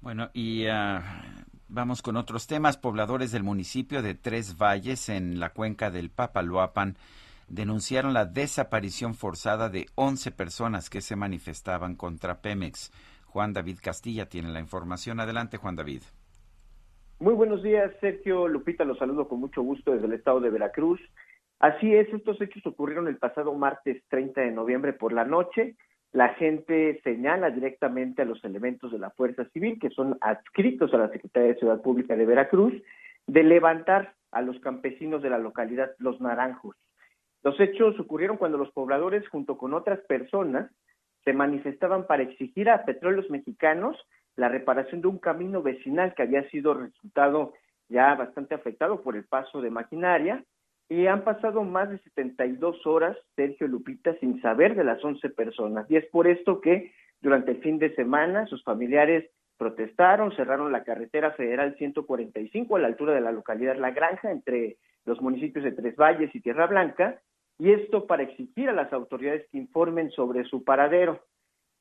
Bueno, 0.00 0.30
y 0.32 0.66
ah, 0.66 1.22
vamos 1.68 2.02
con 2.02 2.16
otros 2.16 2.46
temas. 2.46 2.76
Pobladores 2.76 3.32
del 3.32 3.42
municipio 3.42 4.02
de 4.02 4.14
Tres 4.14 4.56
Valles, 4.56 5.08
en 5.08 5.40
la 5.40 5.50
cuenca 5.50 5.90
del 5.90 6.10
Papaloapan, 6.10 6.96
denunciaron 7.48 8.12
la 8.14 8.26
desaparición 8.26 9.14
forzada 9.14 9.68
de 9.68 9.86
11 9.94 10.30
personas 10.32 10.90
que 10.90 11.00
se 11.00 11.16
manifestaban 11.16 11.96
contra 11.96 12.40
Pemex. 12.40 12.92
Juan 13.26 13.52
David 13.52 13.78
Castilla 13.82 14.28
tiene 14.28 14.50
la 14.50 14.60
información. 14.60 15.20
Adelante, 15.20 15.56
Juan 15.56 15.76
David. 15.76 16.02
Muy 17.20 17.34
buenos 17.34 17.62
días, 17.62 17.90
Sergio 18.00 18.46
Lupita. 18.46 18.84
Los 18.84 18.98
saludo 18.98 19.26
con 19.26 19.40
mucho 19.40 19.62
gusto 19.62 19.92
desde 19.92 20.06
el 20.06 20.12
estado 20.12 20.40
de 20.40 20.50
Veracruz. 20.50 21.00
Así 21.60 21.92
es, 21.92 22.12
estos 22.12 22.40
hechos 22.40 22.64
ocurrieron 22.66 23.08
el 23.08 23.16
pasado 23.16 23.52
martes 23.54 24.02
30 24.08 24.42
de 24.42 24.52
noviembre 24.52 24.92
por 24.92 25.12
la 25.12 25.24
noche. 25.24 25.76
La 26.12 26.30
gente 26.34 27.00
señala 27.02 27.50
directamente 27.50 28.22
a 28.22 28.24
los 28.24 28.42
elementos 28.44 28.92
de 28.92 28.98
la 28.98 29.10
Fuerza 29.10 29.44
Civil, 29.46 29.78
que 29.80 29.90
son 29.90 30.16
adscritos 30.20 30.94
a 30.94 30.98
la 30.98 31.08
Secretaría 31.08 31.48
de 31.48 31.58
Ciudad 31.58 31.82
Pública 31.82 32.14
de 32.16 32.26
Veracruz, 32.26 32.72
de 33.26 33.42
levantar 33.42 34.14
a 34.30 34.40
los 34.40 34.58
campesinos 34.60 35.20
de 35.20 35.30
la 35.30 35.38
localidad 35.38 35.90
Los 35.98 36.20
Naranjos. 36.20 36.76
Los 37.42 37.58
hechos 37.60 37.98
ocurrieron 37.98 38.36
cuando 38.36 38.56
los 38.56 38.70
pobladores, 38.70 39.26
junto 39.28 39.58
con 39.58 39.74
otras 39.74 39.98
personas, 40.00 40.70
se 41.24 41.32
manifestaban 41.32 42.06
para 42.06 42.22
exigir 42.22 42.70
a 42.70 42.84
Petróleos 42.84 43.30
Mexicanos 43.30 43.96
la 44.36 44.48
reparación 44.48 45.00
de 45.00 45.08
un 45.08 45.18
camino 45.18 45.62
vecinal 45.62 46.14
que 46.14 46.22
había 46.22 46.48
sido 46.50 46.74
resultado 46.74 47.54
ya 47.88 48.14
bastante 48.14 48.54
afectado 48.54 49.02
por 49.02 49.16
el 49.16 49.24
paso 49.24 49.60
de 49.60 49.70
maquinaria 49.70 50.44
y 50.88 51.06
han 51.06 51.22
pasado 51.22 51.64
más 51.64 51.90
de 51.90 51.98
72 51.98 52.86
horas, 52.86 53.16
Sergio 53.36 53.68
Lupita, 53.68 54.14
sin 54.20 54.40
saber 54.40 54.74
de 54.74 54.84
las 54.84 55.04
11 55.04 55.28
personas. 55.30 55.90
Y 55.90 55.96
es 55.96 56.06
por 56.06 56.26
esto 56.26 56.60
que 56.60 56.92
durante 57.20 57.52
el 57.52 57.58
fin 57.58 57.78
de 57.78 57.94
semana 57.94 58.46
sus 58.46 58.62
familiares 58.64 59.30
protestaron, 59.58 60.34
cerraron 60.34 60.72
la 60.72 60.84
carretera 60.84 61.32
federal 61.32 61.76
145 61.76 62.76
a 62.76 62.78
la 62.78 62.86
altura 62.86 63.14
de 63.14 63.20
la 63.20 63.32
localidad 63.32 63.76
La 63.76 63.90
Granja 63.90 64.30
entre 64.30 64.76
los 65.04 65.20
municipios 65.20 65.64
de 65.64 65.72
Tres 65.72 65.96
Valles 65.96 66.34
y 66.34 66.40
Tierra 66.40 66.66
Blanca, 66.66 67.20
y 67.58 67.72
esto 67.72 68.06
para 68.06 68.22
exigir 68.22 68.68
a 68.68 68.72
las 68.72 68.92
autoridades 68.92 69.46
que 69.50 69.58
informen 69.58 70.10
sobre 70.12 70.44
su 70.44 70.62
paradero. 70.62 71.24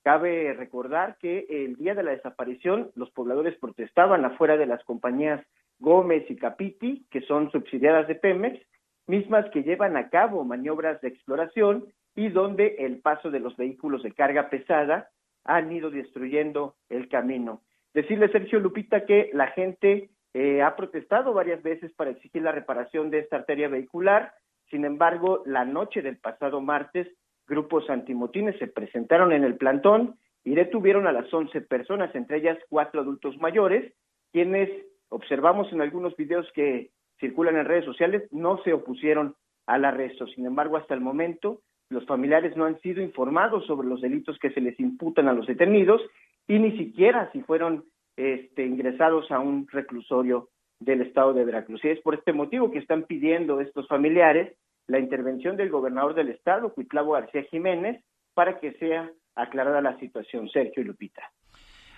Cabe 0.04 0.54
recordar 0.54 1.18
que 1.20 1.46
el 1.50 1.76
día 1.76 1.94
de 1.94 2.04
la 2.04 2.12
desaparición 2.12 2.92
los 2.96 3.12
pobladores 3.12 3.58
protestaban 3.60 4.26
afuera 4.26 4.58
de 4.58 4.66
las 4.66 4.84
compañías 4.84 5.46
Gómez 5.80 6.26
y 6.30 6.36
Capiti, 6.36 7.06
que 7.12 7.22
son 7.22 7.52
subsidiadas 7.52 8.08
de 8.08 8.16
Pemex, 8.16 8.60
mismas 9.08 9.50
que 9.52 9.64
llevan 9.64 9.98
a 9.98 10.10
cabo 10.10 10.44
maniobras 10.44 11.02
de 11.02 11.08
exploración 11.08 11.86
y 12.16 12.30
donde 12.30 12.76
el 12.80 13.00
paso 13.00 13.32
de 13.32 13.40
los 13.40 13.56
vehículos 13.58 14.04
de 14.04 14.12
carga 14.12 14.50
pesada 14.50 15.10
han 15.46 15.72
ido 15.72 15.90
destruyendo 15.90 16.76
el 16.90 17.08
camino. 17.10 17.62
Decirle, 17.94 18.30
Sergio 18.30 18.60
Lupita, 18.60 19.06
que 19.06 19.30
la 19.34 19.48
gente 19.48 20.10
eh, 20.34 20.62
ha 20.62 20.76
protestado 20.76 21.34
varias 21.34 21.64
veces 21.64 21.92
para 21.94 22.12
exigir 22.12 22.42
la 22.42 22.52
reparación 22.52 23.10
de 23.10 23.20
esta 23.20 23.38
arteria 23.38 23.70
vehicular. 23.70 24.34
Sin 24.70 24.86
embargo, 24.86 25.42
la 25.46 25.66
noche 25.66 26.02
del 26.02 26.18
pasado 26.18 26.62
martes, 26.62 27.08
grupos 27.48 27.90
antimotines 27.90 28.58
se 28.60 28.68
presentaron 28.68 29.32
en 29.32 29.44
el 29.44 29.56
plantón 29.56 30.18
y 30.44 30.54
detuvieron 30.54 31.08
a 31.08 31.12
las 31.12 31.34
11 31.34 31.62
personas, 31.62 32.14
entre 32.14 32.38
ellas 32.38 32.58
cuatro 32.70 33.02
adultos 33.02 33.38
mayores, 33.38 33.94
quienes 34.32 34.70
observamos 35.10 35.72
en 35.72 35.82
algunos 35.82 36.16
videos 36.18 36.46
que 36.54 36.92
circulan 37.20 37.58
en 37.58 37.66
redes 37.66 37.86
sociales, 37.86 38.24
no 38.32 38.62
se 38.64 38.74
opusieron 38.74 39.36
al 39.66 39.86
arresto. 39.86 40.28
Sin 40.28 40.46
embargo, 40.46 40.78
hasta 40.78 40.94
el 40.94 41.02
momento, 41.02 41.62
los 41.90 42.06
familiares 42.06 42.56
no 42.56 42.66
han 42.66 42.80
sido 42.80 43.02
informados 43.02 43.66
sobre 43.66 43.88
los 43.88 44.02
delitos 44.02 44.38
que 44.40 44.52
se 44.52 44.62
les 44.62 44.80
imputan 44.80 45.28
a 45.28 45.34
los 45.34 45.48
detenidos 45.48 46.02
y 46.48 46.60
ni 46.60 46.78
siquiera 46.78 47.30
si 47.32 47.42
fueron 47.42 47.86
este, 48.16 48.66
ingresados 48.66 49.32
a 49.32 49.40
un 49.40 49.68
reclusorio 49.68 50.50
del 50.80 51.02
estado 51.02 51.34
de 51.34 51.46
Veracruz. 51.46 51.84
Y 51.84 51.90
es 51.90 52.00
por 52.02 52.16
este 52.16 52.34
motivo 52.34 52.72
que 52.72 52.80
están 52.80 53.04
pidiendo 53.04 53.62
estos 53.62 53.88
familiares 53.88 54.56
la 54.88 55.00
intervención 55.00 55.58
del 55.58 55.70
gobernador 55.70 56.16
del 56.16 56.30
estado, 56.30 56.74
Cuitlavo 56.74 57.12
García 57.12 57.44
Jiménez, 57.52 58.04
para 58.34 58.60
que 58.60 58.72
sea 58.74 59.12
aclarada 59.36 59.82
la 59.82 60.00
situación. 60.00 60.50
Sergio 60.50 60.82
y 60.82 60.86
Lupita. 60.86 61.22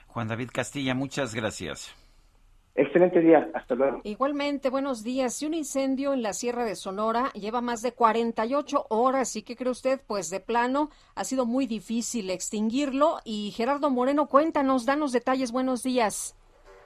Juan 0.08 0.28
David 0.28 0.50
Castilla, 0.52 0.96
muchas 0.96 1.36
gracias. 1.36 1.96
Excelente 2.80 3.20
día, 3.20 3.50
hasta 3.54 3.76
luego. 3.76 4.00
Igualmente, 4.06 4.70
buenos 4.70 5.04
días. 5.04 5.34
Si 5.34 5.46
un 5.46 5.54
incendio 5.54 6.14
en 6.14 6.22
la 6.24 6.32
Sierra 6.32 6.64
de 6.64 6.76
Sonora 6.76 7.30
lleva 7.34 7.60
más 7.60 7.82
de 7.82 7.92
48 7.92 8.86
horas, 8.88 9.36
¿y 9.36 9.44
qué 9.44 9.58
cree 9.58 9.70
usted? 9.70 10.00
Pues 10.08 10.30
de 10.30 10.40
plano 10.40 10.90
ha 11.14 11.26
sido 11.26 11.46
muy 11.46 11.68
difícil 11.68 12.30
extinguirlo. 12.30 13.18
Y 13.26 13.52
Gerardo 13.52 13.90
Moreno, 13.90 14.28
cuéntanos, 14.28 14.86
danos 14.86 15.12
detalles, 15.12 15.52
buenos 15.52 15.84
días. 15.84 16.38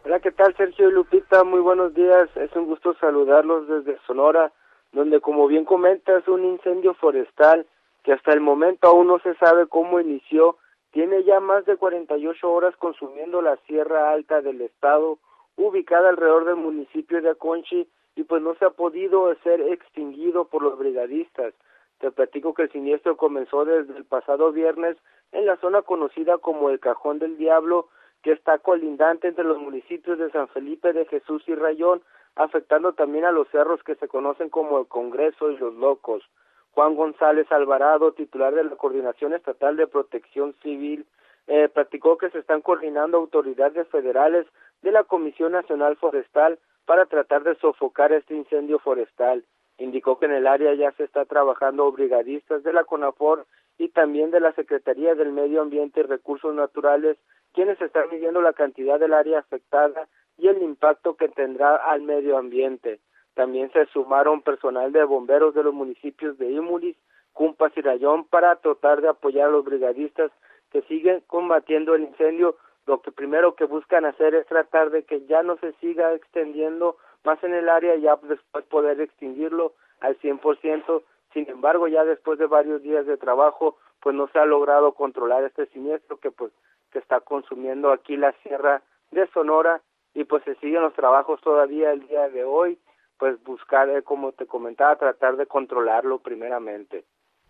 Hola, 0.04 0.20
¿qué 0.20 0.32
tal 0.32 0.58
Sergio 0.58 0.90
y 0.90 0.94
Lupita? 0.94 1.44
Muy 1.44 1.60
buenos 1.60 1.94
días. 1.94 2.28
Es 2.38 2.52
un 2.56 2.66
gusto 2.66 2.96
saludarlos 2.96 3.68
desde 3.68 4.00
Sonora, 4.08 4.52
donde 4.94 5.22
como 5.22 5.46
bien 5.46 5.64
comentas, 5.64 6.28
un 6.28 6.44
incendio 6.44 6.96
forestal 6.96 7.68
que 8.02 8.14
hasta 8.14 8.34
el 8.34 8.42
momento 8.42 8.88
aún 8.88 9.06
no 9.06 9.20
se 9.20 9.36
sabe 9.36 9.68
cómo 9.68 10.00
inició, 10.00 10.58
tiene 10.90 11.24
ya 11.24 11.40
más 11.40 11.66
de 11.66 11.78
48 11.78 12.52
horas 12.52 12.76
consumiendo 12.78 13.44
la 13.44 13.58
Sierra 13.68 14.12
Alta 14.12 14.42
del 14.42 14.60
estado 14.62 15.20
ubicada 15.56 16.10
alrededor 16.10 16.46
del 16.46 16.56
municipio 16.56 17.22
de 17.22 17.32
Aconchi 17.32 17.88
y 18.16 18.24
pues 18.24 18.42
no 18.42 18.56
se 18.56 18.66
ha 18.66 18.70
podido 18.70 19.34
ser 19.44 19.62
extinguido 19.62 20.46
por 20.46 20.62
los 20.62 20.78
brigadistas. 20.78 21.54
Te 22.00 22.12
platico 22.12 22.54
que 22.54 22.64
el 22.64 22.72
siniestro 22.72 23.18
comenzó 23.18 23.66
desde 23.66 23.96
el 23.98 24.06
pasado 24.06 24.52
viernes 24.52 24.98
en 25.32 25.46
la 25.46 25.58
zona 25.58 25.82
conocida 25.82 26.38
como 26.38 26.70
el 26.70 26.80
Cajón 26.80 27.20
del 27.20 27.38
Diablo, 27.38 27.88
que 28.22 28.32
está 28.32 28.58
colindante 28.60 29.28
entre 29.28 29.44
los 29.44 29.60
municipios 29.60 30.18
de 30.18 30.32
San 30.32 30.48
Felipe 30.50 30.94
de 30.94 31.06
Jesús 31.06 31.44
y 31.48 31.56
Rayón, 31.56 32.02
afectando 32.36 32.94
también 32.94 33.26
a 33.26 33.32
los 33.32 33.48
cerros 33.50 33.84
que 33.84 33.96
se 33.96 34.08
conocen 34.08 34.50
como 34.50 34.80
el 34.80 34.88
Congreso 34.88 35.52
y 35.52 35.58
los 35.58 35.74
Locos. 35.76 36.24
Juan 36.72 36.96
González 36.96 37.52
Alvarado, 37.52 38.14
titular 38.14 38.56
de 38.56 38.64
la 38.64 38.76
Coordinación 38.76 39.34
Estatal 39.34 39.78
de 39.78 39.88
Protección 39.88 40.56
Civil, 40.64 41.06
eh, 41.48 41.70
platicó 41.70 42.18
que 42.18 42.30
se 42.30 42.40
están 42.40 42.62
coordinando 42.62 43.18
autoridades 43.18 43.88
federales 43.90 44.48
de 44.84 44.92
la 44.92 45.04
Comisión 45.04 45.54
Nacional 45.54 45.96
Forestal 45.96 46.60
para 46.86 47.06
tratar 47.06 47.44
de 47.44 47.56
sofocar 47.56 48.12
este 48.12 48.36
incendio 48.36 48.80
forestal. 48.80 49.44
Indicó 49.78 50.20
que 50.20 50.26
en 50.26 50.34
el 50.34 50.46
área 50.46 50.74
ya 50.76 50.92
se 50.92 51.06
está 51.06 51.26
trabajando 51.26 51.92
brigadistas 51.92 52.64
de 52.64 52.74
la 52.74 52.84
CONAFOR 52.84 53.48
y 53.78 53.90
también 53.90 54.30
de 54.30 54.40
la 54.40 54.54
Secretaría 54.54 55.16
del 55.16 55.32
Medio 55.32 55.62
Ambiente 55.62 56.02
y 56.02 56.04
Recursos 56.04 56.54
Naturales, 56.54 57.18
quienes 57.54 57.82
están 57.82 58.10
midiendo 58.12 58.42
la 58.42 58.54
cantidad 58.54 59.00
del 59.00 59.14
área 59.14 59.40
afectada 59.40 60.08
y 60.38 60.48
el 60.48 60.62
impacto 60.62 61.16
que 61.16 61.30
tendrá 61.30 61.76
al 61.76 62.02
medio 62.02 62.38
ambiente. 62.38 63.00
También 63.34 63.72
se 63.72 63.86
sumaron 63.88 64.42
personal 64.42 64.92
de 64.92 65.04
bomberos 65.06 65.56
de 65.56 65.64
los 65.64 65.74
municipios 65.74 66.38
de 66.38 66.52
Imulis, 66.52 66.98
Cumpas 67.32 67.72
y 67.76 67.82
Rayón 67.82 68.26
para 68.26 68.56
tratar 68.58 69.02
de 69.02 69.10
apoyar 69.10 69.48
a 69.48 69.52
los 69.52 69.66
brigadistas 69.66 70.32
que 70.72 70.82
siguen 70.84 71.24
combatiendo 71.26 71.96
el 71.96 72.04
incendio 72.04 72.58
lo 72.86 73.02
que 73.02 73.12
primero 73.12 73.56
que 73.56 73.66
buscan 73.66 74.06
hacer 74.06 74.36
es 74.36 74.46
tratar 74.48 74.90
de 74.90 75.04
que 75.04 75.26
ya 75.26 75.42
no 75.44 75.58
se 75.58 75.74
siga 75.74 76.14
extendiendo 76.14 76.98
más 77.24 77.42
en 77.44 77.54
el 77.54 77.70
área 77.70 77.96
y 77.96 78.02
ya 78.02 78.18
después 78.22 78.66
poder 78.66 79.00
extinguirlo 79.00 79.74
al 80.02 80.20
100%. 80.20 81.04
Sin 81.34 81.50
embargo, 81.50 81.88
ya 81.88 82.04
después 82.04 82.38
de 82.40 82.46
varios 82.46 82.82
días 82.82 83.06
de 83.06 83.18
trabajo, 83.18 83.78
pues 84.02 84.16
no 84.16 84.28
se 84.28 84.40
ha 84.40 84.46
logrado 84.46 84.94
controlar 84.94 85.44
este 85.44 85.66
siniestro 85.68 86.18
que 86.18 86.32
pues 86.32 86.52
que 86.92 87.00
está 87.00 87.22
consumiendo 87.22 87.92
aquí 87.92 88.18
la 88.18 88.34
sierra 88.44 88.84
de 89.12 89.28
Sonora 89.28 89.82
y 90.14 90.26
pues 90.26 90.44
se 90.44 90.56
siguen 90.56 90.84
los 90.84 90.94
trabajos 90.94 91.42
todavía 91.42 91.92
el 91.92 92.08
día 92.08 92.30
de 92.30 92.44
hoy, 92.44 92.78
pues 93.18 93.42
buscar, 93.44 93.90
eh, 93.90 94.04
como 94.04 94.32
te 94.32 94.46
comentaba, 94.46 94.96
tratar 94.96 95.38
de 95.38 95.48
controlarlo 95.48 96.20
primeramente. 96.20 97.06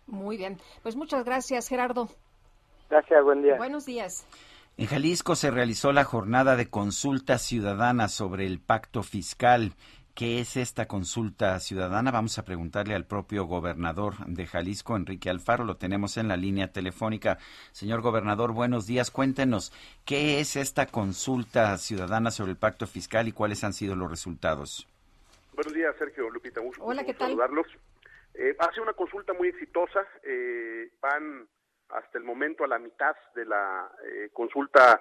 Muy 0.06 0.38
bien, 0.38 0.58
pues 0.82 0.96
muchas 0.96 1.24
gracias 1.24 1.68
Gerardo. 1.68 2.08
Gracias, 2.88 3.24
buen 3.24 3.42
día. 3.42 3.56
Buenos 3.56 3.84
días. 3.84 4.26
En 4.76 4.86
Jalisco 4.86 5.36
se 5.36 5.52
realizó 5.52 5.92
la 5.92 6.02
jornada 6.02 6.56
de 6.56 6.68
consulta 6.68 7.38
ciudadana 7.38 8.08
sobre 8.08 8.44
el 8.44 8.58
pacto 8.58 9.04
fiscal. 9.04 9.72
¿Qué 10.16 10.40
es 10.40 10.56
esta 10.56 10.86
consulta 10.86 11.60
ciudadana? 11.60 12.10
Vamos 12.10 12.38
a 12.38 12.44
preguntarle 12.44 12.96
al 12.96 13.06
propio 13.06 13.44
gobernador 13.44 14.14
de 14.26 14.46
Jalisco, 14.46 14.96
Enrique 14.96 15.30
Alfaro. 15.30 15.62
Lo 15.62 15.76
tenemos 15.76 16.16
en 16.16 16.26
la 16.26 16.36
línea 16.36 16.72
telefónica. 16.72 17.38
Señor 17.70 18.00
gobernador, 18.00 18.50
buenos 18.50 18.88
días. 18.88 19.12
Cuéntenos, 19.12 19.72
¿qué 20.04 20.40
es 20.40 20.56
esta 20.56 20.86
consulta 20.86 21.78
ciudadana 21.78 22.32
sobre 22.32 22.50
el 22.50 22.56
pacto 22.56 22.88
fiscal 22.88 23.28
y 23.28 23.32
cuáles 23.32 23.62
han 23.62 23.74
sido 23.74 23.94
los 23.94 24.10
resultados? 24.10 24.88
Buenos 25.52 25.72
días, 25.72 25.94
Sergio 26.00 26.28
Lupita. 26.30 26.60
Hola, 26.80 27.04
¿qué 27.04 27.14
tal? 27.14 27.28
saludarlos. 27.28 27.68
Eh, 28.34 28.56
ha 28.58 28.70
sido 28.72 28.82
una 28.82 28.92
consulta 28.94 29.32
muy 29.34 29.48
exitosa. 29.50 30.04
Eh, 30.24 30.90
van 31.00 31.46
hasta 31.94 32.18
el 32.18 32.24
momento 32.24 32.64
a 32.64 32.68
la 32.68 32.78
mitad 32.78 33.16
de 33.34 33.44
la 33.46 33.90
eh, 34.04 34.30
consulta 34.32 35.00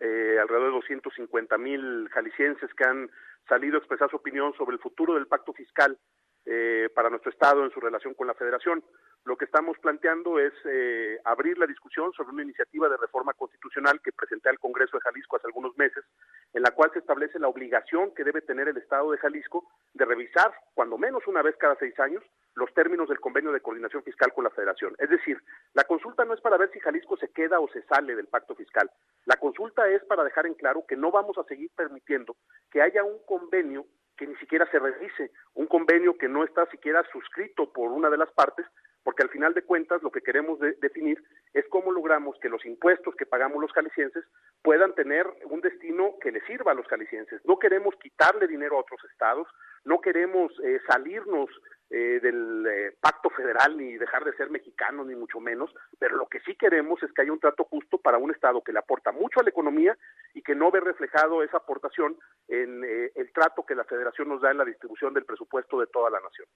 eh, 0.00 0.38
alrededor 0.40 0.68
de 0.68 0.76
250 0.76 1.58
mil 1.58 2.08
jaliscienses 2.10 2.72
que 2.74 2.84
han 2.84 3.10
salido 3.48 3.76
a 3.76 3.78
expresar 3.78 4.10
su 4.10 4.16
opinión 4.16 4.54
sobre 4.54 4.76
el 4.76 4.82
futuro 4.82 5.14
del 5.14 5.26
pacto 5.26 5.52
fiscal 5.52 5.98
eh, 6.46 6.88
para 6.94 7.10
nuestro 7.10 7.30
Estado 7.30 7.64
en 7.64 7.70
su 7.70 7.80
relación 7.80 8.14
con 8.14 8.26
la 8.26 8.34
Federación. 8.34 8.84
Lo 9.24 9.36
que 9.36 9.46
estamos 9.46 9.78
planteando 9.78 10.38
es 10.38 10.52
eh, 10.66 11.18
abrir 11.24 11.56
la 11.56 11.66
discusión 11.66 12.12
sobre 12.12 12.32
una 12.32 12.42
iniciativa 12.42 12.88
de 12.88 12.98
reforma 12.98 13.32
constitucional 13.32 14.00
que 14.02 14.12
presenté 14.12 14.50
al 14.50 14.58
Congreso 14.58 14.98
de 14.98 15.00
Jalisco 15.00 15.36
hace 15.36 15.46
algunos 15.46 15.76
meses, 15.78 16.04
en 16.52 16.62
la 16.62 16.72
cual 16.72 16.90
se 16.92 16.98
establece 16.98 17.38
la 17.38 17.48
obligación 17.48 18.14
que 18.14 18.24
debe 18.24 18.42
tener 18.42 18.68
el 18.68 18.76
Estado 18.76 19.10
de 19.10 19.18
Jalisco 19.18 19.66
de 19.94 20.04
revisar, 20.04 20.52
cuando 20.74 20.98
menos 20.98 21.26
una 21.26 21.40
vez 21.40 21.56
cada 21.56 21.76
seis 21.76 21.98
años, 21.98 22.22
los 22.54 22.72
términos 22.74 23.08
del 23.08 23.20
convenio 23.20 23.50
de 23.50 23.60
coordinación 23.60 24.02
fiscal 24.02 24.32
con 24.34 24.44
la 24.44 24.50
Federación. 24.50 24.94
Es 24.98 25.08
decir, 25.08 25.38
la 25.72 25.84
consulta 25.84 26.24
no 26.24 26.34
es 26.34 26.40
para 26.40 26.58
ver 26.58 26.70
si 26.72 26.80
Jalisco 26.80 27.16
se 27.16 27.30
queda 27.32 27.60
o 27.60 27.68
se 27.68 27.82
sale 27.84 28.14
del 28.14 28.28
pacto 28.28 28.54
fiscal. 28.54 28.90
La 29.24 29.36
consulta 29.36 29.88
es 29.88 30.04
para 30.04 30.22
dejar 30.22 30.46
en 30.46 30.54
claro 30.54 30.84
que 30.86 30.96
no 30.96 31.10
vamos 31.10 31.38
a 31.38 31.44
seguir 31.44 31.70
permitiendo 31.74 32.36
que 32.70 32.82
haya 32.82 33.02
un 33.02 33.18
convenio 33.24 33.86
que 34.16 34.26
ni 34.26 34.36
siquiera 34.36 34.68
se 34.70 34.78
revise, 34.78 35.30
un 35.54 35.66
convenio 35.66 36.16
que 36.16 36.28
no 36.28 36.44
está 36.44 36.66
siquiera 36.66 37.04
suscrito 37.12 37.72
por 37.72 37.90
una 37.90 38.10
de 38.10 38.18
las 38.18 38.30
partes, 38.32 38.66
porque 39.02 39.22
al 39.22 39.28
final 39.28 39.52
de 39.52 39.62
cuentas 39.62 40.02
lo 40.02 40.10
que 40.10 40.22
queremos 40.22 40.58
definir 40.80 41.22
es 41.52 41.64
cómo 41.68 41.92
logramos 41.92 42.38
que 42.40 42.48
los 42.48 42.64
impuestos 42.64 43.14
que 43.16 43.26
pagamos 43.26 43.60
los 43.60 43.72
jaliscienses 43.72 44.24
puedan 44.62 44.94
tener 44.94 45.26
un 45.44 45.60
destino 45.60 46.14
que 46.20 46.32
les 46.32 46.42
sirva 46.44 46.72
a 46.72 46.74
los 46.74 46.86
jaliscienses. 46.86 47.40
No 47.44 47.58
queremos 47.58 47.94
quitarle 47.96 48.48
dinero 48.48 48.76
a 48.76 48.80
otros 48.80 49.00
estados, 49.10 49.46
no 49.84 50.00
queremos 50.00 50.52
eh, 50.64 50.80
salirnos 50.88 51.50
eh, 51.90 52.18
del 52.20 52.66
eh, 52.66 52.96
pacto 52.98 53.28
federal 53.30 53.76
ni 53.76 53.96
dejar 53.98 54.24
de 54.24 54.32
ser 54.32 54.50
mexicanos 54.50 55.06
ni 55.06 55.14
mucho 55.14 55.38
menos, 55.38 55.70
pero 55.98 56.16
lo 56.16 56.26
que 56.26 56.40
sí 56.40 56.56
queremos 56.56 57.00
es 57.02 57.12
que 57.12 57.22
haya 57.22 57.32
un 57.32 57.38
trato 57.38 57.64
justo 57.64 57.98
para 57.98 58.16
un 58.16 58.30
Estado 58.30 58.62
que 58.62 58.72
le 58.72 58.78
aporta 58.78 59.12
mucho 59.12 59.38
a 59.38 59.42
la 59.42 59.50
economía 59.50 59.96
y 60.32 60.42
que 60.42 60.54
no 60.54 60.70
ve 60.70 60.80
reflejado 60.80 61.42
esa 61.42 61.58
aportación 61.58 62.16
en 62.48 62.82
eh, 62.84 63.12
el 63.14 63.30
trato 63.32 63.66
que 63.66 63.74
la 63.74 63.84
Federación 63.84 64.28
nos 64.28 64.40
da 64.40 64.50
en 64.50 64.58
la 64.58 64.64
distribución 64.64 65.12
del 65.12 65.26
presupuesto 65.26 65.78
de 65.78 65.86
toda 65.86 66.08
la 66.10 66.20
nación. 66.20 66.48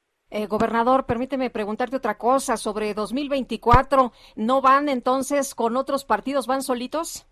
gobernador, 0.48 1.04
permíteme 1.04 1.50
preguntarte 1.50 1.96
otra 1.96 2.16
cosa 2.16 2.56
sobre 2.56 2.94
2024. 2.94 4.12
¿No 4.36 4.62
van 4.62 4.88
entonces 4.88 5.54
con 5.54 5.76
otros 5.76 6.04
partidos, 6.06 6.46
van 6.46 6.62
solitos? 6.62 7.28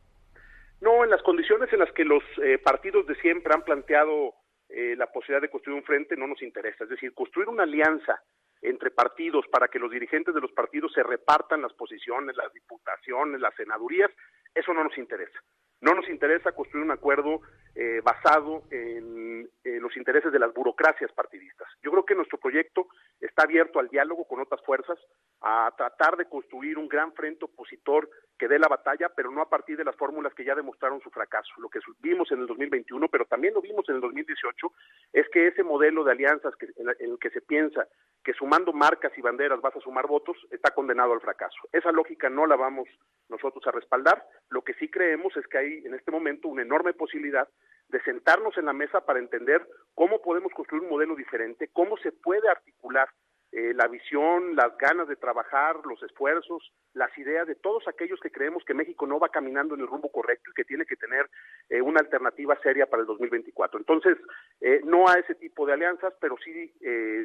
No, 0.82 1.02
en 1.02 1.10
las 1.10 1.22
condiciones 1.22 1.72
en 1.72 1.80
las 1.80 1.90
que 1.92 2.04
los 2.04 2.22
partidos 2.62 3.06
de 3.06 3.14
siempre 3.16 3.54
han 3.54 3.62
planteado 3.62 4.34
eh, 4.78 4.94
la 4.94 5.10
posibilidad 5.10 5.40
de 5.40 5.48
construir 5.48 5.78
un 5.78 5.84
frente 5.84 6.18
no 6.18 6.26
nos 6.26 6.42
interesa. 6.42 6.84
Es 6.84 6.90
decir, 6.90 7.14
construir 7.14 7.48
una 7.48 7.62
alianza 7.62 8.20
entre 8.60 8.90
partidos 8.90 9.46
para 9.50 9.68
que 9.68 9.78
los 9.78 9.90
dirigentes 9.90 10.34
de 10.34 10.40
los 10.42 10.52
partidos 10.52 10.92
se 10.92 11.02
repartan 11.02 11.62
las 11.62 11.72
posiciones, 11.72 12.36
las 12.36 12.52
diputaciones, 12.52 13.40
las 13.40 13.54
senadurías, 13.54 14.10
eso 14.54 14.74
no 14.74 14.84
nos 14.84 14.98
interesa. 14.98 15.38
No 15.80 15.94
nos 15.94 16.08
interesa 16.08 16.52
construir 16.52 16.84
un 16.84 16.90
acuerdo 16.90 17.40
eh, 17.74 18.00
basado 18.02 18.62
en, 18.70 19.50
los 19.62 19.94
intereses 19.98 20.32
de 20.32 20.38
las 20.38 20.52
burocracias 20.54 21.12
partidistas. 21.12 21.68
Yo 21.82 21.90
creo 21.90 22.04
que 22.04 22.14
nuestro 22.14 22.38
proyecto 22.38 22.88
está 23.20 23.42
abierto 23.42 23.78
al 23.78 23.88
diálogo 23.88 24.26
con 24.26 24.40
otras 24.40 24.60
fuerzas, 24.64 24.98
a 25.42 25.70
tratar 25.76 26.16
de 26.16 26.24
construir 26.24 26.78
un 26.78 26.88
gran 26.88 27.12
frente 27.12 27.44
opositor 27.44 28.08
que 28.38 28.48
dé 28.48 28.58
la 28.58 28.68
batalla, 28.68 29.10
pero 29.10 29.30
no 29.30 29.42
a 29.42 29.48
partir 29.48 29.76
de 29.76 29.84
las 29.84 29.94
fórmulas 29.96 30.32
que 30.34 30.44
ya 30.44 30.54
demostraron 30.54 31.00
su 31.02 31.10
fracaso. 31.10 31.52
Lo 31.58 31.68
que 31.68 31.80
vimos 32.00 32.32
en 32.32 32.40
el 32.40 32.46
2021, 32.46 33.08
pero 33.08 33.26
también 33.26 33.54
lo 33.54 33.60
vimos 33.60 33.86
en 33.88 33.96
el 33.96 34.00
2018, 34.00 34.72
es 35.12 35.28
que 35.30 35.46
ese 35.46 35.62
modelo 35.62 36.02
de 36.04 36.12
alianzas 36.12 36.56
que, 36.56 36.66
en, 36.76 36.88
el 36.88 37.18
que 37.20 37.30
se 37.30 37.42
piensa 37.42 37.86
que 38.24 38.32
sumando 38.32 38.72
marcas 38.72 39.12
y 39.16 39.20
banderas 39.20 39.60
vas 39.60 39.76
a 39.76 39.80
sumar 39.80 40.06
votos, 40.06 40.36
está 40.50 40.72
condenado 40.72 41.12
al 41.12 41.20
fracaso. 41.20 41.56
Esa 41.72 41.92
lógica 41.92 42.28
no 42.28 42.46
la 42.46 42.56
vamos 42.56 42.88
nosotros 43.28 43.64
a 43.66 43.70
respaldar. 43.70 44.24
Lo 44.48 44.62
que 44.62 44.74
sí 44.74 44.90
creemos 44.90 45.36
es 45.36 45.46
que 45.46 45.58
hay 45.58 45.65
en 45.66 45.94
este 45.94 46.10
momento 46.10 46.48
una 46.48 46.62
enorme 46.62 46.92
posibilidad 46.92 47.48
de 47.88 48.02
sentarnos 48.02 48.56
en 48.58 48.66
la 48.66 48.72
mesa 48.72 49.00
para 49.04 49.18
entender 49.18 49.66
cómo 49.94 50.20
podemos 50.20 50.52
construir 50.52 50.82
un 50.82 50.90
modelo 50.90 51.14
diferente, 51.14 51.70
cómo 51.72 51.96
se 51.98 52.12
puede 52.12 52.48
articular 52.48 53.08
eh, 53.52 53.72
la 53.74 53.86
visión, 53.86 54.56
las 54.56 54.76
ganas 54.76 55.08
de 55.08 55.16
trabajar, 55.16 55.76
los 55.86 56.02
esfuerzos, 56.02 56.72
las 56.94 57.16
ideas 57.16 57.46
de 57.46 57.54
todos 57.54 57.86
aquellos 57.86 58.20
que 58.20 58.30
creemos 58.30 58.62
que 58.64 58.74
México 58.74 59.06
no 59.06 59.20
va 59.20 59.28
caminando 59.28 59.74
en 59.74 59.80
el 59.80 59.86
rumbo 59.86 60.10
correcto 60.10 60.50
y 60.50 60.54
que 60.54 60.64
tiene 60.64 60.84
que 60.84 60.96
tener 60.96 61.30
eh, 61.70 61.80
una 61.80 62.00
alternativa 62.00 62.58
seria 62.62 62.86
para 62.86 63.02
el 63.02 63.06
2024. 63.06 63.78
Entonces, 63.78 64.18
eh, 64.60 64.80
no 64.84 65.08
a 65.08 65.14
ese 65.14 65.36
tipo 65.36 65.64
de 65.64 65.74
alianzas, 65.74 66.12
pero 66.20 66.36
sí 66.44 66.72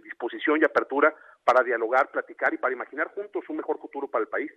disposición 0.04 0.62
y 0.62 0.66
apertura 0.66 1.14
para 1.44 1.64
dialogar, 1.64 2.10
platicar 2.12 2.54
y 2.54 2.58
para 2.58 2.74
imaginar 2.74 3.08
juntos 3.14 3.44
un 3.50 3.58
mejor 3.58 3.80
futuro 3.80 4.08
para 4.08 4.24
el 4.24 4.30
país. 4.30 4.52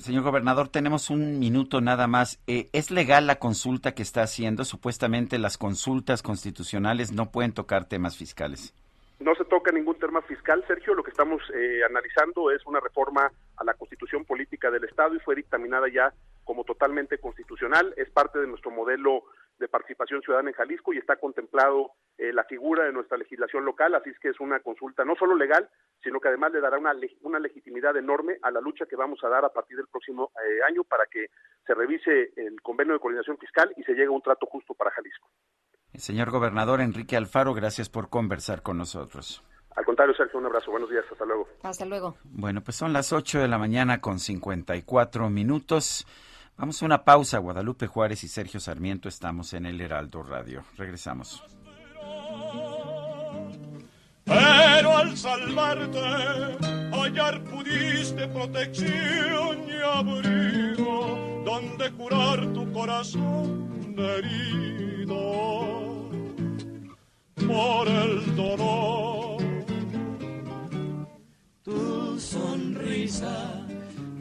Señor 0.00 0.22
gobernador, 0.22 0.68
tenemos 0.68 1.10
un 1.10 1.38
minuto 1.38 1.80
nada 1.80 2.06
más. 2.06 2.40
¿Es 2.46 2.90
legal 2.90 3.26
la 3.26 3.38
consulta 3.38 3.94
que 3.94 4.02
está 4.02 4.22
haciendo? 4.22 4.64
Supuestamente 4.64 5.38
las 5.38 5.58
consultas 5.58 6.22
constitucionales 6.22 7.12
no 7.12 7.30
pueden 7.30 7.52
tocar 7.52 7.84
temas 7.84 8.16
fiscales. 8.16 8.74
No 9.20 9.34
se 9.34 9.44
toca 9.44 9.72
ningún 9.72 9.98
tema 9.98 10.22
fiscal, 10.22 10.64
Sergio. 10.66 10.94
Lo 10.94 11.02
que 11.02 11.10
estamos 11.10 11.42
eh, 11.52 11.80
analizando 11.88 12.52
es 12.52 12.64
una 12.66 12.78
reforma 12.78 13.32
a 13.56 13.64
la 13.64 13.74
constitución 13.74 14.24
política 14.24 14.70
del 14.70 14.84
Estado 14.84 15.16
y 15.16 15.20
fue 15.20 15.34
dictaminada 15.34 15.88
ya 15.88 16.12
como 16.44 16.62
totalmente 16.64 17.18
constitucional. 17.18 17.92
Es 17.96 18.08
parte 18.10 18.38
de 18.38 18.46
nuestro 18.46 18.70
modelo 18.70 19.24
de 19.58 19.68
participación 19.68 20.22
ciudadana 20.22 20.50
en 20.50 20.56
Jalisco 20.56 20.92
y 20.92 20.98
está 20.98 21.16
contemplado 21.16 21.92
eh, 22.16 22.32
la 22.32 22.44
figura 22.44 22.84
de 22.84 22.92
nuestra 22.92 23.18
legislación 23.18 23.64
local, 23.64 23.94
así 23.94 24.10
es 24.10 24.18
que 24.18 24.28
es 24.28 24.40
una 24.40 24.60
consulta 24.60 25.04
no 25.04 25.14
solo 25.16 25.34
legal, 25.36 25.68
sino 26.02 26.20
que 26.20 26.28
además 26.28 26.52
le 26.52 26.60
dará 26.60 26.78
una, 26.78 26.92
una 27.22 27.38
legitimidad 27.38 27.96
enorme 27.96 28.38
a 28.42 28.50
la 28.50 28.60
lucha 28.60 28.86
que 28.86 28.96
vamos 28.96 29.22
a 29.24 29.28
dar 29.28 29.44
a 29.44 29.52
partir 29.52 29.76
del 29.76 29.88
próximo 29.88 30.32
eh, 30.36 30.62
año 30.68 30.84
para 30.84 31.06
que 31.06 31.26
se 31.66 31.74
revise 31.74 32.32
el 32.36 32.60
convenio 32.62 32.94
de 32.94 33.00
coordinación 33.00 33.38
fiscal 33.38 33.72
y 33.76 33.82
se 33.82 33.92
llegue 33.92 34.06
a 34.06 34.10
un 34.12 34.22
trato 34.22 34.46
justo 34.46 34.74
para 34.74 34.90
Jalisco. 34.90 35.28
Señor 35.94 36.30
gobernador 36.30 36.80
Enrique 36.80 37.16
Alfaro, 37.16 37.54
gracias 37.54 37.88
por 37.88 38.08
conversar 38.08 38.62
con 38.62 38.78
nosotros. 38.78 39.44
Al 39.74 39.84
contrario, 39.84 40.14
Sergio, 40.14 40.40
un 40.40 40.46
abrazo. 40.46 40.72
Buenos 40.72 40.90
días. 40.90 41.04
Hasta 41.10 41.24
luego. 41.24 41.46
Hasta 41.62 41.84
luego. 41.84 42.16
Bueno, 42.24 42.62
pues 42.62 42.76
son 42.76 42.92
las 42.92 43.12
8 43.12 43.38
de 43.38 43.46
la 43.46 43.58
mañana 43.58 44.00
con 44.00 44.18
54 44.18 45.30
minutos. 45.30 46.04
Vamos 46.58 46.82
a 46.82 46.86
una 46.86 47.04
pausa. 47.04 47.38
Guadalupe 47.38 47.86
Juárez 47.86 48.24
y 48.24 48.28
Sergio 48.28 48.58
Sarmiento 48.58 49.08
estamos 49.08 49.52
en 49.54 49.64
el 49.64 49.80
Heraldo 49.80 50.24
Radio. 50.24 50.64
Regresamos. 50.76 51.40
Pero 54.24 54.96
al 54.96 55.16
salvarte, 55.16 56.00
hallar 56.92 57.44
pudiste 57.44 58.26
protección 58.26 59.68
y 59.68 59.80
abrigo, 59.82 61.42
donde 61.46 61.92
curar 61.92 62.52
tu 62.52 62.70
corazón 62.72 63.94
herido 63.96 65.16
por 67.46 67.88
el 67.88 68.36
dolor. 68.36 69.42
Tu 71.62 72.18
sonrisa 72.18 73.67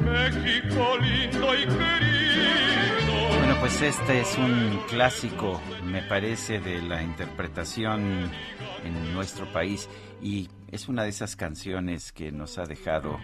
México 0.00 0.98
lindo 0.98 1.54
y 1.54 1.62
querido. 1.62 3.28
Bueno, 3.38 3.56
pues 3.60 3.82
este 3.82 4.20
es 4.20 4.38
un 4.38 4.82
clásico, 4.88 5.60
me 5.84 6.02
parece, 6.02 6.60
de 6.60 6.82
la 6.82 7.02
interpretación 7.02 8.30
en 8.84 9.14
nuestro 9.14 9.50
país 9.52 9.88
y 10.20 10.48
es 10.70 10.88
una 10.88 11.02
de 11.04 11.10
esas 11.10 11.36
canciones 11.36 12.12
que 12.12 12.32
nos 12.32 12.58
ha 12.58 12.64
dejado 12.64 13.18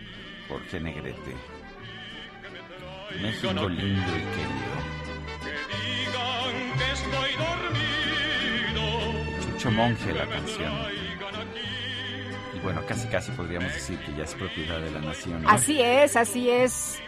Jorge 0.49 0.81
Negrete. 0.81 1.35
México 3.23 3.69
lindo 3.69 4.17
y 4.17 4.21
querido. 4.21 4.99
Chucho 9.59 9.73
Monje 9.73 10.13
la 10.13 10.25
canción. 10.29 10.73
Y 12.55 12.61
bueno, 12.61 12.81
casi 12.87 13.09
casi 13.09 13.33
podríamos 13.33 13.75
decir 13.75 13.99
que 13.99 14.15
ya 14.15 14.23
es 14.23 14.33
propiedad 14.35 14.81
de 14.81 14.93
la 14.93 15.01
nación. 15.01 15.43
Así 15.49 15.83
es, 15.83 16.15
así 16.15 16.49
es. 16.49 17.01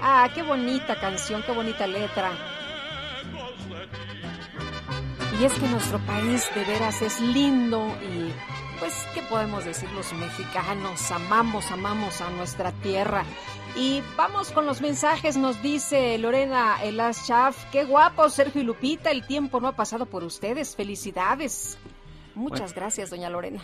Ah, 0.00 0.28
qué 0.34 0.42
bonita 0.42 0.98
canción, 0.98 1.44
qué 1.46 1.52
bonita 1.52 1.86
letra. 1.86 2.32
Y 5.40 5.44
es 5.44 5.52
que 5.52 5.68
nuestro 5.68 6.00
país 6.00 6.50
de 6.56 6.64
veras 6.64 7.02
es 7.02 7.20
lindo 7.20 7.96
y 8.02 8.32
pues, 8.80 9.06
¿qué 9.14 9.22
podemos 9.22 9.64
decir 9.64 9.88
los 9.92 10.12
mexicanos? 10.14 11.08
Amamos, 11.12 11.70
amamos 11.70 12.20
a 12.20 12.30
nuestra 12.30 12.72
tierra. 12.72 13.22
Y 13.76 14.02
vamos 14.16 14.50
con 14.50 14.66
los 14.66 14.80
mensajes, 14.80 15.36
nos 15.36 15.62
dice 15.62 16.18
Lorena 16.18 16.82
Elas 16.82 17.28
Chaf. 17.28 17.64
Qué 17.70 17.84
guapo, 17.84 18.28
Sergio 18.28 18.60
y 18.60 18.64
Lupita, 18.64 19.12
el 19.12 19.24
tiempo 19.24 19.60
no 19.60 19.68
ha 19.68 19.76
pasado 19.76 20.06
por 20.06 20.24
ustedes. 20.24 20.74
Felicidades. 20.74 21.78
Muchas 22.34 22.74
gracias, 22.74 23.10
doña 23.10 23.30
Lorena. 23.30 23.62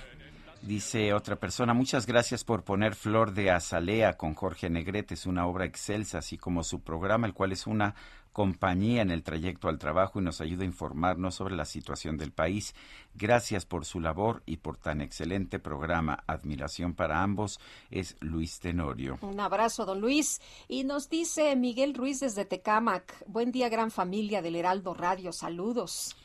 Dice 0.62 1.12
otra 1.12 1.36
persona, 1.36 1.72
muchas 1.72 2.04
gracias 2.04 2.42
por 2.42 2.64
poner 2.64 2.96
Flor 2.96 3.32
de 3.32 3.50
Azalea 3.52 4.16
con 4.16 4.34
Jorge 4.34 4.68
Negrete, 4.68 5.14
es 5.14 5.24
una 5.24 5.46
obra 5.46 5.64
excelsa, 5.64 6.18
así 6.18 6.36
como 6.36 6.64
su 6.64 6.80
programa, 6.80 7.28
el 7.28 7.32
cual 7.32 7.52
es 7.52 7.68
una 7.68 7.94
compañía 8.32 9.02
en 9.02 9.10
el 9.10 9.22
trayecto 9.22 9.68
al 9.68 9.78
trabajo 9.78 10.20
y 10.20 10.22
nos 10.22 10.40
ayuda 10.40 10.62
a 10.62 10.66
informarnos 10.66 11.36
sobre 11.36 11.56
la 11.56 11.64
situación 11.64 12.16
del 12.16 12.32
país. 12.32 12.74
Gracias 13.14 13.66
por 13.66 13.84
su 13.84 14.00
labor 14.00 14.42
y 14.46 14.58
por 14.58 14.76
tan 14.76 15.00
excelente 15.00 15.58
programa. 15.58 16.22
Admiración 16.26 16.94
para 16.94 17.22
ambos. 17.22 17.58
Es 17.90 18.16
Luis 18.20 18.60
Tenorio. 18.60 19.18
Un 19.22 19.40
abrazo, 19.40 19.86
don 19.86 20.00
Luis. 20.00 20.40
Y 20.68 20.84
nos 20.84 21.08
dice 21.08 21.54
Miguel 21.56 21.94
Ruiz 21.94 22.20
desde 22.20 22.44
Tecámac. 22.44 23.24
Buen 23.26 23.50
día, 23.50 23.68
gran 23.68 23.90
familia 23.90 24.42
del 24.42 24.56
Heraldo 24.56 24.94
Radio. 24.94 25.32
Saludos. 25.32 26.16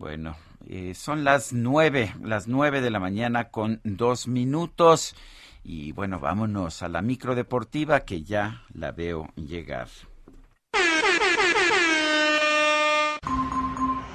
Bueno, 0.00 0.34
eh, 0.66 0.94
son 0.94 1.24
las 1.24 1.52
nueve, 1.52 2.14
las 2.22 2.48
nueve 2.48 2.80
de 2.80 2.88
la 2.88 2.98
mañana 2.98 3.50
con 3.50 3.82
dos 3.84 4.28
minutos. 4.28 5.14
Y 5.62 5.92
bueno, 5.92 6.18
vámonos 6.18 6.82
a 6.82 6.88
la 6.88 7.02
micro 7.02 7.34
deportiva 7.34 8.00
que 8.00 8.22
ya 8.22 8.64
la 8.72 8.92
veo 8.92 9.28
llegar. 9.36 9.88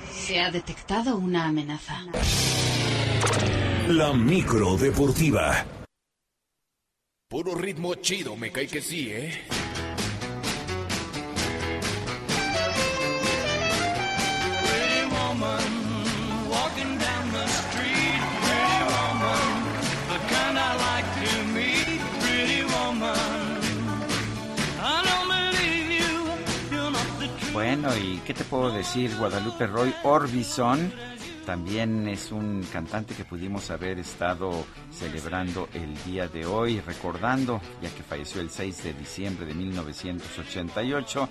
Se 0.09 0.41
ha 0.41 0.49
detectado 0.49 1.17
una 1.17 1.45
amenaza. 1.45 2.03
La 3.87 4.11
micro 4.11 4.77
deportiva. 4.77 5.65
Puro 7.29 7.53
ritmo 7.53 7.93
chido, 7.93 8.35
me 8.35 8.51
cae 8.51 8.65
que 8.65 8.81
sí, 8.81 9.11
¿eh? 9.11 9.39
Bueno, 27.53 27.95
¿y 27.97 28.17
qué 28.25 28.33
te 28.33 28.43
puedo 28.43 28.71
decir? 28.71 29.15
Guadalupe 29.17 29.67
Roy 29.67 29.93
Orbison 30.03 30.91
también 31.45 32.07
es 32.07 32.31
un 32.31 32.63
cantante 32.73 33.13
que 33.13 33.23
pudimos 33.23 33.69
haber 33.69 33.99
estado 33.99 34.65
celebrando 34.91 35.69
el 35.73 35.95
día 36.03 36.27
de 36.27 36.45
hoy, 36.45 36.81
recordando, 36.81 37.61
ya 37.83 37.89
que 37.91 38.01
falleció 38.01 38.41
el 38.41 38.49
6 38.49 38.83
de 38.83 38.93
diciembre 38.93 39.45
de 39.45 39.53
1988. 39.53 41.29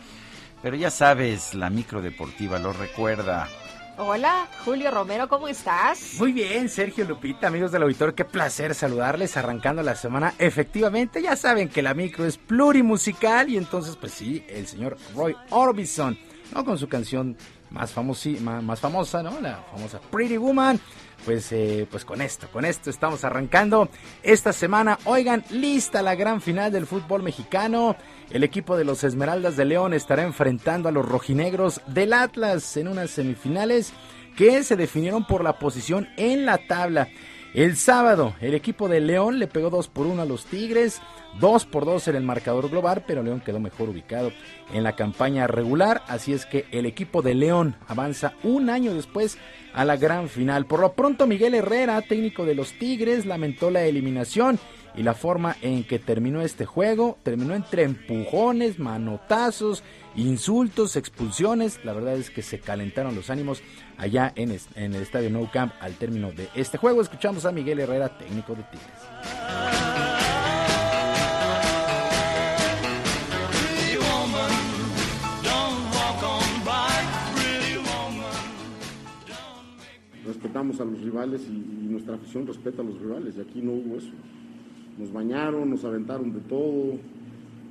Pero 0.62 0.76
ya 0.76 0.90
sabes, 0.90 1.54
la 1.54 1.68
micro 1.68 2.00
deportiva 2.00 2.60
lo 2.60 2.72
recuerda. 2.72 3.48
Hola, 3.96 4.48
Julio 4.64 4.90
Romero, 4.90 5.28
¿cómo 5.28 5.46
estás? 5.46 6.14
Muy 6.18 6.32
bien, 6.32 6.68
Sergio 6.68 7.04
Lupita, 7.04 7.46
amigos 7.46 7.70
del 7.70 7.84
auditorio, 7.84 8.16
qué 8.16 8.24
placer 8.24 8.74
saludarles 8.74 9.36
arrancando 9.36 9.84
la 9.84 9.94
semana. 9.94 10.34
Efectivamente, 10.40 11.22
ya 11.22 11.36
saben 11.36 11.68
que 11.68 11.80
la 11.80 11.94
micro 11.94 12.24
es 12.24 12.36
plurimusical 12.36 13.48
y 13.50 13.56
entonces, 13.56 13.94
pues 13.94 14.10
sí, 14.10 14.44
el 14.48 14.66
señor 14.66 14.96
Roy 15.14 15.36
Orbison, 15.50 16.18
¿no? 16.52 16.64
Con 16.64 16.76
su 16.76 16.88
canción 16.88 17.36
más, 17.70 17.92
famosi, 17.92 18.40
más, 18.40 18.80
famosa, 18.80 19.22
¿no? 19.22 19.40
La 19.40 19.62
famosa 19.70 20.00
Pretty 20.10 20.38
Woman. 20.38 20.80
Pues, 21.24 21.52
eh, 21.52 21.86
pues 21.88 22.04
con 22.04 22.20
esto, 22.20 22.48
con 22.52 22.64
esto 22.64 22.90
estamos 22.90 23.24
arrancando 23.24 23.88
esta 24.24 24.52
semana. 24.52 24.98
Oigan, 25.04 25.44
lista 25.50 26.02
la 26.02 26.16
gran 26.16 26.40
final 26.40 26.72
del 26.72 26.86
fútbol 26.86 27.22
mexicano. 27.22 27.96
El 28.30 28.42
equipo 28.42 28.76
de 28.76 28.84
los 28.84 29.04
Esmeraldas 29.04 29.56
de 29.56 29.64
León 29.64 29.92
estará 29.92 30.22
enfrentando 30.22 30.88
a 30.88 30.92
los 30.92 31.06
rojinegros 31.06 31.80
del 31.86 32.12
Atlas 32.12 32.76
en 32.76 32.88
unas 32.88 33.10
semifinales 33.10 33.92
que 34.36 34.62
se 34.62 34.76
definieron 34.76 35.26
por 35.26 35.44
la 35.44 35.58
posición 35.58 36.08
en 36.16 36.44
la 36.44 36.58
tabla. 36.58 37.08
El 37.54 37.76
sábado, 37.76 38.34
el 38.40 38.52
equipo 38.52 38.88
de 38.88 38.98
León 38.98 39.38
le 39.38 39.46
pegó 39.46 39.70
2 39.70 39.86
por 39.86 40.08
1 40.08 40.22
a 40.22 40.24
los 40.24 40.44
Tigres, 40.44 41.00
2 41.38 41.66
por 41.66 41.84
2 41.84 42.08
en 42.08 42.16
el 42.16 42.24
marcador 42.24 42.68
global, 42.68 43.04
pero 43.06 43.22
León 43.22 43.42
quedó 43.46 43.60
mejor 43.60 43.90
ubicado 43.90 44.32
en 44.72 44.82
la 44.82 44.96
campaña 44.96 45.46
regular, 45.46 46.02
así 46.08 46.32
es 46.32 46.46
que 46.46 46.66
el 46.72 46.84
equipo 46.84 47.22
de 47.22 47.34
León 47.34 47.76
avanza 47.86 48.32
un 48.42 48.70
año 48.70 48.92
después 48.92 49.38
a 49.72 49.84
la 49.84 49.96
gran 49.96 50.28
final. 50.28 50.66
Por 50.66 50.80
lo 50.80 50.94
pronto, 50.94 51.28
Miguel 51.28 51.54
Herrera, 51.54 52.02
técnico 52.02 52.44
de 52.44 52.56
los 52.56 52.72
Tigres, 52.72 53.24
lamentó 53.24 53.70
la 53.70 53.84
eliminación 53.84 54.58
y 54.96 55.04
la 55.04 55.14
forma 55.14 55.56
en 55.62 55.84
que 55.84 55.98
terminó 55.98 56.42
este 56.42 56.66
juego. 56.66 57.18
Terminó 57.22 57.54
entre 57.54 57.82
empujones, 57.82 58.78
manotazos, 58.78 59.82
insultos, 60.16 60.96
expulsiones. 60.96 61.80
La 61.84 61.92
verdad 61.92 62.14
es 62.14 62.30
que 62.30 62.42
se 62.42 62.60
calentaron 62.60 63.14
los 63.14 63.30
ánimos 63.30 63.62
allá 63.98 64.32
en, 64.36 64.50
el 64.50 65.02
estadio 65.02 65.30
Nou 65.30 65.48
Camp 65.50 65.72
al 65.80 65.94
término 65.94 66.32
de 66.32 66.48
este 66.54 66.78
juego. 66.78 67.02
Escuchamos 67.02 67.44
a 67.44 67.52
Miguel 67.52 67.80
Herrera, 67.80 68.16
técnico 68.18 68.54
de 68.54 68.62
Tigres. 68.64 69.54
respetamos 80.26 80.80
a 80.80 80.84
los 80.84 81.00
rivales 81.00 81.42
y, 81.48 81.84
nuestra 81.94 82.16
afición 82.16 82.46
respeta 82.46 82.82
a 82.82 82.84
los 82.84 83.00
rivales 83.00 83.36
y 83.36 83.40
aquí 83.40 83.62
no 83.62 83.72
hubo 83.72 83.96
eso. 83.96 84.10
Nos 84.98 85.12
bañaron, 85.12 85.70
nos 85.70 85.84
aventaron 85.84 86.32
de 86.32 86.40
todo, 86.40 86.98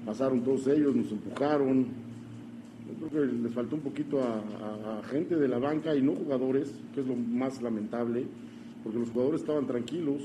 pasaron 0.05 0.41
todos 0.43 0.65
ellos, 0.67 0.95
nos 0.95 1.11
empujaron. 1.11 1.87
Creo 3.09 3.27
que 3.27 3.33
les 3.33 3.53
faltó 3.53 3.75
un 3.75 3.81
poquito 3.81 4.21
a, 4.21 5.01
gente 5.09 5.35
de 5.35 5.47
la 5.47 5.59
banca 5.59 5.95
y 5.95 6.01
no 6.01 6.15
jugadores, 6.15 6.71
que 6.93 7.01
es 7.01 7.07
lo 7.07 7.15
más 7.15 7.61
lamentable, 7.61 8.25
porque 8.83 8.99
los 8.99 9.09
jugadores 9.09 9.41
estaban 9.41 9.67
tranquilos 9.67 10.21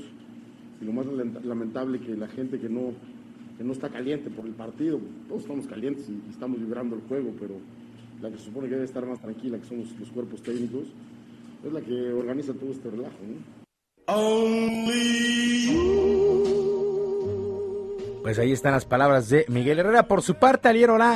y 0.81 0.85
lo 0.85 0.93
más 0.93 1.05
lamentable 1.43 1.99
que 1.99 2.15
la 2.15 2.27
gente 2.27 2.59
que 2.59 2.69
no, 2.69 2.93
que 3.57 3.63
no 3.63 3.73
está 3.73 3.89
caliente 3.89 4.29
por 4.29 4.45
el 4.45 4.53
partido, 4.53 4.99
todos 5.27 5.41
estamos 5.41 5.67
calientes 5.67 6.07
y, 6.09 6.29
estamos 6.29 6.59
vibrando 6.59 6.95
el 6.95 7.01
juego, 7.01 7.33
pero 7.39 7.55
la 8.21 8.29
que 8.29 8.37
se 8.37 8.45
supone 8.45 8.67
que 8.67 8.75
debe 8.75 8.85
estar 8.85 9.05
más 9.05 9.19
tranquila, 9.19 9.57
que 9.57 9.65
son 9.65 9.79
los 9.99 10.09
cuerpos 10.11 10.41
técnicos, 10.41 10.87
es 11.65 11.73
la 11.73 11.81
que 11.81 12.13
organiza 12.13 12.53
todo 12.53 12.71
este 12.71 12.89
relajo. 12.89 13.17
Pues 18.23 18.37
ahí 18.37 18.51
están 18.51 18.73
las 18.73 18.85
palabras 18.85 19.29
de 19.29 19.45
Miguel 19.49 19.79
Herrera. 19.79 20.03
Por 20.03 20.21
su 20.21 20.35
parte, 20.35 20.69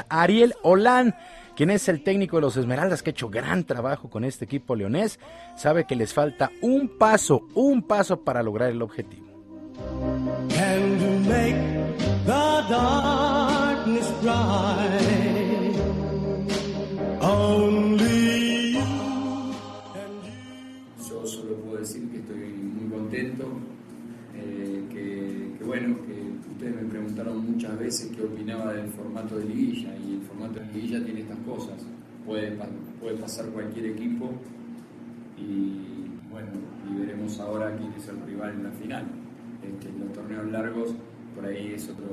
Ariel 0.09 0.53
Olán, 0.63 1.15
quien 1.55 1.69
es 1.69 1.87
el 1.89 2.03
técnico 2.03 2.37
de 2.37 2.41
los 2.41 2.57
Esmeraldas, 2.57 3.03
que 3.03 3.09
ha 3.09 3.11
hecho 3.11 3.29
gran 3.29 3.63
trabajo 3.63 4.09
con 4.09 4.23
este 4.23 4.45
equipo 4.45 4.75
leonés, 4.75 5.19
sabe 5.55 5.85
que 5.85 5.95
les 5.95 6.13
falta 6.13 6.51
un 6.61 6.97
paso, 6.97 7.47
un 7.53 7.83
paso 7.83 8.21
para 8.21 8.43
lograr 8.43 8.69
el 8.69 8.81
objetivo. 8.81 9.27
Preguntaron 27.23 27.51
muchas 27.51 27.79
veces 27.79 28.11
qué 28.15 28.23
opinaba 28.23 28.73
del 28.73 28.89
formato 28.91 29.37
de 29.37 29.45
liguilla 29.45 29.89
y 29.95 30.15
el 30.15 30.21
formato 30.21 30.59
de 30.59 30.65
liguilla 30.73 31.03
tiene 31.03 31.21
estas 31.21 31.39
cosas. 31.39 31.85
Puede, 32.25 32.57
puede 32.99 33.15
pasar 33.17 33.45
cualquier 33.47 33.87
equipo 33.87 34.31
y 35.37 36.09
bueno, 36.29 36.49
y 36.89 36.99
veremos 36.99 37.39
ahora 37.39 37.75
quién 37.77 37.93
es 37.93 38.07
el 38.07 38.21
rival 38.25 38.51
en 38.51 38.63
la 38.63 38.71
final. 38.71 39.05
Este, 39.61 39.89
en 39.89 39.99
los 39.99 40.13
torneos 40.13 40.51
largos 40.51 40.89
por 41.35 41.45
ahí 41.45 41.73
es 41.75 41.89
otro 41.89 42.05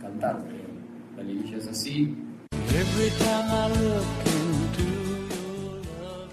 cantar, 0.00 0.42
pero 0.44 0.68
la 1.16 1.22
liguilla 1.22 1.58
es 1.58 1.68
así. 1.68 2.16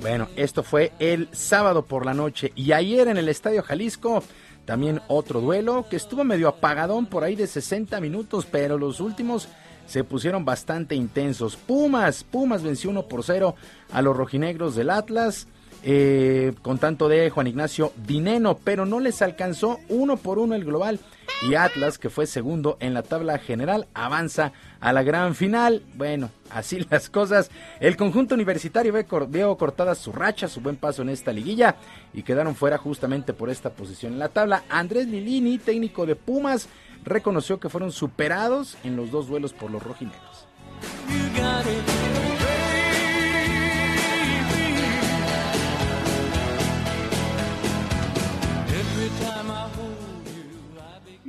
Bueno, 0.02 0.30
esto 0.38 0.64
fue 0.64 0.94
el 1.00 1.28
sábado 1.34 1.86
por 1.86 2.06
la 2.06 2.14
noche 2.14 2.54
y 2.56 2.72
ayer 2.72 3.10
en 3.10 3.18
el 3.18 3.28
Estadio 3.28 3.62
Jalisco 3.62 4.24
también 4.70 5.02
otro 5.08 5.42
duelo 5.42 5.88
que 5.90 5.96
estuvo 5.96 6.24
medio 6.24 6.48
apagadón 6.48 7.08
por 7.08 7.24
ahí 7.24 7.36
de 7.36 7.48
60 7.48 8.00
minutos, 8.02 8.46
pero 8.46 8.78
los 8.78 9.00
últimos 9.00 9.48
se 9.88 10.04
pusieron 10.04 10.46
bastante 10.46 10.94
intensos. 10.94 11.56
Pumas, 11.56 12.24
Pumas 12.24 12.62
venció 12.62 12.92
1 12.92 13.08
por 13.08 13.24
0 13.24 13.56
a 13.92 14.02
los 14.04 14.16
rojinegros 14.16 14.76
del 14.76 14.92
Atlas. 14.92 15.48
Eh, 15.82 16.54
con 16.62 16.78
tanto 16.78 17.08
de 17.08 17.30
Juan 17.30 17.48
Ignacio 17.48 17.94
Dineno, 18.06 18.58
pero 18.58 18.86
no 18.86 19.00
les 19.00 19.22
alcanzó 19.22 19.80
uno 19.88 20.18
por 20.18 20.38
uno 20.38 20.56
el 20.56 20.66
global. 20.66 21.00
Y 21.48 21.56
Atlas, 21.56 21.98
que 21.98 22.10
fue 22.10 22.26
segundo 22.26 22.76
en 22.82 22.94
la 22.94 23.02
tabla 23.02 23.38
general, 23.38 23.88
avanza 23.94 24.52
a 24.82 24.92
la 24.92 25.04
gran 25.04 25.36
final. 25.36 25.84
Bueno, 25.96 26.32
así 26.50 26.80
las 26.90 27.10
cosas. 27.10 27.50
El 27.80 27.96
conjunto 27.96 28.36
universitario 28.36 28.94
veo 29.30 29.58
cortada 29.58 29.96
su 29.96 30.12
racha, 30.12 30.50
su 30.50 30.60
buen 30.60 30.76
paso 30.76 31.02
en 31.02 31.10
esta 31.10 31.32
liguilla 31.32 31.76
y 32.14 32.24
quedaron 32.24 32.56
fuera 32.56 32.78
justamente 32.78 33.32
por 33.34 33.50
esta 33.50 33.70
posición 33.70 34.14
en 34.14 34.20
la 34.20 34.30
tabla. 34.30 34.64
Andrés 34.70 35.08
Lilini, 35.08 35.60
técnico 35.60 36.06
de 36.06 36.16
Pumas, 36.16 36.68
reconoció 37.06 37.60
que 37.60 37.70
fueron 37.70 37.94
superados 37.94 38.78
en 38.84 38.98
los 38.98 39.12
dos 39.12 39.28
duelos 39.28 39.54
por 39.54 39.72
los 39.72 39.82
rojinegros. 39.82 40.46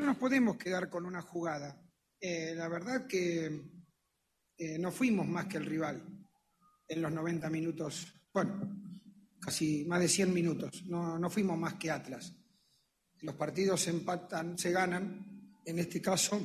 No 0.00 0.06
nos 0.06 0.16
podemos 0.16 0.56
quedar 0.56 0.88
con 0.88 1.04
una 1.04 1.20
jugada. 1.20 1.78
Eh, 2.18 2.54
la 2.56 2.68
verdad 2.68 3.06
que 3.06 3.44
eh, 4.56 4.78
no 4.78 4.90
fuimos 4.90 5.28
más 5.28 5.44
que 5.44 5.58
el 5.58 5.66
rival 5.66 6.02
en 6.88 7.02
los 7.02 7.12
90 7.12 7.50
minutos, 7.50 8.10
bueno, 8.32 8.80
casi 9.38 9.84
más 9.84 10.00
de 10.00 10.08
100 10.08 10.32
minutos, 10.32 10.86
no, 10.86 11.18
no 11.18 11.28
fuimos 11.28 11.58
más 11.58 11.74
que 11.74 11.90
Atlas. 11.90 12.34
Los 13.20 13.34
partidos 13.34 13.82
se 13.82 13.90
empatan, 13.90 14.56
se 14.56 14.70
ganan, 14.70 15.60
en 15.66 15.78
este 15.78 16.00
caso, 16.00 16.40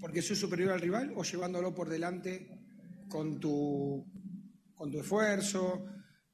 porque 0.00 0.20
soy 0.20 0.34
superior 0.34 0.72
al 0.72 0.80
rival 0.80 1.12
o 1.14 1.22
llevándolo 1.22 1.72
por 1.72 1.88
delante 1.88 2.48
con 3.08 3.38
tu, 3.38 4.04
con 4.74 4.90
tu 4.90 4.98
esfuerzo, 4.98 5.86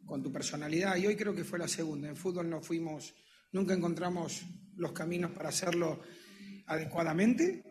con 0.06 0.23
tu 0.23 0.32
personalidad. 0.32 0.97
Y 0.97 1.09
hoy 1.09 1.15
creo 1.15 1.35
que 1.35 1.44
fue 1.44 1.59
la 1.59 1.69
segunda. 1.69 2.09
En 2.09 2.16
fútbol 2.16 2.48
no 2.48 2.62
fuimos, 2.62 3.15
nunca 3.52 3.74
encontramos 3.74 4.47
los 4.77 4.93
caminos 4.93 5.33
para 5.33 5.49
hacerlo 5.49 6.01
adecuadamente. 6.67 7.63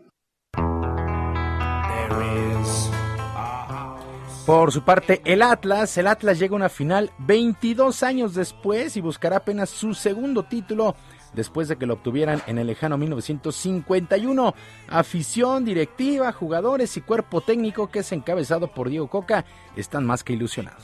Por 4.45 4.73
su 4.73 4.83
parte, 4.83 5.21
el 5.23 5.41
Atlas, 5.41 5.97
el 5.97 6.07
Atlas 6.07 6.37
llega 6.37 6.53
a 6.53 6.57
una 6.57 6.69
final 6.69 7.11
22 7.19 8.03
años 8.03 8.35
después 8.35 8.97
y 8.97 9.01
buscará 9.01 9.37
apenas 9.37 9.69
su 9.69 9.93
segundo 9.93 10.43
título 10.43 10.95
después 11.33 11.69
de 11.69 11.77
que 11.77 11.85
lo 11.85 11.93
obtuvieran 11.95 12.41
en 12.47 12.57
el 12.57 12.67
lejano 12.67 12.97
1951. 12.97 14.53
Afición, 14.89 15.63
directiva, 15.63 16.31
jugadores 16.33 16.97
y 16.97 17.01
cuerpo 17.01 17.39
técnico 17.39 17.89
que 17.89 17.99
es 17.99 18.11
encabezado 18.11 18.67
por 18.67 18.89
Diego 18.89 19.07
Coca 19.09 19.45
están 19.77 20.05
más 20.05 20.25
que 20.25 20.33
ilusionados. 20.33 20.83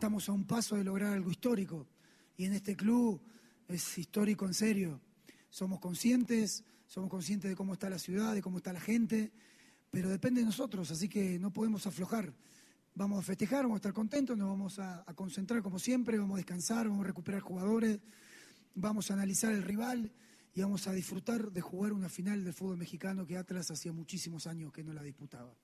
Estamos 0.00 0.30
a 0.30 0.32
un 0.32 0.44
paso 0.44 0.76
de 0.76 0.82
lograr 0.82 1.12
algo 1.12 1.30
histórico 1.30 1.86
y 2.38 2.46
en 2.46 2.54
este 2.54 2.74
club 2.74 3.20
es 3.68 3.98
histórico 3.98 4.46
en 4.46 4.54
serio. 4.54 4.98
Somos 5.50 5.78
conscientes, 5.78 6.64
somos 6.86 7.10
conscientes 7.10 7.50
de 7.50 7.54
cómo 7.54 7.74
está 7.74 7.90
la 7.90 7.98
ciudad, 7.98 8.32
de 8.32 8.40
cómo 8.40 8.56
está 8.56 8.72
la 8.72 8.80
gente, 8.80 9.30
pero 9.90 10.08
depende 10.08 10.40
de 10.40 10.46
nosotros, 10.46 10.90
así 10.90 11.06
que 11.06 11.38
no 11.38 11.52
podemos 11.52 11.86
aflojar. 11.86 12.32
Vamos 12.94 13.18
a 13.18 13.22
festejar, 13.22 13.64
vamos 13.64 13.74
a 13.74 13.80
estar 13.80 13.92
contentos, 13.92 14.38
nos 14.38 14.48
vamos 14.48 14.78
a, 14.78 15.04
concentrar 15.14 15.60
como 15.62 15.78
siempre, 15.78 16.16
vamos 16.16 16.36
a 16.36 16.38
descansar, 16.38 16.88
vamos 16.88 17.04
a 17.04 17.08
recuperar 17.08 17.42
jugadores, 17.42 18.00
vamos 18.74 19.10
a 19.10 19.12
analizar 19.12 19.52
el 19.52 19.62
rival 19.62 20.10
y 20.54 20.62
vamos 20.62 20.86
a 20.86 20.92
disfrutar 20.92 21.52
de 21.52 21.60
jugar 21.60 21.92
una 21.92 22.08
final 22.08 22.42
del 22.42 22.54
fútbol 22.54 22.78
mexicano 22.78 23.26
que 23.26 23.36
Atlas 23.36 23.70
hacía 23.70 23.92
muchísimos 23.92 24.46
años 24.46 24.72
que 24.72 24.82
no 24.82 24.94
la 24.94 25.02
disputaba. 25.02 25.54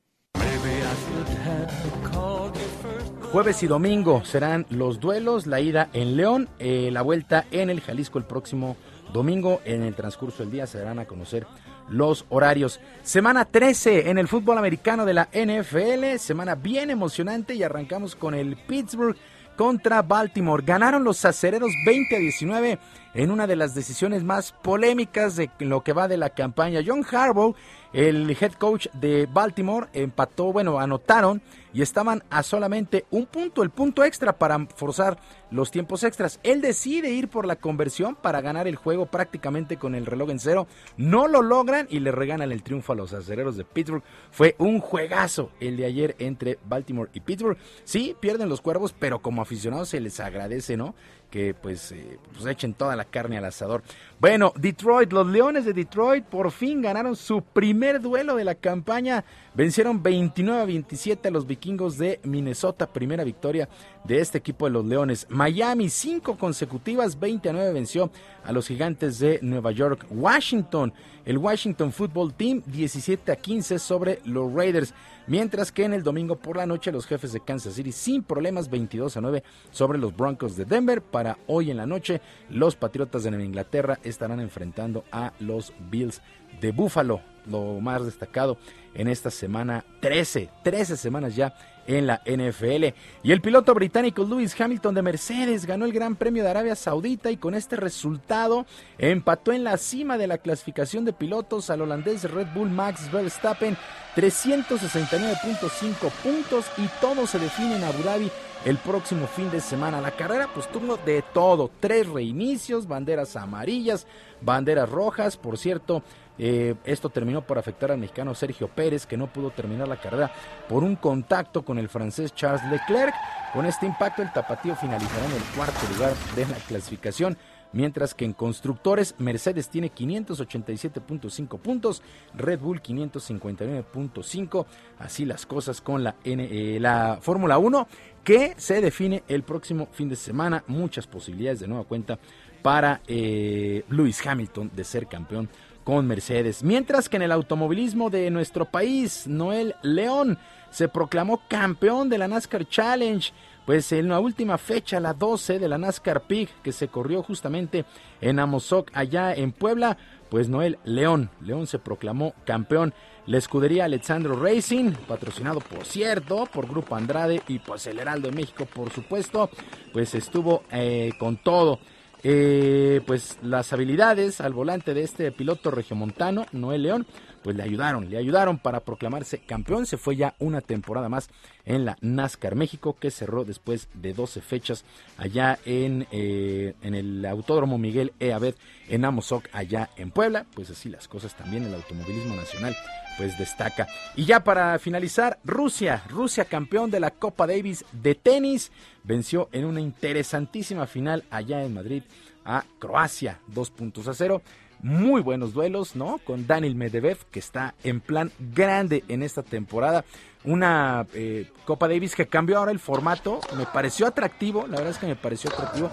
Jueves 3.32 3.62
y 3.62 3.66
domingo 3.66 4.24
serán 4.24 4.66
los 4.70 4.98
duelos, 4.98 5.46
la 5.46 5.60
ida 5.60 5.90
en 5.92 6.16
León, 6.16 6.48
eh, 6.58 6.88
la 6.90 7.02
vuelta 7.02 7.44
en 7.50 7.68
el 7.68 7.80
Jalisco 7.80 8.18
el 8.18 8.24
próximo 8.24 8.76
domingo. 9.12 9.60
En 9.64 9.82
el 9.82 9.94
transcurso 9.94 10.42
del 10.42 10.52
día 10.52 10.66
se 10.66 10.78
darán 10.78 10.98
a 10.98 11.04
conocer 11.04 11.46
los 11.88 12.24
horarios. 12.28 12.80
Semana 13.02 13.44
13 13.44 14.10
en 14.10 14.18
el 14.18 14.28
fútbol 14.28 14.58
americano 14.58 15.04
de 15.04 15.14
la 15.14 15.28
NFL, 15.32 16.18
semana 16.18 16.54
bien 16.54 16.90
emocionante 16.90 17.54
y 17.54 17.62
arrancamos 17.62 18.16
con 18.16 18.34
el 18.34 18.56
Pittsburgh 18.56 19.16
contra 19.56 20.02
Baltimore. 20.02 20.62
Ganaron 20.64 21.04
los 21.04 21.24
acereros 21.24 21.70
20 21.84 22.16
a 22.16 22.18
19 22.18 22.78
en 23.16 23.30
una 23.30 23.46
de 23.46 23.56
las 23.56 23.74
decisiones 23.74 24.22
más 24.22 24.52
polémicas 24.52 25.36
de 25.36 25.50
lo 25.58 25.82
que 25.82 25.92
va 25.92 26.06
de 26.06 26.18
la 26.18 26.30
campaña. 26.30 26.80
John 26.86 27.04
Harbaugh 27.10 27.56
el 27.96 28.30
head 28.38 28.52
coach 28.52 28.88
de 28.92 29.26
Baltimore 29.26 29.86
empató, 29.94 30.52
bueno, 30.52 30.78
anotaron 30.78 31.40
y 31.72 31.80
estaban 31.80 32.22
a 32.28 32.42
solamente 32.42 33.06
un 33.10 33.24
punto, 33.24 33.62
el 33.62 33.70
punto 33.70 34.04
extra 34.04 34.38
para 34.38 34.66
forzar 34.74 35.18
los 35.50 35.70
tiempos 35.70 36.04
extras. 36.04 36.38
Él 36.42 36.60
decide 36.60 37.10
ir 37.10 37.28
por 37.28 37.46
la 37.46 37.56
conversión 37.56 38.14
para 38.14 38.42
ganar 38.42 38.68
el 38.68 38.76
juego 38.76 39.06
prácticamente 39.06 39.78
con 39.78 39.94
el 39.94 40.04
reloj 40.04 40.28
en 40.28 40.40
cero. 40.40 40.66
No 40.98 41.26
lo 41.26 41.40
logran 41.40 41.86
y 41.88 42.00
le 42.00 42.12
regalan 42.12 42.52
el 42.52 42.62
triunfo 42.62 42.92
a 42.92 42.96
los 42.96 43.14
acereros 43.14 43.56
de 43.56 43.64
Pittsburgh. 43.64 44.02
Fue 44.30 44.56
un 44.58 44.80
juegazo 44.80 45.50
el 45.58 45.78
de 45.78 45.86
ayer 45.86 46.16
entre 46.18 46.58
Baltimore 46.66 47.10
y 47.14 47.20
Pittsburgh. 47.20 47.56
Sí, 47.84 48.14
pierden 48.20 48.50
los 48.50 48.60
cuervos, 48.60 48.94
pero 48.98 49.20
como 49.20 49.40
aficionados 49.40 49.88
se 49.88 50.00
les 50.00 50.20
agradece, 50.20 50.76
¿no? 50.76 50.94
Que 51.30 51.54
pues, 51.54 51.92
eh, 51.92 52.18
pues, 52.32 52.46
echen 52.46 52.74
toda 52.74 52.96
la 52.96 53.04
carne 53.04 53.38
al 53.38 53.44
asador. 53.44 53.82
Bueno, 54.18 54.52
Detroit, 54.56 55.12
los 55.12 55.26
Leones 55.26 55.64
de 55.64 55.72
Detroit 55.72 56.24
por 56.24 56.50
fin 56.50 56.80
ganaron 56.80 57.16
su 57.16 57.42
primer 57.42 58.00
duelo 58.00 58.36
de 58.36 58.44
la 58.44 58.54
campaña. 58.54 59.24
Vencieron 59.54 60.02
29 60.02 60.62
a 60.62 60.64
27 60.64 61.28
a 61.28 61.30
los 61.30 61.46
vikingos 61.46 61.98
de 61.98 62.20
Minnesota, 62.24 62.86
primera 62.86 63.24
victoria 63.24 63.68
de 64.04 64.20
este 64.20 64.38
equipo 64.38 64.66
de 64.66 64.72
los 64.72 64.84
Leones. 64.84 65.26
Miami, 65.28 65.88
cinco 65.88 66.36
consecutivas, 66.38 67.18
20 67.18 67.48
a 67.48 67.52
9 67.52 67.72
venció 67.72 68.10
a 68.44 68.52
los 68.52 68.68
gigantes 68.68 69.18
de 69.18 69.38
Nueva 69.42 69.72
York. 69.72 70.06
Washington, 70.10 70.92
el 71.24 71.38
Washington 71.38 71.92
Football 71.92 72.34
Team, 72.34 72.62
17 72.66 73.32
a 73.32 73.36
15 73.36 73.78
sobre 73.78 74.20
los 74.24 74.52
Raiders. 74.52 74.94
Mientras 75.28 75.72
que 75.72 75.84
en 75.84 75.92
el 75.92 76.04
domingo 76.04 76.36
por 76.36 76.56
la 76.56 76.66
noche 76.66 76.92
los 76.92 77.06
jefes 77.06 77.32
de 77.32 77.40
Kansas 77.40 77.74
City 77.74 77.90
sin 77.90 78.22
problemas 78.22 78.70
22 78.70 79.16
a 79.16 79.20
9 79.20 79.42
sobre 79.72 79.98
los 79.98 80.16
Broncos 80.16 80.56
de 80.56 80.64
Denver. 80.64 81.02
Para 81.02 81.38
hoy 81.48 81.70
en 81.70 81.78
la 81.78 81.86
noche 81.86 82.20
los 82.48 82.76
Patriotas 82.76 83.24
de 83.24 83.44
Inglaterra 83.44 83.98
estarán 84.04 84.38
enfrentando 84.40 85.04
a 85.10 85.32
los 85.40 85.72
Bills 85.90 86.22
de 86.60 86.70
Buffalo. 86.70 87.20
Lo 87.46 87.80
más 87.80 88.04
destacado 88.04 88.56
en 88.94 89.08
esta 89.08 89.30
semana 89.30 89.84
13, 90.00 90.48
13 90.62 90.96
semanas 90.96 91.34
ya 91.34 91.54
en 91.86 92.06
la 92.06 92.22
NFL. 92.24 92.94
Y 93.22 93.32
el 93.32 93.40
piloto 93.40 93.74
británico 93.74 94.24
Lewis 94.24 94.58
Hamilton 94.60 94.94
de 94.94 95.02
Mercedes 95.02 95.66
ganó 95.66 95.84
el 95.84 95.92
Gran 95.92 96.16
Premio 96.16 96.42
de 96.42 96.50
Arabia 96.50 96.74
Saudita 96.74 97.30
y 97.30 97.36
con 97.36 97.54
este 97.54 97.76
resultado 97.76 98.66
empató 98.98 99.52
en 99.52 99.64
la 99.64 99.76
cima 99.76 100.18
de 100.18 100.26
la 100.26 100.38
clasificación 100.38 101.04
de 101.04 101.12
pilotos 101.12 101.70
al 101.70 101.82
holandés 101.82 102.30
Red 102.30 102.48
Bull 102.54 102.70
Max 102.70 103.10
Verstappen 103.10 103.76
369.5 104.16 106.10
puntos 106.22 106.66
y 106.78 106.88
todo 107.00 107.26
se 107.26 107.38
define 107.38 107.76
en 107.76 107.84
Abu 107.84 108.02
Dhabi 108.02 108.30
el 108.64 108.78
próximo 108.78 109.26
fin 109.26 109.50
de 109.50 109.60
semana. 109.60 110.00
La 110.00 110.10
carrera 110.10 110.48
pues 110.52 110.68
de 111.04 111.22
todo, 111.34 111.70
tres 111.80 112.08
reinicios, 112.08 112.88
banderas 112.88 113.36
amarillas, 113.36 114.06
banderas 114.40 114.88
rojas, 114.88 115.36
por 115.36 115.58
cierto, 115.58 116.02
eh, 116.38 116.74
esto 116.84 117.08
terminó 117.08 117.42
por 117.42 117.58
afectar 117.58 117.90
al 117.90 117.98
mexicano 117.98 118.34
Sergio 118.34 118.68
Pérez, 118.68 119.06
que 119.06 119.16
no 119.16 119.26
pudo 119.26 119.50
terminar 119.50 119.88
la 119.88 120.00
carrera 120.00 120.32
por 120.68 120.84
un 120.84 120.96
contacto 120.96 121.64
con 121.64 121.78
el 121.78 121.88
francés 121.88 122.34
Charles 122.34 122.64
Leclerc. 122.70 123.14
Con 123.52 123.66
este 123.66 123.86
impacto, 123.86 124.22
el 124.22 124.32
tapatío 124.32 124.76
finalizará 124.76 125.24
en 125.26 125.32
el 125.32 125.42
cuarto 125.56 125.80
lugar 125.94 126.12
de 126.34 126.46
la 126.46 126.56
clasificación. 126.66 127.36
Mientras 127.72 128.14
que 128.14 128.24
en 128.24 128.32
constructores, 128.32 129.14
Mercedes 129.18 129.68
tiene 129.68 129.92
587.5 129.92 131.58
puntos, 131.58 132.02
Red 132.34 132.60
Bull 132.60 132.80
559.5. 132.80 134.66
Así 134.98 135.24
las 135.24 135.44
cosas 135.46 135.80
con 135.80 136.04
la, 136.04 136.16
eh, 136.24 136.78
la 136.80 137.18
Fórmula 137.20 137.58
1, 137.58 137.88
que 138.24 138.54
se 138.56 138.80
define 138.80 139.24
el 139.28 139.42
próximo 139.42 139.88
fin 139.92 140.08
de 140.08 140.16
semana. 140.16 140.64
Muchas 140.68 141.06
posibilidades 141.06 141.60
de 141.60 141.68
nueva 141.68 141.84
cuenta 141.84 142.18
para 142.62 143.00
eh, 143.06 143.84
Lewis 143.90 144.26
Hamilton 144.26 144.70
de 144.74 144.82
ser 144.82 145.06
campeón 145.06 145.48
con 145.86 146.04
Mercedes. 146.08 146.64
Mientras 146.64 147.08
que 147.08 147.14
en 147.14 147.22
el 147.22 147.30
automovilismo 147.30 148.10
de 148.10 148.28
nuestro 148.32 148.64
país, 148.64 149.28
Noel 149.28 149.76
León 149.82 150.36
se 150.70 150.88
proclamó 150.88 151.42
campeón 151.48 152.08
de 152.08 152.18
la 152.18 152.26
NASCAR 152.26 152.68
Challenge 152.68 153.32
pues 153.66 153.90
en 153.92 154.08
la 154.08 154.20
última 154.20 154.58
fecha, 154.58 155.00
la 155.00 155.12
12 155.12 155.58
de 155.58 155.68
la 155.68 155.78
NASCAR 155.78 156.22
Pig, 156.22 156.48
que 156.62 156.72
se 156.72 156.88
corrió 156.88 157.22
justamente 157.22 157.84
en 158.20 158.38
Amozoc, 158.38 158.90
allá 158.94 159.34
en 159.34 159.50
Puebla, 159.50 159.96
pues 160.28 160.48
Noel 160.48 160.78
León, 160.84 161.30
León 161.40 161.66
se 161.66 161.80
proclamó 161.80 162.34
campeón. 162.44 162.94
La 163.26 163.38
escudería 163.38 163.84
Alexandro 163.84 164.40
Racing, 164.40 164.92
patrocinado 165.08 165.60
por 165.60 165.84
cierto 165.84 166.46
por 166.46 166.68
Grupo 166.68 166.94
Andrade 166.94 167.42
y 167.48 167.58
pues 167.58 167.86
el 167.88 167.98
Heraldo 167.98 168.28
de 168.30 168.36
México, 168.36 168.66
por 168.66 168.90
supuesto, 168.90 169.50
pues 169.92 170.14
estuvo 170.14 170.62
eh, 170.70 171.10
con 171.18 171.36
todo. 171.36 171.80
Eh, 172.28 173.02
pues 173.06 173.38
las 173.40 173.72
habilidades 173.72 174.40
al 174.40 174.52
volante 174.52 174.94
de 174.94 175.04
este 175.04 175.30
piloto 175.30 175.70
regiomontano, 175.70 176.44
Noel 176.50 176.82
León, 176.82 177.06
pues 177.44 177.54
le 177.54 177.62
ayudaron, 177.62 178.10
le 178.10 178.18
ayudaron 178.18 178.58
para 178.58 178.80
proclamarse 178.80 179.38
campeón. 179.38 179.86
Se 179.86 179.96
fue 179.96 180.16
ya 180.16 180.34
una 180.40 180.60
temporada 180.60 181.08
más 181.08 181.28
en 181.64 181.84
la 181.84 181.96
NASCAR 182.00 182.56
México, 182.56 182.96
que 182.98 183.12
cerró 183.12 183.44
después 183.44 183.88
de 183.94 184.12
12 184.12 184.40
fechas 184.40 184.84
allá 185.16 185.60
en, 185.64 186.08
eh, 186.10 186.74
en 186.82 186.96
el 186.96 187.24
Autódromo 187.26 187.78
Miguel 187.78 188.12
E. 188.18 188.32
Abed 188.32 188.56
en 188.88 189.04
Amozoc, 189.04 189.44
allá 189.52 189.90
en 189.96 190.10
Puebla. 190.10 190.46
Pues 190.52 190.68
así 190.70 190.88
las 190.88 191.06
cosas 191.06 191.36
también, 191.36 191.62
el 191.62 191.74
automovilismo 191.74 192.34
nacional 192.34 192.76
pues 193.16 193.38
destaca. 193.38 193.86
Y 194.14 194.24
ya 194.24 194.44
para 194.44 194.78
finalizar, 194.78 195.38
Rusia, 195.44 196.02
Rusia 196.08 196.44
campeón 196.44 196.90
de 196.90 197.00
la 197.00 197.10
Copa 197.10 197.46
Davis 197.46 197.84
de 197.92 198.14
tenis, 198.14 198.70
venció 199.04 199.48
en 199.52 199.64
una 199.64 199.80
interesantísima 199.80 200.86
final 200.86 201.24
allá 201.30 201.62
en 201.62 201.74
Madrid 201.74 202.02
a 202.44 202.64
Croacia, 202.78 203.40
dos 203.48 203.70
puntos 203.70 204.08
a 204.08 204.14
cero 204.14 204.42
muy 204.80 205.20
buenos 205.20 205.52
duelos, 205.52 205.96
¿no? 205.96 206.18
Con 206.18 206.46
Daniel 206.46 206.74
Medvedev, 206.74 207.18
que 207.30 207.38
está 207.38 207.74
en 207.82 208.00
plan 208.00 208.30
grande 208.38 209.04
en 209.08 209.22
esta 209.22 209.42
temporada. 209.42 210.04
Una 210.44 211.06
eh, 211.14 211.50
Copa 211.64 211.88
Davis 211.88 212.14
que 212.14 212.26
cambió 212.26 212.58
ahora 212.58 212.72
el 212.72 212.78
formato, 212.78 213.40
me 213.56 213.66
pareció 213.66 214.06
atractivo, 214.06 214.66
la 214.66 214.76
verdad 214.76 214.90
es 214.90 214.98
que 214.98 215.06
me 215.06 215.16
pareció 215.16 215.50
atractivo. 215.50 215.90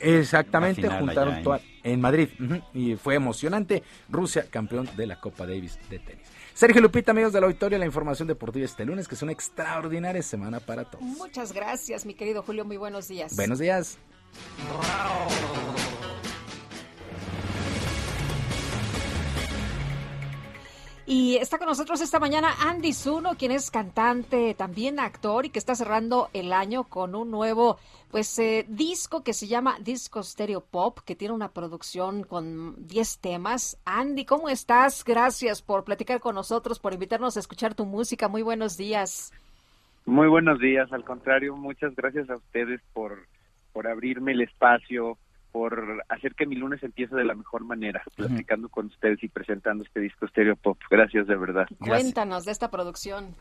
Exactamente, 0.00 0.88
juntaron 0.88 1.34
en... 1.34 1.60
en 1.82 2.00
Madrid 2.00 2.28
y 2.72 2.96
fue 2.96 3.14
emocionante. 3.14 3.82
Rusia, 4.08 4.46
campeón 4.50 4.88
de 4.96 5.06
la 5.06 5.20
Copa 5.20 5.46
Davis 5.46 5.78
de 5.90 5.98
tenis. 5.98 6.27
Sergio 6.58 6.80
Lupita, 6.80 7.12
amigos 7.12 7.32
de 7.32 7.40
la 7.40 7.46
auditorio, 7.46 7.78
la 7.78 7.86
información 7.86 8.26
deportiva 8.26 8.64
este 8.64 8.84
lunes, 8.84 9.06
que 9.06 9.14
es 9.14 9.22
una 9.22 9.30
extraordinaria 9.30 10.20
semana 10.24 10.58
para 10.58 10.84
todos. 10.84 11.04
Muchas 11.04 11.52
gracias, 11.52 12.04
mi 12.04 12.14
querido 12.14 12.42
Julio, 12.42 12.64
muy 12.64 12.76
buenos 12.76 13.06
días. 13.06 13.36
Buenos 13.36 13.60
días. 13.60 13.96
Y 21.10 21.36
está 21.36 21.56
con 21.56 21.68
nosotros 21.68 22.02
esta 22.02 22.20
mañana 22.20 22.50
Andy 22.68 22.92
Zuno, 22.92 23.30
quien 23.38 23.50
es 23.50 23.70
cantante, 23.70 24.52
también 24.52 25.00
actor 25.00 25.46
y 25.46 25.48
que 25.48 25.58
está 25.58 25.74
cerrando 25.74 26.28
el 26.34 26.52
año 26.52 26.84
con 26.84 27.14
un 27.14 27.30
nuevo 27.30 27.78
pues 28.10 28.38
eh, 28.38 28.66
disco 28.68 29.24
que 29.24 29.32
se 29.32 29.46
llama 29.46 29.78
Disco 29.80 30.22
Stereo 30.22 30.60
Pop, 30.60 30.98
que 31.06 31.16
tiene 31.16 31.32
una 31.32 31.48
producción 31.48 32.24
con 32.24 32.86
10 32.86 33.20
temas. 33.20 33.80
Andy, 33.86 34.26
¿cómo 34.26 34.50
estás? 34.50 35.02
Gracias 35.02 35.62
por 35.62 35.82
platicar 35.82 36.20
con 36.20 36.34
nosotros, 36.34 36.78
por 36.78 36.92
invitarnos 36.92 37.38
a 37.38 37.40
escuchar 37.40 37.74
tu 37.74 37.86
música. 37.86 38.28
Muy 38.28 38.42
buenos 38.42 38.76
días. 38.76 39.32
Muy 40.04 40.28
buenos 40.28 40.60
días, 40.60 40.92
al 40.92 41.04
contrario, 41.04 41.56
muchas 41.56 41.96
gracias 41.96 42.28
a 42.28 42.36
ustedes 42.36 42.82
por, 42.92 43.26
por 43.72 43.86
abrirme 43.86 44.32
el 44.32 44.42
espacio, 44.42 45.16
por 45.58 46.04
hacer 46.08 46.36
que 46.36 46.46
mi 46.46 46.54
lunes 46.54 46.80
empiece 46.84 47.16
de 47.16 47.24
la 47.24 47.34
mejor 47.34 47.64
manera, 47.64 48.00
platicando 48.14 48.68
con 48.68 48.86
ustedes 48.86 49.20
y 49.24 49.28
presentando 49.28 49.82
este 49.82 49.98
disco 49.98 50.28
Stereo 50.28 50.54
Pop. 50.54 50.78
Gracias 50.88 51.26
de 51.26 51.34
verdad. 51.34 51.66
Cuéntanos 51.80 52.44
de 52.44 52.52
esta 52.52 52.70
producción. 52.70 53.34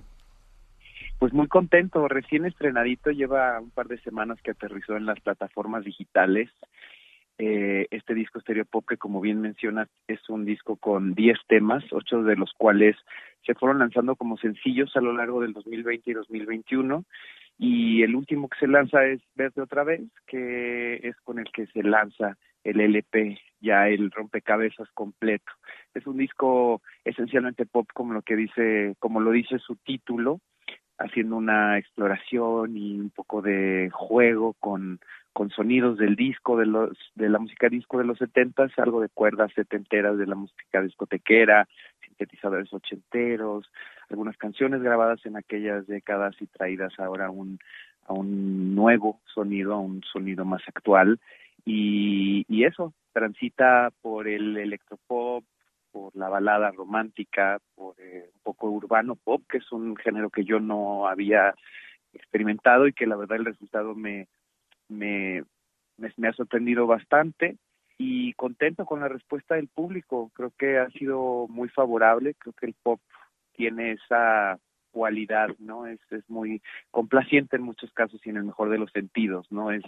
Pues 1.20 1.32
muy 1.32 1.48
contento, 1.48 2.08
recién 2.08 2.46
estrenadito, 2.46 3.12
lleva 3.12 3.60
un 3.60 3.70
par 3.70 3.88
de 3.88 4.00
semanas 4.00 4.40
que 4.42 4.50
aterrizó 4.50 4.98
en 4.98 5.06
las 5.06 5.20
plataformas 5.20 5.84
digitales. 5.84 6.50
Eh, 7.38 7.86
este 7.92 8.16
disco 8.16 8.40
Stereo 8.40 8.66
Pop, 8.66 8.84
que 8.90 8.98
como 8.98 9.22
bien 9.22 9.40
mencionas, 9.40 9.88
es 10.08 10.28
un 10.28 10.44
disco 10.44 10.76
con 10.76 11.14
10 11.14 11.38
temas, 11.48 11.84
ocho 11.92 12.24
de 12.24 12.36
los 12.36 12.52
cuales 12.58 12.96
se 13.46 13.54
fueron 13.54 13.78
lanzando 13.78 14.16
como 14.16 14.38
sencillos 14.38 14.90
a 14.96 15.02
lo 15.02 15.14
largo 15.14 15.40
del 15.42 15.54
2020 15.54 16.10
y 16.10 16.14
2021 16.16 17.06
y 17.58 18.04
el 18.04 18.16
último 18.16 18.50
que 18.50 18.60
se 18.60 18.68
lanza 18.68 19.06
es 19.06 19.22
Verte 19.36 19.62
otra 19.62 19.84
vez, 19.84 20.02
que 20.28 20.96
es 21.04 21.16
con 21.24 21.40
el 21.40 21.52
que 21.52 21.66
se 21.68 21.84
lanza 21.84 22.38
el 22.64 22.80
LP, 22.80 23.40
ya 23.62 23.88
el 23.88 24.12
rompecabezas 24.12 24.90
completo. 24.94 25.52
Es 25.94 26.06
un 26.06 26.18
disco 26.18 26.82
esencialmente 27.04 27.66
pop 27.66 27.88
como 27.94 28.14
lo 28.14 28.22
que 28.22 28.36
dice, 28.36 28.96
como 29.00 29.20
lo 29.20 29.32
dice 29.32 29.58
su 29.60 29.76
título, 29.78 30.40
haciendo 31.00 31.38
una 31.38 31.78
exploración 31.78 32.76
y 32.76 33.00
un 33.00 33.10
poco 33.10 33.42
de 33.42 33.90
juego 33.92 34.54
con, 34.60 35.00
con 35.32 35.50
sonidos 35.52 35.98
del 35.98 36.16
disco, 36.16 36.58
de 36.58 36.66
los, 36.66 36.98
de 37.16 37.30
la 37.30 37.40
música 37.40 37.70
disco 37.70 38.00
de 38.00 38.06
los 38.06 38.18
setentas, 38.18 38.72
algo 38.78 39.02
de 39.02 39.10
cuerdas 39.10 39.52
setenteras 39.54 40.18
de 40.18 40.26
la 40.26 40.36
música 40.36 40.82
discotequera, 40.82 41.68
sintetizadores 42.18 42.74
ochenteros, 42.74 43.72
algunas 44.10 44.38
canciones 44.38 44.82
grabadas 44.82 45.26
en 45.26 45.38
aquellas 45.38 45.86
décadas 45.88 46.36
y 46.40 46.48
traídas 46.48 46.94
ahora 47.00 47.28
a 47.28 47.30
un, 47.30 47.60
a 48.08 48.14
un 48.14 48.76
nuevo 48.76 49.22
sonido, 49.34 49.74
a 49.76 49.80
un 49.80 50.02
sonido 50.04 50.46
más 50.46 50.62
actual. 50.68 51.20
Y, 51.66 52.46
y 52.48 52.64
eso, 52.64 52.94
transita 53.14 53.92
por 54.02 54.28
el 54.28 54.58
electropop, 54.58 55.44
por 55.92 56.16
la 56.16 56.30
balada 56.30 56.72
romántica, 56.72 57.60
por 57.76 57.96
eh, 58.00 58.30
un 58.34 58.42
poco 58.44 58.70
urbano 58.70 59.16
pop, 59.16 59.42
que 59.50 59.58
es 59.58 59.72
un 59.72 59.96
género 59.96 60.30
que 60.30 60.44
yo 60.44 60.60
no 60.60 61.08
había 61.08 61.54
experimentado 62.14 62.88
y 62.88 62.94
que 62.94 63.06
la 63.06 63.16
verdad 63.16 63.38
el 63.38 63.46
resultado 63.46 63.96
me, 63.96 64.28
me, 64.88 65.44
me, 65.98 66.12
me 66.18 66.28
ha 66.28 66.34
sorprendido 66.34 66.88
bastante 66.88 67.58
y 67.98 68.34
contento 68.34 68.86
con 68.86 69.00
la 69.00 69.08
respuesta 69.08 69.56
del 69.56 69.68
público. 69.68 70.32
Creo 70.36 70.52
que 70.58 70.78
ha 70.78 70.90
sido 70.92 71.48
muy 71.50 71.70
favorable, 71.70 72.36
creo 72.36 72.54
que 72.54 72.68
el 72.68 72.76
pop 72.82 73.02
tiene 73.54 73.94
esa 73.94 74.60
cualidad, 74.92 75.50
¿no? 75.60 75.86
Es, 75.86 76.00
es 76.12 76.28
muy 76.30 76.62
complaciente 76.92 77.56
en 77.56 77.64
muchos 77.64 77.92
casos 77.94 78.20
y 78.26 78.30
en 78.30 78.38
el 78.38 78.46
mejor 78.46 78.70
de 78.70 78.78
los 78.78 78.92
sentidos, 78.92 79.52
¿no? 79.52 79.72
Es, 79.72 79.84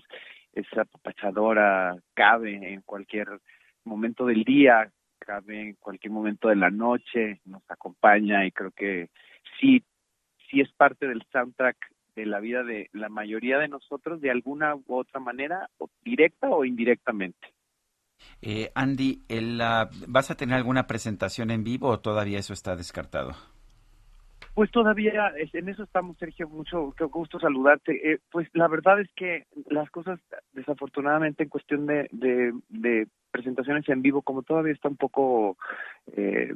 es 0.53 0.65
apapachadora, 0.77 1.97
cabe 2.13 2.73
en 2.73 2.81
cualquier 2.81 3.27
momento 3.83 4.25
del 4.25 4.43
día, 4.43 4.91
cabe 5.19 5.69
en 5.69 5.75
cualquier 5.75 6.11
momento 6.11 6.49
de 6.49 6.55
la 6.55 6.69
noche, 6.69 7.41
nos 7.45 7.63
acompaña 7.69 8.45
y 8.45 8.51
creo 8.51 8.71
que 8.71 9.09
sí, 9.59 9.83
sí 10.49 10.61
es 10.61 10.71
parte 10.73 11.07
del 11.07 11.23
soundtrack 11.31 11.77
de 12.15 12.25
la 12.25 12.39
vida 12.39 12.63
de 12.63 12.89
la 12.93 13.09
mayoría 13.09 13.59
de 13.59 13.67
nosotros 13.67 14.19
de 14.21 14.31
alguna 14.31 14.75
u 14.75 14.95
otra 14.95 15.19
manera, 15.19 15.69
directa 16.03 16.49
o 16.49 16.65
indirectamente. 16.65 17.58
Eh, 18.41 18.71
Andy, 18.75 19.21
¿vas 20.07 20.31
a 20.31 20.35
tener 20.35 20.55
alguna 20.55 20.87
presentación 20.87 21.51
en 21.51 21.63
vivo 21.63 21.89
o 21.89 21.99
todavía 21.99 22.39
eso 22.39 22.53
está 22.53 22.75
descartado? 22.75 23.33
Pues 24.55 24.71
todavía 24.71 25.31
en 25.53 25.69
eso 25.69 25.83
estamos, 25.83 26.17
Sergio. 26.17 26.49
Mucho 26.49 26.93
qué 26.97 27.05
gusto 27.05 27.39
saludarte. 27.39 28.11
Eh, 28.11 28.19
pues 28.29 28.49
la 28.53 28.67
verdad 28.67 28.99
es 28.99 29.09
que 29.15 29.45
las 29.69 29.89
cosas, 29.89 30.19
desafortunadamente, 30.51 31.43
en 31.43 31.49
cuestión 31.49 31.85
de, 31.85 32.09
de, 32.11 32.53
de 32.67 33.07
presentaciones 33.31 33.87
en 33.87 34.01
vivo, 34.01 34.21
como 34.21 34.41
todavía 34.41 34.73
está 34.73 34.89
un 34.89 34.97
poco 34.97 35.57
eh, 36.07 36.53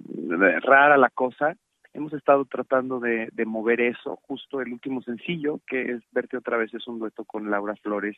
rara 0.61 0.97
la 0.97 1.11
cosa, 1.11 1.55
hemos 1.93 2.11
estado 2.13 2.43
tratando 2.45 2.99
de, 2.99 3.29
de 3.31 3.45
mover 3.45 3.79
eso. 3.79 4.17
Justo 4.23 4.59
el 4.59 4.73
último 4.73 5.01
sencillo, 5.01 5.61
que 5.65 5.93
es 5.93 6.01
Verte 6.11 6.35
otra 6.35 6.57
vez, 6.57 6.73
es 6.73 6.85
un 6.87 6.99
dueto 6.99 7.23
con 7.23 7.49
Laura 7.49 7.75
Flores 7.77 8.17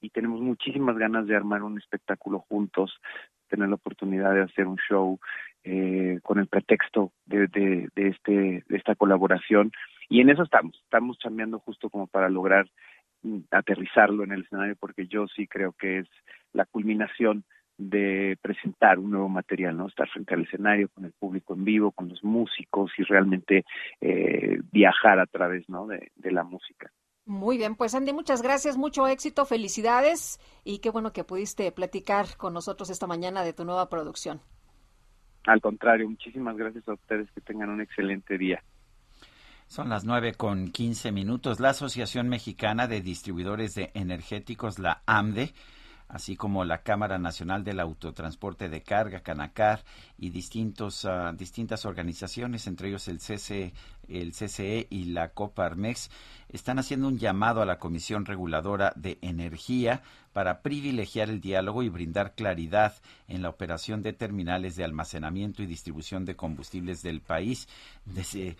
y 0.00 0.10
tenemos 0.10 0.40
muchísimas 0.40 0.96
ganas 0.96 1.26
de 1.26 1.36
armar 1.36 1.62
un 1.62 1.78
espectáculo 1.78 2.40
juntos, 2.48 2.98
tener 3.48 3.68
la 3.68 3.76
oportunidad 3.76 4.34
de 4.34 4.42
hacer 4.42 4.66
un 4.66 4.78
show 4.88 5.18
eh, 5.64 6.20
con 6.22 6.38
el 6.38 6.46
pretexto 6.46 7.12
de, 7.24 7.46
de, 7.48 7.88
de, 7.94 8.08
este, 8.08 8.64
de 8.68 8.76
esta 8.76 8.94
colaboración. 8.94 9.72
Y 10.08 10.20
en 10.20 10.30
eso 10.30 10.42
estamos, 10.42 10.76
estamos 10.84 11.18
cambiando 11.22 11.58
justo 11.58 11.90
como 11.90 12.06
para 12.06 12.28
lograr 12.28 12.68
mm, 13.22 13.38
aterrizarlo 13.50 14.24
en 14.24 14.32
el 14.32 14.42
escenario, 14.42 14.76
porque 14.78 15.06
yo 15.06 15.26
sí 15.28 15.46
creo 15.46 15.72
que 15.72 15.98
es 15.98 16.08
la 16.52 16.66
culminación 16.66 17.44
de 17.78 18.38
presentar 18.40 18.98
un 18.98 19.10
nuevo 19.10 19.28
material, 19.28 19.76
¿no? 19.76 19.86
Estar 19.86 20.08
frente 20.08 20.34
al 20.34 20.42
escenario 20.42 20.88
con 20.88 21.04
el 21.04 21.12
público 21.12 21.54
en 21.54 21.64
vivo, 21.64 21.92
con 21.92 22.08
los 22.08 22.24
músicos 22.24 22.90
y 22.96 23.02
realmente 23.02 23.64
eh, 24.00 24.60
viajar 24.72 25.18
a 25.18 25.26
través, 25.26 25.68
¿no? 25.68 25.86
De, 25.86 26.10
de 26.14 26.32
la 26.32 26.42
música. 26.42 26.90
Muy 27.26 27.58
bien, 27.58 27.74
pues 27.74 27.92
Andy, 27.96 28.12
muchas 28.12 28.40
gracias, 28.40 28.76
mucho 28.76 29.08
éxito, 29.08 29.44
felicidades 29.46 30.38
y 30.62 30.78
qué 30.78 30.90
bueno 30.90 31.12
que 31.12 31.24
pudiste 31.24 31.70
platicar 31.72 32.36
con 32.36 32.54
nosotros 32.54 32.88
esta 32.88 33.08
mañana 33.08 33.42
de 33.42 33.52
tu 33.52 33.64
nueva 33.64 33.88
producción. 33.88 34.40
Al 35.44 35.60
contrario, 35.60 36.08
muchísimas 36.08 36.56
gracias 36.56 36.88
a 36.88 36.92
ustedes, 36.92 37.28
que 37.32 37.40
tengan 37.40 37.70
un 37.70 37.80
excelente 37.80 38.38
día. 38.38 38.62
Son 39.66 39.88
las 39.88 40.04
nueve 40.04 40.34
con 40.34 40.68
quince 40.68 41.10
minutos. 41.10 41.58
La 41.58 41.70
Asociación 41.70 42.28
Mexicana 42.28 42.86
de 42.86 43.00
Distribuidores 43.00 43.74
de 43.74 43.90
Energéticos, 43.94 44.78
la 44.78 45.02
AMDE, 45.06 45.52
así 46.08 46.36
como 46.36 46.64
la 46.64 46.82
Cámara 46.82 47.18
Nacional 47.18 47.64
del 47.64 47.80
Autotransporte 47.80 48.68
de 48.68 48.82
Carga, 48.82 49.20
Canacar, 49.20 49.84
y 50.18 50.30
distintos, 50.30 51.04
ah, 51.04 51.32
distintas 51.36 51.84
organizaciones, 51.84 52.66
entre 52.66 52.88
ellos 52.88 53.08
el, 53.08 53.20
CC, 53.20 53.72
el 54.08 54.32
CCE 54.32 54.86
y 54.90 55.06
la 55.06 55.30
Coparmex, 55.30 56.10
están 56.48 56.78
haciendo 56.78 57.08
un 57.08 57.18
llamado 57.18 57.60
a 57.60 57.66
la 57.66 57.78
Comisión 57.78 58.24
Reguladora 58.24 58.92
de 58.96 59.18
Energía 59.20 60.02
para 60.32 60.62
privilegiar 60.62 61.28
el 61.28 61.40
diálogo 61.40 61.82
y 61.82 61.88
brindar 61.88 62.34
claridad 62.34 62.94
en 63.26 63.42
la 63.42 63.48
operación 63.48 64.02
de 64.02 64.12
terminales 64.12 64.76
de 64.76 64.84
almacenamiento 64.84 65.62
y 65.62 65.66
distribución 65.66 66.24
de 66.24 66.36
combustibles 66.36 67.02
del 67.02 67.20
país. 67.20 67.68
Desde, 68.04 68.56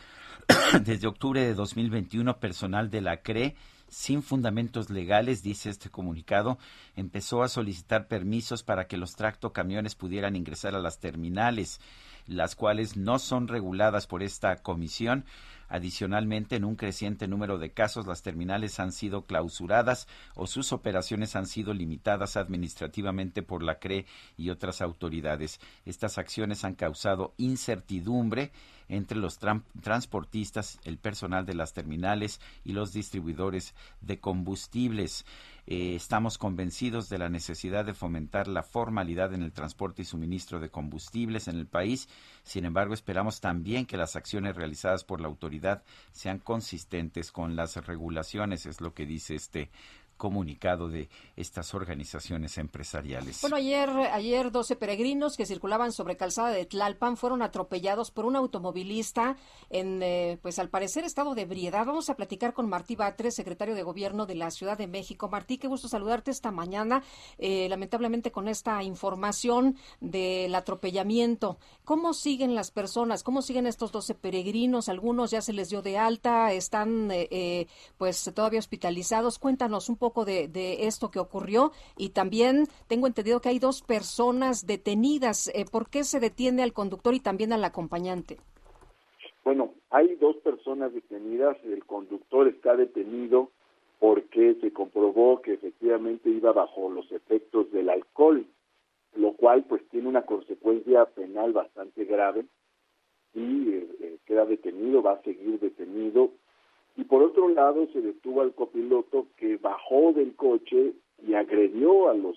desde 0.82 1.06
octubre 1.06 1.40
de 1.40 1.54
2021, 1.54 2.38
personal 2.38 2.90
de 2.90 3.00
la 3.02 3.18
CRE 3.18 3.54
sin 3.96 4.22
fundamentos 4.22 4.90
legales, 4.90 5.42
dice 5.42 5.70
este 5.70 5.88
comunicado, 5.88 6.58
empezó 6.96 7.42
a 7.42 7.48
solicitar 7.48 8.08
permisos 8.08 8.62
para 8.62 8.86
que 8.86 8.98
los 8.98 9.16
tractocamiones 9.16 9.94
pudieran 9.94 10.36
ingresar 10.36 10.74
a 10.74 10.80
las 10.80 11.00
terminales, 11.00 11.80
las 12.26 12.56
cuales 12.56 12.98
no 12.98 13.18
son 13.18 13.48
reguladas 13.48 14.06
por 14.06 14.22
esta 14.22 14.56
comisión, 14.56 15.24
Adicionalmente, 15.68 16.56
en 16.56 16.64
un 16.64 16.76
creciente 16.76 17.26
número 17.26 17.58
de 17.58 17.72
casos, 17.72 18.06
las 18.06 18.22
terminales 18.22 18.78
han 18.78 18.92
sido 18.92 19.26
clausuradas 19.26 20.06
o 20.34 20.46
sus 20.46 20.72
operaciones 20.72 21.34
han 21.34 21.46
sido 21.46 21.74
limitadas 21.74 22.36
administrativamente 22.36 23.42
por 23.42 23.64
la 23.64 23.78
CRE 23.80 24.06
y 24.36 24.50
otras 24.50 24.80
autoridades. 24.80 25.60
Estas 25.84 26.18
acciones 26.18 26.64
han 26.64 26.74
causado 26.74 27.34
incertidumbre 27.36 28.52
entre 28.88 29.18
los 29.18 29.38
transportistas, 29.38 30.78
el 30.84 30.98
personal 30.98 31.46
de 31.46 31.54
las 31.54 31.72
terminales 31.72 32.40
y 32.64 32.72
los 32.72 32.92
distribuidores 32.92 33.74
de 34.00 34.18
combustibles. 34.18 35.24
Eh, 35.68 35.96
estamos 35.96 36.38
convencidos 36.38 37.08
de 37.08 37.18
la 37.18 37.28
necesidad 37.28 37.84
de 37.84 37.94
fomentar 37.94 38.46
la 38.46 38.62
formalidad 38.62 39.34
en 39.34 39.42
el 39.42 39.52
transporte 39.52 40.02
y 40.02 40.04
suministro 40.04 40.60
de 40.60 40.70
combustibles 40.70 41.48
en 41.48 41.56
el 41.56 41.66
país. 41.66 42.08
Sin 42.44 42.64
embargo, 42.64 42.94
esperamos 42.94 43.40
también 43.40 43.84
que 43.84 43.96
las 43.96 44.14
acciones 44.14 44.54
realizadas 44.54 45.02
por 45.02 45.20
la 45.20 45.26
autoridad 45.26 45.82
sean 46.12 46.38
consistentes 46.38 47.32
con 47.32 47.56
las 47.56 47.76
regulaciones, 47.84 48.66
es 48.66 48.80
lo 48.80 48.94
que 48.94 49.06
dice 49.06 49.34
este 49.34 49.70
comunicado 50.16 50.88
de 50.88 51.08
estas 51.36 51.74
organizaciones 51.74 52.58
empresariales. 52.58 53.40
Bueno, 53.42 53.56
ayer, 53.56 53.90
ayer 53.90 54.50
12 54.50 54.76
peregrinos 54.76 55.36
que 55.36 55.46
circulaban 55.46 55.92
sobre 55.92 56.16
calzada 56.16 56.50
de 56.50 56.64
Tlalpan 56.64 57.16
fueron 57.16 57.42
atropellados 57.42 58.10
por 58.10 58.24
un 58.24 58.36
automovilista 58.36 59.36
en, 59.70 60.02
eh, 60.02 60.38
pues 60.40 60.58
al 60.58 60.70
parecer, 60.70 61.04
estado 61.04 61.34
de 61.34 61.42
ebriedad. 61.42 61.86
Vamos 61.86 62.08
a 62.10 62.16
platicar 62.16 62.54
con 62.54 62.68
Martí 62.68 62.96
Batres, 62.96 63.34
secretario 63.34 63.74
de 63.74 63.82
Gobierno 63.82 64.26
de 64.26 64.34
la 64.34 64.50
Ciudad 64.50 64.78
de 64.78 64.86
México. 64.86 65.28
Martí, 65.28 65.58
qué 65.58 65.68
gusto 65.68 65.88
saludarte 65.88 66.30
esta 66.30 66.50
mañana, 66.50 67.02
eh, 67.38 67.68
lamentablemente 67.68 68.32
con 68.32 68.48
esta 68.48 68.82
información 68.82 69.76
del 70.00 70.54
atropellamiento. 70.54 71.58
¿Cómo 71.84 72.14
siguen 72.14 72.54
las 72.54 72.70
personas? 72.70 73.22
¿Cómo 73.22 73.42
siguen 73.42 73.66
estos 73.66 73.92
12 73.92 74.14
peregrinos? 74.14 74.88
Algunos 74.88 75.30
ya 75.30 75.42
se 75.42 75.52
les 75.52 75.68
dio 75.68 75.82
de 75.82 75.98
alta, 75.98 76.52
están 76.52 77.10
eh, 77.12 77.66
pues 77.98 78.30
todavía 78.34 78.58
hospitalizados. 78.58 79.38
Cuéntanos 79.38 79.88
un 79.88 79.96
poco 79.96 80.05
poco 80.06 80.24
de, 80.24 80.86
esto 80.86 81.10
que 81.10 81.18
ocurrió 81.18 81.72
y 81.96 82.10
también 82.10 82.68
tengo 82.86 83.08
entendido 83.08 83.40
que 83.40 83.48
hay 83.48 83.58
dos 83.58 83.82
personas 83.82 84.64
detenidas. 84.64 85.48
Eh, 85.48 85.64
¿Por 85.70 85.90
qué 85.90 86.04
se 86.04 86.20
detiene 86.20 86.62
al 86.62 86.72
conductor 86.72 87.12
y 87.14 87.18
también 87.18 87.52
al 87.52 87.64
acompañante? 87.64 88.36
Bueno, 89.44 89.74
hay 89.90 90.14
dos 90.14 90.36
personas 90.36 90.94
detenidas. 90.94 91.56
El 91.64 91.84
conductor 91.84 92.46
está 92.46 92.76
detenido 92.76 93.50
porque 93.98 94.54
se 94.60 94.72
comprobó 94.72 95.42
que 95.42 95.54
efectivamente 95.54 96.30
iba 96.30 96.52
bajo 96.52 96.88
los 96.88 97.10
efectos 97.10 97.72
del 97.72 97.90
alcohol, 97.90 98.46
lo 99.16 99.32
cual 99.32 99.64
pues 99.64 99.82
tiene 99.88 100.08
una 100.08 100.24
consecuencia 100.24 101.04
penal 101.06 101.52
bastante 101.52 102.04
grave 102.04 102.46
y 103.34 103.70
eh, 103.70 103.88
eh, 104.00 104.18
queda 104.24 104.44
detenido, 104.44 105.02
va 105.02 105.14
a 105.14 105.22
seguir 105.22 105.58
detenido 105.58 106.30
y 106.96 107.04
por 107.04 107.22
otro 107.22 107.48
lado 107.48 107.86
se 107.92 108.00
detuvo 108.00 108.40
al 108.40 108.54
copiloto 108.54 109.26
que 109.36 109.58
bajó 109.58 110.12
del 110.12 110.34
coche 110.34 110.94
y 111.26 111.34
agredió 111.34 112.08
a 112.08 112.14
los 112.14 112.36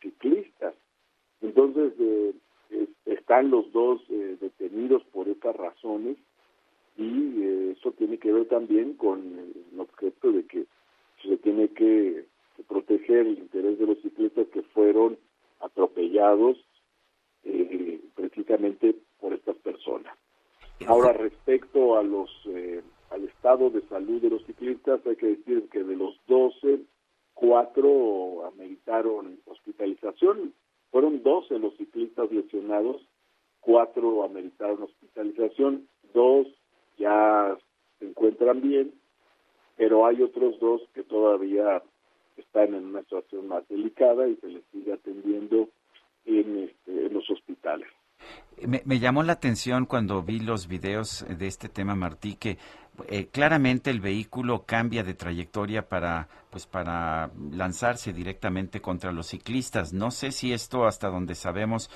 ciclistas. 0.00 0.74
Entonces 1.42 1.92
eh, 2.00 2.34
están 3.04 3.50
los 3.50 3.70
dos 3.72 4.00
eh, 4.08 4.36
detenidos 4.40 5.04
por 5.12 5.28
estas 5.28 5.54
razones 5.54 6.16
y 6.96 7.42
eh, 7.42 7.74
eso 7.78 7.92
tiene 7.92 8.18
que 8.18 8.32
ver 8.32 8.48
también 8.48 8.94
con 8.94 9.20
el 9.20 9.80
objeto 9.80 10.32
de 10.32 10.46
que 10.46 10.64
se 11.22 11.36
tiene 11.36 11.68
que 11.68 12.24
proteger 12.66 13.26
el 13.26 13.38
interés 13.38 13.78
de 13.78 13.86
los 13.86 13.98
ciclistas 14.00 14.48
que 14.48 14.62
fueron 14.62 15.18
atropellados 15.60 16.58
precisamente 18.14 18.96
por 19.20 19.32
estas 19.32 19.56
personas. 19.58 20.14
Ahora, 20.86 21.12
respecto 21.12 21.96
a 21.96 22.02
los 22.02 22.30
al 23.10 23.24
estado 23.24 23.70
de 23.70 23.82
salud 23.88 24.20
de 24.20 24.30
los 24.30 24.44
ciclistas, 24.44 25.00
hay 25.06 25.16
que 25.16 25.28
decir 25.28 25.68
que 25.70 25.82
de 25.82 25.96
los 25.96 26.14
12, 26.26 26.80
cuatro 27.34 28.46
ameritaron 28.46 29.38
hospitalización. 29.46 30.52
Fueron 30.90 31.22
12 31.22 31.58
los 31.58 31.76
ciclistas 31.76 32.30
lesionados, 32.30 33.00
cuatro 33.60 34.24
ameritaron 34.24 34.82
hospitalización, 34.82 35.88
dos 36.12 36.46
ya 36.98 37.56
se 37.98 38.06
encuentran 38.06 38.60
bien, 38.60 38.92
pero 39.76 40.06
hay 40.06 40.22
otros 40.22 40.58
dos 40.58 40.82
que 40.94 41.04
todavía 41.04 41.82
están 42.36 42.74
en 42.74 42.86
una 42.86 43.02
situación 43.02 43.48
más 43.48 43.66
delicada 43.68 44.26
y 44.28 44.36
se 44.36 44.48
les 44.48 44.64
sigue 44.72 44.92
atendiendo 44.92 45.68
en, 46.24 46.64
este, 46.64 47.06
en 47.06 47.14
los 47.14 47.28
hospitales. 47.30 47.88
Me, 48.66 48.82
me, 48.84 48.98
llamó 48.98 49.22
la 49.22 49.34
atención 49.34 49.86
cuando 49.86 50.22
vi 50.22 50.40
los 50.40 50.66
videos 50.66 51.24
de 51.28 51.46
este 51.46 51.68
tema, 51.68 51.94
Martí, 51.94 52.34
que 52.34 52.58
eh, 53.06 53.28
claramente 53.28 53.90
el 53.90 54.00
vehículo 54.00 54.64
cambia 54.66 55.02
de 55.02 55.14
trayectoria 55.14 55.88
para 55.88 56.28
pues 56.50 56.66
para 56.66 57.30
lanzarse 57.52 58.12
directamente 58.12 58.80
contra 58.80 59.12
los 59.12 59.28
ciclistas. 59.28 59.92
No 59.92 60.10
sé 60.10 60.32
si 60.32 60.52
esto 60.52 60.86
hasta 60.86 61.08
donde 61.08 61.34
sabemos 61.34 61.90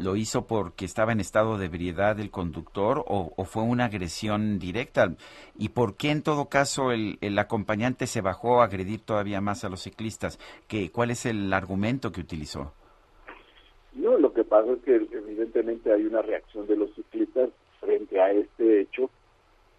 lo 0.00 0.16
hizo 0.16 0.46
porque 0.46 0.84
estaba 0.84 1.12
en 1.12 1.20
estado 1.20 1.58
de 1.58 1.66
ebriedad 1.66 2.18
el 2.18 2.30
conductor 2.30 3.04
o, 3.06 3.44
fue 3.44 3.62
una 3.62 3.86
agresión 3.86 4.58
directa. 4.58 5.14
¿Y 5.58 5.70
por 5.70 5.96
qué 5.96 6.10
en 6.10 6.22
todo 6.22 6.48
caso 6.48 6.92
el, 6.92 7.18
el, 7.20 7.38
acompañante 7.38 8.06
se 8.06 8.20
bajó 8.20 8.62
a 8.62 8.64
agredir 8.64 9.00
todavía 9.00 9.40
más 9.40 9.64
a 9.64 9.68
los 9.68 9.82
ciclistas? 9.82 10.38
¿Qué, 10.66 10.90
¿Cuál 10.90 11.10
es 11.10 11.26
el 11.26 11.52
argumento 11.52 12.10
que 12.10 12.20
utilizó? 12.20 12.72
No, 13.92 14.16
lo 14.18 14.32
que 14.32 14.44
pasa 14.44 14.72
es 14.72 14.78
que 14.82 14.94
evidentemente 14.94 15.92
hay 15.92 16.06
una 16.06 16.22
reacción 16.22 16.66
de 16.66 16.76
los 16.76 16.94
ciclistas 16.94 17.50
frente 17.80 18.20
a 18.20 18.30
este 18.30 18.82
hecho 18.82 19.10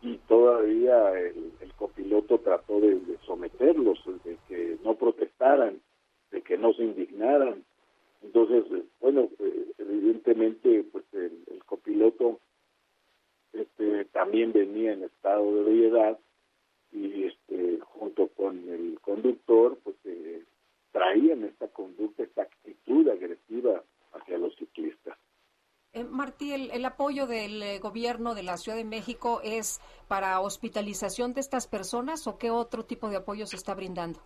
y 0.02 0.18
todavía 0.28 1.11
el, 1.19 1.52
copiloto 1.78 2.40
trató 2.40 2.80
de, 2.80 3.02
someterlos, 3.26 3.99
de 4.23 4.38
que 4.48 4.78
no 4.84 4.95
protestaran, 4.95 5.82
de 6.30 6.41
que 6.41 6.57
no 6.57 6.73
se 6.73 6.84
indignaran. 6.84 7.64
Entonces, 8.22 8.65
eh, 8.72 8.84
bueno, 8.99 9.30
eh, 9.40 9.72
evidentemente, 9.80 10.84
pues 10.91 11.06
el, 11.14 11.64
copiloto 11.65 12.40
este, 13.53 14.06
también 14.06 14.52
venía 14.52 14.94
en 14.94 15.03
estado 15.03 15.56
de 15.56 15.61
ebriedad 15.61 16.19
y 16.91 17.23
este, 17.23 17.80
junto 17.80 18.28
con 18.28 18.69
el 18.69 18.99
conductor, 19.02 19.78
pues 19.84 19.95
eh, 20.03 20.44
traían 20.91 21.45
esta 21.45 21.68
conducta, 21.69 22.23
esta 22.23 22.44
actitud 22.44 23.07
agresiva 23.07 23.84
hacia 24.14 24.38
los 24.38 24.56
ciclistas. 24.57 25.18
Eh, 25.94 26.06
Martí, 26.06 26.54
el, 26.54 26.86
apoyo 26.86 27.28
del 27.28 27.62
eh, 27.62 27.80
gobierno 27.80 28.34
de 28.34 28.44
la 28.44 28.56
Ciudad 28.56 28.78
de 28.78 28.86
México 28.86 29.42
es 29.44 29.82
para 30.08 30.40
hospitalización 30.40 31.34
de 31.34 31.42
estas 31.42 31.68
personas 31.68 32.28
o 32.28 32.38
qué 32.38 32.50
otro 32.50 32.84
tipo 32.84 33.10
de 33.10 33.18
apoyo 33.18 33.46
se 33.46 33.58
está 33.58 33.76
brindando? 33.76 34.18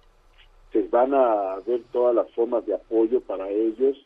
Se 0.72 0.84
van 0.84 1.16
a 1.16 1.56
ver 1.66 1.82
todas 1.92 2.14
las 2.14 2.32
formas 2.36 2.68
de 2.68 2.76
apoyo 2.76 3.20
para 3.22 3.50
ellos. 3.50 3.98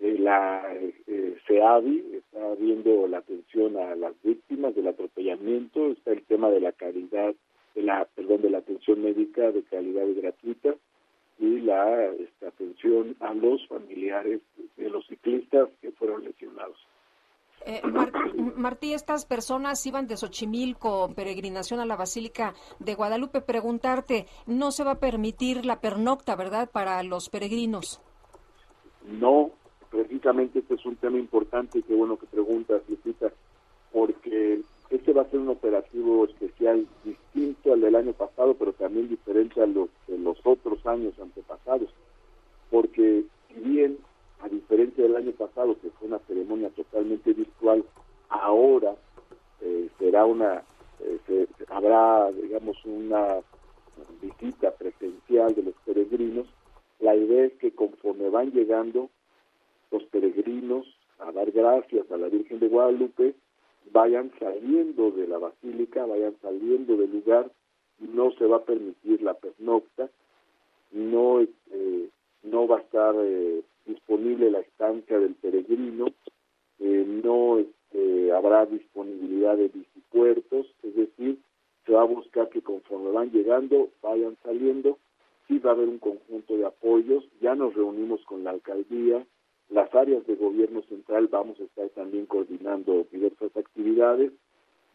Eh, 0.00 0.16
la 0.18 0.64
eh, 0.74 1.36
está 1.46 2.54
viendo 2.58 3.06
la 3.06 3.18
atención 3.18 3.76
a 3.76 3.94
las 3.94 4.20
víctimas 4.24 4.74
del 4.74 4.88
atropellamiento, 4.88 5.92
está 5.92 6.10
el 6.10 6.24
tema 6.24 6.50
de 6.50 6.58
la 6.58 6.72
calidad, 6.72 7.36
de 7.76 7.82
la, 7.82 8.04
perdón, 8.16 8.42
de 8.42 8.50
la 8.50 8.58
atención 8.58 9.00
médica 9.00 9.52
de 9.52 9.62
calidad 9.62 10.06
y 10.06 10.14
gratuita 10.14 10.74
y 11.38 11.60
la 11.60 12.06
esta, 12.06 12.48
atención 12.48 13.14
a 13.20 13.32
los 13.32 13.64
familiares 13.68 14.40
de 14.76 14.90
los 14.90 15.06
ciclistas 15.06 15.68
que 15.80 15.92
fueron 15.92 16.24
lesionados. 16.24 16.76
Eh, 17.68 17.82
Martí, 18.54 18.94
estas 18.94 19.26
personas 19.26 19.84
iban 19.86 20.06
de 20.06 20.16
Xochimilco, 20.16 21.12
peregrinación 21.16 21.80
a 21.80 21.84
la 21.84 21.96
Basílica 21.96 22.54
de 22.78 22.94
Guadalupe. 22.94 23.40
Preguntarte, 23.40 24.26
no 24.46 24.70
se 24.70 24.84
va 24.84 24.92
a 24.92 25.00
permitir 25.00 25.66
la 25.66 25.80
pernocta, 25.80 26.36
¿verdad?, 26.36 26.70
para 26.70 27.02
los 27.02 27.28
peregrinos. 27.28 28.00
No, 29.04 29.50
precisamente 29.90 30.60
este 30.60 30.74
es 30.74 30.86
un 30.86 30.94
tema 30.94 31.18
importante 31.18 31.80
y 31.80 31.82
qué 31.82 31.94
bueno 31.94 32.16
que 32.16 32.26
preguntas, 32.26 32.82
Lupita, 32.88 33.32
porque 33.92 34.60
este 34.90 35.12
va 35.12 35.22
a 35.22 35.30
ser 35.30 35.40
un 35.40 35.48
operativo 35.48 36.24
especial 36.24 36.86
distinto 37.04 37.72
al 37.72 37.80
del 37.80 37.96
año 37.96 38.12
pasado, 38.12 38.54
pero 38.54 38.74
también 38.74 39.08
diferente 39.08 39.60
a 39.60 39.66
los 39.66 39.88
de 40.06 40.18
los 40.18 40.38
otros 40.44 40.86
años 40.86 41.18
antepasados, 41.20 41.88
porque 42.70 43.24
si 43.48 43.60
bien, 43.60 43.98
a 44.40 44.48
diferencia 44.48 45.04
del 45.04 45.16
año 45.16 45.32
pasado, 45.32 45.76
que 45.80 45.90
fue 45.90 46.08
una 46.08 46.18
ceremonia 46.20 46.70
totalmente 46.70 47.32
virtual, 47.32 47.84
ahora 48.28 48.94
eh, 49.60 49.88
será 49.98 50.24
una, 50.24 50.62
eh, 51.00 51.46
habrá, 51.68 52.30
digamos, 52.32 52.76
una 52.84 53.40
visita 54.20 54.72
presencial 54.72 55.54
de 55.54 55.62
los 55.62 55.74
peregrinos. 55.84 56.46
La 57.00 57.14
idea 57.14 57.46
es 57.46 57.54
que 57.54 57.72
conforme 57.72 58.28
van 58.28 58.52
llegando 58.52 59.10
los 59.90 60.02
peregrinos 60.04 60.86
a 61.18 61.32
dar 61.32 61.50
gracias 61.50 62.10
a 62.10 62.16
la 62.16 62.28
Virgen 62.28 62.58
de 62.58 62.68
Guadalupe, 62.68 63.34
vayan 63.92 64.30
saliendo 64.38 65.10
de 65.10 65.26
la 65.26 65.38
basílica, 65.38 66.04
vayan 66.06 66.36
saliendo 66.42 66.96
del 66.96 67.12
lugar, 67.12 67.50
no 67.98 68.30
se 68.32 68.46
va 68.46 68.58
a 68.58 68.64
permitir 68.64 69.22
la 69.22 69.34
pernocta, 69.34 70.10
no, 70.92 71.40
eh, 71.40 72.08
no 72.46 72.66
va 72.66 72.78
a 72.78 72.80
estar 72.80 73.14
eh, 73.18 73.62
disponible 73.84 74.50
la 74.50 74.60
estancia 74.60 75.18
del 75.18 75.34
peregrino, 75.34 76.06
eh, 76.78 77.04
no 77.24 77.58
este, 77.58 78.32
habrá 78.32 78.66
disponibilidad 78.66 79.56
de 79.56 79.68
bicipuertos, 79.68 80.66
es 80.82 80.96
decir, 80.96 81.38
se 81.84 81.92
va 81.92 82.02
a 82.02 82.06
buscar 82.06 82.48
que 82.48 82.62
conforme 82.62 83.10
van 83.10 83.30
llegando, 83.30 83.88
vayan 84.02 84.36
saliendo, 84.42 84.98
sí 85.46 85.58
va 85.58 85.70
a 85.70 85.74
haber 85.74 85.88
un 85.88 85.98
conjunto 85.98 86.56
de 86.56 86.66
apoyos, 86.66 87.24
ya 87.40 87.54
nos 87.54 87.74
reunimos 87.74 88.24
con 88.24 88.44
la 88.44 88.50
alcaldía, 88.50 89.24
las 89.68 89.92
áreas 89.94 90.26
de 90.26 90.36
gobierno 90.36 90.82
central 90.82 91.28
vamos 91.28 91.58
a 91.60 91.64
estar 91.64 91.88
también 91.90 92.26
coordinando 92.26 93.06
diversas 93.10 93.56
actividades 93.56 94.32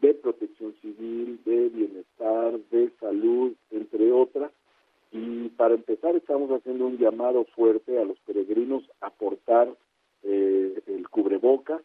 de 0.00 0.14
protección 0.14 0.74
civil, 0.80 1.40
de 1.44 1.68
bienestar, 1.68 2.58
de 2.70 2.90
salud, 2.98 3.52
entre 3.70 4.10
otras. 4.12 4.50
Y 5.12 5.50
para 5.50 5.74
empezar 5.74 6.16
estamos 6.16 6.50
haciendo 6.50 6.86
un 6.86 6.96
llamado 6.96 7.44
fuerte 7.54 7.98
a 7.98 8.04
los 8.04 8.18
peregrinos 8.20 8.82
a 9.02 9.10
portar 9.10 9.68
eh, 10.22 10.82
el 10.86 11.08
cubreboca, 11.10 11.82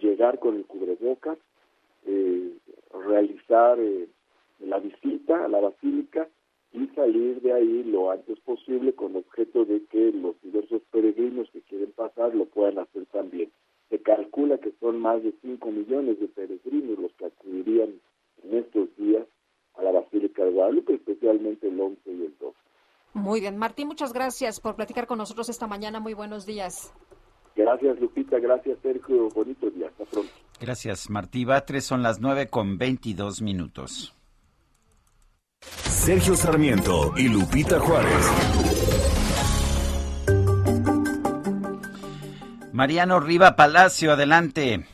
llegar 0.00 0.38
con 0.38 0.56
el 0.56 0.64
cubreboca, 0.64 1.36
eh, 2.06 2.52
realizar 3.06 3.78
eh, 3.78 4.08
la 4.60 4.78
visita 4.78 5.44
a 5.44 5.48
la 5.48 5.60
basílica 5.60 6.28
y 6.72 6.86
salir 6.94 7.42
de 7.42 7.52
ahí 7.52 7.84
lo 7.84 8.10
antes 8.10 8.38
posible 8.40 8.94
con 8.94 9.16
objeto 9.16 9.66
de 9.66 9.84
que 9.86 10.12
los 10.12 10.40
diversos 10.42 10.80
peregrinos 10.90 11.50
que 11.50 11.60
quieren 11.60 11.92
pasar 11.92 12.34
lo 12.34 12.46
puedan 12.46 12.78
hacer 12.78 13.04
también. 13.06 13.50
Se 13.90 14.00
calcula 14.00 14.58
que 14.58 14.72
son 14.80 14.98
más 14.98 15.22
de 15.22 15.34
5 15.42 15.70
millones 15.70 16.18
de 16.20 16.28
peregrinos 16.28 16.98
los 16.98 17.12
que 17.12 17.26
acudirían 17.26 18.00
en 18.44 18.58
estos 18.58 18.94
días 18.96 19.26
a 19.78 19.82
la 19.82 19.92
Basílica 19.92 20.44
de 20.44 20.50
Guadalupe, 20.50 20.94
especialmente 20.94 21.68
el 21.68 21.80
11 21.80 22.00
y 22.06 22.24
el 22.24 22.38
12. 22.38 22.56
Muy 23.14 23.40
bien, 23.40 23.56
Martín, 23.56 23.88
muchas 23.88 24.12
gracias 24.12 24.60
por 24.60 24.76
platicar 24.76 25.06
con 25.06 25.18
nosotros 25.18 25.48
esta 25.48 25.66
mañana. 25.66 26.00
Muy 26.00 26.14
buenos 26.14 26.44
días. 26.44 26.92
Gracias, 27.56 27.98
Lupita. 27.98 28.38
Gracias, 28.38 28.78
Sergio. 28.82 29.30
Bonito 29.30 29.70
día. 29.70 29.88
Hasta 29.88 30.04
pronto. 30.04 30.30
Gracias, 30.60 31.08
Martí 31.08 31.44
Batres. 31.44 31.84
Son 31.84 32.02
las 32.02 32.20
9 32.20 32.48
con 32.48 32.76
22 32.76 33.40
minutos. 33.40 34.14
Sergio 35.60 36.36
Sarmiento 36.36 37.14
y 37.16 37.28
Lupita 37.28 37.80
Juárez. 37.80 38.30
Mariano 42.72 43.20
Riva 43.20 43.56
Palacio, 43.56 44.12
adelante. 44.12 44.84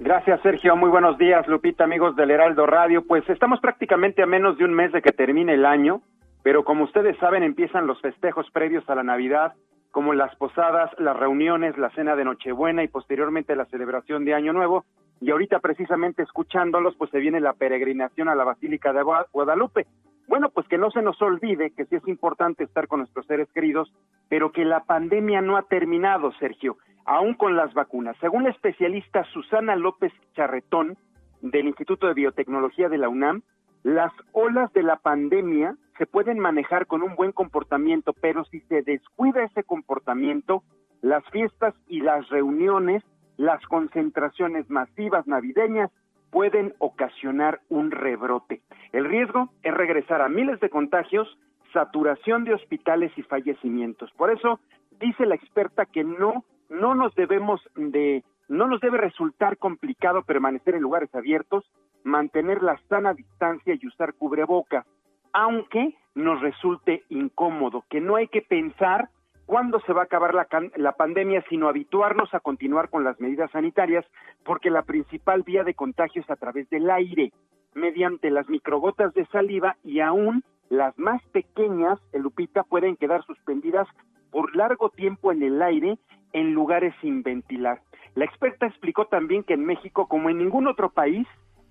Gracias, 0.00 0.40
Sergio. 0.40 0.76
Muy 0.76 0.88
buenos 0.88 1.18
días, 1.18 1.46
Lupita, 1.46 1.84
amigos 1.84 2.16
del 2.16 2.30
Heraldo 2.30 2.64
Radio. 2.64 3.04
Pues 3.06 3.28
estamos 3.28 3.60
prácticamente 3.60 4.22
a 4.22 4.26
menos 4.26 4.56
de 4.56 4.64
un 4.64 4.72
mes 4.72 4.90
de 4.92 5.02
que 5.02 5.12
termine 5.12 5.52
el 5.52 5.66
año, 5.66 6.00
pero 6.42 6.64
como 6.64 6.84
ustedes 6.84 7.18
saben, 7.18 7.42
empiezan 7.42 7.86
los 7.86 8.00
festejos 8.00 8.50
previos 8.50 8.88
a 8.88 8.94
la 8.94 9.02
Navidad, 9.02 9.52
como 9.90 10.14
las 10.14 10.34
posadas, 10.36 10.90
las 10.98 11.14
reuniones, 11.14 11.76
la 11.76 11.90
cena 11.90 12.16
de 12.16 12.24
Nochebuena 12.24 12.82
y 12.82 12.88
posteriormente 12.88 13.54
la 13.54 13.66
celebración 13.66 14.24
de 14.24 14.32
Año 14.32 14.54
Nuevo. 14.54 14.86
Y 15.20 15.32
ahorita 15.32 15.58
precisamente 15.60 16.22
escuchándolos, 16.22 16.96
pues 16.96 17.10
se 17.10 17.18
viene 17.18 17.38
la 17.38 17.52
peregrinación 17.52 18.30
a 18.30 18.34
la 18.34 18.44
Basílica 18.44 18.94
de 18.94 19.02
Guadalupe. 19.02 19.86
Bueno, 20.30 20.50
pues 20.50 20.68
que 20.68 20.78
no 20.78 20.92
se 20.92 21.02
nos 21.02 21.20
olvide 21.20 21.72
que 21.72 21.86
sí 21.86 21.96
es 21.96 22.06
importante 22.06 22.62
estar 22.62 22.86
con 22.86 23.00
nuestros 23.00 23.26
seres 23.26 23.48
queridos, 23.52 23.92
pero 24.28 24.52
que 24.52 24.64
la 24.64 24.84
pandemia 24.84 25.40
no 25.40 25.56
ha 25.56 25.62
terminado, 25.62 26.30
Sergio, 26.38 26.76
aún 27.04 27.34
con 27.34 27.56
las 27.56 27.74
vacunas. 27.74 28.16
Según 28.20 28.44
la 28.44 28.50
especialista 28.50 29.24
Susana 29.32 29.74
López 29.74 30.12
Charretón 30.36 30.96
del 31.42 31.66
Instituto 31.66 32.06
de 32.06 32.14
Biotecnología 32.14 32.88
de 32.88 32.98
la 32.98 33.08
UNAM, 33.08 33.42
las 33.82 34.12
olas 34.30 34.72
de 34.72 34.84
la 34.84 34.98
pandemia 34.98 35.74
se 35.98 36.06
pueden 36.06 36.38
manejar 36.38 36.86
con 36.86 37.02
un 37.02 37.16
buen 37.16 37.32
comportamiento, 37.32 38.12
pero 38.12 38.44
si 38.44 38.60
se 38.60 38.82
descuida 38.82 39.42
ese 39.42 39.64
comportamiento, 39.64 40.62
las 41.02 41.24
fiestas 41.30 41.74
y 41.88 42.02
las 42.02 42.28
reuniones, 42.28 43.02
las 43.36 43.60
concentraciones 43.66 44.70
masivas 44.70 45.26
navideñas 45.26 45.90
pueden 46.30 46.74
ocasionar 46.78 47.60
un 47.68 47.90
rebrote. 47.90 48.62
El 48.92 49.04
riesgo 49.04 49.50
es 49.62 49.74
regresar 49.74 50.22
a 50.22 50.28
miles 50.28 50.60
de 50.60 50.70
contagios, 50.70 51.38
saturación 51.72 52.44
de 52.44 52.54
hospitales 52.54 53.12
y 53.16 53.22
fallecimientos. 53.22 54.10
Por 54.12 54.30
eso 54.30 54.60
dice 55.00 55.26
la 55.26 55.34
experta 55.34 55.86
que 55.86 56.04
no 56.04 56.44
no 56.68 56.94
nos 56.94 57.14
debemos 57.14 57.60
de 57.74 58.22
no 58.48 58.66
nos 58.66 58.80
debe 58.80 58.98
resultar 58.98 59.58
complicado 59.58 60.22
permanecer 60.22 60.74
en 60.74 60.82
lugares 60.82 61.14
abiertos, 61.14 61.64
mantener 62.02 62.62
la 62.62 62.80
sana 62.88 63.14
distancia 63.14 63.74
y 63.80 63.86
usar 63.86 64.14
cubrebocas, 64.14 64.84
aunque 65.32 65.94
nos 66.14 66.40
resulte 66.40 67.04
incómodo, 67.08 67.84
que 67.88 68.00
no 68.00 68.16
hay 68.16 68.26
que 68.26 68.42
pensar 68.42 69.08
cuándo 69.50 69.80
se 69.80 69.92
va 69.92 70.02
a 70.02 70.04
acabar 70.04 70.32
la, 70.32 70.46
la, 70.76 70.92
pandemia, 70.92 71.44
sino 71.48 71.68
habituarnos 71.68 72.32
a 72.32 72.38
continuar 72.38 72.88
con 72.88 73.02
las 73.02 73.18
medidas 73.18 73.50
sanitarias, 73.50 74.06
porque 74.44 74.70
la 74.70 74.82
principal 74.82 75.42
vía 75.42 75.64
de 75.64 75.74
contagio 75.74 76.22
es 76.22 76.30
a 76.30 76.36
través 76.36 76.70
del 76.70 76.88
aire, 76.88 77.32
mediante 77.74 78.30
las 78.30 78.48
microgotas 78.48 79.12
de 79.12 79.26
saliva 79.26 79.76
y 79.82 79.98
aún 79.98 80.44
las 80.68 80.96
más 81.00 81.20
pequeñas, 81.32 81.98
el 82.12 82.22
Lupita, 82.22 82.62
pueden 82.62 82.94
quedar 82.94 83.24
suspendidas 83.24 83.88
por 84.30 84.54
largo 84.54 84.88
tiempo 84.90 85.32
en 85.32 85.42
el 85.42 85.60
aire 85.60 85.98
en 86.32 86.54
lugares 86.54 86.94
sin 87.00 87.24
ventilar. 87.24 87.80
La 88.14 88.26
experta 88.26 88.66
explicó 88.66 89.06
también 89.06 89.42
que 89.42 89.54
en 89.54 89.64
México, 89.64 90.06
como 90.06 90.30
en 90.30 90.38
ningún 90.38 90.68
otro 90.68 90.90
país, 90.90 91.26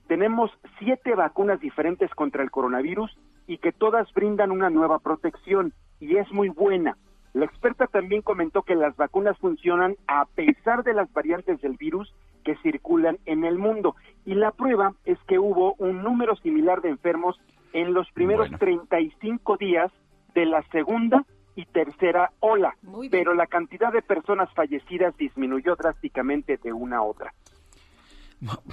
tenemos 0.10 0.52
siete 0.80 1.16
vacunas 1.16 1.62
diferentes 1.62 2.14
contra 2.14 2.44
el 2.44 2.52
coronavirus 2.52 3.18
y 3.48 3.58
que 3.60 3.72
todas 3.72 4.12
brindan 4.12 4.52
una 4.52 4.70
nueva 4.70 5.00
protección 5.00 5.72
y 6.02 6.18
es 6.18 6.30
muy 6.34 6.50
buena. 6.50 6.98
La 7.34 7.46
experta 7.46 7.88
también 7.88 8.22
comentó 8.22 8.64
que 8.64 8.76
las 8.76 8.96
vacunas 8.96 9.38
funcionan 9.38 9.96
a 10.08 10.26
pesar 10.26 10.84
de 10.84 10.94
las 10.94 11.12
variantes 11.14 11.62
del 11.62 11.78
virus 11.78 12.14
que 12.44 12.56
circulan 12.58 13.18
en 13.26 13.44
el 13.44 13.58
mundo. 13.58 13.96
Y 14.26 14.34
la 14.34 14.52
prueba 14.52 14.94
es 15.06 15.18
que 15.28 15.40
hubo 15.40 15.76
un 15.78 16.02
número 16.04 16.36
similar 16.38 16.82
de 16.82 16.90
enfermos 16.90 17.40
en 17.74 17.94
los 17.94 18.10
primeros 18.12 18.50
35 18.58 19.58
días 19.58 19.92
de 20.34 20.46
la 20.46 20.64
segunda 20.72 21.26
y 21.56 21.66
tercera 21.66 22.32
ola, 22.40 22.76
pero 23.12 23.34
la 23.34 23.46
cantidad 23.46 23.92
de 23.92 24.02
personas 24.02 24.50
fallecidas 24.54 25.16
disminuyó 25.18 25.76
drásticamente 25.76 26.58
de 26.58 26.72
una 26.72 26.98
a 26.98 27.02
otra. 27.04 27.34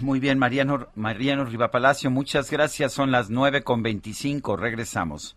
Muy 0.00 0.20
bien, 0.20 0.38
Mariano, 0.38 0.86
Mariano 0.94 1.44
Rivapalacio, 1.44 2.10
muchas 2.10 2.50
gracias. 2.50 2.92
Son 2.92 3.10
las 3.10 3.30
nueve 3.30 3.64
con 3.64 3.82
veinticinco. 3.82 4.56
Regresamos. 4.56 5.36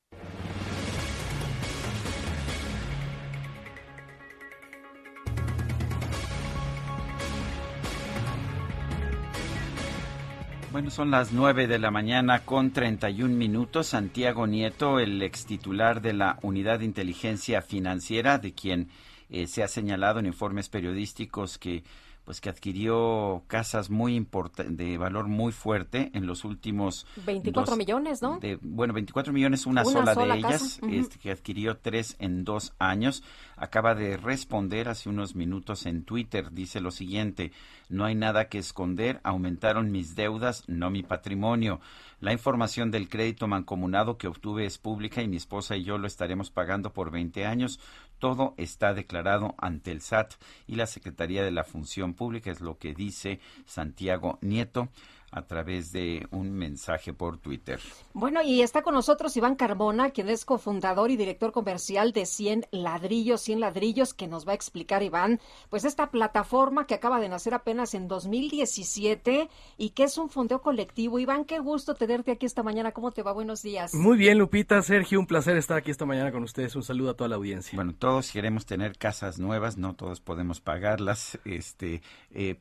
Bueno, 10.72 10.88
son 10.88 11.10
las 11.10 11.32
9 11.32 11.66
de 11.66 11.78
la 11.78 11.90
mañana 11.90 12.46
con 12.46 12.70
31 12.70 13.36
minutos. 13.36 13.88
Santiago 13.88 14.46
Nieto, 14.46 15.00
el 15.00 15.20
ex 15.20 15.44
titular 15.44 16.00
de 16.00 16.14
la 16.14 16.38
Unidad 16.40 16.78
de 16.78 16.86
Inteligencia 16.86 17.60
Financiera, 17.60 18.38
de 18.38 18.54
quien 18.54 18.88
eh, 19.28 19.46
se 19.46 19.62
ha 19.62 19.68
señalado 19.68 20.18
en 20.18 20.24
informes 20.24 20.70
periodísticos 20.70 21.58
que 21.58 21.84
pues 22.24 22.40
que 22.40 22.48
adquirió 22.48 23.42
casas 23.48 23.90
muy 23.90 24.24
de 24.68 24.96
valor 24.96 25.26
muy 25.26 25.52
fuerte 25.52 26.10
en 26.14 26.26
los 26.26 26.44
últimos 26.44 27.04
24 27.26 27.76
millones, 27.76 28.22
¿no? 28.22 28.38
De, 28.38 28.58
bueno, 28.62 28.94
24 28.94 29.32
millones, 29.32 29.66
una, 29.66 29.84
sola, 29.84 30.14
de 30.14 30.38
ellas, 30.38 30.80
este, 30.88 31.18
que 31.18 31.32
adquirió 31.32 31.76
tres 31.78 32.16
en 32.20 32.44
dos 32.44 32.74
años. 32.78 33.24
Acaba 33.62 33.94
de 33.94 34.16
responder 34.16 34.88
hace 34.88 35.08
unos 35.08 35.36
minutos 35.36 35.86
en 35.86 36.02
Twitter, 36.02 36.50
dice 36.50 36.80
lo 36.80 36.90
siguiente, 36.90 37.52
no 37.88 38.04
hay 38.04 38.16
nada 38.16 38.48
que 38.48 38.58
esconder, 38.58 39.20
aumentaron 39.22 39.92
mis 39.92 40.16
deudas, 40.16 40.64
no 40.66 40.90
mi 40.90 41.04
patrimonio. 41.04 41.80
La 42.18 42.32
información 42.32 42.90
del 42.90 43.08
crédito 43.08 43.46
mancomunado 43.46 44.18
que 44.18 44.26
obtuve 44.26 44.66
es 44.66 44.78
pública 44.78 45.22
y 45.22 45.28
mi 45.28 45.36
esposa 45.36 45.76
y 45.76 45.84
yo 45.84 45.96
lo 45.96 46.08
estaremos 46.08 46.50
pagando 46.50 46.92
por 46.92 47.12
20 47.12 47.46
años. 47.46 47.78
Todo 48.18 48.54
está 48.56 48.94
declarado 48.94 49.54
ante 49.58 49.92
el 49.92 50.00
SAT 50.00 50.32
y 50.66 50.74
la 50.74 50.86
Secretaría 50.86 51.44
de 51.44 51.52
la 51.52 51.62
Función 51.62 52.14
Pública, 52.14 52.50
es 52.50 52.60
lo 52.60 52.78
que 52.78 52.94
dice 52.94 53.38
Santiago 53.64 54.40
Nieto 54.42 54.88
a 55.32 55.42
través 55.46 55.92
de 55.92 56.26
un 56.30 56.52
mensaje 56.52 57.12
por 57.14 57.38
Twitter. 57.38 57.80
Bueno, 58.12 58.42
y 58.42 58.60
está 58.60 58.82
con 58.82 58.94
nosotros 58.94 59.36
Iván 59.36 59.56
Carbona, 59.56 60.10
quien 60.10 60.28
es 60.28 60.44
cofundador 60.44 61.10
y 61.10 61.16
director 61.16 61.52
comercial 61.52 62.12
de 62.12 62.26
100 62.26 62.66
Ladrillos, 62.70 63.40
100 63.40 63.60
Ladrillos, 63.60 64.12
que 64.12 64.28
nos 64.28 64.46
va 64.46 64.52
a 64.52 64.54
explicar, 64.54 65.02
Iván, 65.02 65.40
pues 65.70 65.84
esta 65.84 66.10
plataforma 66.10 66.86
que 66.86 66.94
acaba 66.94 67.18
de 67.18 67.30
nacer 67.30 67.54
apenas 67.54 67.94
en 67.94 68.08
2017 68.08 69.48
y 69.78 69.90
que 69.90 70.04
es 70.04 70.18
un 70.18 70.28
fondeo 70.28 70.60
colectivo. 70.60 71.18
Iván, 71.18 71.46
qué 71.46 71.58
gusto 71.58 71.94
tenerte 71.94 72.32
aquí 72.32 72.44
esta 72.44 72.62
mañana. 72.62 72.92
¿Cómo 72.92 73.10
te 73.10 73.22
va? 73.22 73.32
Buenos 73.32 73.62
días. 73.62 73.94
Muy 73.94 74.18
bien, 74.18 74.38
Lupita, 74.38 74.82
Sergio, 74.82 75.18
un 75.18 75.26
placer 75.26 75.56
estar 75.56 75.78
aquí 75.78 75.90
esta 75.90 76.04
mañana 76.04 76.30
con 76.30 76.42
ustedes. 76.42 76.76
Un 76.76 76.82
saludo 76.82 77.10
a 77.10 77.14
toda 77.14 77.28
la 77.28 77.36
audiencia. 77.36 77.74
Bueno, 77.74 77.94
todos 77.98 78.30
queremos 78.30 78.66
tener 78.66 78.98
casas 78.98 79.38
nuevas, 79.38 79.78
no 79.78 79.94
todos 79.94 80.20
podemos 80.20 80.60
pagarlas. 80.60 81.38
Este, 81.46 82.02
eh, 82.32 82.60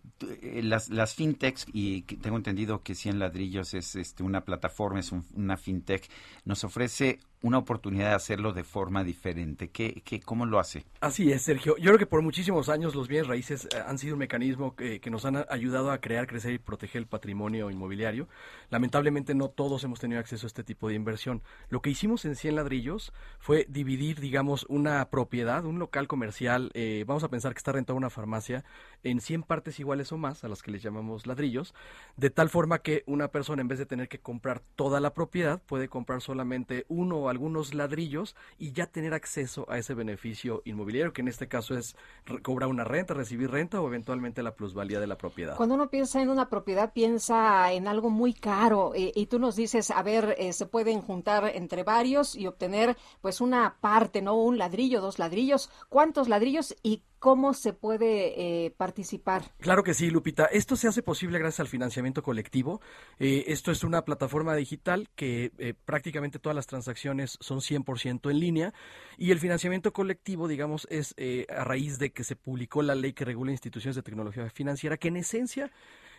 las, 0.64 0.90
las 0.90 1.16
fintechs, 1.16 1.66
y 1.74 2.04
tengo 2.04 2.38
entendido 2.38 2.61
que 2.84 2.96
100 2.96 3.20
ladrillos 3.20 3.74
es 3.74 3.96
este, 3.96 4.24
una 4.24 4.46
plataforma, 4.46 5.00
es 5.00 5.12
una 5.12 5.58
fintech, 5.58 6.10
nos 6.46 6.64
ofrece 6.64 7.20
una 7.42 7.58
oportunidad 7.58 8.10
de 8.10 8.16
hacerlo 8.16 8.54
de 8.54 8.64
forma 8.64 9.04
diferente. 9.04 9.70
¿Qué, 9.70 10.02
qué, 10.06 10.20
¿Cómo 10.20 10.46
lo 10.46 10.60
hace? 10.60 10.86
Así 11.00 11.32
es, 11.32 11.42
Sergio. 11.42 11.76
Yo 11.78 11.86
creo 11.86 11.98
que 11.98 12.06
por 12.06 12.22
muchísimos 12.22 12.70
años 12.70 12.94
los 12.94 13.08
bienes 13.08 13.28
raíces 13.28 13.66
eh, 13.66 13.82
han 13.86 13.98
sido 13.98 14.14
un 14.14 14.20
mecanismo 14.20 14.76
que, 14.76 15.00
que, 15.00 15.10
nos 15.10 15.26
han 15.26 15.46
ayudado 15.50 15.92
a 15.92 16.00
crear, 16.00 16.28
crecer 16.28 16.54
y 16.54 16.60
proteger 16.60 17.00
el 17.00 17.08
patrimonio 17.08 17.72
inmobiliario. 17.72 18.28
Lamentablemente 18.70 19.34
no 19.34 19.50
todos 19.50 19.84
hemos 19.84 20.00
tenido 20.00 20.20
acceso 20.20 20.46
a 20.46 20.50
este 20.50 20.64
tipo 20.64 20.88
de 20.88 20.94
inversión. 20.94 21.42
Lo 21.70 21.82
que 21.82 21.90
hicimos 21.90 22.26
en 22.26 22.36
100 22.36 22.56
ladrillos 22.56 23.12
fue 23.40 23.66
dividir, 23.68 24.20
digamos, 24.20 24.66
una 24.70 25.10
propiedad, 25.10 25.66
un 25.66 25.80
local 25.80 26.08
comercial, 26.08 26.70
eh, 26.74 27.04
vamos 27.08 27.24
a 27.24 27.30
pensar 27.30 27.54
que 27.54 27.58
está 27.58 27.72
rentado 27.72 27.98
una 27.98 28.10
farmacia, 28.10 28.64
en 29.04 29.20
100 29.20 29.44
partes 29.44 29.80
iguales 29.80 30.12
o 30.12 30.18
más, 30.18 30.44
a 30.44 30.48
las 30.48 30.62
que 30.62 30.72
les 30.72 30.84
llamamos 30.84 31.26
ladrillos, 31.26 31.74
de 32.18 32.30
tal 32.30 32.50
forma 32.50 32.80
que 32.80 33.04
una 33.08 33.30
persona 33.30 33.62
en 33.62 33.68
vez 33.68 33.80
de 33.80 33.86
tener 33.88 34.08
que 34.08 34.20
comprar 34.20 34.62
toda 34.76 35.00
la 35.00 35.14
propiedad, 35.14 35.62
puede 35.66 35.88
comprar 35.88 36.22
solamente 36.22 36.86
uno 36.88 37.18
o 37.18 37.30
algunos 37.32 37.74
ladrillos 37.74 38.36
y 38.60 38.72
ya 38.74 38.86
tener 38.86 39.14
acceso 39.14 39.66
a 39.70 39.78
ese 39.78 39.94
beneficio 39.94 40.62
inmobiliario, 40.66 41.14
que 41.14 41.22
en 41.22 41.28
este 41.28 41.48
caso 41.48 41.76
es 41.76 41.96
cobrar 42.44 42.70
una 42.70 42.84
renta, 42.84 43.14
recibir 43.14 43.50
renta 43.50 43.82
o 43.82 43.88
eventualmente 43.88 44.44
la 44.44 44.56
plusvalía 44.56 45.00
de 45.00 45.08
la 45.08 45.18
propiedad. 45.18 45.56
Cuando 45.56 45.76
uno 45.76 45.90
piensa 45.90 46.22
en 46.22 46.30
una 46.30 46.50
propiedad, 46.50 46.94
piensa 46.94 47.72
en 47.72 47.88
algo 47.88 48.10
muy 48.10 48.34
caro 48.34 48.94
y, 48.96 49.12
y 49.16 49.26
tú 49.26 49.40
nos 49.40 49.56
dices, 49.56 49.92
a 49.92 50.04
ver, 50.04 50.36
eh, 50.38 50.54
se 50.54 50.66
pueden 50.66 51.02
juntar 51.02 51.52
entre 51.56 51.84
varios 51.84 52.36
y 52.36 52.48
obtener 52.48 52.98
pues 53.22 53.42
una 53.42 53.78
parte, 53.80 54.22
¿no? 54.22 54.36
Un 54.36 54.58
ladrillo, 54.58 55.02
dos 55.02 55.18
ladrillos, 55.18 55.70
cuántos 55.90 56.28
ladrillos 56.28 56.76
y 56.84 57.04
¿Cómo 57.22 57.54
se 57.54 57.72
puede 57.74 58.66
eh, 58.66 58.72
participar? 58.72 59.44
Claro 59.60 59.84
que 59.84 59.94
sí, 59.94 60.10
Lupita. 60.10 60.46
Esto 60.46 60.76
se 60.76 60.88
hace 60.88 61.04
posible 61.04 61.38
gracias 61.38 61.60
al 61.60 61.68
financiamiento 61.68 62.24
colectivo. 62.24 62.82
Eh, 63.20 63.44
esto 63.46 63.72
es 63.72 63.84
una 63.84 64.04
plataforma 64.04 64.56
digital 64.56 65.08
que 65.16 65.52
eh, 65.60 65.76
prácticamente 65.86 66.40
todas 66.40 66.56
las 66.56 66.66
transacciones 66.66 67.38
son 67.40 67.60
100% 67.60 68.32
en 68.32 68.40
línea 68.40 68.74
y 69.20 69.30
el 69.30 69.38
financiamiento 69.38 69.94
colectivo, 69.94 70.48
digamos, 70.48 70.88
es 70.90 71.14
eh, 71.18 71.46
a 71.56 71.64
raíz 71.64 72.00
de 72.00 72.12
que 72.12 72.24
se 72.24 72.36
publicó 72.36 72.82
la 72.82 72.96
ley 72.96 73.14
que 73.14 73.24
regula 73.24 73.52
instituciones 73.52 73.96
de 73.96 74.02
tecnología 74.02 74.50
financiera, 74.50 74.98
que 74.98 75.10
en 75.10 75.18
esencia 75.18 75.72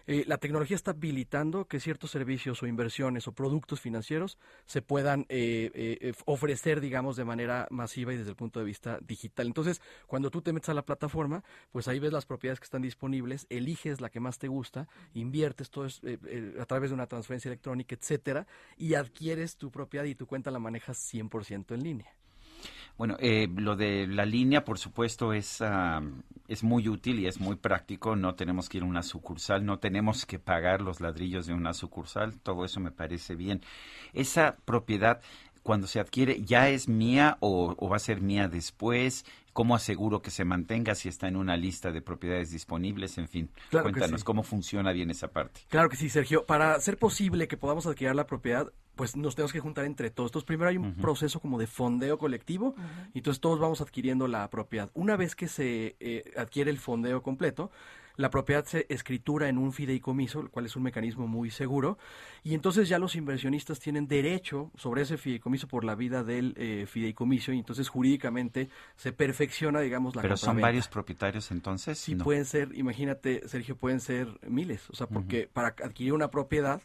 eh, 0.06 0.24
la 0.26 0.38
tecnología 0.38 0.76
está 0.76 0.92
habilitando 0.92 1.66
que 1.66 1.80
ciertos 1.80 2.10
servicios 2.10 2.62
o 2.62 2.66
inversiones 2.66 3.28
o 3.28 3.32
productos 3.32 3.80
financieros 3.80 4.38
se 4.66 4.82
puedan 4.82 5.26
eh, 5.28 5.70
eh, 5.74 6.12
ofrecer, 6.24 6.80
digamos, 6.80 7.16
de 7.16 7.24
manera 7.24 7.66
masiva 7.70 8.12
y 8.12 8.16
desde 8.16 8.30
el 8.30 8.36
punto 8.36 8.60
de 8.60 8.66
vista 8.66 8.98
digital. 9.00 9.46
Entonces, 9.46 9.80
cuando 10.06 10.30
tú 10.30 10.42
te 10.42 10.52
metes 10.52 10.68
a 10.68 10.74
la 10.74 10.84
plataforma, 10.84 11.44
pues 11.70 11.88
ahí 11.88 11.98
ves 11.98 12.12
las 12.12 12.26
propiedades 12.26 12.60
que 12.60 12.64
están 12.64 12.82
disponibles, 12.82 13.46
eliges 13.50 14.00
la 14.00 14.10
que 14.10 14.20
más 14.20 14.38
te 14.38 14.48
gusta, 14.48 14.88
inviertes 15.14 15.70
todo 15.70 15.86
es, 15.86 16.00
a 16.58 16.66
través 16.66 16.90
de 16.90 16.94
una 16.94 17.06
transferencia 17.06 17.48
electrónica, 17.48 17.94
etcétera, 17.94 18.46
y 18.76 18.94
adquieres 18.94 19.56
tu 19.56 19.70
propiedad 19.70 20.04
y 20.04 20.14
tu 20.14 20.26
cuenta 20.26 20.50
la 20.50 20.58
manejas 20.58 20.98
100% 21.12 21.74
en 21.74 21.82
línea. 21.82 22.21
Bueno, 22.98 23.16
eh, 23.20 23.48
lo 23.54 23.74
de 23.74 24.06
la 24.06 24.24
línea, 24.24 24.64
por 24.64 24.78
supuesto, 24.78 25.32
es, 25.32 25.60
uh, 25.60 26.04
es 26.46 26.62
muy 26.62 26.88
útil 26.88 27.18
y 27.18 27.26
es 27.26 27.40
muy 27.40 27.56
práctico. 27.56 28.14
No 28.16 28.34
tenemos 28.34 28.68
que 28.68 28.78
ir 28.78 28.84
a 28.84 28.86
una 28.86 29.02
sucursal, 29.02 29.64
no 29.64 29.78
tenemos 29.78 30.26
que 30.26 30.38
pagar 30.38 30.80
los 30.82 31.00
ladrillos 31.00 31.46
de 31.46 31.54
una 31.54 31.74
sucursal. 31.74 32.38
Todo 32.40 32.64
eso 32.64 32.80
me 32.80 32.90
parece 32.90 33.34
bien. 33.34 33.62
Esa 34.12 34.56
propiedad, 34.64 35.20
cuando 35.62 35.86
se 35.86 36.00
adquiere, 36.00 36.42
¿ya 36.42 36.68
es 36.68 36.88
mía 36.88 37.38
o, 37.40 37.74
o 37.78 37.88
va 37.88 37.96
a 37.96 38.00
ser 38.00 38.20
mía 38.20 38.48
después? 38.48 39.24
¿Cómo 39.52 39.74
aseguro 39.74 40.22
que 40.22 40.30
se 40.30 40.44
mantenga 40.44 40.94
si 40.94 41.08
está 41.08 41.28
en 41.28 41.36
una 41.36 41.56
lista 41.58 41.92
de 41.92 42.00
propiedades 42.00 42.50
disponibles? 42.50 43.18
En 43.18 43.28
fin, 43.28 43.50
Claro 43.68 43.84
cuéntanos 43.90 44.20
sí. 44.20 44.24
cómo 44.24 44.42
funciona 44.42 44.92
bien 44.92 45.10
esa 45.10 45.28
parte. 45.28 45.60
Claro 45.68 45.90
que 45.90 45.96
sí, 45.96 46.08
Sergio. 46.08 46.46
Para 46.46 46.74
hacer 46.74 46.96
posible 46.98 47.48
que 47.48 47.58
podamos 47.58 47.86
adquirir 47.86 48.14
la 48.14 48.26
propiedad, 48.26 48.72
pues 48.94 49.16
nos 49.16 49.34
tenemos 49.34 49.52
que 49.52 49.60
juntar 49.60 49.84
entre 49.84 50.10
todos. 50.10 50.30
Entonces, 50.30 50.46
primero 50.46 50.68
hay 50.68 50.76
un 50.76 50.94
proceso 50.94 51.40
como 51.40 51.58
de 51.58 51.66
fondeo 51.66 52.18
colectivo, 52.18 52.74
y 53.14 53.18
entonces 53.18 53.40
todos 53.40 53.58
vamos 53.58 53.80
adquiriendo 53.80 54.28
la 54.28 54.48
propiedad. 54.50 54.90
Una 54.94 55.16
vez 55.16 55.34
que 55.34 55.48
se 55.48 55.96
eh, 56.00 56.32
adquiere 56.36 56.70
el 56.70 56.78
fondeo 56.78 57.22
completo, 57.22 57.70
la 58.16 58.30
propiedad 58.30 58.64
se 58.64 58.86
escritura 58.90 59.48
en 59.48 59.58
un 59.58 59.72
fideicomiso, 59.72 60.40
el 60.40 60.50
cual 60.50 60.66
es 60.66 60.76
un 60.76 60.82
mecanismo 60.82 61.26
muy 61.26 61.50
seguro, 61.50 61.98
y 62.42 62.54
entonces 62.54 62.88
ya 62.88 62.98
los 62.98 63.16
inversionistas 63.16 63.80
tienen 63.80 64.06
derecho 64.06 64.70
sobre 64.76 65.02
ese 65.02 65.16
fideicomiso 65.16 65.66
por 65.66 65.84
la 65.84 65.94
vida 65.94 66.22
del 66.22 66.54
eh, 66.56 66.86
fideicomiso, 66.86 67.52
y 67.52 67.58
entonces 67.58 67.88
jurídicamente 67.88 68.68
se 68.96 69.12
perfecciona, 69.12 69.80
digamos, 69.80 70.14
la 70.14 70.22
Pero 70.22 70.36
son 70.36 70.60
varios 70.60 70.88
propietarios 70.88 71.50
entonces. 71.50 71.98
Sí, 71.98 72.14
No. 72.14 72.24
pueden 72.24 72.44
ser, 72.44 72.74
imagínate, 72.74 73.48
Sergio, 73.48 73.76
pueden 73.76 74.00
ser 74.00 74.28
miles. 74.46 74.90
O 74.90 74.94
sea, 74.94 75.06
porque 75.06 75.48
para 75.50 75.68
adquirir 75.68 76.12
una 76.12 76.30
propiedad, 76.30 76.82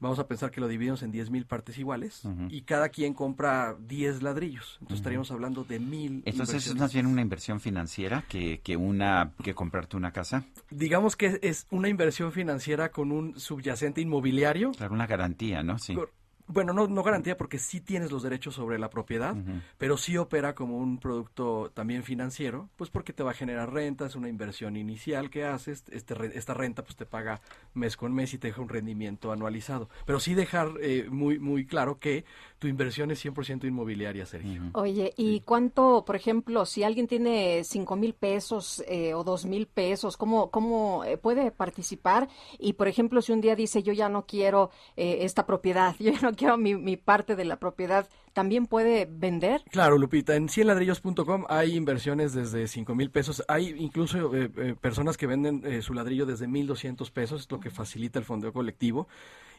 vamos 0.00 0.18
a 0.18 0.26
pensar 0.28 0.50
que 0.50 0.60
lo 0.60 0.68
dividimos 0.68 1.02
en 1.02 1.10
10 1.10 1.30
mil 1.30 1.44
partes 1.46 1.78
iguales 1.78 2.22
y 2.50 2.62
cada 2.62 2.88
quien 2.88 3.14
compra 3.14 3.76
10 3.80 4.22
ladrillos. 4.22 4.76
Entonces 4.80 4.98
estaríamos 4.98 5.30
hablando 5.30 5.64
de 5.64 5.78
mil. 5.80 6.22
Entonces 6.24 6.66
es 6.66 6.74
más 6.76 6.92
bien 6.92 7.06
una 7.06 7.20
inversión 7.22 7.60
financiera 7.60 8.24
que, 8.28 8.60
que 8.62 8.76
una 8.76 9.32
que 9.42 9.54
comprarte 9.54 9.96
una 9.96 10.12
casa. 10.12 10.44
Digamos 10.70 11.16
que 11.16 11.38
es 11.42 11.66
una 11.70 11.88
inversión 11.88 12.32
financiera 12.32 12.90
con 12.90 13.10
un 13.12 13.38
subyacente 13.38 14.00
inmobiliario. 14.00 14.72
Claro, 14.72 14.94
una 14.94 15.06
garantía, 15.06 15.62
¿no? 15.62 15.78
Sí. 15.78 15.94
Cor- 15.94 16.12
Bueno, 16.48 16.72
no, 16.72 16.86
no 16.86 17.02
garantía 17.02 17.36
porque 17.36 17.58
sí 17.58 17.80
tienes 17.80 18.10
los 18.10 18.22
derechos 18.22 18.54
sobre 18.54 18.78
la 18.78 18.90
propiedad, 18.90 19.36
pero 19.76 19.96
sí 19.96 20.16
opera 20.16 20.54
como 20.54 20.78
un 20.78 20.98
producto 20.98 21.70
también 21.74 22.02
financiero, 22.02 22.68
pues 22.76 22.90
porque 22.90 23.12
te 23.12 23.22
va 23.22 23.32
a 23.32 23.34
generar 23.34 23.72
renta, 23.72 24.06
es 24.06 24.16
una 24.16 24.28
inversión 24.28 24.76
inicial 24.76 25.30
que 25.30 25.44
haces, 25.44 25.84
este, 25.90 26.14
esta 26.36 26.54
renta 26.54 26.82
pues 26.82 26.96
te 26.96 27.06
paga 27.06 27.40
mes 27.74 27.96
con 27.96 28.12
mes 28.12 28.34
y 28.34 28.38
te 28.38 28.48
deja 28.48 28.62
un 28.62 28.68
rendimiento 28.68 29.32
anualizado. 29.32 29.88
Pero 30.04 30.20
sí 30.20 30.34
dejar 30.34 30.72
eh, 30.80 31.06
muy, 31.10 31.38
muy 31.38 31.66
claro 31.66 31.98
que 31.98 32.24
tu 32.58 32.66
inversión 32.66 33.10
es 33.10 33.24
100% 33.24 33.66
inmobiliaria, 33.66 34.26
Sergio. 34.26 34.62
Oye, 34.74 35.12
¿y 35.16 35.40
cuánto, 35.40 36.04
por 36.04 36.16
ejemplo, 36.16 36.66
si 36.66 36.82
alguien 36.82 37.06
tiene 37.06 37.62
5 37.62 37.96
mil 37.96 38.14
pesos 38.14 38.82
eh, 38.88 39.14
o 39.14 39.22
2 39.22 39.46
mil 39.46 39.66
pesos, 39.66 40.16
¿cómo, 40.16 40.50
cómo 40.50 41.04
eh, 41.04 41.18
puede 41.18 41.52
participar? 41.52 42.28
Y, 42.58 42.72
por 42.72 42.88
ejemplo, 42.88 43.22
si 43.22 43.32
un 43.32 43.40
día 43.40 43.54
dice, 43.54 43.82
yo 43.82 43.92
ya 43.92 44.08
no 44.08 44.26
quiero 44.26 44.70
eh, 44.96 45.18
esta 45.20 45.46
propiedad, 45.46 45.94
yo 46.00 46.12
ya 46.12 46.20
no 46.20 46.34
quiero 46.38 46.56
mi, 46.56 46.74
mi 46.76 46.96
parte 46.96 47.36
de 47.36 47.44
la 47.44 47.58
propiedad, 47.58 48.08
¿también 48.32 48.66
puede 48.66 49.06
vender? 49.10 49.62
Claro, 49.70 49.98
Lupita, 49.98 50.36
en 50.36 50.48
cienladrillos.com 50.48 51.44
hay 51.48 51.76
inversiones 51.76 52.32
desde 52.32 52.66
5 52.68 52.94
mil 52.94 53.10
pesos, 53.10 53.44
hay 53.48 53.74
incluso 53.78 54.30
personas 54.80 55.16
que 55.18 55.26
venden 55.26 55.82
su 55.82 55.92
ladrillo 55.92 56.24
desde 56.24 56.46
1.200 56.46 57.10
pesos, 57.10 57.42
es 57.42 57.50
lo 57.50 57.60
que 57.60 57.70
facilita 57.70 58.18
el 58.18 58.24
fondeo 58.24 58.52
colectivo. 58.52 59.08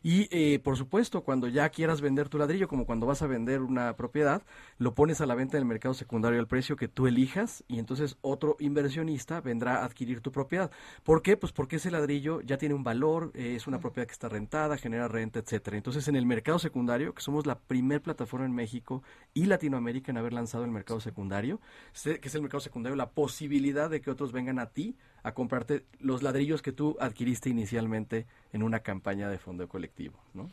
Y 0.04 0.28
eh, 0.32 0.60
por 0.60 0.78
supuesto, 0.78 1.24
cuando 1.24 1.48
ya 1.48 1.70
quieras 1.70 2.02
vender 2.02 2.30
tu 2.30 2.38
ladrillo, 2.38 2.68
como 2.68 2.86
cuando 2.86 3.06
vas 3.06 3.22
a 3.22 3.28
vender 3.28 3.62
una 3.62 3.96
propiedad, 3.96 4.44
lo 4.78 4.94
pones 4.96 5.22
a 5.22 5.26
la 5.26 5.36
venta 5.36 5.58
en 5.58 5.64
el 5.64 5.68
mercado 5.68 5.94
secundario 5.94 6.40
al 6.40 6.48
precio 6.48 6.76
que 6.76 6.88
tú 6.88 7.08
elijas 7.08 7.64
y 7.68 7.80
entonces 7.80 8.18
otro 8.22 8.56
inversionista 8.60 9.42
vendrá 9.42 9.82
a 9.82 9.86
adquirir 9.86 10.22
tu 10.22 10.32
propiedad. 10.32 10.72
¿Por 11.04 11.22
qué? 11.22 11.38
Pues 11.38 11.52
porque 11.52 11.78
ese 11.78 11.92
ladrillo 11.92 12.42
ya 12.42 12.58
tiene 12.58 12.76
un 12.76 12.84
valor, 12.84 13.32
eh, 13.34 13.56
es 13.56 13.68
una 13.68 13.80
propiedad 13.80 14.08
que 14.08 14.14
está 14.14 14.30
rentada, 14.30 14.78
genera 14.78 15.08
renta, 15.08 15.40
etcétera. 15.40 15.78
Entonces, 15.78 16.08
en 16.08 16.16
el 16.16 16.26
mercado 16.26 16.60
secundario, 16.60 17.14
que 17.14 17.22
somos 17.22 17.46
la 17.46 17.60
primer 17.60 18.02
plataforma 18.02 18.46
en 18.46 18.54
México 18.54 19.04
y 19.34 19.46
Latinoamérica 19.46 20.12
en 20.12 20.18
haber 20.18 20.34
lanzado 20.34 20.64
el 20.64 20.72
mercado 20.72 21.00
secundario, 21.00 21.60
que 22.04 22.20
es 22.22 22.36
el 22.36 22.42
mercado 22.42 22.62
secundario, 22.62 22.96
la 22.96 23.12
posibilidad 23.12 23.90
de 23.90 24.02
que 24.02 24.12
otros 24.12 24.32
vengan 24.32 24.60
a 24.60 24.68
ti 24.68 24.96
a 25.24 25.34
comprarte 25.34 25.86
los 26.00 26.24
ladrillos 26.24 26.62
que 26.62 26.72
tú 26.72 26.98
adquiriste 27.00 27.50
inicialmente 27.50 28.26
en 28.54 28.64
una 28.64 28.80
campaña 28.80 29.30
de 29.30 29.38
fondo 29.38 29.68
colectivo, 29.68 30.18
¿no? 30.34 30.50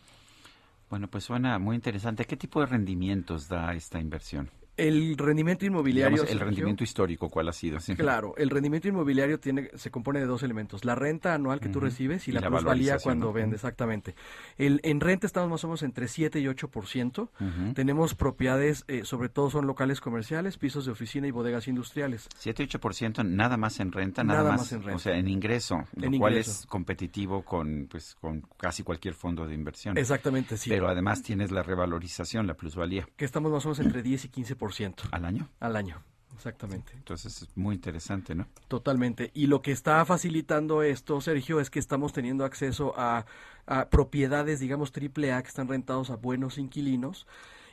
Bueno, 0.88 1.08
pues 1.08 1.24
suena 1.24 1.58
muy 1.58 1.76
interesante. 1.76 2.24
¿Qué 2.24 2.36
tipo 2.36 2.60
de 2.60 2.66
rendimientos 2.66 3.48
da 3.48 3.74
esta 3.74 3.98
inversión? 3.98 4.50
El 4.76 5.16
rendimiento 5.16 5.64
inmobiliario. 5.64 6.24
el 6.24 6.40
rendimiento 6.40 6.84
histórico, 6.84 7.28
¿cuál 7.30 7.48
ha 7.48 7.52
sido? 7.52 7.78
Claro, 7.96 8.34
el 8.36 8.50
rendimiento 8.50 8.88
inmobiliario 8.88 9.40
tiene, 9.40 9.70
se 9.74 9.90
compone 9.90 10.20
de 10.20 10.26
dos 10.26 10.42
elementos: 10.42 10.84
la 10.84 10.94
renta 10.94 11.34
anual 11.34 11.60
que 11.60 11.68
tú 11.68 11.80
recibes 11.80 12.28
y, 12.28 12.32
la, 12.32 12.42
plusvalía 12.42 12.98
cuando 12.98 13.32
vende, 13.32 13.56
exactamente. 13.56 14.14
El, 14.56 14.80
en 14.82 15.00
renta 15.00 15.26
estamos 15.26 15.50
más 15.50 15.64
o 15.64 15.68
menos 15.68 15.82
entre 15.82 16.08
7 16.08 16.40
y 16.40 16.44
8%. 16.44 17.28
Tenemos 17.74 18.14
propiedades, 18.14 18.84
eh, 18.88 19.04
sobre 19.04 19.28
todo 19.28 19.50
son 19.50 19.66
locales 19.66 20.00
comerciales, 20.00 20.58
pisos 20.58 20.84
de 20.86 20.92
oficina 20.92 21.26
y 21.26 21.30
bodegas 21.30 21.68
industriales. 21.68 22.28
7 22.36 22.62
y 22.62 22.66
8% 22.66 23.24
nada 23.24 23.56
más 23.56 23.80
en 23.80 23.92
renta, 23.92 24.24
nada, 24.24 24.52
más, 24.52 24.72
en 24.72 24.82
renta. 24.82 24.96
O 24.96 24.98
sea, 24.98 25.16
en 25.16 25.28
ingreso, 25.28 25.84
lo 25.94 26.18
cual 26.18 26.36
es 26.36 26.66
competitivo 26.66 27.42
con, 27.42 27.88
pues, 27.90 28.16
con 28.20 28.42
casi 28.58 28.82
cualquier 28.82 29.14
fondo 29.14 29.46
de 29.46 29.54
inversión. 29.54 29.96
Exactamente, 29.96 30.56
sí. 30.56 30.70
Pero 30.70 30.88
además 30.88 31.22
tienes 31.22 31.50
la 31.50 31.62
revalorización, 31.62 32.46
la 32.46 32.54
plusvalía. 32.54 33.08
Que 33.16 33.24
estamos 33.24 33.50
más 33.50 33.64
o 33.64 33.68
menos 33.68 33.80
entre 33.80 34.02
10 34.02 34.26
y 34.26 34.28
15% 34.28 34.65
¿Al 35.10 35.24
año? 35.24 35.48
Al 35.60 35.76
año. 35.76 36.02
Exactamente. 36.34 36.92
Entonces 36.94 37.42
es 37.42 37.56
muy 37.56 37.74
interesante, 37.76 38.34
¿no? 38.34 38.46
Totalmente. 38.68 39.30
Y 39.34 39.46
lo 39.46 39.62
que 39.62 39.72
está 39.72 40.04
facilitando 40.04 40.82
esto, 40.82 41.20
Sergio, 41.20 41.60
es 41.60 41.70
que 41.70 41.78
estamos 41.78 42.12
teniendo 42.12 42.44
acceso 42.44 42.92
a, 42.96 43.24
a 43.66 43.88
propiedades, 43.88 44.60
digamos, 44.60 44.92
triple 44.92 45.32
A 45.32 45.42
que 45.42 45.48
están 45.48 45.66
rentados 45.66 46.10
a 46.10 46.16
buenos 46.16 46.58
inquilinos 46.58 47.26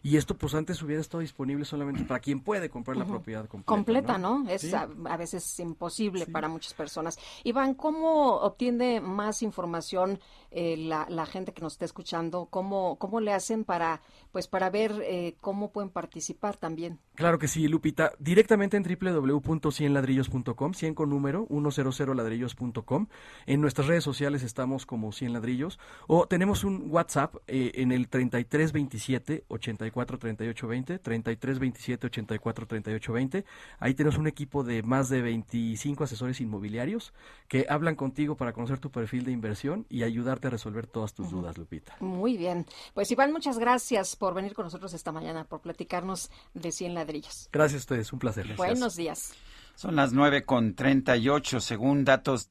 y 0.03 0.17
esto 0.17 0.37
pues 0.37 0.53
antes 0.53 0.81
hubiera 0.83 1.01
estado 1.01 1.21
disponible 1.21 1.63
solamente 1.63 2.03
para 2.03 2.19
quien 2.19 2.41
puede 2.41 2.69
comprar 2.69 2.97
la 2.97 3.05
propiedad 3.05 3.47
completa. 3.47 3.65
Completa, 3.65 4.17
¿no? 4.17 4.45
Es 4.49 4.73
a, 4.73 4.85
veces 5.17 5.59
imposible 5.59 6.27
para 6.27 6.49
muchas 6.49 6.73
personas. 6.73 7.17
Iván, 7.45 7.73
¿cómo 7.73 8.35
obtiene 8.35 8.99
más 8.99 9.41
información 9.41 10.19
eh, 10.51 10.75
la, 10.75 11.07
la, 11.09 11.25
gente 11.25 11.53
que 11.53 11.61
nos 11.61 11.73
está 11.73 11.85
escuchando? 11.85 12.47
¿Cómo, 12.47 12.97
cómo 12.99 13.21
le 13.21 13.31
hacen 13.31 13.63
para, 13.63 14.01
pues, 14.33 14.47
para 14.47 14.69
ver 14.69 14.91
eh, 15.03 15.37
cómo 15.39 15.71
pueden 15.71 15.89
participar 15.89 16.57
también? 16.57 16.99
Claro 17.15 17.39
que 17.39 17.47
sí, 17.47 17.67
Lupita. 17.69 18.11
Directamente 18.19 18.75
en 18.75 18.83
www.cienladrillos.com, 18.83 20.73
100 20.73 20.95
con 20.95 21.09
número, 21.09 21.47
100ladrillos.com. 21.47 23.07
En 23.45 23.61
nuestras 23.61 23.87
redes 23.87 24.03
sociales 24.03 24.43
estamos 24.43 24.85
como 24.85 25.13
100 25.13 25.31
ladrillos. 25.31 25.79
O 26.07 26.27
tenemos 26.27 26.65
un 26.65 26.87
WhatsApp 26.89 27.35
eh, 27.47 27.71
en 27.75 27.93
el 27.93 28.09
3327 28.09 29.45
84 29.47 29.92
34 29.93 30.17
38 30.17 30.67
20, 30.67 30.99
33 30.99 31.59
27 31.59 32.07
84 32.07 32.67
38 32.67 33.13
20. 33.13 33.45
Ahí 33.79 33.93
tenemos 33.93 34.17
un 34.17 34.27
equipo 34.27 34.63
de 34.63 34.81
más 34.83 35.09
de 35.09 35.21
25 35.21 36.03
asesores 36.03 36.41
inmobiliarios 36.41 37.13
que 37.47 37.65
hablan 37.69 37.95
contigo 37.95 38.35
para 38.35 38.53
conocer 38.53 38.79
tu 38.79 38.91
perfil 38.91 39.25
de 39.25 39.31
inversión 39.31 39.85
y 39.89 40.03
ayudarte 40.03 40.47
a 40.47 40.49
resolver 40.49 40.87
todas 40.87 41.13
tus 41.13 41.29
dudas, 41.29 41.57
Lupita. 41.57 41.95
Muy 41.99 42.37
bien. 42.37 42.65
Pues 42.93 43.11
Iván, 43.11 43.31
muchas 43.31 43.59
gracias 43.59 44.15
por 44.15 44.33
venir 44.33 44.53
con 44.53 44.65
nosotros 44.65 44.93
esta 44.93 45.11
mañana, 45.11 45.45
por 45.45 45.61
platicarnos 45.61 46.31
de 46.53 46.71
100 46.71 46.93
ladrillos. 46.95 47.49
Gracias 47.51 47.81
a 47.81 47.83
ustedes, 47.83 48.13
un 48.13 48.19
placer. 48.19 48.47
Buenos 48.57 48.95
días. 48.95 49.33
Son 49.75 49.95
las 49.95 50.13
9 50.13 50.43
con 50.43 50.75
38, 50.75 51.59
según 51.59 52.03
datos 52.03 52.49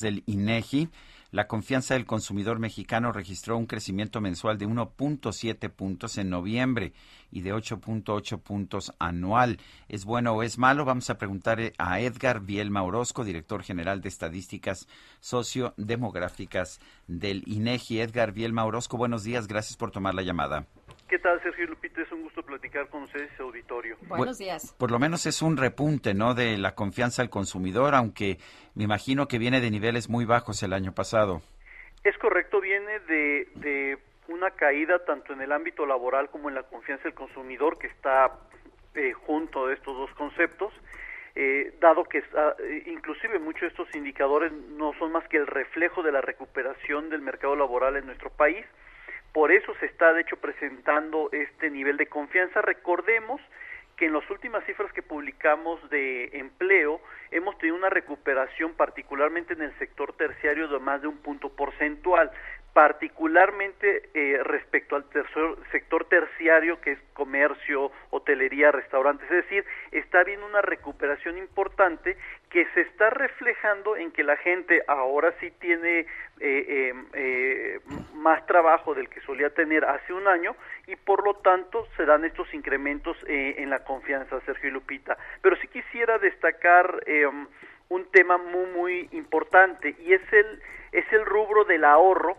del 0.00 0.22
INEGI. 0.26 0.88
La 1.32 1.46
confianza 1.46 1.94
del 1.94 2.06
consumidor 2.06 2.58
mexicano 2.58 3.12
registró 3.12 3.56
un 3.56 3.66
crecimiento 3.66 4.20
mensual 4.20 4.58
de 4.58 4.66
1.7 4.66 5.70
puntos 5.70 6.18
en 6.18 6.28
noviembre 6.28 6.92
y 7.30 7.42
de 7.42 7.54
8.8 7.54 8.40
puntos 8.40 8.92
anual. 8.98 9.58
¿Es 9.88 10.04
bueno 10.04 10.32
o 10.32 10.42
es 10.42 10.58
malo? 10.58 10.84
Vamos 10.84 11.08
a 11.08 11.18
preguntar 11.18 11.72
a 11.78 12.00
Edgar 12.00 12.40
Bielma 12.40 12.82
Orozco, 12.82 13.22
director 13.22 13.62
general 13.62 14.00
de 14.00 14.08
Estadísticas 14.08 14.88
Sociodemográficas 15.20 16.80
del 17.06 17.44
INEGI. 17.46 18.00
Edgar 18.00 18.32
Bielma 18.32 18.64
Orozco, 18.64 18.96
buenos 18.96 19.22
días, 19.22 19.46
gracias 19.46 19.76
por 19.76 19.92
tomar 19.92 20.14
la 20.14 20.22
llamada. 20.22 20.66
¿Qué 21.10 21.18
tal, 21.18 21.42
Sergio 21.42 21.66
Lupita? 21.66 22.02
Es 22.02 22.12
un 22.12 22.22
gusto 22.22 22.40
platicar 22.40 22.88
con 22.88 23.02
ustedes, 23.02 23.28
auditorio. 23.40 23.96
Buenos 24.02 24.38
días. 24.38 24.76
Por 24.78 24.92
lo 24.92 25.00
menos 25.00 25.26
es 25.26 25.42
un 25.42 25.56
repunte, 25.56 26.14
¿no? 26.14 26.34
De 26.34 26.56
la 26.56 26.76
confianza 26.76 27.20
al 27.20 27.28
consumidor, 27.28 27.96
aunque 27.96 28.36
me 28.76 28.84
imagino 28.84 29.26
que 29.26 29.40
viene 29.40 29.60
de 29.60 29.72
niveles 29.72 30.08
muy 30.08 30.24
bajos 30.24 30.62
el 30.62 30.72
año 30.72 30.94
pasado. 30.94 31.42
Es 32.04 32.16
correcto, 32.18 32.60
viene 32.60 33.00
de, 33.00 33.48
de 33.56 33.98
una 34.28 34.52
caída 34.52 35.04
tanto 35.04 35.32
en 35.32 35.40
el 35.40 35.50
ámbito 35.50 35.84
laboral 35.84 36.30
como 36.30 36.48
en 36.48 36.54
la 36.54 36.62
confianza 36.62 37.02
del 37.02 37.14
consumidor, 37.14 37.76
que 37.76 37.88
está 37.88 38.30
eh, 38.94 39.12
junto 39.12 39.66
de 39.66 39.74
estos 39.74 39.96
dos 39.96 40.14
conceptos. 40.14 40.72
Eh, 41.34 41.74
dado 41.80 42.04
que 42.04 42.22
ah, 42.36 42.54
inclusive 42.86 43.40
muchos 43.40 43.62
de 43.62 43.66
estos 43.66 43.92
indicadores 43.96 44.52
no 44.52 44.92
son 45.00 45.10
más 45.10 45.26
que 45.26 45.38
el 45.38 45.48
reflejo 45.48 46.04
de 46.04 46.12
la 46.12 46.20
recuperación 46.20 47.10
del 47.10 47.20
mercado 47.20 47.56
laboral 47.56 47.96
en 47.96 48.06
nuestro 48.06 48.30
país 48.30 48.64
por 49.32 49.52
eso 49.52 49.74
se 49.80 49.86
está, 49.86 50.12
de 50.12 50.22
hecho, 50.22 50.36
presentando 50.36 51.28
este 51.32 51.70
nivel 51.70 51.96
de 51.96 52.06
confianza. 52.06 52.62
Recordemos 52.62 53.40
que 53.96 54.06
en 54.06 54.14
las 54.14 54.28
últimas 54.30 54.64
cifras 54.64 54.92
que 54.92 55.02
publicamos 55.02 55.78
de 55.90 56.30
empleo 56.38 57.00
hemos 57.30 57.56
tenido 57.58 57.76
una 57.76 57.90
recuperación 57.90 58.72
particularmente 58.74 59.52
en 59.52 59.62
el 59.62 59.78
sector 59.78 60.14
terciario 60.14 60.68
de 60.68 60.78
más 60.78 61.02
de 61.02 61.08
un 61.08 61.18
punto 61.18 61.50
porcentual 61.50 62.30
particularmente 62.72 64.10
eh, 64.14 64.40
respecto 64.44 64.94
al 64.94 65.04
tercer, 65.10 65.56
sector 65.72 66.04
terciario 66.04 66.80
que 66.80 66.92
es 66.92 66.98
comercio, 67.14 67.90
hotelería, 68.10 68.70
restaurantes, 68.70 69.28
es 69.30 69.44
decir, 69.44 69.64
está 69.90 70.20
habiendo 70.20 70.46
una 70.46 70.62
recuperación 70.62 71.36
importante 71.36 72.16
que 72.50 72.66
se 72.74 72.80
está 72.80 73.10
reflejando 73.10 73.96
en 73.96 74.10
que 74.10 74.24
la 74.24 74.36
gente 74.36 74.82
ahora 74.88 75.32
sí 75.40 75.50
tiene 75.60 76.00
eh, 76.40 76.94
eh, 77.14 77.80
más 78.14 78.44
trabajo 78.46 78.94
del 78.94 79.08
que 79.08 79.20
solía 79.20 79.50
tener 79.50 79.84
hace 79.84 80.12
un 80.12 80.26
año 80.26 80.56
y 80.86 80.96
por 80.96 81.24
lo 81.24 81.34
tanto 81.34 81.86
se 81.96 82.04
dan 82.04 82.24
estos 82.24 82.52
incrementos 82.52 83.16
en 83.26 83.70
la 83.70 83.84
confianza, 83.84 84.40
Sergio 84.40 84.68
y 84.68 84.72
Lupita. 84.72 85.16
Pero 85.42 85.56
sí 85.56 85.68
quisiera 85.68 86.18
destacar 86.18 87.02
un 87.88 88.10
tema 88.10 88.36
muy 88.38 88.66
muy 88.66 89.08
importante 89.12 89.94
y 90.00 90.12
es 90.12 90.32
el 90.32 90.60
es 90.92 91.04
el 91.12 91.24
rubro 91.24 91.64
del 91.64 91.84
ahorro 91.84 92.36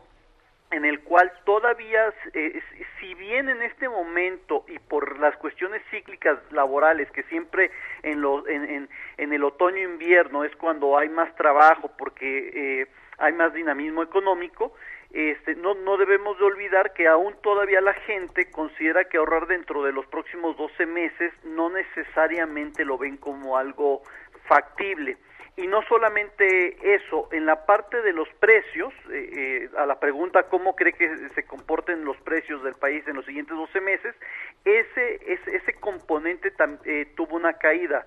en 0.71 0.85
el 0.85 1.01
cual 1.01 1.31
todavía, 1.43 2.13
eh, 2.33 2.61
si 2.99 3.13
bien 3.15 3.49
en 3.49 3.61
este 3.61 3.89
momento 3.89 4.65
y 4.67 4.79
por 4.79 5.19
las 5.19 5.35
cuestiones 5.37 5.81
cíclicas 5.91 6.39
laborales 6.51 7.11
que 7.11 7.23
siempre 7.23 7.71
en, 8.03 8.21
los, 8.21 8.47
en, 8.47 8.89
en, 9.17 9.33
el 9.33 9.43
otoño-invierno 9.43 10.43
es 10.45 10.55
cuando 10.55 10.97
hay 10.97 11.09
más 11.09 11.35
trabajo 11.35 11.91
porque 11.97 12.81
eh, 12.81 12.87
hay 13.17 13.33
más 13.33 13.53
dinamismo 13.53 14.01
económico, 14.01 14.73
este, 15.11 15.55
no, 15.55 15.73
no 15.73 15.97
debemos 15.97 16.37
de 16.39 16.45
olvidar 16.45 16.93
que 16.93 17.07
aún 17.07 17.35
todavía 17.43 17.81
la 17.81 17.93
gente 17.93 18.49
considera 18.49 19.03
que 19.03 19.17
ahorrar 19.17 19.45
dentro 19.47 19.83
de 19.83 19.91
los 19.91 20.05
próximos 20.05 20.55
12 20.55 20.85
meses 20.85 21.33
no 21.43 21.69
necesariamente 21.69 22.85
lo 22.85 22.97
ven 22.97 23.17
como 23.17 23.57
algo 23.57 24.03
factible. 24.47 25.17
Y 25.57 25.67
no 25.67 25.81
solamente 25.83 26.95
eso, 26.95 27.27
en 27.31 27.45
la 27.45 27.65
parte 27.65 28.01
de 28.01 28.13
los 28.13 28.29
precios, 28.39 28.93
eh, 29.11 29.29
eh, 29.35 29.69
a 29.77 29.85
la 29.85 29.99
pregunta 29.99 30.43
cómo 30.43 30.75
cree 30.75 30.93
que 30.93 31.29
se 31.35 31.43
comporten 31.43 32.05
los 32.05 32.15
precios 32.21 32.63
del 32.63 32.75
país 32.75 33.05
en 33.07 33.17
los 33.17 33.25
siguientes 33.25 33.55
12 33.55 33.81
meses, 33.81 34.15
ese, 34.63 35.15
ese, 35.31 35.57
ese 35.57 35.73
componente 35.73 36.53
eh, 36.85 37.07
tuvo 37.15 37.35
una 37.35 37.53
caída. 37.53 38.05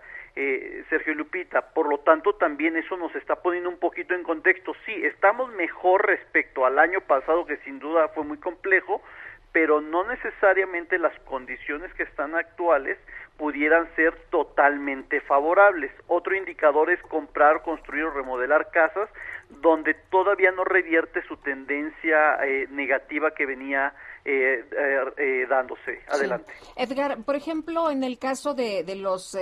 Sergio 0.90 1.14
Lupita. 1.14 1.72
Por 1.72 1.88
lo 1.88 1.98
tanto, 1.98 2.34
también 2.34 2.76
eso 2.76 2.96
nos 2.96 3.14
está 3.14 3.36
poniendo 3.36 3.70
un 3.70 3.78
poquito 3.78 4.14
en 4.14 4.24
contexto. 4.24 4.74
Sí, 4.84 4.92
estamos 5.04 5.52
mejor 5.52 6.04
respecto 6.04 6.66
al 6.66 6.80
año 6.80 7.00
pasado, 7.02 7.46
que 7.46 7.56
sin 7.58 7.78
duda 7.78 8.08
fue 8.08 8.24
muy 8.24 8.38
complejo, 8.38 9.00
pero 9.54 9.80
no 9.80 10.02
necesariamente 10.02 10.98
las 10.98 11.16
condiciones 11.20 11.94
que 11.94 12.02
están 12.02 12.34
actuales 12.34 12.98
pudieran 13.36 13.88
ser 13.94 14.12
totalmente 14.28 15.20
favorables. 15.20 15.92
Otro 16.08 16.34
indicador 16.34 16.90
es 16.90 17.00
comprar, 17.02 17.62
construir 17.62 18.02
o 18.02 18.10
remodelar 18.10 18.72
casas 18.72 19.08
donde 19.48 19.94
todavía 20.10 20.50
no 20.50 20.64
revierte 20.64 21.22
su 21.28 21.36
tendencia 21.36 22.36
eh, 22.44 22.66
negativa 22.72 23.30
que 23.30 23.46
venía 23.46 23.94
eh, 24.24 24.64
eh, 25.18 25.46
dándose. 25.48 26.00
Adelante. 26.08 26.52
Edgar, 26.76 27.22
por 27.24 27.36
ejemplo, 27.36 27.90
en 27.90 28.04
el 28.04 28.18
caso 28.18 28.54
de, 28.54 28.82
de 28.84 28.96
los 28.96 29.36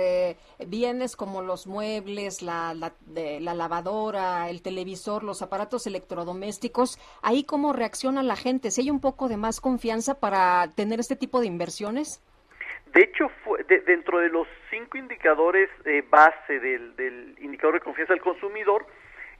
bienes 0.67 1.15
como 1.15 1.41
los 1.41 1.67
muebles, 1.67 2.41
la, 2.41 2.73
la, 2.73 2.93
la, 3.39 3.53
lavadora, 3.53 4.49
el 4.49 4.61
televisor, 4.61 5.23
los 5.23 5.41
aparatos 5.41 5.87
electrodomésticos, 5.87 6.99
¿ahí 7.21 7.43
cómo 7.43 7.73
reacciona 7.73 8.23
la 8.23 8.35
gente? 8.35 8.71
¿Si 8.71 8.81
hay 8.81 8.91
un 8.91 9.01
poco 9.01 9.29
de 9.29 9.37
más 9.37 9.61
confianza 9.61 10.19
para 10.19 10.73
tener 10.75 10.99
este 10.99 11.15
tipo 11.15 11.39
de 11.39 11.47
inversiones? 11.47 12.21
De 12.93 13.01
hecho, 13.01 13.29
fue, 13.43 13.63
dentro 13.63 14.19
de 14.19 14.29
los 14.29 14.47
cinco 14.69 14.97
indicadores 14.97 15.69
eh, 15.85 16.03
base 16.07 16.59
del, 16.59 16.95
del, 16.95 17.35
indicador 17.41 17.75
de 17.75 17.79
confianza 17.79 18.13
del 18.13 18.21
consumidor, 18.21 18.85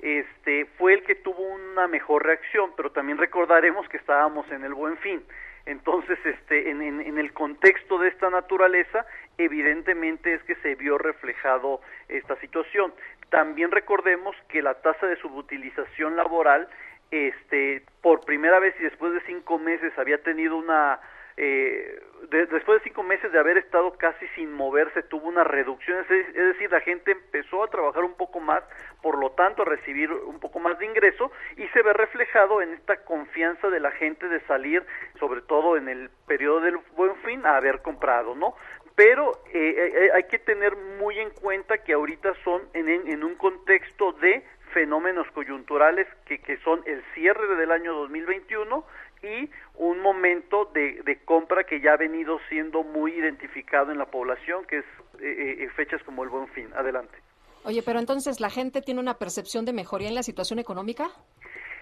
este, 0.04 0.66
fue 0.78 0.96
el 0.96 1.04
que 1.04 1.16
tuvo 1.16 1.42
una 1.42 1.88
mejor 1.88 2.26
reacción, 2.26 2.74
pero 2.76 2.92
también 2.92 3.18
recordaremos 3.18 3.88
que 3.88 3.96
estábamos 3.96 4.52
en 4.52 4.66
el 4.66 4.74
buen 4.74 4.98
fin. 4.98 5.24
Entonces, 5.66 6.20
este, 6.26 6.70
en, 6.70 6.82
en, 6.82 7.00
en, 7.00 7.18
el 7.18 7.32
contexto 7.32 7.98
de 7.98 8.10
esta 8.10 8.30
naturaleza, 8.30 9.06
evidentemente 9.38 10.34
es 10.34 10.44
que 10.44 10.56
se 10.56 10.76
vio 10.76 10.98
reflejado 10.98 11.80
esta 12.10 12.36
situación. 12.42 12.94
También 13.30 13.72
recordemos 13.72 14.36
que 14.50 14.62
la 14.62 14.74
tasa 14.82 15.08
de 15.08 15.16
subutilización 15.16 16.18
laboral, 16.18 16.68
este, 17.10 17.84
por 18.02 18.26
primera 18.26 18.60
vez 18.60 18.76
y 18.82 18.84
después 18.84 19.14
de 19.14 19.22
cinco 19.22 19.58
meses 19.58 19.98
había 19.98 20.22
tenido 20.22 20.58
una 20.58 21.00
eh, 21.38 22.00
después 22.30 22.80
de 22.80 22.90
cinco 22.90 23.04
meses 23.04 23.32
de 23.32 23.40
haber 23.40 23.58
estado 23.58 23.94
casi 23.94 24.28
sin 24.36 24.52
moverse, 24.52 25.04
tuvo 25.04 25.28
una 25.28 25.44
reducción, 25.44 26.00
es, 26.02 26.34
decir, 26.34 26.72
la 26.72 26.82
gente 26.82 27.12
empezó 27.12 27.64
a 27.64 27.68
trabajar 27.68 28.04
un 28.04 28.16
poco 28.16 28.40
más, 28.40 28.64
por 29.02 29.18
lo 29.18 29.32
tanto 29.32 29.64
a 29.64 29.66
recibir 29.66 30.12
un 30.12 30.40
poco 30.40 30.60
más 30.60 30.78
de 30.80 30.86
ingreso 30.86 31.32
y 31.58 31.68
se 31.70 31.82
ve 31.82 31.94
reflejado 31.94 32.62
en 32.62 32.74
esta 32.74 32.98
confianza 33.04 33.70
de 33.70 33.80
la 33.80 33.92
gente 33.92 34.28
de 34.28 34.40
salir, 34.42 34.84
sobre 35.20 35.42
todo 35.42 35.78
en 35.78 35.90
el 35.90 36.10
periodo 36.28 36.62
del 36.62 36.78
buen 36.96 37.16
fin, 37.18 37.46
a 37.46 37.58
haber 37.58 37.82
comprado, 37.82 38.36
¿no? 38.36 38.56
Pero 38.96 39.32
eh, 39.52 39.92
eh, 39.96 40.10
hay 40.14 40.24
que 40.26 40.38
tener 40.38 40.76
muy 40.76 41.18
en 41.18 41.32
cuenta 41.32 41.80
que 41.80 41.94
ahorita 41.94 42.34
son 42.44 42.62
en, 42.74 42.88
en 42.90 43.24
un 43.24 43.36
contexto 43.36 44.12
de 44.14 44.44
fenómenos 44.74 45.28
coyunturales 45.32 46.08
que, 46.26 46.40
que 46.40 46.58
son 46.58 46.82
el 46.86 47.04
cierre 47.14 47.56
del 47.56 47.72
año 47.72 47.94
2021 47.94 48.84
y 49.24 49.50
un 49.76 50.00
momento 50.02 50.70
de, 50.74 51.02
de, 51.04 51.20
compra 51.24 51.64
que 51.64 51.80
ya 51.80 51.94
ha 51.94 51.98
venido 51.98 52.40
siendo 52.50 52.84
muy 52.84 53.14
identificado 53.14 53.92
en 53.92 53.98
la 53.98 54.06
población, 54.06 54.66
que 54.66 54.80
es 54.80 54.86
eh, 55.20 55.58
eh, 55.60 55.70
fechas 55.76 56.04
como 56.04 56.24
el 56.24 56.30
buen 56.30 56.48
fin. 56.50 56.70
Adelante. 56.76 57.18
Oye, 57.66 57.82
pero 57.84 58.00
entonces 58.00 58.42
la 58.42 58.50
gente 58.50 58.82
tiene 58.82 59.00
una 59.00 59.14
percepción 59.16 59.64
de 59.66 59.74
mejoría 59.74 60.10
en 60.10 60.16
la 60.16 60.24
situación 60.24 60.60
económica. 60.60 61.10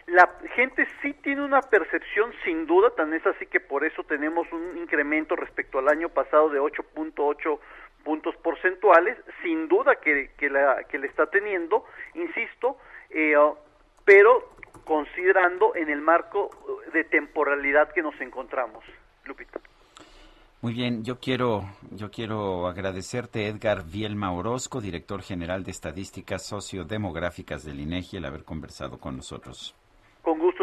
La 0.06 0.30
gente 0.56 0.88
sí 1.02 1.14
tiene 1.24 1.44
una 1.44 1.62
percepción 1.62 2.32
sin 2.44 2.68
duda, 2.68 2.92
tan 2.92 3.14
es 3.14 3.26
así 3.26 3.46
que 3.48 3.60
por 3.60 3.84
eso 3.84 4.04
tenemos 4.04 4.52
un 4.52 4.78
incremento 4.78 5.36
respecto 5.36 5.80
al 5.80 5.88
año 5.88 6.10
pasado 6.10 6.50
de 6.50 6.60
8.8 6.60 7.60
puntos 8.04 8.36
porcentuales, 8.38 9.18
sin 9.42 9.68
duda 9.68 9.96
que, 9.96 10.32
que, 10.38 10.50
la, 10.50 10.84
que 10.84 11.00
le 11.00 11.08
está 11.08 11.28
teniendo, 11.28 11.86
insisto, 12.16 12.78
eh, 13.10 13.36
pero 14.06 14.51
considerando 14.84 15.76
en 15.76 15.90
el 15.90 16.02
marco 16.02 16.50
de 16.94 17.04
temporalidad 17.04 17.92
que 17.94 18.02
nos 18.02 18.20
encontramos. 18.22 18.84
Lupita. 19.26 19.60
Muy 20.62 20.74
bien, 20.74 21.04
yo 21.04 21.20
quiero, 21.20 21.66
yo 21.90 22.12
quiero 22.12 22.68
agradecerte, 22.68 23.48
Edgar 23.48 23.84
Vielma 23.84 24.32
Orozco, 24.32 24.80
director 24.80 25.24
general 25.24 25.64
de 25.64 25.72
Estadísticas 25.72 26.46
Sociodemográficas 26.46 27.66
del 27.66 27.80
INEGI, 27.80 28.18
el 28.18 28.26
haber 28.26 28.44
conversado 28.44 29.00
con 29.00 29.18
nosotros. 29.18 29.76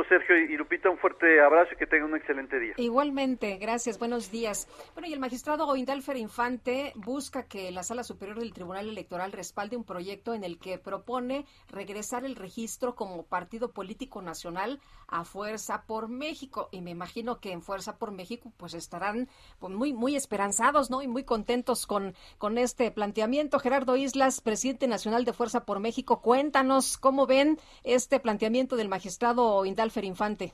Sergio 0.09 0.37
y 0.37 0.57
Lupita, 0.57 0.91
un 0.91 0.99
fuerte 0.99 1.41
abrazo 1.41 1.71
y 1.75 1.77
que 1.77 1.87
tengan 1.87 2.11
un 2.11 2.17
excelente 2.17 2.59
día. 2.59 2.75
Igualmente, 2.77 3.57
gracias, 3.59 3.99
buenos 3.99 4.31
días. 4.31 4.69
Bueno, 4.95 5.09
y 5.09 5.13
el 5.13 5.21
magistrado 5.21 5.75
Indalfer 5.77 6.17
Infante 6.17 6.93
busca 6.97 7.45
que 7.45 7.71
la 7.71 7.83
Sala 7.83 8.03
Superior 8.03 8.39
del 8.39 8.53
Tribunal 8.53 8.89
Electoral 8.89 9.33
respalde 9.33 9.77
un 9.77 9.85
proyecto 9.85 10.35
en 10.35 10.45
el 10.45 10.59
que 10.59 10.79
propone 10.79 11.45
regresar 11.69 12.25
el 12.25 12.37
registro 12.37 12.95
como 12.95 13.25
partido 13.25 13.73
político 13.73 14.23
nacional 14.23 14.81
a 15.07 15.25
Fuerza 15.25 15.85
por 15.87 16.09
México. 16.09 16.69
Y 16.73 16.81
me 16.81 16.91
imagino 16.91 17.41
que 17.41 17.53
en 17.53 17.63
Fuerza 17.63 17.99
por 17.99 18.13
México 18.13 18.53
pues 18.57 18.75
estarán 18.75 19.29
pues, 19.59 19.73
muy, 19.73 19.93
muy 19.93 20.17
esperanzados, 20.17 20.91
¿no? 20.91 21.03
Y 21.03 21.09
muy 21.09 21.25
contentos 21.25 21.87
con, 21.87 22.15
con 22.39 22.59
este 22.59 22.91
planteamiento. 22.91 23.59
Gerardo 23.59 23.97
Islas, 23.97 24.41
presidente 24.41 24.87
nacional 24.87 25.25
de 25.25 25.33
Fuerza 25.33 25.65
por 25.65 25.81
México, 25.81 26.21
cuéntanos 26.21 26.99
cómo 26.99 27.27
ven 27.27 27.59
este 27.85 28.21
planteamiento 28.21 28.77
del 28.77 28.89
magistrado 28.89 29.65
Indalfer 29.65 29.98
Infante. 30.05 30.53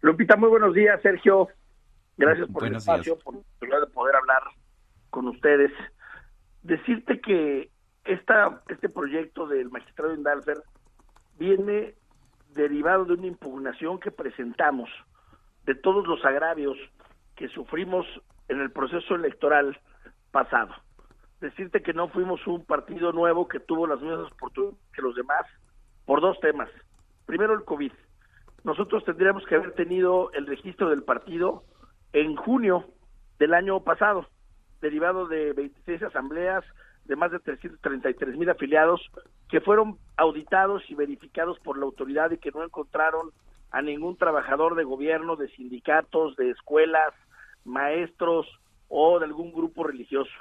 Lupita, 0.00 0.36
muy 0.36 0.48
buenos 0.48 0.74
días, 0.74 1.00
Sergio. 1.02 1.48
Gracias 2.16 2.48
por 2.48 2.64
el 2.64 2.76
espacio, 2.76 3.18
por 3.18 3.34
la 3.34 3.40
oportunidad 3.40 3.80
de 3.80 3.86
poder 3.88 4.16
hablar 4.16 4.42
con 5.10 5.28
ustedes. 5.28 5.72
Decirte 6.62 7.20
que 7.20 7.70
esta, 8.04 8.62
este 8.68 8.88
proyecto 8.88 9.46
del 9.46 9.70
magistrado 9.70 10.14
Indalfer 10.14 10.62
viene 11.38 11.94
derivado 12.50 13.04
de 13.04 13.14
una 13.14 13.26
impugnación 13.26 14.00
que 14.00 14.10
presentamos 14.10 14.88
de 15.64 15.74
todos 15.74 16.06
los 16.06 16.24
agravios 16.24 16.76
que 17.34 17.48
sufrimos 17.48 18.06
en 18.48 18.60
el 18.60 18.70
proceso 18.70 19.14
electoral 19.14 19.78
pasado. 20.30 20.74
Decirte 21.40 21.82
que 21.82 21.92
no 21.92 22.08
fuimos 22.08 22.46
un 22.46 22.64
partido 22.64 23.12
nuevo 23.12 23.46
que 23.46 23.60
tuvo 23.60 23.86
las 23.86 24.00
mismas 24.00 24.32
oportunidades 24.32 24.80
que 24.94 25.02
los 25.02 25.14
demás 25.14 25.44
por 26.06 26.20
dos 26.20 26.38
temas. 26.40 26.70
Primero 27.26 27.52
el 27.52 27.64
COVID. 27.64 27.92
Nosotros 28.66 29.04
tendríamos 29.04 29.46
que 29.46 29.54
haber 29.54 29.74
tenido 29.74 30.32
el 30.32 30.44
registro 30.44 30.90
del 30.90 31.04
partido 31.04 31.62
en 32.12 32.34
junio 32.34 32.84
del 33.38 33.54
año 33.54 33.78
pasado, 33.84 34.26
derivado 34.80 35.28
de 35.28 35.52
26 35.52 36.02
asambleas 36.02 36.64
de 37.04 37.14
más 37.14 37.30
de 37.30 37.38
333 37.38 38.36
mil 38.36 38.50
afiliados 38.50 39.00
que 39.48 39.60
fueron 39.60 39.98
auditados 40.16 40.82
y 40.88 40.96
verificados 40.96 41.60
por 41.60 41.78
la 41.78 41.84
autoridad 41.84 42.32
y 42.32 42.38
que 42.38 42.50
no 42.50 42.64
encontraron 42.64 43.30
a 43.70 43.82
ningún 43.82 44.16
trabajador 44.16 44.74
de 44.74 44.82
gobierno, 44.82 45.36
de 45.36 45.48
sindicatos, 45.50 46.34
de 46.34 46.50
escuelas, 46.50 47.14
maestros 47.64 48.48
o 48.88 49.20
de 49.20 49.26
algún 49.26 49.52
grupo 49.52 49.84
religioso. 49.84 50.34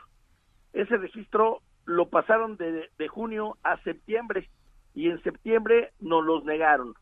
Ese 0.74 0.98
registro 0.98 1.60
lo 1.86 2.10
pasaron 2.10 2.58
de, 2.58 2.90
de 2.98 3.08
junio 3.08 3.60
a 3.62 3.78
septiembre 3.84 4.50
y 4.95 5.12
en 5.12 5.22
septiembre 5.22 5.92
nos 6.00 6.26
los 6.26 6.44
negaron. 6.44 6.95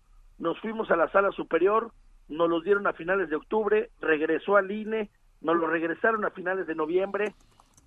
Nos 0.44 0.60
fuimos 0.60 0.92
a 0.92 0.98
la 0.98 1.08
sala 1.08 1.32
superior, 1.32 1.94
nos 2.28 2.50
los 2.50 2.66
dieron 2.66 2.86
a 2.86 2.92
finales 2.92 3.30
de 3.30 3.38
octubre, 3.38 3.92
regresó 4.02 4.58
al 4.58 4.70
INE, 4.70 5.10
nos 5.40 5.56
lo 5.56 5.68
regresaron 5.68 6.26
a 6.26 6.32
finales 6.32 6.68
de 6.68 6.76
noviembre. 6.76 7.34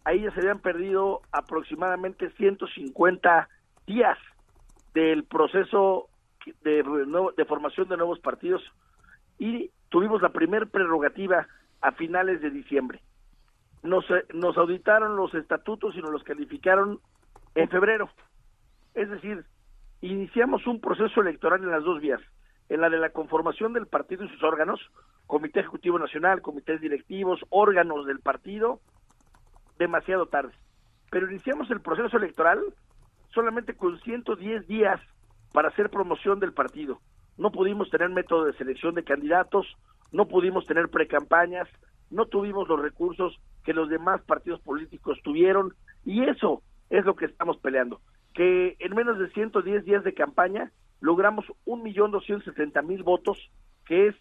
Ahí 0.04 0.22
ya 0.22 0.30
se 0.30 0.40
habían 0.40 0.60
perdido 0.60 1.20
aproximadamente 1.32 2.30
150 2.30 3.48
días 3.86 4.16
del 4.94 5.24
proceso 5.24 6.08
de, 6.62 6.82
de 7.36 7.44
formación 7.44 7.90
de 7.90 7.98
nuevos 7.98 8.20
partidos 8.20 8.62
y 9.38 9.70
tuvimos 9.90 10.22
la 10.22 10.30
primer 10.30 10.68
prerrogativa 10.68 11.46
a 11.82 11.92
finales 11.92 12.40
de 12.40 12.48
diciembre. 12.48 13.02
Nos, 13.82 14.06
nos 14.32 14.56
auditaron 14.56 15.14
los 15.14 15.34
estatutos 15.34 15.94
y 15.94 16.00
nos 16.00 16.10
los 16.10 16.24
calificaron 16.24 17.00
en 17.54 17.68
febrero. 17.68 18.08
Es 18.94 19.10
decir, 19.10 19.44
iniciamos 20.00 20.66
un 20.66 20.80
proceso 20.80 21.20
electoral 21.20 21.62
en 21.62 21.70
las 21.70 21.84
dos 21.84 22.00
vías, 22.00 22.22
en 22.68 22.80
la 22.80 22.90
de 22.90 22.98
la 22.98 23.10
conformación 23.10 23.72
del 23.72 23.86
partido 23.86 24.24
y 24.24 24.28
sus 24.28 24.42
órganos, 24.42 24.80
Comité 25.26 25.60
Ejecutivo 25.60 25.98
Nacional, 25.98 26.42
comités 26.42 26.80
directivos, 26.80 27.40
órganos 27.50 28.06
del 28.06 28.20
partido, 28.20 28.80
demasiado 29.78 30.26
tarde. 30.26 30.52
Pero 31.10 31.30
iniciamos 31.30 31.70
el 31.70 31.80
proceso 31.80 32.16
electoral 32.16 32.60
solamente 33.32 33.74
con 33.74 33.98
110 34.00 34.66
días 34.66 35.00
para 35.52 35.68
hacer 35.68 35.90
promoción 35.90 36.40
del 36.40 36.52
partido. 36.52 37.00
No 37.36 37.50
pudimos 37.50 37.90
tener 37.90 38.08
método 38.08 38.44
de 38.44 38.54
selección 38.54 38.94
de 38.94 39.04
candidatos, 39.04 39.66
no 40.12 40.26
pudimos 40.26 40.64
tener 40.66 40.88
precampañas, 40.88 41.68
no 42.10 42.26
tuvimos 42.26 42.68
los 42.68 42.80
recursos 42.80 43.38
que 43.64 43.74
los 43.74 43.88
demás 43.88 44.22
partidos 44.22 44.60
políticos 44.60 45.18
tuvieron 45.22 45.74
y 46.04 46.22
eso 46.24 46.62
es 46.88 47.04
lo 47.04 47.16
que 47.16 47.26
estamos 47.26 47.58
peleando 47.58 48.00
que 48.36 48.76
en 48.80 48.94
menos 48.94 49.18
de 49.18 49.30
110 49.30 49.84
días 49.84 50.04
de 50.04 50.12
campaña 50.12 50.70
logramos 51.00 51.46
1.270.000 51.66 53.04
votos, 53.04 53.50
que 53.84 54.08
es 54.08 54.14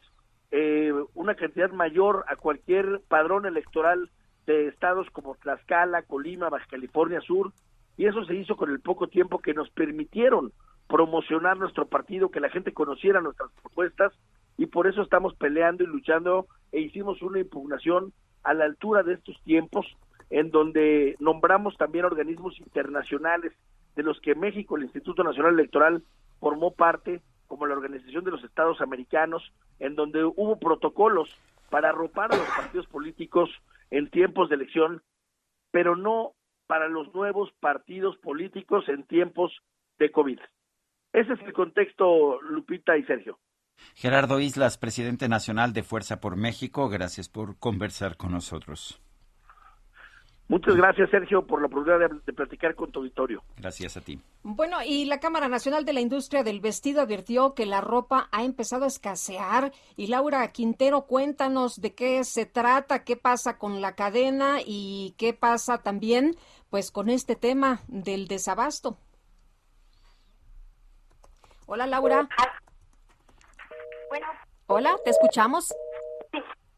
eh, 0.52 0.94
una 1.14 1.36
cantidad 1.36 1.72
mayor 1.72 2.26
a 2.28 2.36
cualquier 2.36 3.02
padrón 3.08 3.46
electoral 3.46 4.10
de 4.46 4.68
estados 4.68 5.10
como 5.12 5.36
Tlaxcala, 5.36 6.04
Colima, 6.04 6.50
Baja 6.50 6.68
California 6.70 7.22
Sur, 7.22 7.52
y 7.98 8.06
eso 8.06 8.24
se 8.26 8.36
hizo 8.36 8.56
con 8.56 8.70
el 8.70 8.80
poco 8.80 9.08
tiempo 9.08 9.40
que 9.40 9.54
nos 9.54 9.70
permitieron 9.70 10.52
promocionar 10.88 11.58
nuestro 11.58 11.88
partido, 11.88 12.30
que 12.30 12.40
la 12.40 12.50
gente 12.50 12.74
conociera 12.74 13.22
nuestras 13.22 13.52
propuestas, 13.62 14.14
y 14.58 14.68
por 14.68 14.88
eso 14.88 15.02
estamos 15.02 15.36
peleando 15.36 15.84
y 15.84 15.88
luchando 15.88 16.48
e 16.72 16.80
hicimos 16.80 17.22
una 17.22 17.40
impugnación 17.40 18.14
a 18.44 18.54
la 18.54 18.66
altura 18.66 19.04
de 19.04 19.14
estos 19.14 19.42
tiempos, 19.44 19.86
en 20.30 20.52
donde 20.52 21.16
nombramos 21.20 21.76
también 21.78 22.06
organismos 22.06 22.58
internacionales 22.60 23.54
de 23.96 24.04
los 24.04 24.20
que 24.22 24.36
México, 24.36 24.78
el 24.78 24.84
Instituto 24.84 25.24
Nacional 25.24 25.54
Electoral, 25.54 26.04
formó 26.40 26.72
parte, 26.72 27.22
como 27.48 27.66
la 27.66 27.76
Organización 27.76 28.24
de 28.24 28.32
los 28.32 28.44
Estados 28.44 28.82
Americanos, 28.82 29.44
en 29.80 29.96
donde 29.96 30.24
hubo 30.24 30.58
protocolos 30.60 31.30
para 31.70 31.90
arropar 31.90 32.34
a 32.34 32.38
los 32.38 32.48
partidos 32.48 32.88
políticos 32.88 33.50
en 33.92 34.10
tiempos 34.10 34.50
de 34.50 34.56
elección, 34.56 35.04
pero 35.72 35.96
no 35.96 36.34
para 36.68 36.88
los 36.88 37.14
nuevos 37.14 37.52
partidos 37.60 38.18
políticos 38.18 38.86
en 38.88 39.04
tiempos 39.04 39.52
de 40.00 40.12
COVID. 40.12 40.40
Ese 41.14 41.34
es 41.34 41.42
el 41.42 41.54
contexto, 41.54 42.42
Lupita 42.42 42.98
y 42.98 43.04
Sergio. 43.04 43.40
Gerardo 43.94 44.40
Islas, 44.40 44.78
presidente 44.78 45.30
nacional 45.30 45.74
de 45.74 45.84
Fuerza 45.84 46.20
por 46.20 46.36
México, 46.36 46.90
gracias 46.90 47.30
por 47.30 47.58
conversar 47.58 48.18
con 48.18 48.32
nosotros. 48.32 49.05
Muchas 50.48 50.76
gracias, 50.76 51.10
Sergio, 51.10 51.48
por 51.48 51.60
la 51.60 51.68
oportunidad 51.68 52.08
de, 52.08 52.34
platicar 52.34 52.76
con 52.76 52.92
tu 52.92 53.00
auditorio. 53.00 53.42
Gracias 53.58 53.98
a 53.98 54.02
ti. 54.02 54.20
Bueno, 54.44 54.78
y 54.86 55.06
la 55.06 55.20
Cámara 55.20 55.48
Nacional 55.48 55.86
de 55.86 55.94
la 55.94 56.02
Industria 56.02 56.44
del 56.44 56.60
Vestido 56.60 57.02
advirtió 57.02 57.56
que 57.56 57.66
la 57.66 57.82
ropa 57.82 58.30
ha 58.32 58.44
empezado 58.44 58.84
a 58.84 58.88
escasear. 58.88 59.72
Y 59.96 60.08
Laura 60.08 60.48
Quintero, 60.52 61.08
cuéntanos 61.08 61.82
de 61.82 61.96
qué 61.96 62.24
se 62.24 62.46
trata, 62.46 63.04
qué 63.04 63.18
pasa 63.18 63.58
con 63.58 63.82
la 63.82 63.96
cadena 63.96 64.58
y 64.64 65.16
qué 65.18 65.34
pasa 65.34 65.80
también, 65.80 66.36
pues, 66.70 66.92
con 66.92 67.10
este 67.10 67.36
tema 67.36 67.82
del 67.88 68.28
desabasto. 68.28 69.00
Hola, 71.66 71.88
Laura. 71.88 72.30
Bueno. 74.10 74.28
Hola, 74.68 74.96
¿te 75.04 75.10
escuchamos? 75.10 75.74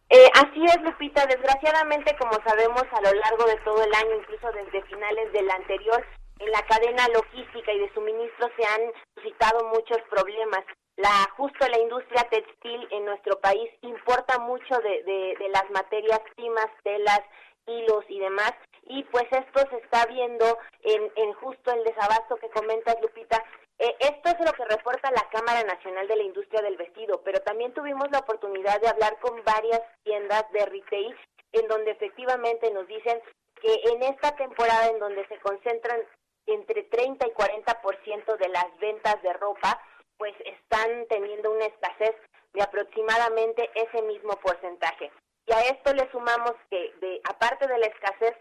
Eh, 0.10 0.30
así 0.34 0.64
es, 0.66 0.82
Lupita. 0.82 1.26
Desgraciadamente, 1.26 2.16
como 2.18 2.34
sabemos, 2.46 2.84
a 2.92 3.02
lo 3.02 3.14
largo 3.14 3.46
de 3.46 3.58
todo 3.58 3.84
el 3.84 3.94
año, 3.94 4.16
incluso 4.16 4.52
desde 4.52 4.88
finales 4.88 5.32
del 5.34 5.50
anterior, 5.52 6.06
en 6.40 6.52
la 6.52 6.62
cadena 6.64 7.08
logística 7.10 7.74
y 7.74 7.80
de 7.80 7.94
suministro 7.94 8.50
se 8.56 8.66
han 8.66 8.92
suscitado 9.16 9.68
muchos 9.70 9.98
problemas. 10.10 10.64
La, 10.96 11.30
justo 11.36 11.68
la 11.68 11.80
industria 11.80 12.24
textil 12.30 12.88
en 12.92 13.06
nuestro 13.06 13.40
país 13.40 13.70
importa 13.82 14.40
mucho 14.40 14.78
de, 14.80 15.04
de 15.38 15.50
las 15.50 15.70
materias 15.72 16.22
primas, 16.36 16.68
telas, 16.84 17.22
hilos 17.68 18.06
y 18.08 18.20
demás, 18.20 18.54
y 18.88 19.04
pues 19.04 19.26
esto 19.32 19.60
se 19.70 19.78
está 19.78 20.06
viendo 20.06 20.58
en, 20.82 21.12
en 21.16 21.34
justo 21.34 21.72
el 21.72 21.84
desabasto 21.84 22.38
que 22.38 22.50
comentas, 22.50 22.96
Lupita, 23.02 23.44
eh, 23.80 23.96
esto 24.00 24.30
es 24.30 24.40
lo 24.40 24.54
que 24.54 24.66
reporta 24.66 25.12
la 25.12 25.28
Cámara 25.30 25.64
Nacional 25.64 26.08
de 26.08 26.16
la 26.16 26.24
Industria 26.24 26.62
del 26.62 26.78
Vestido, 26.78 27.22
pero 27.24 27.40
también 27.42 27.74
tuvimos 27.74 28.10
la 28.12 28.20
oportunidad 28.20 28.82
de 28.82 28.88
hablar 28.88 29.20
con 29.20 29.44
varias 29.44 29.82
tiendas 30.04 30.52
de 30.52 30.66
retail 30.66 31.16
en 31.52 31.68
donde 31.68 31.92
efectivamente 31.92 32.72
nos 32.72 32.88
dicen 32.88 33.22
que 33.62 33.74
en 33.92 34.04
esta 34.04 34.36
temporada 34.36 34.88
en 34.88 35.00
donde 35.00 35.28
se 35.28 35.40
concentran 35.40 36.00
entre 36.48 36.84
30 36.84 37.28
y 37.28 37.32
40% 37.32 38.38
de 38.38 38.50
las 38.50 38.78
ventas 38.80 39.22
de 39.22 39.34
ropa, 39.34 39.82
pues 40.18 40.34
están 40.46 41.06
teniendo 41.08 41.52
una 41.52 41.66
escasez 41.66 42.16
de 42.54 42.62
aproximadamente 42.62 43.70
ese 43.76 44.02
mismo 44.04 44.32
porcentaje. 44.38 45.12
Y 45.46 45.54
a 45.54 45.62
esto 45.62 45.94
le 45.94 46.10
sumamos 46.12 46.54
que, 46.70 46.94
de, 47.00 47.22
aparte 47.30 47.68
de 47.68 47.78
la 47.78 47.88
escasez, 47.88 48.36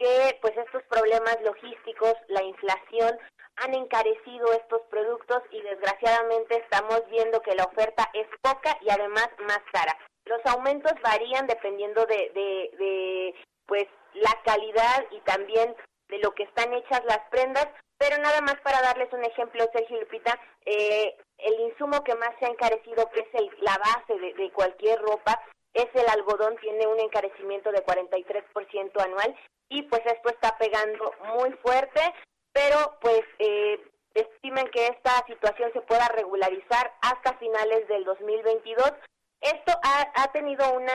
que 0.00 0.38
pues 0.40 0.56
estos 0.56 0.82
problemas 0.84 1.36
logísticos, 1.42 2.14
la 2.28 2.42
inflación, 2.42 3.18
han 3.56 3.74
encarecido 3.74 4.50
estos 4.54 4.80
productos 4.88 5.42
y 5.50 5.60
desgraciadamente 5.60 6.56
estamos 6.56 7.02
viendo 7.10 7.42
que 7.42 7.54
la 7.54 7.64
oferta 7.64 8.08
es 8.14 8.26
poca 8.40 8.78
y 8.80 8.88
además 8.88 9.28
más 9.46 9.60
cara. 9.70 9.94
Los 10.24 10.40
aumentos 10.46 10.92
varían 11.02 11.46
dependiendo 11.46 12.06
de, 12.06 12.30
de, 12.78 13.34
pues 13.66 13.86
la 14.14 14.40
calidad 14.42 15.04
y 15.10 15.20
también 15.20 15.76
de 16.08 16.18
lo 16.20 16.32
que 16.32 16.44
están 16.44 16.72
hechas 16.72 17.04
las 17.04 17.20
prendas, 17.30 17.68
pero 17.98 18.16
nada 18.16 18.40
más 18.40 18.58
para 18.62 18.80
darles 18.80 19.12
un 19.12 19.22
ejemplo, 19.22 19.68
Sergio 19.70 20.00
Lupita, 20.00 20.40
eh, 20.64 21.14
el 21.36 21.60
insumo 21.60 22.02
que 22.02 22.14
más 22.14 22.30
se 22.38 22.46
ha 22.46 22.48
encarecido, 22.48 23.10
que 23.10 23.20
es 23.20 23.28
el, 23.34 23.50
la 23.60 23.76
base 23.76 24.18
de, 24.18 24.32
de 24.32 24.50
cualquier 24.52 24.98
ropa, 25.02 25.38
es 25.74 25.88
el 25.92 26.08
algodón, 26.08 26.56
tiene 26.56 26.86
un 26.86 26.98
encarecimiento 26.98 27.70
de 27.70 27.84
43% 27.84 29.04
anual 29.04 29.36
y 29.70 29.82
pues 29.82 30.02
esto 30.04 30.28
está 30.28 30.58
pegando 30.58 31.14
muy 31.34 31.52
fuerte, 31.62 32.00
pero 32.52 32.98
pues 33.00 33.22
eh, 33.38 33.80
estimen 34.14 34.68
que 34.68 34.88
esta 34.88 35.24
situación 35.26 35.72
se 35.72 35.80
pueda 35.82 36.06
regularizar 36.08 36.92
hasta 37.00 37.38
finales 37.38 37.88
del 37.88 38.04
2022. 38.04 38.92
Esto 39.40 39.72
ha, 39.82 40.12
ha 40.22 40.32
tenido 40.32 40.70
una 40.74 40.92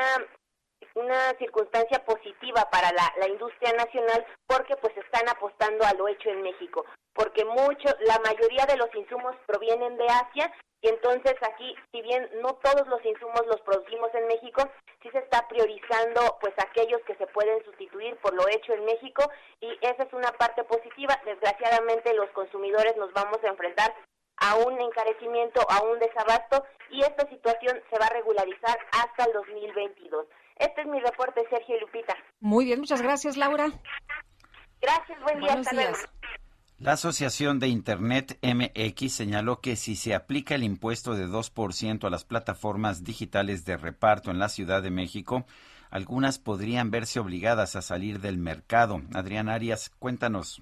una 0.95 1.37
circunstancia 1.37 2.03
positiva 2.05 2.69
para 2.71 2.91
la, 2.91 3.27
industria 3.27 3.73
nacional 3.73 4.25
porque 4.47 4.75
pues 4.77 4.95
están 4.97 5.27
apostando 5.29 5.83
a 5.85 5.93
lo 5.93 6.07
hecho 6.07 6.29
en 6.29 6.41
México, 6.41 6.85
porque 7.13 7.43
mucho, 7.43 7.89
la 8.01 8.19
mayoría 8.19 8.65
de 8.65 8.77
los 8.77 8.93
insumos 8.95 9.35
provienen 9.45 9.97
de 9.97 10.07
Asia 10.07 10.51
y 10.81 10.87
entonces 10.87 11.35
aquí, 11.41 11.75
si 11.91 12.01
bien 12.01 12.29
no 12.41 12.53
todos 12.55 12.87
los 12.87 13.03
insumos 13.03 13.45
los 13.47 13.59
producimos 13.61 14.13
en 14.13 14.27
México, 14.27 14.69
sí 15.01 15.09
se 15.09 15.19
está 15.19 15.47
priorizando 15.47 16.37
pues 16.39 16.53
aquellos 16.57 17.01
que 17.01 17.15
se 17.15 17.27
pueden 17.27 17.63
sustituir 17.65 18.15
por 18.17 18.33
lo 18.33 18.47
hecho 18.47 18.73
en 18.73 18.85
México 18.85 19.29
y 19.59 19.77
esa 19.81 20.03
es 20.03 20.13
una 20.13 20.31
parte 20.33 20.63
positiva. 20.63 21.19
Desgraciadamente 21.25 22.13
los 22.13 22.29
consumidores 22.31 22.95
nos 22.97 23.11
vamos 23.13 23.43
a 23.43 23.47
enfrentar 23.47 23.93
a 24.37 24.55
un 24.57 24.79
encarecimiento, 24.79 25.61
a 25.69 25.81
un 25.83 25.99
desabasto 25.99 26.65
y 26.89 27.01
esta 27.01 27.27
situación 27.29 27.81
se 27.89 27.99
va 27.99 28.05
a 28.05 28.13
regularizar 28.13 28.77
hasta 28.91 29.25
el 29.25 29.33
2022. 29.33 30.27
Este 30.57 30.81
es 30.81 30.87
mi 30.87 30.99
reporte, 30.99 31.41
Sergio 31.49 31.77
y 31.77 31.81
Lupita. 31.81 32.15
Muy 32.39 32.65
bien, 32.65 32.79
muchas 32.79 33.01
gracias, 33.01 33.37
Laura. 33.37 33.67
Gracias, 34.81 35.21
buen 35.21 35.39
día. 35.39 35.53
hasta 35.53 35.73
luego. 35.73 35.97
La 36.77 36.93
Asociación 36.93 37.59
de 37.59 37.69
Internet 37.69 38.37
MX 38.41 39.13
señaló 39.13 39.61
que 39.61 39.77
si 39.77 39.95
se 39.95 40.13
aplica 40.13 40.55
el 40.55 40.63
impuesto 40.63 41.15
de 41.15 41.25
2% 41.25 42.05
a 42.05 42.09
las 42.09 42.25
plataformas 42.25 43.05
digitales 43.05 43.65
de 43.65 43.77
reparto 43.77 44.29
en 44.29 44.39
la 44.39 44.49
Ciudad 44.49 44.83
de 44.83 44.91
México, 44.91 45.45
algunas 45.89 46.37
podrían 46.37 46.91
verse 46.91 47.21
obligadas 47.21 47.77
a 47.77 47.81
salir 47.81 48.19
del 48.19 48.37
mercado. 48.37 49.01
Adrián 49.13 49.47
Arias, 49.47 49.89
cuéntanos. 49.99 50.61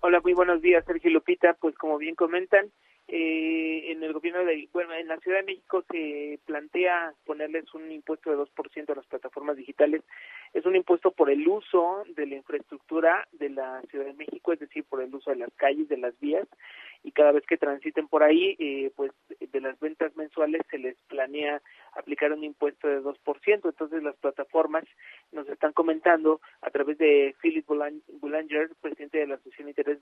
Hola, 0.00 0.20
muy 0.20 0.34
buenos 0.34 0.60
días, 0.60 0.84
Sergio 0.84 1.10
Lupita. 1.10 1.54
Pues 1.60 1.76
como 1.76 1.98
bien 1.98 2.16
comentan, 2.16 2.72
eh, 3.10 3.90
en 3.90 4.02
el 4.02 4.12
gobierno 4.12 4.44
de, 4.44 4.68
bueno, 4.70 4.92
en 4.92 5.08
la 5.08 5.16
Ciudad 5.18 5.38
de 5.38 5.44
México 5.44 5.82
se 5.90 6.38
plantea 6.44 7.14
ponerles 7.24 7.72
un 7.72 7.90
impuesto 7.90 8.30
de 8.30 8.36
2% 8.36 8.90
a 8.90 8.94
las 8.94 9.06
plataformas 9.06 9.56
digitales. 9.56 10.02
Es 10.52 10.66
un 10.66 10.76
impuesto 10.76 11.10
por 11.12 11.30
el 11.30 11.48
uso 11.48 12.04
de 12.14 12.26
la 12.26 12.34
infraestructura 12.34 13.26
de 13.32 13.48
la 13.48 13.80
Ciudad 13.90 14.04
de 14.04 14.12
México, 14.12 14.52
es 14.52 14.60
decir, 14.60 14.84
por 14.84 15.02
el 15.02 15.14
uso 15.14 15.30
de 15.30 15.36
las 15.36 15.52
calles, 15.54 15.88
de 15.88 15.96
las 15.96 16.18
vías, 16.20 16.46
y 17.02 17.12
cada 17.12 17.32
vez 17.32 17.46
que 17.46 17.56
transiten 17.56 18.08
por 18.08 18.22
ahí, 18.22 18.56
eh, 18.58 18.92
pues 18.94 19.12
de 19.40 19.60
las 19.60 19.80
ventas 19.80 20.14
mensuales 20.14 20.60
se 20.70 20.78
les 20.78 20.96
planea 21.08 21.62
aplicar 21.94 22.32
un 22.32 22.44
impuesto 22.44 22.88
de 22.88 23.00
2%. 23.00 23.68
Entonces 23.70 24.02
las 24.02 24.16
plataformas 24.16 24.84
nos 25.32 25.48
están 25.48 25.72
comentando 25.72 26.42
a 26.60 26.70
través 26.70 26.98
de 26.98 27.34
Philip 27.40 27.66
Boulanger, 27.66 28.70
presidente 28.82 29.18
de 29.18 29.28
la 29.28 29.36
Asociación 29.36 29.66
de 29.66 29.70
Interés 29.70 29.98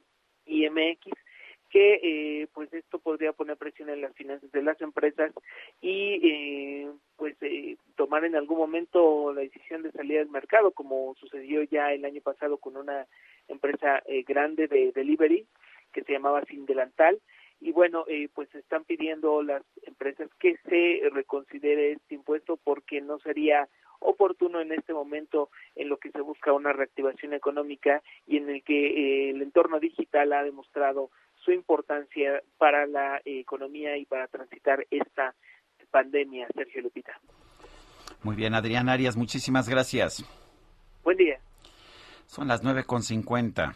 IMX, 0.46 1.16
que 1.70 2.00
eh, 2.02 2.48
pues 2.52 2.72
esto 2.72 2.98
podría 2.98 3.32
poner 3.32 3.56
presión 3.56 3.88
en 3.90 4.00
las 4.00 4.14
finanzas 4.14 4.50
de 4.52 4.62
las 4.62 4.80
empresas 4.80 5.32
y 5.80 6.20
eh, 6.22 6.90
pues 7.16 7.36
eh, 7.40 7.76
tomar 7.96 8.24
en 8.24 8.36
algún 8.36 8.58
momento 8.58 9.32
la 9.32 9.42
decisión 9.42 9.82
de 9.82 9.92
salir 9.92 10.20
al 10.20 10.28
mercado 10.28 10.70
como 10.70 11.14
sucedió 11.16 11.62
ya 11.64 11.92
el 11.92 12.04
año 12.04 12.20
pasado 12.20 12.58
con 12.58 12.76
una 12.76 13.06
empresa 13.48 14.02
grande 14.26 14.68
de 14.68 14.92
delivery 14.92 15.46
que 15.92 16.02
se 16.02 16.12
llamaba 16.12 16.44
Sin 16.44 16.66
Delantal 16.66 17.20
y 17.60 17.72
bueno 17.72 18.04
pues 18.34 18.54
están 18.54 18.84
pidiendo 18.84 19.42
las 19.42 19.62
empresas 19.82 20.28
que 20.38 20.56
se 20.68 21.08
reconsidere 21.10 21.92
este 21.92 22.14
impuesto 22.14 22.56
porque 22.56 23.00
no 23.00 23.18
sería 23.20 23.68
oportuno 24.00 24.60
en 24.60 24.72
este 24.72 24.92
momento 24.92 25.50
en 25.74 25.88
lo 25.88 25.96
que 25.96 26.10
se 26.10 26.20
busca 26.20 26.52
una 26.52 26.72
reactivación 26.72 27.32
económica 27.32 28.02
y 28.26 28.36
en 28.36 28.50
el 28.50 28.62
que 28.62 29.30
el 29.30 29.42
entorno 29.42 29.80
digital 29.80 30.32
ha 30.32 30.44
demostrado 30.44 31.10
su 31.46 31.52
importancia 31.52 32.42
para 32.58 32.86
la 32.86 33.22
economía 33.24 33.96
y 33.96 34.04
para 34.04 34.26
transitar 34.26 34.84
esta 34.90 35.34
pandemia, 35.90 36.48
Sergio 36.54 36.82
Lupita. 36.82 37.18
Muy 38.22 38.34
bien, 38.34 38.54
Adrián 38.54 38.88
Arias, 38.88 39.16
muchísimas 39.16 39.68
gracias. 39.68 40.24
Buen 41.04 41.16
día. 41.16 41.38
Son 42.26 42.48
las 42.48 42.64
9.50. 42.64 43.74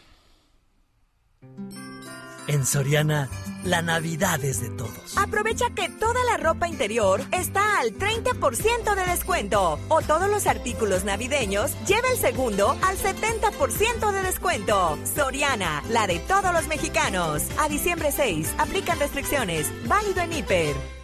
En 2.51 2.67
Soriana, 2.67 3.29
la 3.62 3.81
Navidad 3.81 4.45
es 4.45 4.61
de 4.61 4.70
todos. 4.70 5.17
Aprovecha 5.17 5.70
que 5.70 5.89
toda 5.89 6.19
la 6.25 6.37
ropa 6.37 6.67
interior 6.67 7.20
está 7.31 7.79
al 7.79 7.97
30% 7.97 8.97
de 8.97 9.07
descuento. 9.09 9.79
O 9.87 10.03
todos 10.03 10.29
los 10.29 10.49
artículos 10.49 11.05
navideños 11.05 11.70
lleva 11.87 12.09
el 12.11 12.19
segundo 12.19 12.77
al 12.83 12.97
70% 12.99 14.11
de 14.11 14.23
descuento. 14.23 14.99
Soriana, 15.15 15.85
la 15.91 16.09
de 16.09 16.19
todos 16.19 16.53
los 16.53 16.67
mexicanos. 16.67 17.45
A 17.57 17.69
diciembre 17.69 18.11
6, 18.11 18.53
aplican 18.59 18.99
restricciones. 18.99 19.70
Válido 19.87 20.20
en 20.20 20.33
Hiper. 20.33 21.00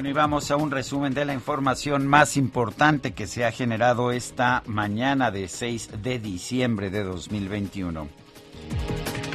Bueno, 0.00 0.12
y 0.12 0.14
vamos 0.14 0.50
a 0.50 0.56
un 0.56 0.70
resumen 0.70 1.12
de 1.12 1.26
la 1.26 1.34
información 1.34 2.06
más 2.06 2.38
importante 2.38 3.12
que 3.12 3.26
se 3.26 3.44
ha 3.44 3.52
generado 3.52 4.12
esta 4.12 4.62
mañana 4.64 5.30
de 5.30 5.46
6 5.46 6.02
de 6.02 6.18
diciembre 6.18 6.88
de 6.88 7.04
2021. 7.04 8.08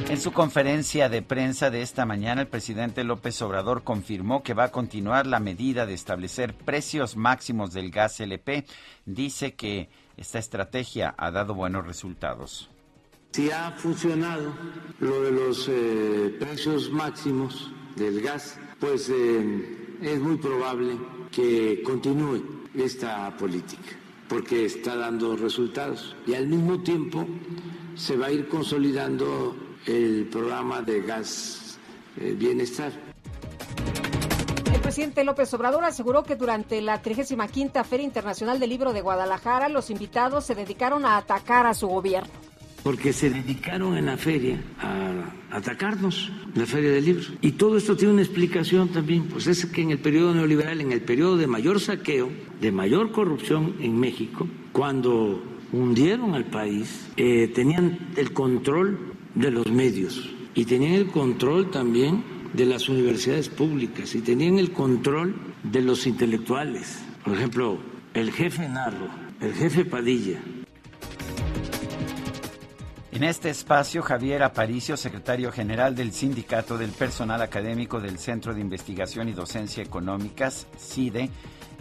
En 0.10 0.20
su 0.20 0.32
conferencia 0.32 1.08
de 1.08 1.22
prensa 1.22 1.70
de 1.70 1.84
esta 1.84 2.08
mañana, 2.08 2.42
el 2.42 2.48
presidente 2.48 3.04
López 3.04 3.40
Obrador 3.44 3.84
confirmó 3.84 4.42
que 4.42 4.56
va 4.56 4.64
a 4.64 4.72
continuar 4.72 5.28
la 5.28 5.40
medida 5.40 5.86
de 5.86 5.94
establecer 5.94 6.56
precios 6.56 7.16
máximos 7.16 7.72
del 7.72 7.92
gas 7.92 8.20
LP. 8.20 8.66
Dice 9.06 9.54
que 9.54 9.88
esta 10.18 10.40
estrategia 10.40 11.14
ha 11.16 11.30
dado 11.30 11.54
buenos 11.54 11.86
resultados. 11.86 12.72
Si 13.34 13.52
ha 13.52 13.70
funcionado 13.70 14.52
lo 14.98 15.22
de 15.22 15.32
los 15.32 15.70
eh, 15.70 16.36
precios 16.40 16.90
máximos 16.90 17.72
del 17.96 18.20
gas, 18.22 18.58
pues 18.80 19.12
eh, 19.14 19.85
es 20.02 20.20
muy 20.20 20.38
probable 20.38 20.98
que 21.32 21.82
continúe 21.84 22.42
esta 22.76 23.36
política, 23.38 23.98
porque 24.28 24.66
está 24.66 24.96
dando 24.96 25.36
resultados. 25.36 26.16
Y 26.26 26.34
al 26.34 26.48
mismo 26.48 26.82
tiempo 26.82 27.26
se 27.96 28.18
va 28.18 28.28
a 28.28 28.32
ir 28.32 28.48
consolidando 28.48 29.56
el 29.86 30.28
programa 30.32 30.82
de 30.82 31.02
gas 31.02 31.78
eh, 32.18 32.36
bienestar. 32.38 32.92
El 34.74 34.82
presidente 34.82 35.24
López 35.24 35.54
Obrador 35.54 35.84
aseguró 35.84 36.24
que 36.24 36.36
durante 36.36 36.82
la 36.82 37.02
35 37.02 37.84
Feria 37.84 38.06
Internacional 38.06 38.60
del 38.60 38.70
Libro 38.70 38.94
de 38.94 39.02
Guadalajara, 39.02 39.70
los 39.70 39.90
invitados 39.90 40.46
se 40.46 40.56
dedicaron 40.56 41.06
a 41.06 41.18
atacar 41.18 41.66
a 41.66 41.74
su 41.74 41.88
gobierno 41.88 42.45
porque 42.86 43.14
se 43.14 43.32
dedicaron 43.32 43.98
en 43.98 44.06
la 44.06 44.16
feria 44.16 44.62
a 44.80 45.58
atacarnos, 45.58 46.32
la 46.54 46.68
feria 46.68 46.92
del 46.92 47.04
libro. 47.04 47.24
Y 47.42 47.54
todo 47.54 47.78
esto 47.78 47.98
tiene 47.98 48.14
una 48.14 48.22
explicación 48.22 48.90
también, 48.90 49.24
pues 49.24 49.48
es 49.48 49.66
que 49.66 49.82
en 49.82 49.90
el 49.90 49.98
periodo 49.98 50.36
neoliberal, 50.36 50.80
en 50.82 50.92
el 50.92 51.02
periodo 51.02 51.36
de 51.36 51.48
mayor 51.48 51.80
saqueo, 51.80 52.30
de 52.62 52.72
mayor 52.72 53.12
corrupción 53.12 53.74
en 53.80 54.00
México, 54.00 54.48
cuando 54.72 55.42
hundieron 55.72 56.36
al 56.36 56.46
país, 56.46 57.08
eh, 57.18 57.48
tenían 57.56 57.98
el 58.18 58.34
control 58.34 59.00
de 59.34 59.50
los 59.50 59.66
medios 59.66 60.30
y 60.54 60.66
tenían 60.66 60.94
el 60.94 61.08
control 61.08 61.72
también 61.72 62.24
de 62.54 62.68
las 62.68 62.88
universidades 62.88 63.50
públicas 63.50 64.14
y 64.14 64.22
tenían 64.22 64.60
el 64.60 64.70
control 64.70 65.34
de 65.64 65.82
los 65.82 66.06
intelectuales. 66.06 67.04
Por 67.24 67.34
ejemplo, 67.34 67.80
el 68.14 68.32
jefe 68.32 68.70
Narro, 68.70 69.10
el 69.42 69.54
jefe 69.56 69.86
Padilla, 69.86 70.40
en 73.16 73.24
este 73.24 73.50
espacio, 73.50 74.02
Javier 74.02 74.44
Aparicio, 74.44 74.98
secretario 74.98 75.50
general 75.50 75.96
del 75.96 76.12
Sindicato 76.12 76.78
del 76.78 76.92
Personal 76.92 77.42
Académico 77.42 78.02
del 78.02 78.20
Centro 78.20 78.54
de 78.54 78.60
Investigación 78.60 79.30
y 79.30 79.32
Docencia 79.32 79.82
Económicas, 79.82 80.68
CIDE, 80.78 81.30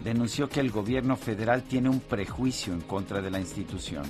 denunció 0.05 0.49
que 0.49 0.61
el 0.61 0.71
gobierno 0.71 1.17
federal 1.17 1.65
tiene 1.65 1.89
un 1.89 1.99
prejuicio 1.99 2.73
en 2.73 2.83
contra 2.83 3.21
de 3.21 3.33
la 3.33 3.41
institución 3.41 4.05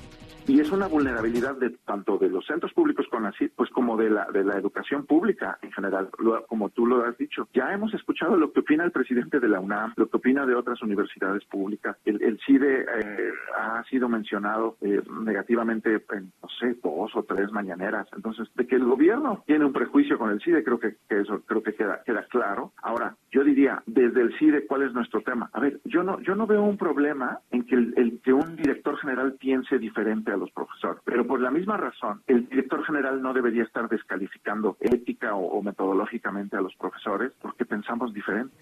y 0.46 0.60
es 0.60 0.70
una 0.70 0.88
vulnerabilidad 0.88 1.56
de 1.56 1.70
tanto 1.86 2.18
de 2.18 2.28
los 2.28 2.46
centros 2.46 2.72
públicos 2.72 3.06
con 3.10 3.24
así 3.26 3.48
pues 3.48 3.70
como 3.70 3.96
de 3.96 4.10
la 4.10 4.26
de 4.26 4.44
la 4.44 4.58
educación 4.58 5.06
pública 5.06 5.58
en 5.62 5.72
general 5.72 6.10
como 6.46 6.68
tú 6.70 6.86
lo 6.86 7.04
has 7.04 7.16
dicho. 7.16 7.48
Ya 7.54 7.72
hemos 7.72 7.94
escuchado 7.94 8.36
lo 8.36 8.52
que 8.52 8.60
opina 8.60 8.84
el 8.84 8.90
presidente 8.90 9.40
de 9.40 9.48
la 9.48 9.60
UNAM 9.60 9.94
lo 9.96 10.08
que 10.08 10.16
opina 10.16 10.44
de 10.44 10.54
otras 10.54 10.82
universidades 10.82 11.44
públicas. 11.44 11.96
El, 12.04 12.22
el 12.22 12.38
CIDE 12.44 12.82
eh, 12.82 13.32
ha 13.58 13.82
sido 13.84 14.08
mencionado 14.08 14.76
eh, 14.82 15.00
negativamente 15.22 16.02
en 16.12 16.32
no 16.42 16.48
sé 16.60 16.76
dos 16.82 17.10
o 17.14 17.22
tres 17.22 17.50
mañaneras. 17.52 18.06
Entonces 18.14 18.48
de 18.54 18.66
que 18.66 18.76
el 18.76 18.84
gobierno 18.84 19.42
tiene 19.46 19.64
un 19.64 19.72
prejuicio 19.72 20.18
con 20.18 20.30
el 20.30 20.40
CIDE 20.42 20.64
creo 20.64 20.78
que, 20.78 20.96
eso 21.08 21.40
creo 21.46 21.62
que 21.62 21.74
queda 21.74 22.02
queda 22.04 22.26
claro. 22.26 22.72
Ahora 22.82 23.16
yo 23.30 23.44
diría 23.44 23.82
desde 23.86 24.20
el 24.20 24.38
CIDE 24.38 24.66
cuál 24.66 24.82
es 24.82 24.92
nuestro 24.92 25.22
tema 25.22 25.50
a 25.52 25.60
ver 25.60 25.80
yo 25.84 26.02
no 26.02 26.20
yo 26.20 26.34
no 26.34 26.46
veo 26.46 26.62
un 26.62 26.76
problema 26.76 27.40
en 27.50 27.64
que 27.64 27.74
el 27.74 28.20
que 28.22 28.32
un 28.32 28.56
director 28.56 28.96
general 28.98 29.34
piense 29.38 29.78
diferente 29.78 30.33
a 30.34 30.36
los 30.36 30.50
profesores. 30.50 31.00
Pero 31.04 31.26
por 31.26 31.40
la 31.40 31.50
misma 31.50 31.76
razón, 31.76 32.22
el 32.26 32.48
director 32.48 32.84
general 32.84 33.22
no 33.22 33.32
debería 33.32 33.64
estar 33.64 33.88
descalificando 33.88 34.76
ética 34.80 35.34
o, 35.34 35.62
metodológicamente 35.62 36.56
a 36.56 36.60
los 36.60 36.74
profesores 36.76 37.32
porque 37.40 37.64
pensamos 37.64 38.12
diferente. 38.12 38.54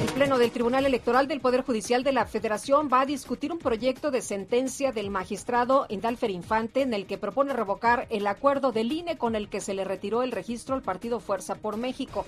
El 0.00 0.12
Pleno 0.14 0.38
del 0.38 0.50
Tribunal 0.50 0.86
Electoral 0.86 1.28
del 1.28 1.40
Poder 1.40 1.62
Judicial 1.62 2.02
de 2.02 2.12
la 2.12 2.24
Federación 2.24 2.88
va 2.90 3.02
a 3.02 3.06
discutir 3.06 3.52
un 3.52 3.58
proyecto 3.58 4.10
de 4.10 4.22
sentencia 4.22 4.92
del 4.92 5.10
magistrado 5.10 5.84
Indalfer 5.90 6.30
Infante 6.30 6.80
en 6.80 6.94
el 6.94 7.06
que 7.06 7.18
propone 7.18 7.52
revocar 7.52 8.06
el 8.08 8.26
acuerdo 8.26 8.72
del 8.72 8.92
INE 8.92 9.18
con 9.18 9.34
el 9.34 9.50
que 9.50 9.60
se 9.60 9.74
le 9.74 9.84
retiró 9.84 10.22
el 10.22 10.32
registro 10.32 10.74
al 10.74 10.82
partido 10.82 11.20
Fuerza 11.20 11.54
por 11.54 11.76
México. 11.76 12.24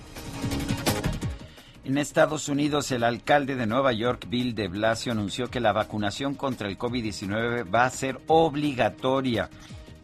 En 1.85 1.97
Estados 1.97 2.47
Unidos, 2.47 2.91
el 2.93 3.03
alcalde 3.03 3.55
de 3.55 3.65
Nueva 3.65 3.91
York, 3.91 4.27
Bill 4.29 4.55
de 4.55 4.69
Blasio, 4.69 5.11
anunció 5.11 5.49
que 5.49 5.59
la 5.59 5.73
vacunación 5.73 6.33
contra 6.33 6.69
el 6.69 6.77
COVID-19 6.77 7.73
va 7.73 7.83
a 7.83 7.89
ser 7.89 8.21
obligatoria 8.27 9.49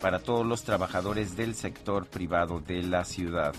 para 0.01 0.19
todos 0.19 0.45
los 0.45 0.63
trabajadores 0.63 1.37
del 1.37 1.55
sector 1.55 2.05
privado 2.05 2.59
de 2.59 2.83
la 2.83 3.05
ciudad. 3.05 3.53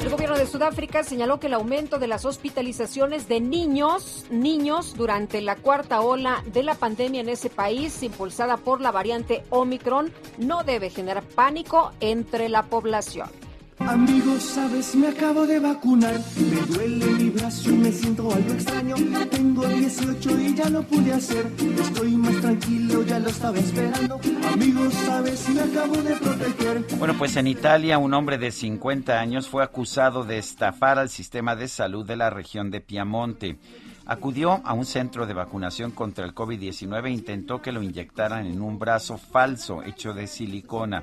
El 0.00 0.08
gobierno 0.08 0.38
de 0.38 0.46
Sudáfrica 0.46 1.02
señaló 1.02 1.38
que 1.38 1.48
el 1.48 1.54
aumento 1.54 1.98
de 1.98 2.06
las 2.06 2.24
hospitalizaciones 2.24 3.28
de 3.28 3.40
niños, 3.40 4.24
niños 4.30 4.96
durante 4.96 5.42
la 5.42 5.56
cuarta 5.56 6.00
ola 6.00 6.42
de 6.50 6.62
la 6.62 6.74
pandemia 6.74 7.20
en 7.20 7.28
ese 7.28 7.50
país, 7.50 8.02
impulsada 8.02 8.56
por 8.56 8.80
la 8.80 8.92
variante 8.92 9.44
Omicron, 9.50 10.10
no 10.38 10.64
debe 10.64 10.88
generar 10.88 11.22
pánico 11.22 11.92
entre 12.00 12.48
la 12.48 12.62
población. 12.62 13.28
Amigos, 13.80 14.42
sabes, 14.42 14.94
me 14.94 15.08
acabo 15.08 15.46
de 15.46 15.58
vacunar. 15.58 16.14
Me 16.36 16.74
duele 16.74 17.06
mi 17.06 17.30
brazo 17.30 17.70
y 17.70 17.74
me 17.74 17.90
siento 17.90 18.32
algo 18.32 18.52
extraño. 18.52 18.94
Tengo 19.30 19.66
18 19.66 20.40
y 20.40 20.54
ya 20.54 20.68
lo 20.68 20.82
pude 20.82 21.12
hacer. 21.12 21.46
Estoy 21.80 22.16
más 22.16 22.40
tranquilo, 22.40 23.02
ya 23.02 23.18
lo 23.18 23.28
estaba 23.30 23.58
esperando. 23.58 24.20
Amigos, 24.52 24.94
sabes, 24.94 25.48
me 25.48 25.60
acabo 25.62 25.96
de 25.96 26.14
proteger. 26.16 26.86
Bueno, 26.98 27.14
pues 27.18 27.36
en 27.36 27.46
Italia 27.46 27.98
un 27.98 28.14
hombre 28.14 28.38
de 28.38 28.52
50 28.52 29.18
años 29.18 29.48
fue 29.48 29.64
acusado 29.64 30.24
de 30.24 30.38
estafar 30.38 30.98
al 30.98 31.08
sistema 31.08 31.56
de 31.56 31.66
salud 31.66 32.06
de 32.06 32.16
la 32.16 32.30
región 32.30 32.70
de 32.70 32.80
Piamonte. 32.80 33.58
Acudió 34.06 34.60
a 34.64 34.72
un 34.72 34.84
centro 34.84 35.26
de 35.26 35.34
vacunación 35.34 35.92
contra 35.92 36.24
el 36.24 36.34
COVID-19 36.34 37.06
e 37.06 37.10
intentó 37.10 37.62
que 37.62 37.72
lo 37.72 37.82
inyectaran 37.82 38.46
en 38.46 38.60
un 38.60 38.78
brazo 38.78 39.18
falso 39.18 39.82
hecho 39.82 40.12
de 40.12 40.26
silicona. 40.26 41.02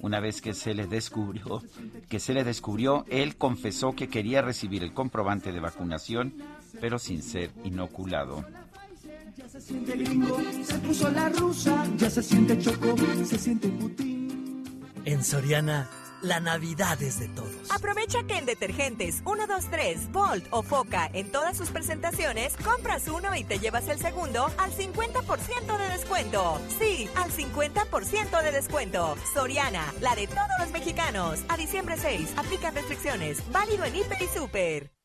Una 0.00 0.20
vez 0.20 0.40
que 0.40 0.54
se 0.54 0.74
le 0.74 0.86
descubrió, 0.86 1.62
que 2.08 2.20
se 2.20 2.32
le 2.32 2.44
descubrió, 2.44 3.04
él 3.08 3.36
confesó 3.36 3.94
que 3.94 4.08
quería 4.08 4.42
recibir 4.42 4.82
el 4.82 4.92
comprobante 4.92 5.52
de 5.52 5.60
vacunación, 5.60 6.34
pero 6.80 6.98
sin 6.98 7.22
ser 7.22 7.50
inoculado. 7.64 8.44
En 15.04 15.24
Soriana 15.24 15.90
la 16.22 16.40
Navidad 16.40 17.02
es 17.02 17.18
de 17.20 17.28
todos. 17.28 17.70
Aprovecha 17.70 18.22
que 18.24 18.36
en 18.36 18.46
detergentes 18.46 19.22
123, 19.24 20.12
Volt 20.12 20.46
o 20.50 20.62
Foca 20.62 21.10
en 21.12 21.30
todas 21.30 21.56
sus 21.56 21.70
presentaciones 21.70 22.56
compras 22.56 23.08
uno 23.08 23.34
y 23.34 23.44
te 23.44 23.58
llevas 23.58 23.88
el 23.88 23.98
segundo 23.98 24.50
al 24.58 24.72
50% 24.72 25.78
de 25.78 25.88
descuento. 25.90 26.60
Sí, 26.78 27.08
al 27.14 27.30
50% 27.30 28.42
de 28.42 28.52
descuento. 28.52 29.16
Soriana, 29.34 29.92
la 30.00 30.14
de 30.14 30.26
todos 30.26 30.58
los 30.60 30.70
mexicanos. 30.70 31.40
A 31.48 31.56
diciembre 31.56 31.96
6, 31.96 32.34
aplica 32.36 32.70
restricciones. 32.70 33.42
Válido 33.50 33.84
en 33.84 33.96
Hiper 33.96 34.22
y 34.22 34.28
Super. 34.28 34.97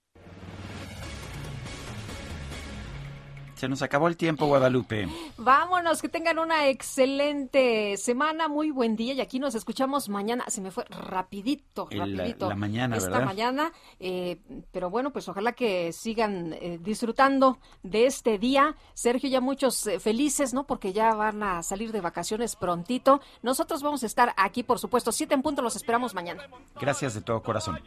Se 3.64 3.70
nos 3.70 3.82
acabó 3.82 4.10
el 4.10 4.18
tiempo, 4.18 4.46
Guadalupe. 4.46 5.08
Vámonos, 5.38 6.02
que 6.02 6.10
tengan 6.10 6.38
una 6.38 6.68
excelente 6.68 7.96
semana, 7.96 8.50
muy 8.50 8.72
buen 8.72 8.98
día 8.98 9.14
y 9.14 9.22
aquí 9.22 9.40
nos 9.40 9.56
escuchamos 9.56 10.10
mañana. 10.10 10.44
Se 10.50 10.60
me 10.60 10.70
fue 10.70 10.84
rapidito, 10.90 11.88
rapidito. 11.90 12.50
La, 12.50 12.58
mañana, 12.58 12.98
esta 12.98 13.22
mañana, 13.22 13.72
eh, 14.02 14.38
pero 14.74 14.90
bueno, 14.90 15.14
pues 15.14 15.30
ojalá 15.30 15.54
que 15.54 15.94
sigan 15.94 16.52
eh, 16.52 16.78
disfrutando 16.82 17.58
de 17.84 18.06
este 18.06 18.38
día. 18.38 18.76
Sergio, 18.96 19.30
ya 19.30 19.40
muchos 19.40 19.88
eh, 19.88 19.98
felices, 20.02 20.54
¿no? 20.54 20.66
Porque 20.66 20.92
ya 20.92 21.16
van 21.16 21.42
a 21.42 21.64
salir 21.64 21.94
de 21.94 22.02
vacaciones 22.02 22.58
prontito. 22.58 23.22
Nosotros 23.44 23.82
vamos 23.82 24.04
a 24.04 24.08
estar 24.08 24.34
aquí, 24.36 24.64
por 24.64 24.78
supuesto, 24.78 25.14
siete 25.14 25.36
en 25.36 25.42
punto, 25.42 25.62
los 25.62 25.78
esperamos 25.78 26.14
mañana. 26.14 26.50
Gracias 26.82 27.14
de 27.14 27.22
todo 27.22 27.42
corazón 27.42 27.80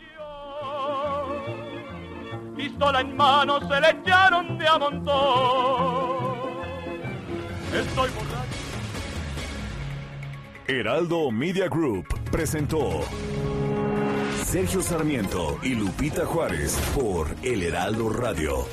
pistola 2.56 3.00
en 3.00 3.16
mano 3.16 3.60
se 3.60 3.80
le 3.80 3.90
echaron 3.90 4.58
de 4.58 4.66
a 4.66 4.78
montón. 4.78 6.26
Estoy 7.74 8.10
borracho. 8.10 8.46
Heraldo 10.66 11.30
Media 11.30 11.68
Group 11.68 12.06
presentó 12.30 13.02
Sergio 14.44 14.82
Sarmiento 14.82 15.58
y 15.62 15.74
Lupita 15.74 16.24
Juárez 16.24 16.76
por 16.94 17.28
El 17.42 17.62
Heraldo 17.62 18.08
Radio. 18.08 18.66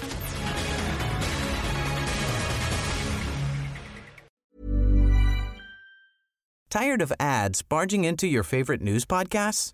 Tired 6.70 7.04
of 7.04 7.14
ads 7.20 7.62
barging 7.62 8.04
into 8.04 8.26
your 8.26 8.42
favorite 8.42 8.82
news 8.82 9.06
podcasts? 9.06 9.74